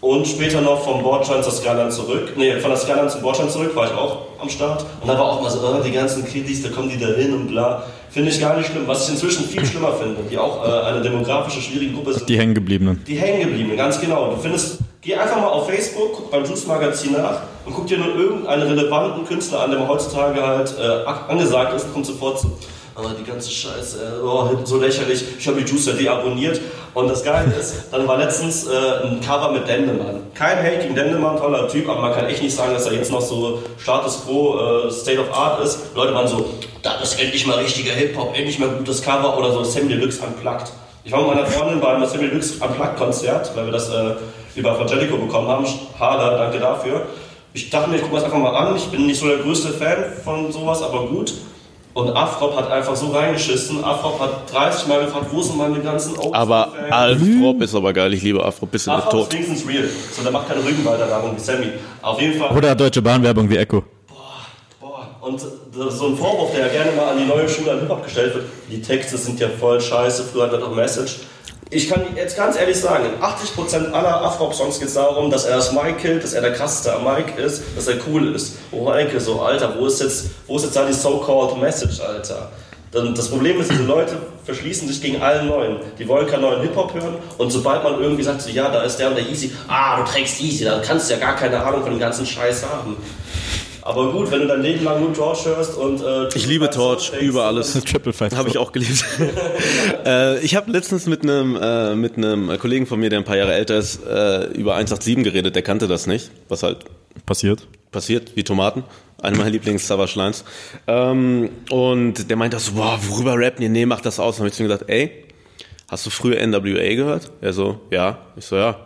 Und 0.00 0.26
später 0.26 0.62
noch 0.62 0.84
vom 0.84 1.02
Bordstein 1.02 1.42
zur 1.42 1.52
Skyline 1.52 1.90
zurück. 1.90 2.32
Nee, 2.36 2.58
von 2.60 2.70
der 2.70 2.78
Skyline 2.78 3.08
zum 3.08 3.20
Bordstein 3.20 3.50
zurück 3.50 3.76
war 3.76 3.84
ich 3.84 3.92
auch 3.92 4.22
am 4.40 4.48
Start. 4.48 4.86
Und 5.02 5.06
da 5.06 5.18
war 5.18 5.32
auch 5.32 5.42
mal 5.42 5.50
so, 5.50 5.58
äh, 5.58 5.82
die 5.84 5.92
ganzen 5.92 6.24
Kiddies, 6.24 6.62
da 6.62 6.70
kommen 6.70 6.88
die 6.88 6.98
da 6.98 7.08
hin 7.08 7.34
und 7.34 7.48
bla. 7.48 7.82
Finde 8.16 8.30
ich 8.30 8.40
gar 8.40 8.56
nicht 8.56 8.70
schlimm. 8.70 8.84
Was 8.86 9.04
ich 9.04 9.10
inzwischen 9.10 9.44
viel 9.44 9.66
schlimmer 9.66 9.92
finde, 9.92 10.22
die 10.30 10.38
auch 10.38 10.66
äh, 10.66 10.86
eine 10.86 11.02
demografische 11.02 11.60
schwierige 11.60 11.92
Gruppe 11.92 12.14
sind. 12.14 12.26
Die 12.26 12.38
hängengebliebenen. 12.38 13.04
Die 13.06 13.14
hängen 13.14 13.42
geblieben, 13.42 13.76
ganz 13.76 14.00
genau. 14.00 14.30
Du 14.30 14.40
findest, 14.40 14.78
geh 15.02 15.16
einfach 15.16 15.36
mal 15.36 15.48
auf 15.48 15.66
Facebook, 15.66 16.14
guck 16.14 16.30
beim 16.30 16.42
Juice 16.46 16.66
Magazin 16.66 17.12
nach 17.12 17.42
und 17.66 17.74
guck 17.74 17.86
dir 17.86 17.98
nur 17.98 18.16
irgendeinen 18.16 18.62
relevanten 18.62 19.26
Künstler 19.26 19.64
an, 19.64 19.70
der 19.70 19.86
heutzutage 19.86 20.40
halt 20.40 20.74
äh, 20.80 21.06
angesagt 21.30 21.74
ist 21.74 21.84
und 21.84 21.92
kommt 21.92 22.06
sofort 22.06 22.40
zu. 22.40 22.52
Aber 22.96 23.10
die 23.10 23.24
ganze 23.24 23.50
Scheiße, 23.50 23.98
äh, 23.98 24.24
oh, 24.24 24.48
so 24.64 24.78
lächerlich. 24.78 25.22
Ich 25.38 25.46
habe 25.46 25.62
die 25.62 25.70
Juicer 25.70 25.92
deabonniert. 25.92 26.58
Und 26.94 27.08
das 27.08 27.22
Geile 27.22 27.52
ist, 27.52 27.92
dann 27.92 28.08
war 28.08 28.16
letztens 28.16 28.66
äh, 28.66 29.06
ein 29.06 29.20
Cover 29.20 29.52
mit 29.52 29.68
Dendemann. 29.68 30.22
Kein 30.32 30.56
Hate 30.62 30.78
gegen 30.78 30.94
Dendemann, 30.94 31.36
toller 31.36 31.68
Typ, 31.68 31.86
aber 31.90 32.00
man 32.00 32.14
kann 32.14 32.24
echt 32.24 32.42
nicht 32.42 32.56
sagen, 32.56 32.72
dass 32.72 32.86
er 32.86 32.94
jetzt 32.94 33.12
noch 33.12 33.20
so 33.20 33.62
Status 33.76 34.24
Quo, 34.24 34.58
äh, 34.58 34.90
State 34.90 35.20
of 35.20 35.30
Art 35.30 35.62
ist. 35.62 35.94
Leute 35.94 36.14
waren 36.14 36.26
so, 36.26 36.54
das 36.82 37.02
ist 37.02 37.20
endlich 37.20 37.46
mal 37.46 37.58
richtiger 37.58 37.92
Hip-Hop, 37.92 38.34
endlich 38.34 38.58
mal 38.58 38.70
gutes 38.70 39.02
Cover 39.02 39.36
oder 39.36 39.52
so 39.52 39.62
Sammy 39.62 39.88
Deluxe 39.88 40.22
unplugged. 40.22 40.72
Ich 41.04 41.12
war 41.12 41.20
mit 41.20 41.34
meiner 41.34 41.46
Freundin 41.46 41.80
beim 41.80 42.02
Sammy 42.06 42.28
Deluxe 42.30 42.54
Unplugged-Konzert, 42.64 43.54
weil 43.54 43.66
wir 43.66 43.72
das 43.72 43.90
äh, 43.90 44.14
über 44.54 44.74
Frangelico 44.74 45.18
bekommen 45.18 45.48
haben. 45.48 45.66
Hader, 46.00 46.38
danke 46.38 46.58
dafür. 46.58 47.02
Ich 47.52 47.68
dachte 47.68 47.90
mir, 47.90 47.96
ich 47.96 48.02
gucke 48.02 48.14
das 48.14 48.24
einfach 48.24 48.38
mal 48.38 48.56
an. 48.56 48.74
Ich 48.74 48.86
bin 48.86 49.06
nicht 49.06 49.20
so 49.20 49.26
der 49.26 49.38
größte 49.38 49.68
Fan 49.68 49.98
von 50.24 50.50
sowas, 50.50 50.82
aber 50.82 51.06
gut. 51.08 51.34
Und 51.96 52.14
Afrop 52.14 52.54
hat 52.54 52.70
einfach 52.70 52.94
so 52.94 53.06
reingeschissen. 53.06 53.82
Afrop 53.82 54.20
hat 54.20 54.52
30 54.52 54.86
Mal 54.86 55.06
gefragt, 55.06 55.28
wo 55.32 55.40
sind 55.40 55.56
meine 55.56 55.80
ganzen 55.80 56.14
Old 56.18 56.34
Aber? 56.34 56.70
Alf 56.90 57.22
Rob 57.40 57.62
ist 57.62 57.74
aber 57.74 57.90
geil. 57.94 58.12
Ich 58.12 58.22
liebe 58.22 58.44
Afro. 58.44 58.66
Bisschen 58.66 58.92
Afrop 58.92 59.12
tot. 59.12 59.22
ist 59.28 59.32
wenigstens 59.32 59.66
real. 59.66 59.88
So, 60.12 60.22
der 60.22 60.30
macht 60.30 60.46
keine 60.46 60.62
Rückenbalterwerbung 60.62 61.34
wie 61.34 61.40
Sammy. 61.40 61.68
Auf 62.02 62.20
jeden 62.20 62.38
Fall. 62.38 62.54
Oder 62.54 62.74
Deutsche 62.74 63.00
Bahnwerbung 63.00 63.48
wie 63.48 63.56
Echo. 63.56 63.82
Boah, 64.78 65.08
und 65.22 65.40
so 65.40 66.08
ein 66.08 66.16
Vorwurf, 66.18 66.52
der 66.54 66.66
ja 66.66 66.68
gerne 66.70 66.92
mal 66.92 67.12
an 67.12 67.18
die 67.18 67.24
neue 67.24 67.48
Schule 67.48 67.72
an 67.72 67.80
Hip-Hop 67.80 68.04
gestellt 68.04 68.34
wird, 68.34 68.44
die 68.70 68.82
Texte 68.82 69.16
sind 69.16 69.40
ja 69.40 69.48
voll 69.48 69.80
scheiße, 69.80 70.24
früher 70.24 70.42
hat 70.42 70.52
er 70.52 70.58
doch 70.58 70.74
Message. 70.74 71.20
Ich 71.70 71.88
kann 71.88 72.02
jetzt 72.14 72.36
ganz 72.36 72.56
ehrlich 72.56 72.78
sagen, 72.78 73.06
in 73.06 73.20
80% 73.20 73.90
aller 73.90 74.22
Afro-Songs 74.22 74.78
geht 74.78 74.86
es 74.86 74.94
darum, 74.94 75.32
dass 75.32 75.46
er 75.46 75.56
das 75.56 75.72
Mike 75.72 75.94
killt, 75.94 76.22
dass 76.22 76.32
er 76.32 76.40
der 76.40 76.52
krasseste 76.52 76.94
am 76.94 77.02
Mike 77.02 77.42
ist, 77.42 77.60
dass 77.74 77.88
er 77.88 77.96
cool 78.06 78.36
ist. 78.36 78.58
Oh 78.70 78.88
Mike, 78.88 79.18
so, 79.18 79.40
Alter, 79.40 79.74
wo 79.76 79.86
ist 79.86 80.00
jetzt, 80.00 80.26
wo 80.46 80.56
ist 80.56 80.62
jetzt 80.62 80.76
da 80.76 80.86
die 80.86 80.92
so-called 80.92 81.60
Message, 81.60 82.00
Alter? 82.00 82.50
Das 82.92 83.28
Problem 83.28 83.60
ist, 83.60 83.72
diese 83.72 83.82
Leute 83.82 84.16
verschließen 84.44 84.86
sich 84.86 85.02
gegen 85.02 85.20
allen 85.20 85.48
Neuen. 85.48 85.78
Die 85.98 86.06
wollen 86.06 86.28
keinen 86.28 86.42
neuen 86.42 86.62
Hip-Hop 86.62 86.94
hören 86.94 87.16
und 87.36 87.50
sobald 87.50 87.82
man 87.82 88.00
irgendwie 88.00 88.22
sagt, 88.22 88.42
so, 88.42 88.50
ja, 88.50 88.70
da 88.70 88.82
ist 88.82 88.98
der 88.98 89.08
und 89.08 89.16
der 89.16 89.28
Easy, 89.28 89.50
ah, 89.66 89.98
du 89.98 90.04
trägst 90.04 90.40
Easy, 90.40 90.64
dann 90.64 90.80
kannst 90.82 91.10
du 91.10 91.14
ja 91.14 91.20
gar 91.20 91.34
keine 91.34 91.60
Ahnung 91.62 91.82
von 91.82 91.90
dem 91.90 91.98
ganzen 91.98 92.24
Scheiß 92.24 92.64
haben. 92.64 92.96
Aber 93.86 94.10
gut, 94.10 94.30
wenn 94.32 94.40
du 94.40 94.46
dein 94.48 94.62
Leben 94.62 94.84
lang 94.84 95.00
nur 95.00 95.14
Torch 95.14 95.44
hörst 95.46 95.76
und. 95.76 96.02
Äh, 96.02 96.28
Ich 96.34 96.46
liebe 96.46 96.68
Torch 96.70 97.12
über 97.20 97.44
alles. 97.44 97.72
Triple 97.84 98.12
Fight. 98.12 98.34
Habe 98.34 98.48
ich 98.48 98.58
auch 98.58 98.72
geliebt. 98.72 99.04
äh, 100.04 100.40
ich 100.40 100.56
habe 100.56 100.70
letztens 100.72 101.06
mit 101.06 101.22
einem 101.22 101.56
äh, 101.60 101.94
mit 101.94 102.16
einem 102.16 102.58
Kollegen 102.58 102.86
von 102.86 102.98
mir, 102.98 103.10
der 103.10 103.20
ein 103.20 103.24
paar 103.24 103.36
Jahre 103.36 103.54
älter 103.54 103.76
ist, 103.76 104.04
äh, 104.04 104.46
über 104.54 104.74
187 104.74 105.22
geredet. 105.24 105.54
Der 105.54 105.62
kannte 105.62 105.86
das 105.86 106.06
nicht, 106.08 106.30
was 106.48 106.62
halt 106.64 106.78
Passiert. 107.26 107.66
passiert, 107.92 108.32
wie 108.34 108.42
Tomaten. 108.44 108.82
Eine 109.22 109.38
meiner 109.38 109.50
Lieblings-Savage-Lines. 109.50 110.44
Ähm, 110.86 111.48
und 111.70 112.28
der 112.28 112.36
meinte 112.36 112.58
so, 112.58 112.72
boah, 112.72 112.98
worüber 113.08 113.34
rappen 113.38 113.62
ihr? 113.62 113.70
Nee, 113.70 113.86
macht 113.86 114.04
das 114.04 114.20
aus. 114.20 114.36
Und 114.36 114.42
hab 114.44 114.48
ich 114.48 114.54
zu 114.54 114.62
ihm 114.62 114.68
gesagt, 114.68 114.90
ey, 114.90 115.24
hast 115.88 116.04
du 116.04 116.10
früher 116.10 116.44
NWA 116.46 116.94
gehört? 116.94 117.30
Er 117.40 117.52
so, 117.52 117.80
ja. 117.90 118.18
Ich 118.36 118.44
so, 118.44 118.56
ja. 118.56 118.85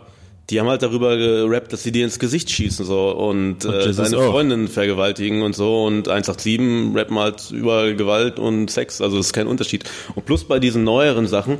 Die 0.51 0.59
haben 0.59 0.67
halt 0.67 0.83
darüber 0.83 1.17
gerappt, 1.17 1.71
dass 1.73 1.83
sie 1.83 1.91
dir 1.91 2.03
ins 2.03 2.19
Gesicht 2.19 2.49
schießen 2.49 2.85
so 2.85 3.11
und, 3.11 3.65
äh, 3.65 3.89
auch. 4.15 4.31
Freundin 4.31 4.67
vergewaltigen 4.67 5.41
und 5.41 5.55
so 5.55 5.85
und 5.85 6.09
187 6.09 6.95
rappen 6.95 7.17
halt 7.17 7.51
über 7.51 7.93
Gewalt 7.93 8.37
und 8.37 8.69
Sex, 8.69 9.01
also 9.01 9.17
das 9.17 9.27
ist 9.27 9.33
kein 9.33 9.47
Unterschied. 9.47 9.85
Und 10.13 10.25
plus 10.25 10.43
bei 10.43 10.59
diesen 10.59 10.83
neueren 10.83 11.25
Sachen, 11.27 11.57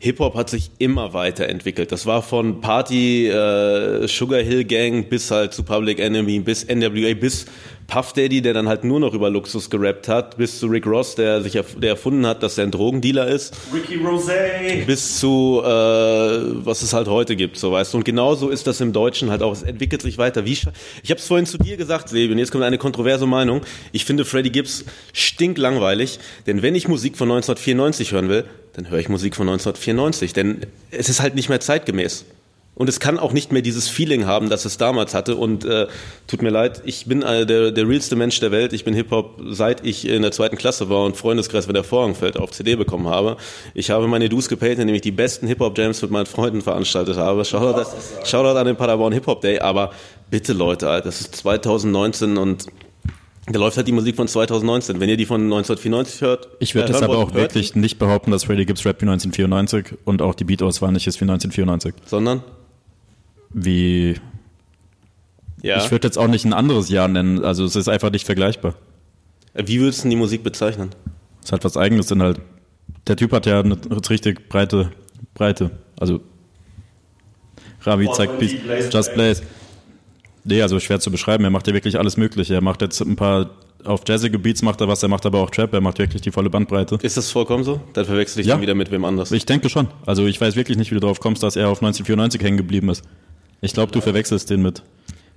Hip-Hop 0.00 0.36
hat 0.36 0.48
sich 0.48 0.70
immer 0.78 1.12
weiterentwickelt. 1.12 1.90
Das 1.90 2.06
war 2.06 2.22
von 2.22 2.60
Party, 2.60 3.26
äh, 3.26 4.06
Sugar 4.06 4.40
Hill 4.40 4.64
Gang 4.64 5.08
bis 5.08 5.30
halt 5.30 5.52
zu 5.52 5.64
Public 5.64 5.98
Enemy, 5.98 6.38
bis 6.40 6.64
NWA, 6.64 7.14
bis 7.14 7.46
Puff 7.88 8.12
Daddy, 8.12 8.42
der 8.42 8.52
dann 8.52 8.68
halt 8.68 8.84
nur 8.84 9.00
noch 9.00 9.14
über 9.14 9.30
Luxus 9.30 9.70
gerappt 9.70 10.08
hat, 10.08 10.36
bis 10.36 10.58
zu 10.58 10.66
Rick 10.66 10.86
Ross, 10.86 11.14
der 11.14 11.40
sich 11.40 11.54
der 11.54 11.88
erfunden 11.88 12.26
hat, 12.26 12.42
dass 12.42 12.58
er 12.58 12.64
ein 12.64 12.70
Drogendealer 12.70 13.26
ist. 13.26 13.56
Ricky 13.72 13.96
Rosé. 13.96 14.84
Bis 14.84 15.18
zu, 15.18 15.62
äh, 15.64 15.68
was 15.68 16.82
es 16.82 16.92
halt 16.92 17.08
heute 17.08 17.34
gibt, 17.34 17.56
so 17.56 17.72
weißt 17.72 17.94
du. 17.94 17.98
Und 17.98 18.04
genauso 18.04 18.50
ist 18.50 18.66
das 18.66 18.82
im 18.82 18.92
Deutschen 18.92 19.30
halt 19.30 19.42
auch. 19.42 19.52
Es 19.52 19.62
entwickelt 19.62 20.02
sich 20.02 20.18
weiter. 20.18 20.44
Wie, 20.44 20.52
ich 20.52 20.66
habe 20.66 21.18
es 21.18 21.26
vorhin 21.26 21.46
zu 21.46 21.56
dir 21.56 21.78
gesagt, 21.78 22.10
Sebi, 22.10 22.30
und 22.30 22.38
jetzt 22.38 22.52
kommt 22.52 22.62
eine 22.62 22.76
kontroverse 22.76 23.26
Meinung. 23.26 23.62
Ich 23.92 24.04
finde 24.04 24.26
Freddie 24.26 24.52
Gibbs 24.52 24.84
stinklangweilig, 25.14 26.18
denn 26.46 26.60
wenn 26.60 26.74
ich 26.74 26.88
Musik 26.88 27.16
von 27.16 27.30
1994 27.30 28.12
hören 28.12 28.28
will, 28.28 28.44
dann 28.74 28.90
höre 28.90 28.98
ich 28.98 29.08
Musik 29.08 29.34
von 29.34 29.48
1994, 29.48 30.34
denn 30.34 30.66
es 30.90 31.08
ist 31.08 31.22
halt 31.22 31.34
nicht 31.34 31.48
mehr 31.48 31.60
zeitgemäß. 31.60 32.26
Und 32.78 32.88
es 32.88 33.00
kann 33.00 33.18
auch 33.18 33.32
nicht 33.32 33.50
mehr 33.50 33.60
dieses 33.60 33.88
Feeling 33.88 34.24
haben, 34.24 34.48
das 34.48 34.64
es 34.64 34.78
damals 34.78 35.12
hatte. 35.12 35.34
Und 35.34 35.64
äh, 35.64 35.88
tut 36.28 36.42
mir 36.42 36.50
leid, 36.50 36.80
ich 36.84 37.06
bin 37.06 37.22
äh, 37.22 37.44
der, 37.44 37.72
der 37.72 37.88
realste 37.88 38.14
Mensch 38.14 38.38
der 38.38 38.52
Welt. 38.52 38.72
Ich 38.72 38.84
bin 38.84 38.94
Hip-Hop, 38.94 39.40
seit 39.48 39.84
ich 39.84 40.06
in 40.06 40.22
der 40.22 40.30
zweiten 40.30 40.56
Klasse 40.56 40.88
war 40.88 41.04
und 41.04 41.16
Freundeskreis, 41.16 41.66
wenn 41.66 41.74
der 41.74 41.82
Vorhang 41.82 42.14
fällt, 42.14 42.38
auf 42.38 42.52
CD 42.52 42.76
bekommen 42.76 43.08
habe. 43.08 43.36
Ich 43.74 43.90
habe 43.90 44.06
meine 44.06 44.28
Dues 44.28 44.48
gepainted, 44.48 44.78
indem 44.78 44.94
ich 44.94 45.02
die 45.02 45.10
besten 45.10 45.48
Hip-Hop-Jams 45.48 46.02
mit 46.02 46.12
meinen 46.12 46.26
Freunden 46.26 46.62
veranstaltet 46.62 47.16
habe. 47.16 47.44
Shoutout, 47.44 47.90
Shoutout 48.24 48.56
an 48.56 48.66
den 48.66 48.76
Paderborn 48.76 49.12
Hip-Hop 49.12 49.40
Day. 49.40 49.58
Aber 49.58 49.90
bitte 50.30 50.52
Leute, 50.52 50.88
Alter, 50.88 51.06
das 51.06 51.20
ist 51.20 51.34
2019 51.34 52.36
und 52.36 52.66
da 53.50 53.58
läuft 53.58 53.76
halt 53.76 53.88
die 53.88 53.92
Musik 53.92 54.14
von 54.14 54.28
2019. 54.28 55.00
Wenn 55.00 55.08
ihr 55.08 55.16
die 55.16 55.26
von 55.26 55.40
1994 55.40 56.20
hört. 56.20 56.48
Ich 56.60 56.76
würde 56.76 56.92
jetzt 56.92 57.02
aber 57.02 57.18
auch 57.18 57.34
wirklich 57.34 57.74
nicht 57.74 57.98
behaupten, 57.98 58.30
dass 58.30 58.44
Freddie 58.44 58.66
Gibbs 58.66 58.84
Rap 58.84 59.00
wie 59.00 59.06
1994 59.06 59.98
und 60.04 60.22
auch 60.22 60.36
die 60.36 60.44
Beat-Auswahl 60.44 60.92
nicht 60.92 61.08
ist 61.08 61.20
wie 61.20 61.24
1994. 61.24 61.94
Sondern? 62.06 62.44
Wie. 63.50 64.14
Ja. 65.62 65.78
Ich 65.78 65.90
würde 65.90 66.06
jetzt 66.06 66.18
auch 66.18 66.28
nicht 66.28 66.44
ein 66.44 66.52
anderes 66.52 66.88
Jahr 66.88 67.08
nennen. 67.08 67.44
Also 67.44 67.64
es 67.64 67.76
ist 67.76 67.88
einfach 67.88 68.10
nicht 68.10 68.26
vergleichbar. 68.26 68.74
Wie 69.54 69.80
würdest 69.80 70.04
du 70.04 70.08
die 70.08 70.16
Musik 70.16 70.42
bezeichnen? 70.42 70.90
Es 71.40 71.46
ist 71.46 71.52
halt 71.52 71.64
was 71.64 71.76
Eigenes, 71.76 72.06
denn 72.06 72.22
halt. 72.22 72.40
Der 73.06 73.16
Typ 73.16 73.32
hat 73.32 73.46
ja 73.46 73.60
eine 73.60 73.76
richtig 74.08 74.48
breite 74.48 74.90
Breite. 75.34 75.70
Also. 75.98 76.20
Ravi 77.82 78.08
zeigt 78.12 78.40
Just 78.92 79.14
Blaze. 79.14 79.42
Nee, 80.44 80.62
also 80.62 80.80
schwer 80.80 81.00
zu 81.00 81.10
beschreiben. 81.10 81.44
Er 81.44 81.50
macht 81.50 81.66
ja 81.66 81.74
wirklich 81.74 81.98
alles 81.98 82.16
Mögliche. 82.16 82.54
Er 82.54 82.62
macht 82.62 82.82
jetzt 82.82 83.00
ein 83.00 83.16
paar 83.16 83.50
auf 83.84 84.02
jazzige 84.06 84.38
Beats 84.38 84.62
macht 84.62 84.80
er 84.80 84.88
was, 84.88 85.02
er 85.02 85.08
macht 85.08 85.24
aber 85.26 85.40
auch 85.40 85.50
Trap, 85.50 85.72
er 85.72 85.80
macht 85.80 85.98
wirklich 85.98 86.22
die 86.22 86.30
volle 86.30 86.50
Bandbreite. 86.50 86.98
Ist 87.02 87.16
das 87.16 87.30
vollkommen 87.30 87.64
so? 87.64 87.80
Dann 87.92 88.04
verwechsel 88.04 88.40
ich 88.40 88.46
ja. 88.46 88.54
dann 88.54 88.62
wieder 88.62 88.74
mit 88.74 88.90
wem 88.90 89.04
anders. 89.04 89.32
Ich 89.32 89.46
denke 89.46 89.68
schon. 89.68 89.88
Also 90.04 90.26
ich 90.26 90.40
weiß 90.40 90.56
wirklich 90.56 90.76
nicht, 90.76 90.90
wie 90.90 90.94
du 90.94 91.00
drauf 91.00 91.20
kommst, 91.20 91.42
dass 91.42 91.56
er 91.56 91.68
auf 91.68 91.78
1994 91.78 92.42
hängen 92.42 92.56
geblieben 92.56 92.88
ist. 92.88 93.04
Ich 93.60 93.72
glaube, 93.72 93.92
du 93.92 94.00
verwechselst 94.00 94.50
den 94.50 94.62
mit. 94.62 94.82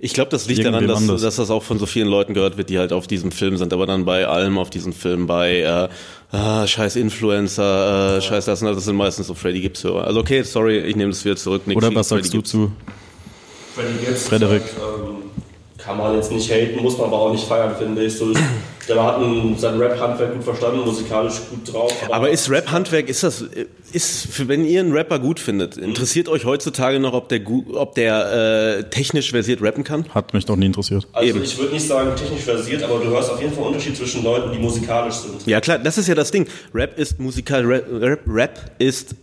Ich 0.04 0.14
glaube, 0.14 0.30
das 0.30 0.48
liegt 0.48 0.64
daran, 0.64 0.88
dass, 0.88 1.06
dass, 1.06 1.36
das 1.36 1.50
auch 1.50 1.62
von 1.62 1.78
so 1.78 1.86
vielen 1.86 2.08
Leuten 2.08 2.34
gehört 2.34 2.56
wird, 2.56 2.70
die 2.70 2.78
halt 2.80 2.92
auf 2.92 3.06
diesem 3.06 3.30
Film 3.30 3.56
sind, 3.56 3.72
aber 3.72 3.86
dann 3.86 4.04
bei 4.04 4.26
allem 4.26 4.58
auf 4.58 4.68
diesem 4.68 4.92
Film, 4.92 5.28
bei 5.28 5.60
äh, 5.60 5.88
ah, 6.36 6.66
scheiß 6.66 6.96
Influencer, 6.96 8.16
äh, 8.16 8.20
scheiß 8.20 8.46
das, 8.46 8.60
das 8.60 8.84
sind 8.84 8.96
meistens 8.96 9.28
so 9.28 9.34
Freddy 9.34 9.60
Gibbs-Hörer. 9.60 10.04
Also 10.04 10.18
okay, 10.18 10.42
sorry, 10.42 10.78
ich 10.78 10.96
nehme 10.96 11.12
das 11.12 11.24
wieder 11.24 11.36
zurück. 11.36 11.68
Nichts 11.68 11.84
Oder 11.84 11.94
was 11.94 12.08
sagst 12.08 12.32
Freddy 12.32 12.38
du 12.38 12.42
zu 12.42 12.72
Freddy 13.76 14.04
Gibbs? 14.04 14.24
Frederik. 14.24 14.62
Halt, 14.62 14.72
ähm, 14.98 15.21
kann 15.82 15.98
man 15.98 16.14
jetzt 16.14 16.30
nicht 16.30 16.50
haten, 16.50 16.80
muss 16.80 16.96
man 16.96 17.08
aber 17.08 17.18
auch 17.18 17.32
nicht 17.32 17.44
feiern, 17.44 17.74
finde 17.76 18.04
ich. 18.04 18.16
So, 18.16 18.32
der 18.88 19.02
hat 19.02 19.18
ein, 19.18 19.56
sein 19.58 19.78
Rap-Handwerk 19.78 20.34
gut 20.34 20.44
verstanden, 20.44 20.80
musikalisch 20.84 21.40
gut 21.50 21.72
drauf. 21.72 21.92
Aber, 22.04 22.14
aber 22.14 22.30
ist 22.30 22.48
Rap-Handwerk, 22.48 23.08
ist 23.08 23.22
das, 23.22 23.44
ist, 23.92 24.26
für, 24.26 24.46
wenn 24.48 24.64
ihr 24.64 24.80
einen 24.80 24.92
Rapper 24.92 25.18
gut 25.18 25.40
findet, 25.40 25.76
interessiert 25.76 26.28
euch 26.28 26.44
heutzutage 26.44 27.00
noch, 27.00 27.14
ob 27.14 27.28
der, 27.28 27.40
ob 27.74 27.94
der 27.94 28.78
äh, 28.78 28.90
technisch 28.90 29.30
versiert 29.30 29.60
rappen 29.60 29.82
kann? 29.82 30.06
Hat 30.14 30.32
mich 30.34 30.44
doch 30.44 30.56
nie 30.56 30.66
interessiert. 30.66 31.06
Also 31.12 31.28
Eben. 31.28 31.42
ich 31.42 31.58
würde 31.58 31.74
nicht 31.74 31.86
sagen 31.86 32.14
technisch 32.16 32.42
versiert, 32.42 32.82
aber 32.84 33.00
du 33.00 33.10
hörst 33.10 33.30
auf 33.30 33.40
jeden 33.40 33.52
Fall 33.52 33.64
einen 33.64 33.74
Unterschied 33.74 33.96
zwischen 33.96 34.22
Leuten, 34.22 34.52
die 34.52 34.58
musikalisch 34.58 35.14
sind. 35.14 35.46
Ja 35.46 35.60
klar, 35.60 35.78
das 35.78 35.98
ist 35.98 36.06
ja 36.06 36.14
das 36.14 36.30
Ding. 36.30 36.46
Rap 36.72 36.98
ist 36.98 37.18
musikal, 37.18 37.64
Rap, 37.64 37.86
Rap, 37.90 38.20
Rap 38.26 38.70
ist 38.78 39.16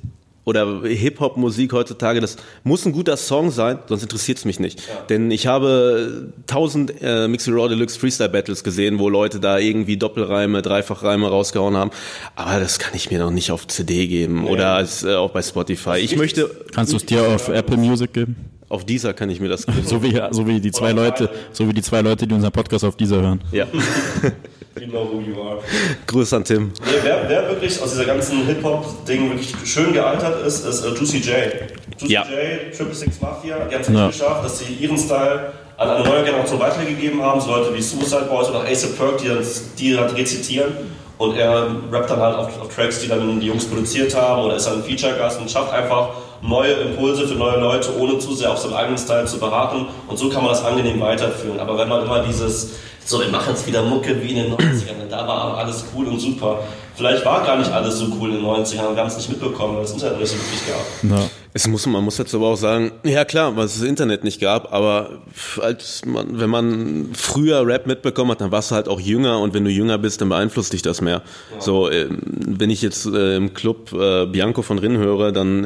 oder 0.50 0.82
Hip-Hop-Musik 0.84 1.74
heutzutage, 1.74 2.22
das 2.22 2.38
muss 2.64 2.84
ein 2.86 2.92
guter 2.92 3.18
Song 3.18 3.52
sein, 3.52 3.78
sonst 3.88 4.02
interessiert 4.02 4.40
es 4.40 4.46
mich 4.46 4.60
nicht. 4.60 4.80
Ja. 4.80 4.86
Denn 5.08 5.30
ich 5.30 5.46
habe 5.46 6.34
tausend 6.48 6.92
äh, 7.02 7.28
Mixy 7.28 7.52
Raw 7.52 7.70
Deluxe 7.70 8.00
Freestyle 8.00 8.30
Battles 8.30 8.64
gesehen, 8.64 8.98
wo 8.98 9.10
Leute 9.10 9.40
da 9.40 9.60
irgendwie 9.60 9.98
Doppelreime, 9.98 10.64
Dreifachreime 10.64 11.28
rausgehauen 11.30 11.78
haben. 11.78 11.92
Aber 12.36 12.60
das 12.60 12.80
kann 12.80 12.96
ich 12.96 13.12
mir 13.12 13.20
noch 13.20 13.30
nicht 13.30 13.52
auf 13.52 13.68
CD 13.68 14.08
geben 14.08 14.44
nee. 14.44 14.50
oder 14.50 14.74
als, 14.74 15.04
äh, 15.04 15.14
auch 15.14 15.30
bei 15.30 15.44
Spotify. 15.44 15.98
Ich 16.00 16.16
möchte. 16.16 16.50
Kannst 16.74 16.94
du 16.94 16.98
es 16.98 17.06
dir 17.06 17.28
auf 17.28 17.50
Apple 17.50 17.78
Music 17.78 18.12
geben? 18.12 18.36
Auf 18.70 18.86
dieser 18.86 19.14
kann 19.14 19.30
ich 19.30 19.40
mir 19.40 19.50
das 19.50 19.66
geben. 19.68 19.86
so 19.86 20.02
wie, 20.02 20.20
so 20.32 20.48
wie 20.48 20.60
die 20.60 20.72
zwei 20.72 20.94
Leute, 20.94 21.30
so 21.52 21.68
wie 21.68 21.74
die 21.74 21.84
zwei 21.84 22.02
Leute, 22.02 22.26
die 22.26 22.34
unseren 22.34 22.52
Podcast 22.52 22.84
auf 22.84 22.96
dieser 22.96 23.22
hören. 23.22 23.42
Ja. 23.52 23.68
We 24.76 24.86
know 24.88 25.06
who 25.06 25.22
you 25.22 25.42
are. 25.42 25.60
Grüß 26.08 26.34
an 26.34 26.44
Tim. 26.44 26.72
Nee, 26.86 26.92
wer, 27.02 27.28
wer, 27.28 27.50
wirklich 27.50 27.82
aus 27.82 27.92
dieser 27.92 28.06
ganzen 28.06 28.46
Hip-Hop-Ding 28.46 29.30
wirklich 29.30 29.54
schön 29.66 29.94
gealtert 29.94 30.46
ist, 30.46 30.66
ist 30.66 30.86
uh, 30.86 30.94
Juicy 30.94 31.18
J. 31.18 31.36
Juicy 32.00 32.14
ja. 32.14 32.24
J, 32.24 32.76
Triple 32.76 32.94
Six 32.94 33.20
Mafia, 33.20 33.58
die 33.66 33.76
haben 33.76 33.82
es 33.82 33.90
ja. 33.90 34.08
geschafft, 34.08 34.46
dass 34.46 34.60
sie 34.60 34.74
ihren 34.74 34.98
Style 34.98 35.54
an 35.78 35.90
eine 35.90 36.04
neue 36.04 36.24
Generation 36.24 36.60
weitergegeben 36.60 37.22
haben, 37.22 37.42
so 37.42 37.50
Leute 37.50 37.74
wie 37.74 37.82
Suicide 37.82 38.28
Boys 38.30 38.50
oder 38.50 38.64
Ace 38.66 38.96
Perk, 38.96 39.18
die, 39.18 39.28
dann, 39.30 39.44
die 39.78 39.98
halt 39.98 40.16
rezitieren. 40.16 40.74
Und 41.18 41.36
er 41.36 41.68
rappt 41.92 42.10
dann 42.10 42.20
halt 42.20 42.36
auf, 42.36 42.62
auf, 42.62 42.74
Tracks, 42.74 43.02
die 43.02 43.08
dann 43.08 43.40
die 43.40 43.48
Jungs 43.48 43.66
produziert 43.66 44.16
haben 44.16 44.44
oder 44.44 44.56
ist 44.56 44.68
dann 44.68 44.76
ein 44.76 44.84
Feature-Gast 44.84 45.42
und 45.42 45.52
schafft 45.52 45.74
einfach 45.74 46.12
neue 46.42 46.74
Impulse 46.74 47.28
für 47.28 47.36
neue 47.36 47.60
Leute, 47.60 47.98
ohne 47.98 48.20
zu 48.20 48.34
sehr 48.34 48.52
auf 48.52 48.58
seinen 48.60 48.74
eigenen 48.74 48.98
Style 48.98 49.26
zu 49.26 49.40
beraten. 49.40 49.88
Und 50.08 50.18
so 50.18 50.30
kann 50.30 50.44
man 50.44 50.52
das 50.52 50.64
angenehm 50.64 51.00
weiterführen. 51.00 51.60
Aber 51.60 51.78
wenn 51.78 51.90
man 51.90 52.04
immer 52.04 52.24
dieses 52.24 52.72
so, 53.10 53.20
wir 53.20 53.30
machen 53.30 53.50
jetzt 53.50 53.66
wieder 53.66 53.82
Mucke 53.82 54.22
wie 54.22 54.30
in 54.30 54.36
den 54.36 54.54
90ern. 54.54 55.10
Da 55.10 55.28
war 55.28 55.58
alles 55.58 55.86
cool 55.96 56.06
und 56.08 56.20
super. 56.20 56.60
Vielleicht 56.96 57.26
war 57.26 57.44
gar 57.44 57.58
nicht 57.58 57.72
alles 57.72 57.98
so 57.98 58.06
cool 58.20 58.30
in 58.30 58.36
den 58.36 58.46
90ern, 58.46 58.94
wir 58.94 58.98
haben 58.98 59.08
es 59.08 59.18
nicht 59.18 59.30
mitbekommen, 59.30 59.76
weil 59.76 59.82
das 59.82 59.94
Internet 59.94 60.20
nicht 60.20 60.30
so 60.30 60.36
wirklich 60.36 60.62
gab. 60.68 61.18
Ja. 61.18 61.30
Es 61.52 61.68
muss, 61.68 61.88
man 61.88 62.04
muss 62.04 62.20
jetzt 62.20 62.36
aber 62.36 62.48
auch 62.48 62.56
sagen, 62.56 62.92
ja 63.04 63.26
klar, 63.26 63.56
weil 63.56 63.66
es 63.66 63.80
das 63.80 63.82
Internet 63.82 64.24
nicht 64.24 64.40
gab, 64.40 64.72
aber 64.72 65.22
als 65.60 66.06
man, 66.06 66.40
wenn 66.40 66.50
man 66.50 67.10
früher 67.14 67.66
Rap 67.66 67.88
mitbekommen 67.88 68.32
hat, 68.32 68.42
dann 68.42 68.52
warst 68.52 68.70
du 68.70 68.76
halt 68.76 68.88
auch 68.88 69.00
jünger 69.00 69.40
und 69.40 69.56
wenn 69.56 69.66
du 69.66 69.72
jünger 69.72 69.98
bist, 69.98 70.22
dann 70.22 70.30
beeinflusst 70.30 70.74
dich 70.74 70.84
das 70.84 71.02
mehr. 71.02 71.24
Ja. 71.56 71.62
So, 71.62 71.90
äh, 71.90 72.08
wenn 72.10 72.70
ich 72.70 72.84
jetzt 72.84 73.08
äh, 73.08 73.36
im 73.36 73.56
Club 73.56 73.92
äh, 73.94 74.28
Bianco 74.28 74.62
von 74.62 74.78
Rinn 74.78 74.98
höre, 74.98 75.32
dann 75.32 75.66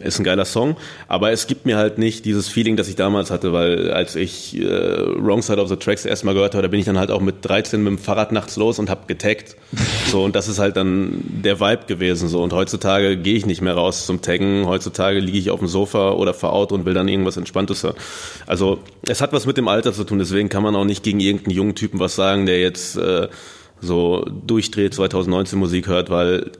ist 0.00 0.18
ein 0.18 0.24
geiler 0.24 0.44
Song, 0.44 0.76
aber 1.06 1.30
es 1.30 1.46
gibt 1.46 1.64
mir 1.64 1.76
halt 1.76 1.98
nicht 1.98 2.24
dieses 2.24 2.48
Feeling, 2.48 2.76
das 2.76 2.88
ich 2.88 2.96
damals 2.96 3.30
hatte, 3.30 3.52
weil 3.52 3.92
als 3.92 4.16
ich 4.16 4.58
Wrong 4.60 5.42
Side 5.42 5.60
of 5.60 5.68
the 5.68 5.76
Tracks 5.76 6.04
erstmal 6.06 6.34
gehört 6.34 6.54
habe, 6.54 6.62
da 6.62 6.68
bin 6.68 6.80
ich 6.80 6.86
dann 6.86 6.98
halt 6.98 7.12
auch 7.12 7.20
mit 7.20 7.36
13 7.42 7.82
mit 7.82 7.90
dem 7.92 7.98
Fahrrad 7.98 8.32
nachts 8.32 8.56
los 8.56 8.78
und 8.80 8.90
hab 8.90 9.06
getaggt. 9.06 9.56
So, 10.08 10.24
und 10.24 10.34
das 10.34 10.48
ist 10.48 10.58
halt 10.58 10.78
dann 10.78 11.22
der 11.22 11.60
Vibe 11.60 11.84
gewesen. 11.86 12.30
So, 12.30 12.42
und 12.42 12.54
heutzutage 12.54 13.18
gehe 13.18 13.34
ich 13.34 13.44
nicht 13.44 13.60
mehr 13.60 13.74
raus 13.74 14.06
zum 14.06 14.22
Taggen. 14.22 14.64
Heutzutage 14.64 14.87
liege 15.20 15.38
ich 15.38 15.50
auf 15.50 15.58
dem 15.58 15.68
Sofa 15.68 16.12
oder 16.12 16.34
fahr 16.34 16.52
Auto 16.52 16.74
und 16.74 16.84
will 16.84 16.94
dann 16.94 17.08
irgendwas 17.08 17.36
Entspanntes 17.36 17.82
hören. 17.82 17.96
Also, 18.46 18.78
es 19.06 19.20
hat 19.20 19.32
was 19.32 19.46
mit 19.46 19.56
dem 19.56 19.68
Alter 19.68 19.92
zu 19.92 20.04
tun, 20.04 20.18
deswegen 20.18 20.48
kann 20.48 20.62
man 20.62 20.74
auch 20.76 20.84
nicht 20.84 21.02
gegen 21.02 21.20
irgendeinen 21.20 21.54
jungen 21.54 21.74
Typen 21.74 22.00
was 22.00 22.14
sagen, 22.16 22.46
der 22.46 22.60
jetzt 22.60 22.96
äh, 22.96 23.28
so 23.80 24.26
durchdreht 24.46 24.94
2019 24.94 25.58
Musik 25.58 25.86
hört, 25.86 26.10
weil 26.10 26.52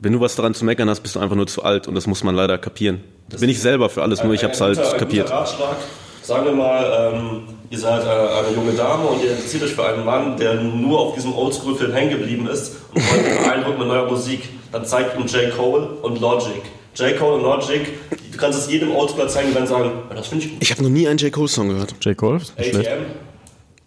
wenn 0.00 0.12
du 0.12 0.20
was 0.20 0.36
daran 0.36 0.54
zu 0.54 0.64
meckern 0.64 0.88
hast, 0.88 1.00
bist 1.00 1.16
du 1.16 1.20
einfach 1.20 1.36
nur 1.36 1.46
zu 1.46 1.62
alt 1.62 1.86
und 1.86 1.94
das 1.94 2.06
muss 2.06 2.24
man 2.24 2.34
leider 2.34 2.58
kapieren. 2.58 3.00
Das 3.28 3.40
bin 3.40 3.50
ich 3.50 3.60
selber 3.60 3.90
für 3.90 4.02
alles, 4.02 4.24
nur 4.24 4.32
ich 4.32 4.42
habe 4.42 4.54
es 4.54 4.60
halt 4.60 4.78
kapiert. 4.98 5.30
Ratschlag 5.30 5.76
sagen 6.22 6.44
wir 6.44 6.52
mal, 6.52 7.12
ähm, 7.12 7.42
ihr 7.70 7.78
seid 7.78 8.04
äh, 8.04 8.08
eine 8.08 8.54
junge 8.54 8.72
Dame 8.72 9.04
und 9.04 9.22
ihr 9.22 9.32
interessiert 9.32 9.64
euch 9.64 9.74
für 9.74 9.84
einen 9.84 10.04
Mann, 10.04 10.36
der 10.36 10.54
nur 10.54 11.00
auf 11.00 11.14
diesem 11.14 11.34
Oldschool-Film 11.34 11.92
hängen 11.92 12.10
geblieben 12.10 12.46
ist 12.48 12.76
und 12.94 13.02
wollt 13.10 13.26
ihn 13.26 13.36
beeindrucken 13.44 13.78
mit 13.80 13.88
neuer 13.88 14.08
Musik, 14.08 14.48
dann 14.70 14.84
zeigt 14.84 15.18
ihm 15.18 15.26
J. 15.26 15.50
Cole 15.56 15.88
und 16.02 16.20
Logic. 16.20 16.62
J. 16.96 17.16
Cole 17.18 17.34
und 17.36 17.42
Logic, 17.42 17.86
du 18.32 18.38
kannst 18.38 18.58
es 18.58 18.70
jedem 18.70 18.94
Oldschooler 18.94 19.28
zeigen, 19.28 19.48
die 19.50 19.54
werden 19.54 19.66
sagen, 19.66 19.92
das 20.14 20.26
finde 20.26 20.44
ich 20.44 20.50
gut. 20.52 20.62
Ich 20.62 20.70
habe 20.70 20.82
noch 20.82 20.90
nie 20.90 21.06
einen 21.06 21.18
J. 21.18 21.32
Cole-Song 21.32 21.68
gehört. 21.68 21.94
J. 22.00 22.16
Cole? 22.16 22.40
ATM. 22.56 23.06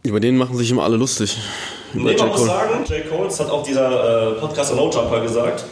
Über 0.04 0.20
den 0.20 0.38
machen 0.38 0.58
sich 0.58 0.70
immer 0.72 0.84
alle 0.84 0.98
lustig. 0.98 1.38
Nee, 1.94 2.16
man 2.18 2.28
muss 2.30 2.46
sagen, 2.46 2.86
J. 2.88 3.10
Cole, 3.10 3.26
das 3.26 3.40
hat 3.40 3.50
auch 3.50 3.64
dieser 3.64 4.32
äh, 4.32 4.40
Podcaster 4.40 4.76
No 4.76 4.90
Jumper 4.90 5.22
gesagt, 5.22 5.66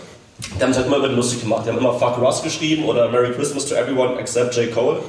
die 0.57 0.63
haben 0.63 0.73
sich 0.73 0.77
halt 0.77 0.87
immer 0.87 0.97
über 0.97 1.07
den 1.07 1.17
lustig 1.17 1.41
gemacht. 1.41 1.63
Die 1.65 1.69
haben 1.69 1.77
immer 1.77 1.93
Fuck 1.93 2.17
Russ 2.19 2.41
geschrieben 2.41 2.85
oder 2.85 3.09
Merry 3.09 3.31
Christmas 3.31 3.65
to 3.67 3.75
everyone 3.75 4.19
except 4.19 4.55
J. 4.55 4.73
Cole. 4.73 4.99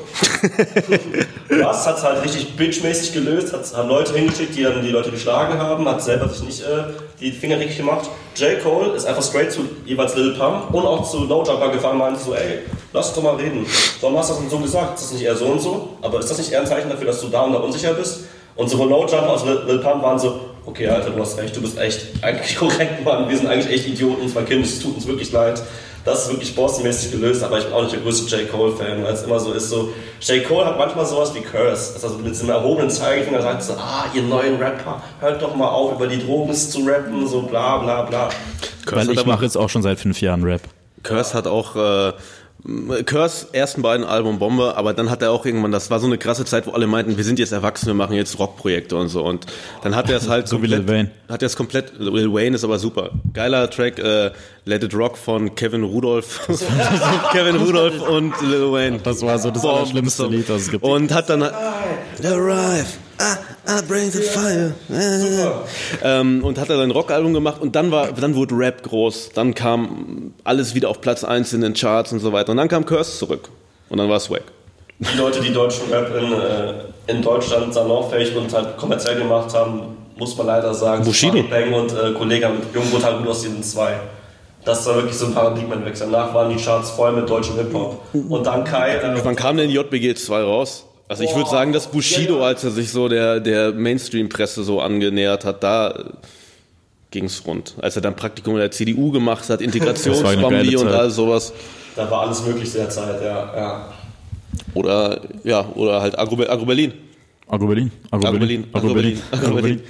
Russ 1.50 1.86
hat 1.86 1.98
es 1.98 2.04
halt 2.04 2.22
richtig 2.24 2.56
bitchmäßig 2.56 3.12
gelöst, 3.12 3.52
hat, 3.52 3.60
haben 3.74 3.88
Leute 3.88 4.14
hingeschickt, 4.14 4.56
die 4.56 4.62
dann 4.62 4.82
die 4.82 4.90
Leute 4.90 5.10
geschlagen 5.10 5.59
haben, 5.59 5.88
hat 5.88 6.02
selber 6.02 6.28
sich 6.28 6.42
nicht 6.42 6.60
äh, 6.62 6.84
die 7.20 7.32
Finger 7.32 7.59
richtig 7.59 7.78
gemacht. 7.78 8.09
J. 8.36 8.62
Cole 8.62 8.92
ist 8.92 9.06
einfach 9.06 9.22
straight 9.22 9.52
zu 9.52 9.60
jeweils 9.84 10.14
Lil 10.16 10.34
Pump 10.34 10.72
und 10.72 10.84
auch 10.84 11.09
zu 11.09 11.20
No 11.20 11.44
Jumper 11.44 11.70
gefahren 11.70 11.92
und 11.92 11.98
meinte 11.98 12.20
so, 12.20 12.34
ey, 12.34 12.60
lass 12.92 13.09
uns 13.09 13.16
doch 13.16 13.22
mal 13.22 13.36
reden. 13.36 13.66
Warum 14.00 14.18
hast 14.18 14.30
du 14.30 14.34
das 14.34 14.42
denn 14.42 14.50
so 14.50 14.59
gesagt? 14.59 14.98
Ist 14.98 15.04
das 15.04 15.12
nicht 15.12 15.24
eher 15.24 15.36
so 15.36 15.46
und 15.46 15.60
so? 15.60 15.90
Aber 16.02 16.18
ist 16.18 16.30
das 16.30 16.38
nicht 16.38 16.52
eher 16.52 16.60
ein 16.60 16.66
Zeichen 16.66 16.90
dafür, 16.90 17.06
dass 17.06 17.20
du 17.20 17.28
da 17.28 17.42
und 17.42 17.52
da 17.52 17.59
unsicher 17.59 17.94
bist? 17.94 18.24
Und 18.54 18.68
sowohl 18.68 18.88
No 18.88 19.00
Jumper 19.00 19.30
als 19.30 19.42
auch 19.42 19.66
Lil 19.66 19.78
Pump 19.78 20.02
waren 20.02 20.18
so, 20.18 20.40
okay, 20.66 20.89
Alter, 20.89 21.10
du 21.10 21.20
hast 21.20 21.39
recht, 21.39 21.56
du 21.56 21.60
bist 21.60 21.78
echt 21.78 22.06
eigentlich 22.22 22.56
korrekt, 22.59 23.05
Mann. 23.05 23.28
Wir 23.28 23.36
sind 23.36 23.47
eigentlich 23.47 23.72
echt 23.72 23.89
Idioten, 23.89 24.28
zwei 24.28 24.43
Kinder, 24.43 24.64
es 24.64 24.80
tut 24.80 24.97
uns 24.97 25.06
wirklich 25.06 25.32
leid. 25.32 25.62
Das 26.05 26.24
ist 26.24 26.32
wirklich 26.32 26.55
Boston-mäßig 26.56 27.12
gelöst, 27.12 27.44
aber 27.44 27.59
ich 27.59 27.64
bin 27.64 27.74
auch 27.74 27.82
nicht 27.82 27.94
der 27.94 28.01
größte 28.01 28.36
J. 28.36 28.51
Cole-Fan, 28.51 29.05
weil 29.05 29.12
es 29.12 29.22
immer 29.22 29.39
so 29.39 29.52
ist, 29.52 29.70
so, 29.70 29.93
J. 30.20 30.44
Cole 30.44 30.66
hat 30.66 30.76
manchmal 30.76 31.06
sowas 31.06 31.32
wie 31.32 31.40
Curse, 31.43 31.93
dass 31.93 32.02
er 32.02 32.09
so 32.09 32.18
mit 32.18 32.34
so 32.34 32.43
einem 32.43 32.56
erhobenen 32.56 32.90
Zeigefinger 32.90 33.40
sagt 33.40 33.62
so, 33.62 33.74
ah, 33.74 34.06
ihr 34.12 34.22
neuen 34.22 34.56
Rapper, 34.56 35.01
hört 35.20 35.40
doch 35.40 35.55
mal 35.55 35.68
auf, 35.68 35.93
über 35.93 36.09
die 36.09 36.18
Drogen 36.18 36.52
zu 36.52 36.80
rappen, 36.84 37.28
so 37.28 37.43
bla 37.43 37.78
bla 37.78 38.02
bla. 38.02 38.30
Weil 38.90 39.10
ich 39.10 39.24
mache 39.26 39.44
jetzt 39.44 39.56
auch 39.56 39.68
schon 39.68 39.82
seit 39.82 40.01
fünf 40.01 40.20
Jahren 40.20 40.43
Rap. 40.43 40.62
Curse 41.05 41.34
hat 41.34 41.47
auch 41.47 41.76
äh, 41.76 42.12
Curse 43.06 43.48
ersten 43.52 43.82
beiden 43.82 44.06
Album 44.06 44.39
Bombe, 44.39 44.76
aber 44.76 44.94
dann 44.94 45.10
hat 45.10 45.20
er 45.20 45.32
auch 45.32 45.44
irgendwann, 45.44 45.72
das 45.72 45.90
war 45.90 45.98
so 45.98 46.06
eine 46.06 46.16
krasse 46.16 46.44
Zeit, 46.44 46.66
wo 46.68 46.70
alle 46.70 46.86
meinten, 46.86 47.16
wir 47.16 47.24
sind 47.24 47.40
jetzt 47.40 47.51
erwachsen, 47.52 47.86
wir 47.89 47.94
machen 47.94 48.14
jetzt 48.14 48.39
Rockprojekte 48.39 48.94
und 48.94 49.09
so. 49.09 49.24
Und 49.24 49.47
dann 49.82 49.97
hat 49.97 50.09
er 50.09 50.16
es 50.16 50.28
halt 50.28 50.47
So 50.52 50.62
wie 50.62 50.68
Lil 50.68 50.86
Wayne. 50.86 51.10
Hat 51.28 51.43
er 51.43 51.47
es 51.47 51.56
komplett. 51.56 51.93
Lil 51.98 52.32
Wayne 52.32 52.55
ist 52.55 52.62
aber 52.62 52.78
super. 52.78 53.10
Geiler 53.32 53.68
Track, 53.68 53.98
äh, 53.98 54.30
Let 54.64 54.84
It 54.84 54.94
Rock 54.94 55.18
von 55.18 55.55
Kevin 55.56 55.82
Rudolph. 55.82 56.47
Kevin 57.32 57.56
Rudolph 57.56 58.01
und 58.09 58.32
Lil 58.43 58.70
Wayne. 58.70 59.01
Das 59.02 59.22
war 59.22 59.39
so 59.40 59.51
das 59.51 59.62
Boah, 59.62 59.78
allerschlimmste 59.78 60.22
so. 60.22 60.28
Lied, 60.28 60.48
das 60.48 60.62
es 60.62 60.70
gibt. 60.70 60.84
Und 60.84 61.12
hat 61.12 61.30
dann 61.30 61.43
Arrive, 61.43 62.86
I, 63.23 63.78
I 63.78 63.82
bring 63.86 64.11
the 64.11 64.20
fire. 64.23 64.73
Ähm, 66.03 66.43
und 66.44 66.59
hat 66.59 66.69
er 66.70 66.77
sein 66.77 66.90
Rockalbum 66.90 67.32
gemacht 67.32 67.61
und 67.61 67.77
dann 67.77 67.90
war, 67.90 68.12
dann 68.12 68.35
wurde 68.35 68.55
Rap 68.57 68.82
groß. 68.82 69.31
Dann 69.35 69.55
kam 69.55 70.32
alles 70.44 70.74
wieder 70.74 70.89
auf 70.89 71.01
Platz 71.01 71.23
1 71.23 71.53
in 71.53 71.61
den 71.61 71.74
Charts 71.74 72.12
und 72.12 72.20
so 72.20 72.32
weiter. 72.32 72.51
Und 72.51 72.57
dann 72.59 72.69
kam 72.69 72.85
Curse 72.85 73.19
zurück. 73.19 73.49
Und 73.89 73.99
dann 73.99 74.09
war 74.09 74.16
es 74.16 74.31
weg. 74.31 74.44
Die 74.99 75.19
Leute, 75.19 75.40
die 75.40 75.53
deutschen 75.53 75.90
Rap 75.90 76.11
in, 76.16 76.32
äh, 76.32 77.12
in 77.12 77.23
Deutschland 77.23 77.74
salonfähig 77.74 78.35
und 78.36 78.53
halt 78.53 78.77
kommerziell 78.77 79.16
gemacht 79.19 79.53
haben, 79.55 79.97
muss 80.16 80.36
man 80.36 80.47
leider 80.47 80.73
sagen. 80.74 81.05
Bushido. 81.05 81.43
Bang 81.49 81.73
und 81.73 81.93
äh, 81.93 82.12
Kollege 82.12 82.49
mit 82.49 82.74
Jungbrot 82.74 83.05
halt 83.05 83.20
nur 83.20 83.31
aus 83.31 83.43
diesen 83.43 83.62
zwei. 83.62 83.99
Das 84.65 84.86
war 84.86 84.94
wirklich 84.94 85.16
so 85.16 85.27
ein 85.27 85.35
Paradigmenwechsel. 85.35 86.09
Danach 86.11 86.32
waren 86.35 86.57
die 86.57 86.62
Charts 86.62 86.90
voll 86.90 87.12
mit 87.12 87.28
deutschem 87.28 87.57
Hip-Hop. 87.57 88.01
Und 88.28 88.47
dann 88.47 88.65
Kai. 88.65 88.97
Äh, 88.97 89.24
Wann 89.24 89.35
kam 89.35 89.57
denn 89.57 89.70
JBG 89.70 90.15
2 90.15 90.43
raus? 90.43 90.86
Also 91.08 91.24
ich 91.24 91.34
würde 91.34 91.50
sagen, 91.50 91.72
dass 91.72 91.88
Bushido, 91.88 92.44
als 92.44 92.64
er 92.64 92.70
sich 92.70 92.90
so 92.90 93.08
der, 93.08 93.40
der 93.40 93.72
Mainstream-Presse 93.72 94.64
so 94.64 94.80
angenähert 94.80 95.44
hat, 95.44 95.62
da 95.62 96.12
ging 97.10 97.26
es 97.26 97.46
rund. 97.46 97.74
Als 97.80 97.96
er 97.96 98.02
dann 98.02 98.16
Praktikum 98.16 98.54
in 98.54 98.60
der 98.60 98.70
CDU 98.70 99.10
gemacht 99.10 99.48
hat, 99.48 99.60
Integrationsbambi 99.60 100.76
und 100.76 100.88
all 100.88 101.10
sowas. 101.10 101.52
da 101.96 102.10
war 102.10 102.22
alles 102.22 102.42
möglich 102.44 102.70
zu 102.70 102.78
der 102.78 102.90
Zeit, 102.90 103.22
ja. 103.22 103.56
ja. 103.56 103.92
Oder, 104.74 105.20
ja, 105.44 105.66
oder 105.74 106.00
halt 106.00 106.18
Agro, 106.18 106.42
Agro 106.42 106.66
Berlin. 106.66 106.94
Agro 107.48 107.66
Berlin. 107.66 107.90
Agro 108.10 108.28
Agro 108.28 108.38
Berlin. 108.38 108.66
Agro 108.72 108.94
Berlin. 108.94 109.22
Agro 109.30 109.54
Berlin. 109.54 109.82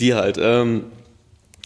Die 0.00 0.14
halt. 0.14 0.38
Ähm, 0.40 0.84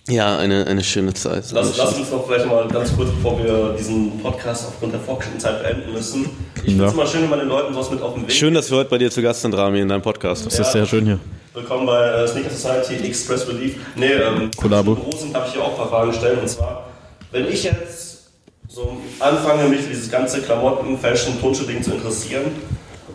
ja, 0.09 0.39
eine, 0.39 0.66
eine 0.66 0.82
schöne 0.82 1.12
Zeit. 1.14 1.44
Lass, 1.52 1.76
lass 1.76 1.94
uns 1.97 2.10
noch 2.10 2.26
vielleicht 2.26 2.47
mal 2.47 2.66
ganz 2.68 2.94
kurz, 2.97 3.10
bevor 3.10 3.39
wir 3.43 3.74
diesen 3.78 4.18
Podcast 4.20 4.66
aufgrund 4.68 4.93
der 4.94 5.01
fortgeschrittenen 5.01 5.40
Zeit 5.40 5.62
beenden 5.62 5.93
müssen. 5.93 6.30
Ich 6.56 6.62
finde 6.62 6.82
Ja. 6.85 6.89
es 6.89 6.94
immer 6.94 7.06
schön, 7.06 7.22
wenn 7.22 7.30
man 7.30 7.39
den 7.40 7.48
Leuten 7.48 7.72
sowas 7.74 7.90
mit 7.90 8.02
auf 8.02 8.14
den 8.14 8.22
Weg 8.24 8.32
Schön, 8.32 8.55
dass 8.55 8.70
wir 8.70 8.78
heute 8.78 8.90
bei 8.90 8.98
dir 8.98 9.10
zu 9.10 9.22
Gast 9.22 9.43
sind, 9.43 9.55
Rami, 9.55 9.80
in 9.80 9.89
deinem 9.89 10.02
Podcast. 10.02 10.47
Das 10.47 10.59
ist 10.59 10.72
sehr 10.72 10.86
schön 10.86 11.05
hier. 11.05 11.18
Willkommen 11.55 11.86
bei 11.86 12.09
äh, 12.09 12.26
Sneaker 12.28 12.51
Society 12.51 12.94
Express 13.06 13.47
Relief. 13.48 13.76
Nee, 13.97 14.06
ähm, 14.12 14.51
Kollabo. 14.56 14.93
im 14.94 14.97
Büro 15.01 15.16
sind, 15.16 15.35
habe 15.35 15.47
ich 15.47 15.52
hier 15.55 15.62
auch 15.62 15.70
ein 15.70 15.76
paar 15.76 15.89
Fragen 15.89 16.10
gestellt. 16.10 16.39
Und 16.40 16.48
zwar, 16.48 16.86
wenn 17.32 17.47
ich 17.48 17.64
jetzt 17.64 18.28
so 18.68 18.97
anfange, 19.18 19.64
mich 19.68 19.80
für 19.80 19.89
dieses 19.90 20.10
ganze 20.10 20.40
Klamotten, 20.40 20.97
Fashion, 20.98 21.40
Turnschuh-Ding 21.40 21.82
zu 21.82 21.93
interessieren 21.93 22.44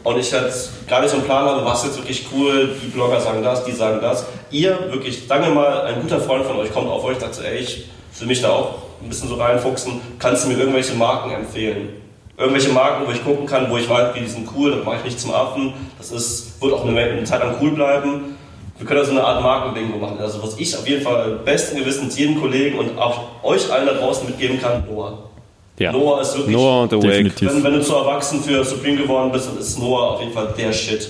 und 0.03 0.17
ich 0.17 0.31
jetzt 0.31 0.87
gar 0.87 1.01
nicht 1.01 1.11
so 1.11 1.17
einen 1.17 1.25
Plan 1.25 1.45
habe, 1.45 1.65
was 1.65 1.85
jetzt 1.85 1.97
wirklich 1.97 2.25
cool, 2.33 2.75
die 2.81 2.87
Blogger 2.87 3.21
sagen 3.21 3.41
das, 3.41 3.63
die 3.63 3.71
sagen 3.71 3.99
das. 4.01 4.25
Ihr 4.51 4.77
wirklich, 4.91 5.27
sagen 5.27 5.45
wir 5.45 5.53
mal, 5.53 5.81
ein 5.83 6.01
guter 6.01 6.19
Freund 6.19 6.45
von 6.45 6.57
euch 6.57 6.71
kommt 6.73 6.89
auf 6.89 7.03
euch 7.03 7.15
und 7.15 7.21
sagt 7.21 7.35
so, 7.35 7.43
ey, 7.43 7.57
ich 7.57 7.85
will 8.19 8.27
mich 8.27 8.41
da 8.41 8.49
auch 8.49 8.75
ein 9.01 9.09
bisschen 9.09 9.29
so 9.29 9.35
reinfuchsen, 9.35 10.01
kannst 10.19 10.45
du 10.45 10.49
mir 10.49 10.57
irgendwelche 10.57 10.93
Marken 10.95 11.31
empfehlen? 11.31 11.89
Irgendwelche 12.37 12.69
Marken, 12.69 13.07
wo 13.07 13.11
ich 13.11 13.23
gucken 13.23 13.45
kann, 13.45 13.69
wo 13.69 13.77
ich 13.77 13.87
weiß, 13.87 14.13
die 14.15 14.27
sind 14.27 14.49
cool, 14.57 14.75
das 14.75 14.85
mache 14.85 14.97
ich 14.97 15.03
nicht 15.05 15.19
zum 15.19 15.33
Affen, 15.33 15.73
das 15.97 16.11
ist, 16.11 16.61
wird 16.61 16.73
auch 16.73 16.85
eine, 16.85 16.99
eine 16.99 17.23
Zeit 17.23 17.41
lang 17.41 17.55
cool 17.61 17.71
bleiben. 17.71 18.37
Wir 18.77 18.87
können 18.87 18.99
da 18.99 19.05
so 19.05 19.11
eine 19.11 19.23
Art 19.23 19.41
Markenbingo 19.43 19.97
machen. 19.97 20.17
Also 20.19 20.41
was 20.41 20.57
ich 20.57 20.75
auf 20.75 20.87
jeden 20.87 21.03
Fall 21.03 21.39
besten 21.45 21.77
Gewissens 21.77 22.17
jedem 22.17 22.41
Kollegen 22.41 22.79
und 22.79 22.97
auch 22.97 23.43
euch 23.43 23.71
allen 23.71 23.85
da 23.85 23.93
draußen 23.93 24.25
mitgeben 24.25 24.59
kann, 24.59 24.83
Noah. 24.89 25.29
Ja. 25.79 25.91
Noah 25.91 26.21
ist 26.21 26.37
wirklich, 26.37 26.55
Noah 26.55 26.83
und 26.83 26.91
The 26.91 26.97
Wake. 26.97 27.03
Definitiv. 27.03 27.49
wenn, 27.49 27.63
wenn 27.63 27.73
du 27.73 27.81
zu 27.81 27.95
erwachsen 27.95 28.41
für 28.41 28.63
Supreme 28.63 28.97
geworden 28.97 29.31
bist, 29.31 29.47
dann 29.47 29.57
ist 29.57 29.79
Noah 29.79 30.11
auf 30.11 30.19
jeden 30.21 30.33
Fall 30.33 30.53
der 30.57 30.71
Shit. 30.71 31.09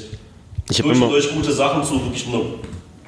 Ich 0.69 0.79
habe 0.79 0.89
Durch 0.89 0.97
immer, 0.97 1.07
und 1.07 1.11
durch 1.11 1.33
gute 1.33 1.51
Sachen 1.51 1.83
zu 1.83 2.01
wirklich 2.03 2.27
nur 2.27 2.59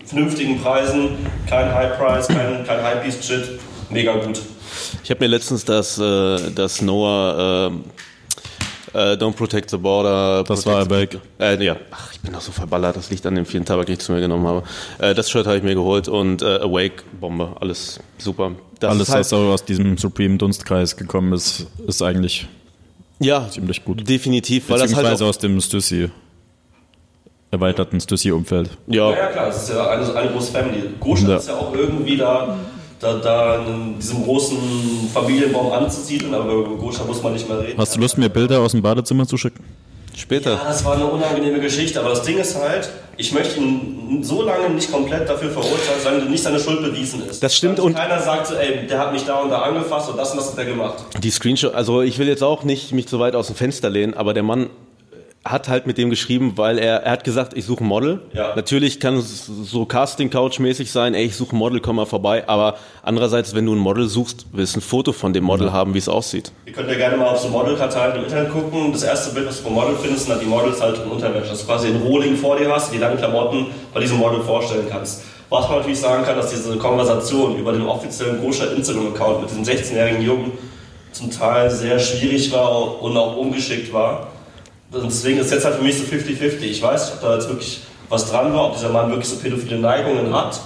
vernünftigen 0.06 0.62
Preisen, 0.62 1.10
kein 1.48 1.74
High 1.74 1.98
Price, 1.98 2.28
kein, 2.28 2.66
kein 2.66 2.84
High 2.84 3.04
Piece 3.04 3.26
Shit, 3.26 3.60
mega 3.90 4.18
gut. 4.18 4.42
ich 5.04 5.10
hab 5.10 5.20
mir 5.20 5.28
letztens 5.28 5.64
das, 5.64 5.98
äh, 5.98 6.52
das 6.54 6.82
Noah 6.82 7.70
ähm, 7.72 7.86
äh, 8.96 9.14
Don't 9.18 9.34
Protect 9.34 9.70
the 9.70 9.78
Border. 9.78 10.44
Das 10.44 10.66
war 10.66 10.86
Back. 10.86 11.20
Äh, 11.40 11.64
ja, 11.64 11.76
ach, 11.92 12.12
ich 12.14 12.20
bin 12.22 12.32
doch 12.34 12.42
so 12.42 12.52
verballert, 12.52 12.96
das 12.96 13.10
liegt 13.10 13.26
an 13.26 13.36
dem 13.36 13.46
vielen 13.46 13.66
Tabak, 13.66 13.86
den 13.88 13.94
ich 13.94 14.00
zu 14.00 14.12
mir 14.14 14.22
genommen 14.22 14.48
habe. 14.48 14.64
Äh, 15.00 15.14
das 15.14 15.30
Shirt 15.30 15.46
habe 15.48 15.58
ich 15.58 15.64
mir 15.64 15.76
geholt 15.76 16.08
und 16.08 16.42
äh, 16.42 16.46
Awake 16.60 17.04
Bombe, 17.20 17.56
alles 17.60 18.00
super. 18.18 18.52
Das 18.80 18.90
Alles, 18.92 19.08
ist 19.08 19.14
halt, 19.14 19.20
was 19.22 19.30
so 19.30 19.38
aus 19.38 19.66
diesem 19.66 19.98
Supreme 19.98 20.38
Dunstkreis 20.38 20.98
gekommen 20.98 21.32
ist, 21.34 21.68
ist 21.88 22.02
eigentlich 22.02 22.48
ja, 23.20 23.48
ziemlich 23.50 23.86
gut. 23.86 24.08
definitiv, 24.10 24.70
weil 24.70 24.80
das 24.80 24.94
halt 24.96 25.22
aus 25.22 25.38
dem 25.38 25.60
Stussy, 25.62 26.10
erweiterten 27.52 28.00
Stussy-Umfeld. 28.02 28.70
ja, 28.88 29.12
Ja, 29.12 29.18
ja 29.18 29.28
klar, 29.28 29.48
es 29.48 29.64
ist 29.64 29.70
ja 29.70 29.88
eine, 29.90 30.14
eine 30.16 30.32
große 30.32 30.52
Family. 30.52 30.84
Großstadt 31.00 31.30
Ja. 31.30 31.38
ist 31.38 31.48
ja 31.48 31.56
auch 31.56 31.74
irgendwie 31.74 32.18
da, 32.18 32.58
da, 33.00 33.14
da 33.16 33.66
in 33.66 34.00
diesem 34.00 34.24
großen 34.24 34.58
Familienbaum 35.14 35.72
anzusiedeln, 35.72 36.34
aber 36.34 36.54
über 36.54 36.76
Großstadt 36.78 37.08
muss 37.08 37.22
man 37.22 37.34
nicht 37.34 37.48
mehr 37.48 37.60
reden. 37.60 37.78
Hast 37.78 37.96
du 37.96 38.00
Lust, 38.00 38.18
mir 38.18 38.30
Bilder 38.30 38.60
aus 38.62 38.72
dem 38.72 38.82
Badezimmer 38.82 39.28
zu 39.28 39.38
schicken? 39.38 39.64
später. 40.18 40.52
Ja, 40.54 40.62
das 40.70 40.86
war 40.86 40.96
eine 40.96 41.06
unangenehme 41.06 41.60
Geschichte, 41.60 42.00
aber 42.00 42.12
das 42.12 42.22
Ding 42.24 42.38
ist 42.38 42.56
halt, 42.56 42.90
ich 43.18 43.34
möchte 43.34 43.60
ihn 43.60 44.24
so 44.24 44.44
lange 44.44 44.70
nicht 44.70 44.90
komplett 44.90 45.28
dafür 45.28 45.52
verurteilen, 45.52 46.00
solange 46.02 46.26
nicht 46.30 46.42
seine 46.42 46.58
Schuld 46.58 46.82
bewiesen 46.82 47.22
ist. 47.30 47.44
Das 47.44 47.54
stimmt 47.54 47.80
Solange 47.80 47.96
und- 47.98 48.02
keiner 48.02 48.22
sagt 48.22 48.48
so, 48.48 48.56
ey, 48.56 48.88
der 48.88 48.98
hat 48.98 49.12
mich 49.12 49.26
da 49.26 49.42
und 49.42 49.50
da 49.50 49.64
angefasst 49.64 50.10
und 50.10 50.16
das 50.18 50.32
und 50.32 50.38
das 50.38 50.52
hat 50.52 50.58
er 50.58 50.64
gemacht. 50.66 51.04
Die 51.22 51.30
Screenshot, 51.30 51.74
also 51.76 52.02
ich 52.02 52.18
will 52.18 52.30
jetzt 52.30 52.44
auch 52.44 52.64
nicht 52.64 52.94
mich 52.94 53.08
zu 53.10 53.20
weit 53.20 53.36
aus 53.36 53.48
dem 53.48 53.58
Fenster 53.58 53.90
lehnen, 53.90 54.14
aber 54.14 54.34
der 54.34 54.44
Mann 54.44 54.70
hat 55.46 55.70
halt 55.70 55.86
mit 55.86 56.00
dem 56.00 56.10
geschrieben, 56.10 56.54
weil 56.56 56.80
er, 56.80 57.04
er 57.04 57.12
hat 57.12 57.24
gesagt, 57.24 57.56
ich 57.56 57.66
suche 57.66 57.84
ein 57.84 57.88
Model. 57.88 58.20
Ja. 58.34 58.56
Natürlich 58.56 59.00
kann 59.00 59.16
es 59.18 59.46
so 59.46 59.86
Casting-Couch-mäßig 59.86 60.92
sein, 60.92 61.14
ey, 61.14 61.26
ich 61.26 61.36
suche 61.36 61.56
ein 61.56 61.60
Model, 61.60 61.80
komm 61.80 61.98
mal 61.98 62.08
vorbei. 62.08 62.50
Aber 62.50 62.78
andererseits, 63.04 63.54
wenn 63.54 63.66
du 63.66 63.76
ein 63.76 63.80
Model 63.80 64.08
suchst, 64.08 64.48
willst 64.52 64.76
du 64.76 64.80
ein 64.80 64.82
Foto 64.82 65.14
von 65.14 65.34
dem 65.34 65.44
Model 65.44 65.72
haben, 65.72 65.94
wie 65.94 66.00
es 66.00 66.10
aussieht. 66.10 66.52
Ihr 66.66 66.74
könnt 66.74 66.90
ja 66.90 66.96
gerne 66.96 67.18
mal 67.18 67.28
auf 67.28 67.40
so 67.40 67.50
Modelkarteilen 67.50 68.18
im 68.18 68.24
Internet 68.24 68.52
gucken. 68.52 68.92
Das 68.92 69.04
erste 69.04 69.36
Bild, 69.36 69.48
was 69.48 69.58
du 69.58 69.66
vom 69.66 69.76
Model 69.76 69.96
findest, 70.02 70.26
sind 70.26 70.34
halt 70.34 70.42
die 70.42 70.50
Models 70.50 70.82
halt 70.82 70.98
in 70.98 71.12
Unterwäsche. 71.12 71.52
Dass 71.52 71.60
du 71.60 71.66
quasi 71.68 71.90
ein 71.90 71.98
Rohling 71.98 72.36
vor 72.36 72.58
dir 72.58 72.74
hast, 72.74 72.92
die 72.92 72.98
langen 72.98 73.18
Klamotten 73.18 73.68
bei 73.94 74.00
diesem 74.00 74.18
Model 74.18 74.42
vorstellen 74.42 74.88
kannst. 74.90 75.24
Was 75.50 75.70
man 75.70 75.78
natürlich 75.78 76.00
sagen 76.00 76.26
kann, 76.26 76.36
dass 76.36 76.50
diese 76.50 76.76
Konversation 76.78 77.56
über 77.60 77.72
den 77.72 77.84
offiziellen 77.84 78.42
Großstadt 78.42 78.74
Instagram-Account 78.74 79.42
mit 79.42 79.52
diesem 79.52 79.64
16-jährigen 79.64 80.24
Jungen 80.24 80.52
zum 81.12 81.30
Teil 81.30 81.70
sehr 81.70 82.00
schwierig 82.00 82.52
war 82.52 83.02
und 83.02 83.16
auch 83.16 83.38
ungeschickt 83.38 83.94
war. 83.94 84.32
Deswegen 84.94 85.40
ist 85.40 85.52
jetzt 85.52 85.66
halt 85.66 85.76
für 85.76 85.84
mich 85.84 85.98
so 85.98 86.04
50-50. 86.04 86.62
Ich 86.62 86.82
weiß 86.82 87.06
nicht, 87.06 87.14
ob 87.16 87.22
da 87.22 87.36
jetzt 87.36 87.50
wirklich 87.50 87.82
was 88.10 88.30
dran 88.30 88.54
war, 88.54 88.68
ob 88.68 88.74
dieser 88.76 88.90
Mann 88.90 89.10
wirklich 89.10 89.28
so 89.28 89.38
pädophile 89.38 89.80
Neigungen 89.80 90.34
hat 90.34 90.60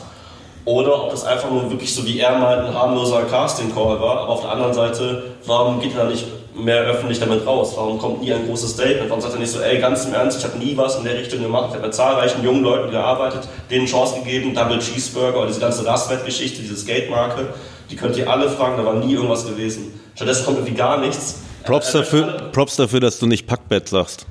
oder 0.66 1.04
ob 1.04 1.12
das 1.12 1.24
einfach 1.24 1.50
nur 1.50 1.70
wirklich 1.72 1.94
so 1.94 2.06
wie 2.06 2.20
er 2.20 2.38
meint 2.38 2.68
ein 2.68 2.74
harmloser 2.74 3.24
Casting-Call 3.24 4.00
war. 4.00 4.20
Aber 4.20 4.30
auf 4.30 4.42
der 4.42 4.52
anderen 4.52 4.74
Seite, 4.74 5.24
warum 5.46 5.80
geht 5.80 5.96
er 5.96 6.06
nicht 6.06 6.26
mehr 6.54 6.82
öffentlich 6.82 7.20
damit 7.20 7.46
raus? 7.46 7.74
Warum 7.76 7.98
kommt 7.98 8.22
nie 8.22 8.34
ein 8.34 8.46
großes 8.46 8.72
Statement? 8.72 9.10
Warum 9.10 9.22
sagt 9.22 9.34
er 9.34 9.40
nicht 9.40 9.52
so, 9.52 9.62
ey, 9.62 9.80
ganz 9.80 10.06
im 10.06 10.14
Ernst, 10.14 10.40
ich 10.40 10.44
habe 10.44 10.58
nie 10.58 10.76
was 10.76 10.98
in 10.98 11.06
der 11.06 11.18
Richtung 11.18 11.42
gemacht. 11.42 11.68
Ich 11.70 11.76
habe 11.76 11.88
mit 11.88 11.96
zahlreichen 11.96 12.44
jungen 12.44 12.64
Leuten 12.64 12.92
gearbeitet, 12.92 13.48
denen 13.72 13.86
Chance 13.86 14.20
gegeben, 14.20 14.54
Double 14.54 14.80
Cheeseburger 14.80 15.38
oder 15.38 15.48
diese 15.48 15.62
ganze 15.62 15.86
Rastwett-Geschichte, 15.86 16.62
diese 16.62 16.76
Skate-Marke. 16.76 17.48
Die 17.90 17.96
könnt 17.96 18.18
ihr 18.18 18.30
alle 18.30 18.50
fragen, 18.50 18.78
da 18.78 18.86
war 18.86 18.94
nie 18.96 19.14
irgendwas 19.14 19.48
gewesen. 19.48 20.00
Stattdessen 20.14 20.46
kommt 20.46 20.58
irgendwie 20.58 20.76
gar 20.76 20.98
nichts. 21.00 21.40
Props 21.66 21.94
Äh, 21.94 21.98
äh, 21.98 22.02
dafür, 22.02 22.24
alle- 22.28 22.52
Props 22.52 22.76
dafür, 22.76 23.00
dass 23.00 23.20
du 23.20 23.26
nicht 23.28 23.48
Packbett 23.48 23.88
sagst. 23.90 24.26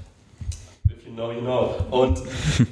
You 1.16 1.40
know. 1.42 1.74
Und 1.90 2.18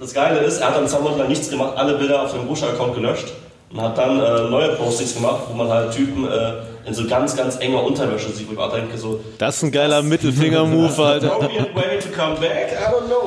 das 0.00 0.14
Geile 0.14 0.38
ist, 0.40 0.60
er 0.60 0.68
hat 0.68 0.76
dann 0.76 0.86
zwei 0.86 1.00
Monate 1.00 1.18
lang 1.20 1.28
nichts 1.28 1.50
gemacht, 1.50 1.72
alle 1.76 1.94
Bilder 1.98 2.22
auf 2.22 2.30
seinem 2.30 2.46
Ruscha-Account 2.46 2.94
gelöscht 2.94 3.32
und 3.72 3.80
hat 3.80 3.98
dann 3.98 4.20
äh, 4.20 4.48
neue 4.50 4.68
Postings 4.76 5.14
gemacht, 5.14 5.40
wo 5.50 5.54
man 5.56 5.68
halt 5.68 5.92
Typen 5.92 6.28
äh, 6.28 6.52
in 6.86 6.94
so 6.94 7.08
ganz, 7.08 7.36
ganz 7.36 7.56
enger 7.58 7.82
Unterwäsche 7.82 8.30
sieht, 8.30 8.48
wo 8.48 8.52
ich 8.52 8.58
auch 8.58 8.72
denke 8.72 8.96
so, 8.96 9.18
Das 9.38 9.56
ist 9.56 9.62
ein 9.64 9.72
geiler 9.72 10.00
Mittelfinger-Move, 10.02 11.02
Alter. 11.04 11.40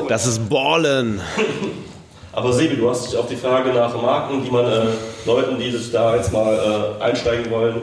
Das 0.08 0.26
ist 0.26 0.48
Ballen. 0.50 1.20
Aber 2.32 2.54
Sebi, 2.54 2.78
du 2.78 2.90
hast 2.90 3.08
dich 3.12 3.18
auf 3.20 3.28
die 3.28 3.36
Frage 3.36 3.72
nach 3.74 3.94
Marken, 4.02 4.44
die 4.44 4.52
man 4.52 4.66
äh, 4.66 4.82
Leuten, 5.26 5.60
die 5.60 5.72
sich 5.72 5.92
da 5.92 6.16
jetzt 6.16 6.32
mal 6.32 6.96
äh, 7.00 7.04
einsteigen 7.04 7.52
wollen, 7.52 7.82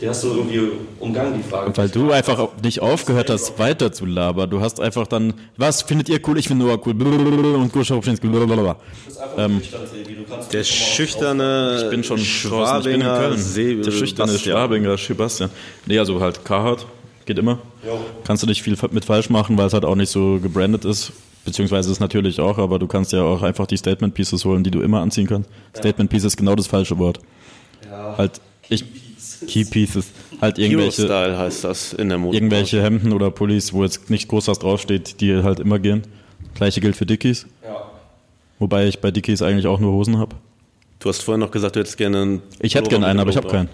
die 0.00 0.08
hast 0.08 0.22
du 0.22 0.28
irgendwie 0.28 0.60
umgangen, 1.00 1.34
die 1.36 1.42
Frage. 1.48 1.76
Weil 1.76 1.88
du 1.88 2.12
einfach 2.12 2.48
nicht 2.62 2.80
aufgehört 2.80 3.30
hast, 3.30 3.58
weiter 3.58 3.92
zu 3.92 4.06
labern. 4.06 4.48
Du 4.48 4.60
hast 4.60 4.80
einfach 4.80 5.06
dann, 5.06 5.34
was 5.56 5.82
findet 5.82 6.08
ihr 6.08 6.20
cool? 6.26 6.38
Ich 6.38 6.46
finde 6.48 6.64
Noah 6.66 6.78
cool. 6.86 6.94
Und 7.00 7.72
Guscha 7.72 7.94
Hopschinski. 7.94 8.28
Du 8.28 8.46
bist 8.46 9.20
einfach 9.20 9.38
ähm, 9.38 9.60
kannst 10.28 10.52
Der 10.52 10.64
schüchterne 10.64 11.80
Ich 11.84 11.90
bin 11.90 12.04
schon 12.04 12.18
draußen, 12.18 12.78
ich 12.78 12.84
bin 12.84 12.94
in 12.94 13.00
Köln. 13.02 13.38
See- 13.38 13.74
Der 13.82 13.90
schüchterne 13.90 14.32
Bastian. 14.32 14.56
Schwabinger 14.56 14.96
Sebastian. 14.98 15.50
Nee, 15.86 15.98
also 15.98 16.20
halt 16.20 16.44
Carhartt, 16.44 16.86
geht 17.26 17.38
immer. 17.38 17.58
Jo. 17.84 17.98
Kannst 18.24 18.42
du 18.42 18.46
nicht 18.46 18.62
viel 18.62 18.76
mit 18.90 19.04
falsch 19.04 19.30
machen, 19.30 19.56
weil 19.58 19.66
es 19.66 19.72
halt 19.72 19.84
auch 19.84 19.96
nicht 19.96 20.10
so 20.10 20.38
gebrandet 20.40 20.84
ist. 20.84 21.12
Beziehungsweise 21.44 21.90
ist 21.90 22.00
natürlich 22.00 22.40
auch, 22.40 22.58
aber 22.58 22.78
du 22.78 22.86
kannst 22.86 23.12
ja 23.12 23.22
auch 23.22 23.42
einfach 23.42 23.66
die 23.66 23.76
Statement 23.78 24.12
Pieces 24.14 24.44
holen, 24.44 24.62
die 24.62 24.70
du 24.70 24.80
immer 24.82 25.00
anziehen 25.00 25.26
kannst. 25.26 25.48
Statement 25.76 26.10
Pieces 26.10 26.26
ist 26.32 26.36
genau 26.36 26.54
das 26.54 26.66
falsche 26.66 26.98
Wort. 26.98 27.20
Ja. 27.90 28.14
Halt, 28.18 28.32
ich, 28.68 28.84
Key 29.46 29.64
Pieces. 29.64 30.06
Halt 30.40 30.58
irgendwelche, 30.58 31.02
Style 31.02 31.36
heißt 31.38 31.64
das 31.64 31.92
in 31.92 32.08
der 32.08 32.18
Mode. 32.18 32.36
irgendwelche 32.36 32.82
Hemden 32.82 33.12
oder 33.12 33.30
Pullis, 33.30 33.72
wo 33.72 33.84
jetzt 33.84 34.10
nicht 34.10 34.28
groß 34.28 34.48
was 34.48 34.58
draufsteht, 34.58 35.20
die 35.20 35.42
halt 35.42 35.60
immer 35.60 35.78
gehen. 35.78 36.02
Gleiche 36.54 36.80
gilt 36.80 36.96
für 36.96 37.06
Dickies. 37.06 37.46
ja. 37.64 37.82
Wobei 38.58 38.88
ich 38.88 38.98
bei 39.00 39.12
Dickies 39.12 39.40
eigentlich 39.40 39.68
auch 39.68 39.78
nur 39.78 39.92
Hosen 39.92 40.18
habe. 40.18 40.34
Du 40.98 41.08
hast 41.08 41.22
vorhin 41.22 41.40
noch 41.40 41.52
gesagt, 41.52 41.76
du 41.76 41.80
hättest 41.80 41.96
gerne 41.96 42.22
einen. 42.22 42.42
Ich 42.60 42.74
hätte 42.74 42.88
gerne 42.90 43.06
einen, 43.06 43.20
aber 43.20 43.30
ich 43.30 43.36
habe 43.36 43.48
keinen. 43.48 43.68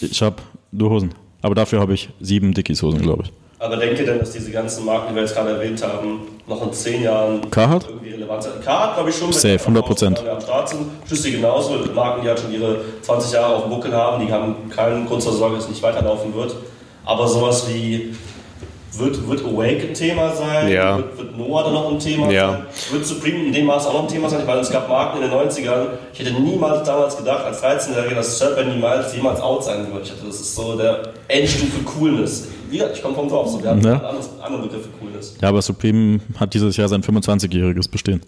Ich 0.00 0.22
habe 0.22 0.36
nur 0.70 0.88
Hosen. 0.88 1.14
Aber 1.42 1.54
dafür 1.54 1.80
habe 1.80 1.92
ich 1.92 2.08
sieben 2.20 2.54
Dickies-Hosen, 2.54 3.02
glaube 3.02 3.24
ich. 3.24 3.32
Aber 3.62 3.76
denkt 3.76 4.00
ihr 4.00 4.06
denn, 4.06 4.18
dass 4.18 4.32
diese 4.32 4.50
ganzen 4.50 4.84
Marken, 4.84 5.10
die 5.10 5.14
wir 5.14 5.22
jetzt 5.22 5.36
gerade 5.36 5.50
erwähnt 5.50 5.80
haben, 5.84 6.22
noch 6.48 6.60
in 6.66 6.72
zehn 6.72 7.04
Jahren 7.04 7.48
Carhartt? 7.48 7.86
irgendwie 7.88 8.10
relevant 8.10 8.42
sind? 8.42 8.60
Carhartt 8.64 8.94
glaube 8.96 9.10
ich 9.10 9.16
schon. 9.16 9.32
Safe, 9.32 9.56
die 9.56 9.78
100%. 9.78 10.28
am 10.28 10.40
Start 10.40 10.68
sind. 10.68 11.32
Genauso. 11.32 11.74
Marken, 11.94 12.22
die 12.22 12.28
halt 12.28 12.40
schon 12.40 12.52
ihre 12.52 12.80
20 13.02 13.32
Jahre 13.32 13.54
auf 13.54 13.62
dem 13.62 13.70
Buckel 13.70 13.92
haben, 13.92 14.26
die 14.26 14.32
haben 14.32 14.68
keinen 14.68 15.06
Grund 15.06 15.22
zur 15.22 15.32
Sorge, 15.32 15.54
dass 15.56 15.64
es 15.64 15.70
nicht 15.70 15.82
weiterlaufen 15.82 16.34
wird. 16.34 16.56
Aber 17.04 17.28
sowas 17.28 17.68
wie, 17.68 18.16
wird, 18.98 19.28
wird 19.28 19.44
Awake 19.44 19.88
ein 19.88 19.94
Thema 19.94 20.34
sein? 20.34 20.68
Ja. 20.68 20.96
Wird, 20.96 21.18
wird 21.18 21.38
Noah 21.38 21.62
dann 21.62 21.74
noch 21.74 21.88
ein 21.92 22.00
Thema 22.00 22.32
Ja. 22.32 22.50
sein? 22.50 22.66
Wird 22.90 23.06
Supreme 23.06 23.44
in 23.46 23.52
dem 23.52 23.66
Maß 23.66 23.86
auch 23.86 23.94
noch 23.94 24.02
ein 24.02 24.08
Thema 24.08 24.28
sein? 24.28 24.42
Weil 24.44 24.58
es 24.58 24.70
gab 24.70 24.88
Marken 24.88 25.22
in 25.22 25.30
den 25.30 25.38
90ern. 25.38 25.86
Ich 26.12 26.18
hätte 26.18 26.32
niemals 26.32 26.82
damals 26.84 27.16
gedacht, 27.16 27.44
als 27.44 27.62
13-Jähriger, 27.62 28.16
dass 28.16 28.38
Serpent 28.38 28.74
niemals 28.74 29.14
jemals 29.14 29.40
out 29.40 29.62
sein 29.62 29.86
wird. 29.92 30.02
Ich 30.02 30.10
dachte, 30.10 30.26
das 30.26 30.40
ist 30.40 30.54
so 30.56 30.76
der 30.76 31.00
Endstufe 31.28 31.82
Coolness. 31.84 32.48
Wie 32.72 32.78
gesagt, 32.78 32.96
ich 32.96 33.02
komme 33.02 33.14
vom 33.14 33.28
Dorf, 33.28 33.48
so. 33.50 33.62
wir 33.62 33.68
haben 33.68 33.82
Ja. 33.82 33.92
einen 33.92 34.00
anderen, 34.04 34.40
anderen 34.42 34.62
Begriff 34.68 34.82
für 34.84 34.90
Coolness. 34.98 35.36
Ja, 35.42 35.48
aber 35.50 35.60
Supreme 35.60 36.20
hat 36.40 36.54
dieses 36.54 36.74
Jahr 36.78 36.88
sein 36.88 37.02
25-jähriges 37.02 37.88
Bestehen. 37.90 38.22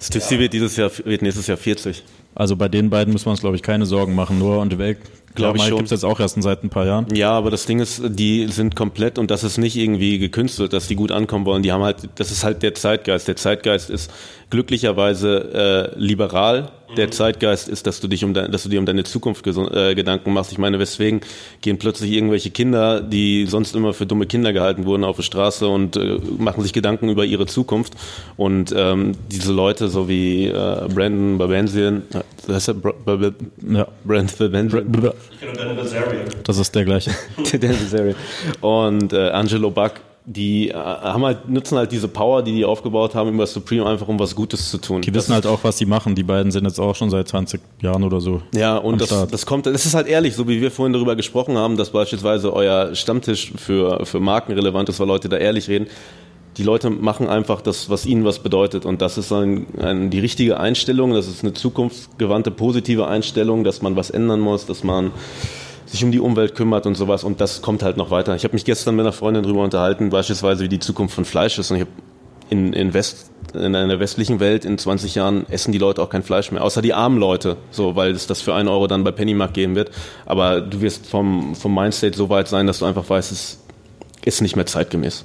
Stussy 0.00 0.38
wird 0.38 0.52
dieses 0.52 0.76
Jahr, 0.76 0.90
wird 1.04 1.22
nächstes 1.22 1.46
Jahr 1.46 1.56
40. 1.58 2.02
Also 2.34 2.56
bei 2.56 2.68
den 2.68 2.90
beiden 2.90 3.12
müssen 3.12 3.26
wir 3.26 3.30
uns, 3.32 3.40
glaube 3.40 3.56
ich, 3.56 3.62
keine 3.62 3.84
Sorgen 3.86 4.14
machen. 4.14 4.38
Noah 4.38 4.60
und 4.62 4.76
Welk, 4.78 4.98
Glaub 5.36 5.56
ich 5.56 5.62
schon. 5.62 5.76
gibt 5.76 5.86
es 5.86 5.90
jetzt 5.92 6.04
auch 6.04 6.18
erst 6.20 6.42
seit 6.42 6.64
ein 6.64 6.70
paar 6.70 6.86
Jahren. 6.86 7.06
Ja, 7.14 7.30
aber 7.32 7.50
das 7.50 7.66
Ding 7.66 7.78
ist, 7.80 8.02
die 8.06 8.46
sind 8.48 8.74
komplett 8.76 9.18
und 9.18 9.30
das 9.30 9.44
ist 9.44 9.58
nicht 9.58 9.76
irgendwie 9.76 10.18
gekünstelt, 10.18 10.72
dass 10.72 10.88
die 10.88 10.96
gut 10.96 11.12
ankommen 11.12 11.44
wollen. 11.46 11.62
Die 11.62 11.72
haben 11.72 11.82
halt, 11.84 12.08
das 12.16 12.30
ist 12.32 12.42
halt 12.44 12.62
der 12.62 12.74
Zeitgeist. 12.74 13.28
Der 13.28 13.36
Zeitgeist 13.36 13.90
ist 13.90 14.10
glücklicherweise 14.50 15.92
äh, 15.94 15.98
liberal. 16.00 16.70
Der 16.96 17.10
Zeitgeist 17.10 17.68
ist, 17.68 17.86
dass 17.88 18.00
du 18.00 18.06
dich 18.06 18.24
um, 18.24 18.32
dein, 18.32 18.52
dass 18.52 18.62
du 18.62 18.68
dir 18.68 18.78
um 18.78 18.86
deine 18.86 19.02
Zukunft 19.02 19.44
äh, 19.46 19.94
Gedanken 19.96 20.32
machst. 20.32 20.52
Ich 20.52 20.58
meine, 20.58 20.78
weswegen 20.78 21.20
gehen 21.60 21.78
plötzlich 21.78 22.12
irgendwelche 22.12 22.50
Kinder, 22.50 23.00
die 23.00 23.46
sonst 23.46 23.74
immer 23.74 23.92
für 23.92 24.06
dumme 24.06 24.26
Kinder 24.26 24.52
gehalten 24.52 24.86
wurden, 24.86 25.02
auf 25.02 25.16
die 25.16 25.24
Straße 25.24 25.66
und 25.66 25.96
äh, 25.96 26.18
machen 26.38 26.62
sich 26.62 26.72
Gedanken 26.72 27.08
über 27.08 27.24
ihre 27.24 27.46
Zukunft. 27.46 27.94
Und 28.36 28.72
ähm, 28.76 29.12
diese 29.32 29.52
Leute, 29.52 29.88
so 29.88 30.08
wie 30.08 30.46
äh, 30.46 30.52
Brandon 30.94 31.38
Babenzian, 31.38 32.02
äh, 32.48 32.52
heißt 32.52 32.68
er 32.68 32.74
Bra- 32.74 32.94
Bra- 33.04 33.32
Ja. 33.68 33.88
Brandon 34.04 34.36
Babenzian? 34.38 35.12
Ich 35.30 35.40
kenne 35.40 35.52
Daniel 35.52 35.76
Bazarian. 35.76 36.24
Das 36.44 36.58
ist 36.58 36.74
der 36.74 36.84
gleiche. 36.84 37.10
Dan 37.36 37.60
Bilzerian 37.60 38.16
und 38.60 39.12
äh, 39.12 39.30
Angelo 39.30 39.70
Buck, 39.70 39.92
die 40.24 40.70
äh, 40.70 40.74
haben 40.74 41.24
halt, 41.24 41.48
nutzen 41.48 41.78
halt 41.78 41.92
diese 41.92 42.08
Power, 42.08 42.42
die 42.42 42.52
die 42.52 42.64
aufgebaut 42.64 43.14
haben 43.14 43.32
über 43.34 43.46
Supreme, 43.46 43.86
einfach 43.86 44.08
um 44.08 44.18
was 44.18 44.34
Gutes 44.34 44.70
zu 44.70 44.78
tun. 44.78 45.02
Die 45.02 45.14
wissen 45.14 45.32
halt 45.32 45.46
auch, 45.46 45.60
was 45.62 45.76
die 45.76 45.86
machen. 45.86 46.14
Die 46.14 46.24
beiden 46.24 46.50
sind 46.50 46.64
jetzt 46.64 46.80
auch 46.80 46.94
schon 46.94 47.10
seit 47.10 47.28
20 47.28 47.60
Jahren 47.80 48.02
oder 48.02 48.20
so. 48.20 48.42
ja, 48.54 48.78
am 48.78 48.84
und 48.84 49.00
das, 49.00 49.08
Start. 49.08 49.32
das 49.32 49.46
kommt, 49.46 49.66
das 49.66 49.86
ist 49.86 49.94
halt 49.94 50.08
ehrlich, 50.08 50.34
so 50.34 50.48
wie 50.48 50.60
wir 50.60 50.70
vorhin 50.70 50.92
darüber 50.92 51.14
gesprochen 51.16 51.56
haben, 51.56 51.76
dass 51.76 51.90
beispielsweise 51.90 52.52
euer 52.52 52.94
Stammtisch 52.94 53.52
für, 53.56 54.04
für 54.04 54.20
Marken 54.20 54.52
relevant 54.52 54.88
ist, 54.88 54.98
weil 54.98 55.06
Leute 55.06 55.28
da 55.28 55.36
ehrlich 55.36 55.68
reden. 55.68 55.86
Die 56.56 56.62
Leute 56.62 56.88
machen 56.88 57.28
einfach 57.28 57.60
das, 57.60 57.90
was 57.90 58.06
ihnen 58.06 58.24
was 58.24 58.38
bedeutet. 58.38 58.86
Und 58.86 59.02
das 59.02 59.18
ist 59.18 59.30
ein, 59.32 59.66
ein, 59.78 60.10
die 60.10 60.20
richtige 60.20 60.58
Einstellung, 60.58 61.12
das 61.12 61.28
ist 61.28 61.42
eine 61.42 61.52
zukunftsgewandte, 61.52 62.50
positive 62.50 63.06
Einstellung, 63.06 63.62
dass 63.62 63.82
man 63.82 63.94
was 63.96 64.10
ändern 64.10 64.40
muss, 64.40 64.64
dass 64.64 64.82
man 64.82 65.10
sich 65.84 66.02
um 66.02 66.12
die 66.12 66.20
Umwelt 66.20 66.54
kümmert 66.54 66.86
und 66.86 66.94
sowas. 66.94 67.24
Und 67.24 67.40
das 67.40 67.62
kommt 67.62 67.82
halt 67.82 67.96
noch 67.96 68.10
weiter. 68.10 68.34
Ich 68.34 68.44
habe 68.44 68.54
mich 68.54 68.64
gestern 68.64 68.96
mit 68.96 69.04
einer 69.04 69.12
Freundin 69.12 69.42
darüber 69.42 69.62
unterhalten, 69.62 70.10
beispielsweise 70.10 70.64
wie 70.64 70.68
die 70.68 70.78
Zukunft 70.78 71.14
von 71.14 71.24
Fleisch 71.24 71.58
ist. 71.58 71.70
Und 71.70 71.76
ich 71.76 71.82
habe 71.82 71.92
in, 72.48 72.72
in, 72.72 72.94
West, 72.94 73.30
in 73.54 73.74
einer 73.74 73.98
westlichen 74.00 74.40
Welt 74.40 74.64
in 74.64 74.78
20 74.78 75.14
Jahren 75.14 75.46
essen 75.50 75.72
die 75.72 75.78
Leute 75.78 76.02
auch 76.02 76.10
kein 76.10 76.22
Fleisch 76.22 76.52
mehr, 76.52 76.62
außer 76.62 76.80
die 76.80 76.94
armen 76.94 77.18
Leute, 77.18 77.56
so, 77.70 77.96
weil 77.96 78.12
es 78.12 78.26
das 78.26 78.40
für 78.40 78.54
einen 78.54 78.68
Euro 78.68 78.86
dann 78.86 79.04
bei 79.04 79.10
Pennymark 79.10 79.52
geben 79.52 79.74
wird. 79.74 79.90
Aber 80.26 80.60
du 80.60 80.80
wirst 80.80 81.06
vom, 81.06 81.54
vom 81.54 81.74
Mindstate 81.74 82.16
so 82.16 82.30
weit 82.30 82.48
sein, 82.48 82.66
dass 82.66 82.78
du 82.78 82.84
einfach 82.84 83.08
weißt, 83.08 83.32
es 83.32 83.60
ist 84.24 84.42
nicht 84.42 84.56
mehr 84.56 84.66
zeitgemäß. 84.66 85.24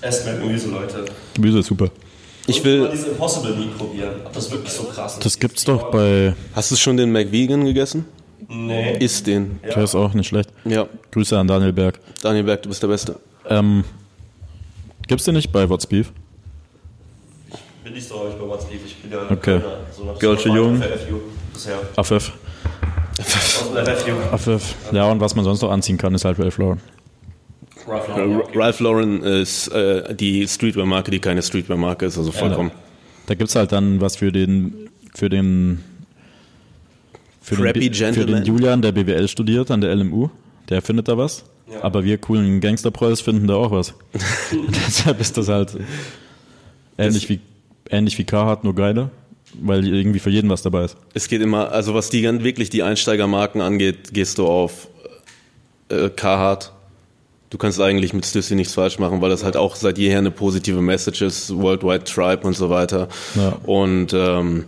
Esst 0.00 0.24
mehr 0.24 0.38
Gemüse, 0.38 0.68
Leute. 0.70 1.04
Gemüse 1.34 1.58
ist 1.60 1.66
super. 1.66 1.88
Ich 2.46 2.58
Und 2.58 2.64
mal 2.64 2.70
will. 2.82 2.88
diese 2.92 3.08
Impossible 3.08 3.56
Meat 3.56 3.76
probieren, 3.76 4.14
ob 4.24 4.32
das 4.32 4.50
wirklich 4.50 4.72
so 4.72 4.84
krass 4.84 5.14
ist. 5.14 5.24
Das 5.24 5.38
gibt's 5.38 5.64
doch 5.64 5.90
bei. 5.90 6.34
Hast 6.54 6.70
du 6.70 6.76
schon 6.76 6.96
den 6.96 7.10
McVegan 7.10 7.64
gegessen? 7.64 8.04
Nee. 8.48 8.98
Isst 8.98 9.26
den. 9.26 9.58
Der 9.64 9.78
ist 9.78 9.94
auch 9.96 10.14
nicht 10.14 10.28
schlecht. 10.28 10.50
Ja, 10.64 10.86
Grüße 11.10 11.36
an 11.36 11.48
Daniel 11.48 11.72
Berg. 11.72 11.98
Daniel 12.22 12.44
Berg, 12.44 12.62
du 12.62 12.68
bist 12.68 12.82
der 12.82 12.88
Beste. 12.88 13.18
Ähm, 13.48 13.84
gibt's 15.08 15.24
den 15.24 15.34
nicht 15.34 15.50
bei 15.50 15.68
What's 15.68 15.86
Beef? 15.86 16.12
Bin 17.82 17.92
nicht 17.94 18.06
so 18.08 18.20
häufig 18.20 18.36
bei 18.38 18.46
What's 18.46 18.64
Beef. 18.66 18.80
Ich 18.84 18.96
bin 18.98 19.10
ja 19.10 19.22
Okay. 19.24 19.60
Kölner, 19.60 19.78
so 20.44 20.48
Jung. 20.54 20.80
für 20.80 20.98
FU 20.98 21.20
bisher. 21.52 21.78
Der 23.74 23.96
FU. 23.96 24.12
Affef. 24.30 24.74
Ja, 24.92 25.10
und 25.10 25.20
was 25.20 25.34
man 25.34 25.44
sonst 25.44 25.62
noch 25.62 25.70
anziehen 25.70 25.96
kann, 25.96 26.14
ist 26.14 26.24
halt 26.24 26.38
Ralph 26.38 26.58
Lauren. 26.58 26.80
Ralph 27.86 28.08
Lauren, 28.08 28.36
okay. 28.40 28.58
Ralph 28.58 28.80
Lauren 28.80 29.22
ist 29.22 29.68
äh, 29.68 30.14
die 30.14 30.46
Streetwear-Marke, 30.46 31.10
die 31.10 31.20
keine 31.20 31.42
Streetwear-Marke 31.42 32.06
ist, 32.06 32.18
also 32.18 32.32
vollkommen. 32.32 32.72
Da 33.26 33.34
gibt's 33.34 33.54
halt 33.54 33.72
dann 33.72 34.00
was 34.00 34.16
für 34.16 34.32
den, 34.32 34.88
für 35.14 35.28
den, 35.28 35.82
für 37.40 37.56
Preppy 37.56 37.90
den, 37.90 37.94
für 37.94 38.04
Gentleman. 38.04 38.44
den 38.44 38.44
Julian, 38.44 38.82
der 38.82 38.92
BWL 38.92 39.28
studiert 39.28 39.70
an 39.70 39.80
der 39.80 39.94
LMU. 39.94 40.30
Der 40.68 40.82
findet 40.82 41.08
da 41.08 41.16
was. 41.16 41.44
Ja. 41.70 41.82
Aber 41.82 42.04
wir 42.04 42.18
coolen 42.18 42.60
Gangsterprolls 42.60 43.20
finden 43.20 43.46
da 43.46 43.54
auch 43.54 43.70
was. 43.70 43.94
Deshalb 44.86 45.20
ist 45.20 45.36
das 45.36 45.48
halt 45.48 45.76
ähnlich 46.98 47.28
wie, 47.28 47.40
ähnlich 47.90 48.18
wie 48.18 48.24
Carhartt, 48.24 48.64
nur 48.64 48.74
geiler. 48.74 49.10
Weil 49.58 49.86
irgendwie 49.86 50.18
für 50.18 50.30
jeden 50.30 50.50
was 50.50 50.62
dabei 50.62 50.84
ist. 50.84 50.96
Es 51.14 51.28
geht 51.28 51.40
immer, 51.40 51.72
also 51.72 51.94
was 51.94 52.10
die 52.10 52.20
ganz 52.20 52.42
wirklich 52.42 52.68
die 52.68 52.82
Einsteigermarken 52.82 53.60
angeht, 53.60 54.12
gehst 54.12 54.38
du 54.38 54.46
auf 54.46 54.88
äh, 55.88 56.10
Carhartt. 56.10 56.72
Du 57.56 57.58
kannst 57.58 57.80
eigentlich 57.80 58.12
mit 58.12 58.26
Stussy 58.26 58.54
nichts 58.54 58.74
falsch 58.74 58.98
machen, 58.98 59.22
weil 59.22 59.30
das 59.30 59.42
halt 59.42 59.56
auch 59.56 59.76
seit 59.76 59.96
jeher 59.96 60.18
eine 60.18 60.30
positive 60.30 60.82
Message 60.82 61.22
ist, 61.22 61.56
Worldwide 61.56 62.04
Tribe 62.04 62.46
und 62.46 62.52
so 62.54 62.68
weiter. 62.68 63.08
Ja. 63.34 63.56
Und 63.64 64.12
ähm, 64.12 64.66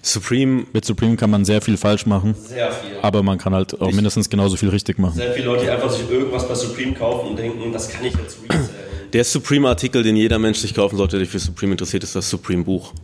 Supreme, 0.00 0.64
Mit 0.72 0.86
Supreme 0.86 1.16
kann 1.16 1.28
man 1.28 1.44
sehr 1.44 1.60
viel 1.60 1.76
falsch 1.76 2.06
machen, 2.06 2.34
Sehr 2.34 2.72
viel. 2.72 2.92
aber 3.02 3.22
man 3.22 3.36
kann 3.36 3.52
halt 3.52 3.78
auch 3.82 3.92
mindestens 3.92 4.30
genauso 4.30 4.56
viel 4.56 4.70
richtig 4.70 4.98
machen. 4.98 5.16
Sehr 5.16 5.32
viele 5.34 5.44
Leute, 5.48 5.64
die 5.64 5.70
einfach 5.70 5.90
sich 5.90 6.08
irgendwas 6.10 6.48
bei 6.48 6.54
Supreme 6.54 6.94
kaufen 6.94 7.28
und 7.28 7.38
denken, 7.38 7.70
das 7.74 7.90
kann 7.90 8.06
ich 8.06 8.14
jetzt 8.16 8.38
resellen. 8.48 8.70
der 9.12 9.24
Supreme-Artikel, 9.24 10.02
den 10.02 10.16
jeder 10.16 10.38
Mensch 10.38 10.60
sich 10.60 10.72
kaufen 10.72 10.96
sollte, 10.96 11.18
der 11.18 11.26
sich 11.26 11.32
für 11.32 11.40
Supreme 11.40 11.72
interessiert, 11.72 12.04
ist 12.04 12.16
das 12.16 12.30
Supreme-Buch. 12.30 12.94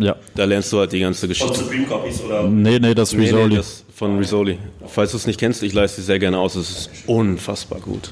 Ja. 0.00 0.16
Da 0.34 0.44
lernst 0.44 0.72
du 0.72 0.78
halt 0.78 0.92
die 0.92 1.00
ganze 1.00 1.20
Von 1.20 1.28
Geschichte. 1.28 1.54
Supreme 1.58 1.84
Copies 1.86 2.22
oder. 2.22 2.42
Nee, 2.48 2.78
nee, 2.78 2.94
das 2.94 3.12
Nee, 3.12 3.24
Risoli. 3.24 3.48
nee, 3.50 3.56
das 3.56 3.84
von 3.94 4.16
Risoli. 4.18 4.58
Falls 4.86 5.10
du 5.10 5.18
es 5.18 5.26
nicht 5.26 5.38
kennst, 5.38 5.62
ich 5.62 5.74
leiste 5.74 6.00
es 6.00 6.06
sehr 6.06 6.18
gerne 6.18 6.38
aus. 6.38 6.54
Es 6.56 6.70
ist 6.70 6.90
unfassbar 7.06 7.80
gut. 7.80 8.10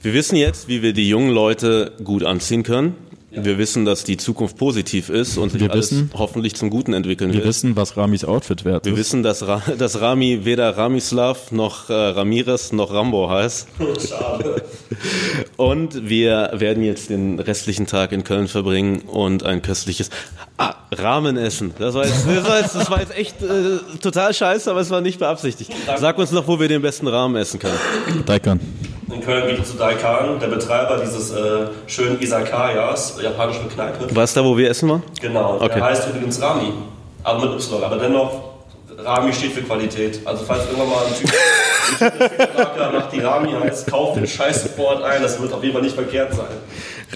Wir 0.00 0.14
wissen 0.14 0.36
jetzt, 0.36 0.68
wie 0.68 0.80
wir 0.82 0.92
die 0.92 1.08
jungen 1.08 1.30
Leute 1.30 1.92
gut 2.04 2.22
anziehen 2.22 2.62
können. 2.62 2.94
Wir 3.44 3.58
wissen, 3.58 3.84
dass 3.84 4.04
die 4.04 4.16
Zukunft 4.16 4.56
positiv 4.56 5.08
ist 5.08 5.38
und 5.38 5.50
sich 5.50 5.60
Wir 5.60 5.70
alles 5.70 5.92
wissen- 5.92 6.10
hoffentlich 6.14 6.54
zum 6.54 6.70
Guten 6.70 6.92
entwickeln 6.92 7.30
Wir 7.32 7.38
wird. 7.38 7.48
wissen, 7.48 7.76
was 7.76 7.96
Ramis 7.96 8.24
Outfit 8.24 8.64
wert 8.64 8.84
Wir 8.84 8.92
ist. 8.92 8.98
wissen, 8.98 9.22
dass, 9.22 9.46
Ra 9.46 9.62
dass 9.78 10.00
Rami 10.00 10.44
weder 10.44 10.76
Ramislav 10.76 11.52
noch 11.52 11.90
äh, 11.90 11.92
Ramirez 11.92 12.72
noch 12.72 12.92
Rambo 12.92 13.28
heißt. 13.30 13.68
Schade. 14.08 14.62
Und 15.56 16.08
wir 16.08 16.50
werden 16.54 16.82
jetzt 16.82 17.10
den 17.10 17.38
restlichen 17.40 17.86
Tag 17.86 18.12
in 18.12 18.24
Köln 18.24 18.48
verbringen 18.48 19.00
und 19.02 19.42
ein 19.44 19.62
köstliches 19.62 20.10
ah, 20.56 20.74
Ramen 20.92 21.36
essen. 21.36 21.72
Das 21.78 21.94
war 21.94 22.04
jetzt, 22.06 22.26
das 22.26 22.44
war 22.48 22.60
jetzt, 22.60 22.74
das 22.74 22.90
war 22.90 23.00
jetzt 23.00 23.16
echt 23.16 23.42
äh, 23.42 23.78
total 24.00 24.32
scheiße, 24.34 24.70
aber 24.70 24.80
es 24.80 24.90
war 24.90 25.00
nicht 25.00 25.18
beabsichtigt. 25.18 25.70
Sag 25.98 26.18
uns 26.18 26.30
noch, 26.32 26.46
wo 26.48 26.58
wir 26.60 26.68
den 26.68 26.82
besten 26.82 27.06
Ramen 27.08 27.36
essen 27.36 27.58
können. 27.60 27.78
Daikan. 28.26 28.60
In 29.12 29.20
Köln 29.22 29.48
geht 29.48 29.60
es 29.60 29.70
zu 29.70 29.76
Daikan, 29.78 30.38
der 30.38 30.48
Betreiber 30.48 30.98
dieses 31.02 31.30
äh, 31.30 31.66
schönen 31.86 32.20
Isakayas, 32.20 33.18
japanischen 33.22 33.68
Kneipe. 33.70 34.14
War 34.14 34.24
es 34.24 34.34
da, 34.34 34.44
wo 34.44 34.56
wir 34.56 34.68
essen 34.70 34.88
waren? 34.90 35.02
Genau, 35.20 35.54
Okay. 35.56 35.74
der 35.76 35.84
heißt 35.84 36.08
übrigens 36.10 36.40
Rami, 36.42 36.72
aber 37.24 37.46
mit 37.46 37.54
Y, 37.60 37.82
aber 37.82 37.96
dennoch, 37.96 38.30
Rami 38.98 39.32
steht 39.32 39.52
für 39.52 39.62
Qualität. 39.62 40.20
Also 40.26 40.44
falls 40.44 40.64
irgendwann 40.66 40.88
mal 40.90 41.06
ein 41.06 41.14
Typ, 41.14 41.30
ein 42.00 42.18
Typ 42.18 42.92
nach 42.92 43.08
die 43.10 43.20
Rami 43.20 43.52
heißt, 43.52 43.86
kauft 43.86 44.16
den 44.16 44.26
Scheiß 44.26 44.64
sofort 44.64 45.02
ein, 45.02 45.22
das 45.22 45.40
wird 45.40 45.52
auf 45.54 45.62
jeden 45.62 45.72
Fall 45.74 45.82
nicht 45.82 45.94
verkehrt 45.94 46.34
sein. 46.34 46.46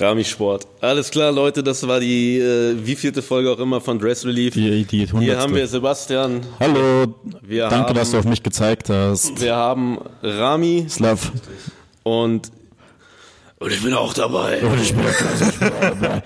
Rami 0.01 0.24
Sport. 0.24 0.66
Alles 0.81 1.10
klar, 1.10 1.31
Leute, 1.31 1.62
das 1.62 1.86
war 1.86 2.01
die 2.01 2.39
äh, 2.39 2.74
wievielte 2.86 3.20
Folge 3.20 3.51
auch 3.51 3.59
immer 3.59 3.81
von 3.82 3.98
Dress 3.98 4.24
Relief. 4.24 4.55
Die, 4.55 4.85
die 4.86 5.06
Hier 5.19 5.39
haben 5.39 5.55
wir 5.55 5.66
Sebastian, 5.66 6.40
Hallo, 6.59 7.14
Wir 7.43 7.69
danke, 7.69 7.89
haben- 7.89 7.94
dass 7.97 8.12
du 8.12 8.19
auf 8.19 8.24
mich 8.24 8.43
gezeigt 8.43 8.89
hast. 8.89 9.39
wir 9.43 9.55
haben 9.55 9.98
Rami 10.23 10.86
Slav. 10.89 11.31
Und 12.03 12.51
und 13.59 13.73
ich 13.73 13.83
bin 13.83 13.95
auch 13.95 14.12
dabei. 14.12 14.61
Ich 14.83 14.93
bin 14.95 15.05
der 15.05 16.23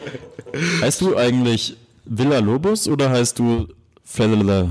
heißt 0.80 1.00
du 1.02 1.16
eigentlich 1.16 1.76
Villa 2.06 2.38
Lobos 2.38 2.88
oder 2.88 3.10
heißt 3.10 3.38
du 3.38 3.68
Fellele? 4.04 4.70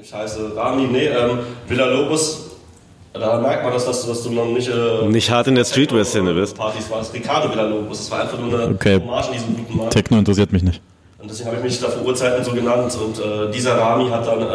Ich 0.00 0.12
heiße 0.14 0.54
Rami, 0.56 0.84
nee, 0.86 1.06
ähm, 1.06 1.40
Villa 1.66 1.86
Lobos. 1.86 2.44
Da 3.12 3.40
merkt 3.40 3.64
man 3.64 3.72
das, 3.72 3.84
dass 3.86 4.02
du, 4.02 4.08
dass 4.08 4.22
du 4.22 4.30
noch 4.30 4.44
nicht. 4.46 4.68
Äh, 4.68 5.06
Nicht 5.08 5.30
hart 5.30 5.48
in 5.48 5.54
der 5.56 5.64
Streetwear-Szene 5.64 6.32
bist. 6.34 6.56
Partys 6.56 6.88
warst. 6.90 7.12
Ricardo 7.12 7.50
Villa 7.50 7.64
Lobos. 7.64 7.98
Das 7.98 8.10
war 8.10 8.20
einfach 8.22 8.38
nur 8.38 8.54
eine 8.54 8.74
Okay. 8.74 9.00
Hommage 9.00 9.26
an 9.26 9.32
diesen 9.32 9.56
guten 9.56 9.76
Mann. 9.76 9.90
Techno 9.90 10.18
interessiert 10.18 10.52
mich 10.52 10.62
nicht. 10.62 10.80
Und 11.18 11.28
deswegen 11.28 11.48
habe 11.48 11.56
ich 11.58 11.64
mich 11.64 11.80
da 11.80 11.88
vor 11.88 12.04
Urzeiten 12.06 12.44
so 12.44 12.52
genannt. 12.52 12.96
Und 13.02 13.18
äh, 13.18 13.50
dieser 13.50 13.76
Rami 13.76 14.08
hat 14.10 14.26
dann 14.26 14.42
äh, 14.42 14.46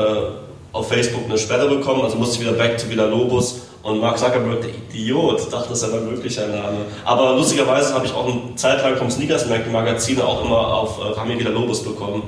auf 0.74 0.90
Facebook 0.90 1.24
eine 1.26 1.38
Sperre 1.38 1.70
bekommen, 1.70 2.02
also 2.02 2.18
musste 2.18 2.36
ich 2.36 2.42
wieder 2.42 2.58
back 2.58 2.78
to 2.78 2.90
Villa 2.90 3.06
Lobos. 3.06 3.62
Und 3.84 4.00
Mark 4.00 4.18
Zuckerberg, 4.18 4.62
der 4.62 4.70
Idiot, 4.70 5.52
dachte, 5.52 5.70
das 5.70 5.82
sei 5.82 5.88
dann 5.90 6.10
wirklich 6.10 6.40
ein 6.40 6.52
Name. 6.52 6.78
Aber 7.04 7.36
lustigerweise 7.36 7.94
habe 7.94 8.06
ich 8.06 8.14
auch 8.14 8.26
eine 8.26 8.56
Zeit 8.56 8.82
lang 8.82 8.96
vom 8.96 9.10
Sneakers 9.12 9.46
Magazine 9.48 10.24
auch 10.24 10.44
immer 10.46 10.58
auf 10.74 11.00
äh, 11.00 11.20
Rami 11.20 11.38
Villa 11.38 11.50
Lobos 11.50 11.84
bekommen. 11.84 12.24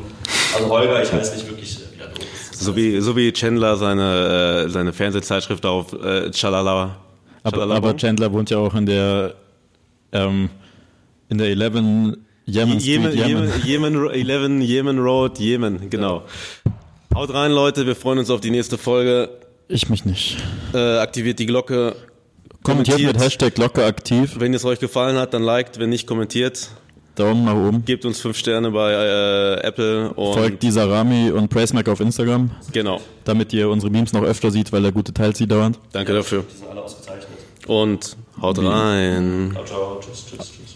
Also 0.53 0.69
Holger, 0.69 1.01
ich 1.01 1.11
heiße 1.11 1.33
nicht 1.35 1.47
wirklich 1.49 1.77
äh, 1.77 1.93
Villa 1.97 2.05
Lobos. 2.07 2.25
So 2.51 2.75
wie, 2.75 2.99
so 2.99 3.15
wie 3.15 3.31
Chandler 3.31 3.77
seine, 3.77 4.65
äh, 4.65 4.69
seine 4.69 4.91
Fernsehzeitschrift 4.91 5.65
auf 5.65 5.93
äh, 5.93 6.29
Chalala. 6.31 6.97
Aber, 7.43 7.63
aber 7.73 7.95
Chandler 7.95 8.33
wohnt 8.33 8.49
ja 8.49 8.57
auch 8.57 8.75
in 8.75 8.85
der 8.85 9.33
ähm, 10.11 10.49
in 11.29 11.37
der 11.37 11.47
11 11.47 11.73
Yemen 12.47 12.79
Street, 12.79 12.85
Yemen, 12.85 13.13
Yemen. 13.17 13.17
Yemen, 13.17 13.51
Yemen, 13.65 13.95
Ro- 13.95 14.09
11 14.09 14.61
Yemen 14.61 14.99
Road, 14.99 15.39
Yemen, 15.39 15.89
genau. 15.89 16.23
Haut 17.15 17.33
rein, 17.33 17.53
Leute, 17.53 17.87
wir 17.87 17.95
freuen 17.95 18.19
uns 18.19 18.29
auf 18.29 18.41
die 18.41 18.51
nächste 18.51 18.77
Folge. 18.77 19.29
Ich 19.69 19.89
mich 19.89 20.03
nicht. 20.03 20.35
Äh, 20.73 20.97
aktiviert 20.97 21.39
die 21.39 21.45
Glocke. 21.45 21.95
Kommentiert 22.61 22.99
mit 22.99 23.17
Hashtag 23.17 23.55
Glocke 23.55 23.85
aktiv. 23.85 24.35
Wenn 24.37 24.53
es 24.53 24.65
euch 24.65 24.79
gefallen 24.79 25.15
hat, 25.15 25.33
dann 25.33 25.41
liked, 25.41 25.79
wenn 25.79 25.89
nicht, 25.89 26.07
kommentiert. 26.07 26.67
Daumen 27.15 27.45
nach 27.45 27.55
oben. 27.55 27.85
Gebt 27.85 28.03
uns 28.03 28.19
fünf 28.19 28.37
Sterne 28.37 28.69
bei 28.71 28.91
äh, 28.91 29.65
Apple 29.65 30.11
und 30.11 30.33
Folgt 30.33 30.61
dieser 30.61 30.89
Rami 30.89 31.31
und 31.31 31.47
PraceMac 31.47 31.87
auf 31.87 32.01
Instagram, 32.01 32.51
genau. 32.73 32.99
damit 33.23 33.53
ihr 33.53 33.69
unsere 33.69 33.89
Memes 33.93 34.11
noch 34.11 34.23
öfter 34.23 34.51
seht, 34.51 34.73
weil 34.73 34.83
er 34.83 34.91
gute 34.91 35.13
teilt 35.13 35.37
sie 35.37 35.47
dauernd. 35.47 35.79
Danke 35.93 36.11
dafür. 36.11 36.43
Die 36.51 36.57
sind 36.57 36.69
alle 36.69 36.83
ausgezeichnet. 36.83 37.29
Und 37.65 38.17
haut 38.41 38.59
rein. 38.59 39.51
Ciao, 39.53 39.63
ciao, 39.63 39.99
tschüss, 40.01 40.25
tschüss, 40.25 40.51
tschüss. 40.51 40.75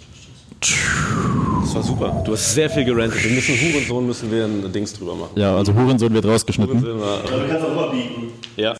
Das 0.61 1.75
war 1.75 1.83
super. 1.83 2.21
Du 2.25 2.33
hast 2.33 2.53
sehr 2.53 2.69
viel 2.69 2.83
gerantet. 2.85 3.23
Wir 3.23 3.31
müssen 3.31 3.55
Hurensohn 3.55 4.05
müssen 4.07 4.31
wir 4.31 4.45
ein 4.45 4.71
Dings 4.71 4.93
drüber 4.93 5.15
machen. 5.15 5.31
Ja, 5.35 5.55
also 5.55 5.73
Hurensohn 5.73 6.13
wird 6.13 6.25
rausgeschnitten. 6.25 6.81
Hurensohn 6.81 6.99
war- 7.01 7.23
Ja, 7.25 7.37
du 7.37 7.47
kannst 7.47 7.65
auch 7.65 7.71
rüberbiegen. 7.71 8.31
Ja. 8.57 8.75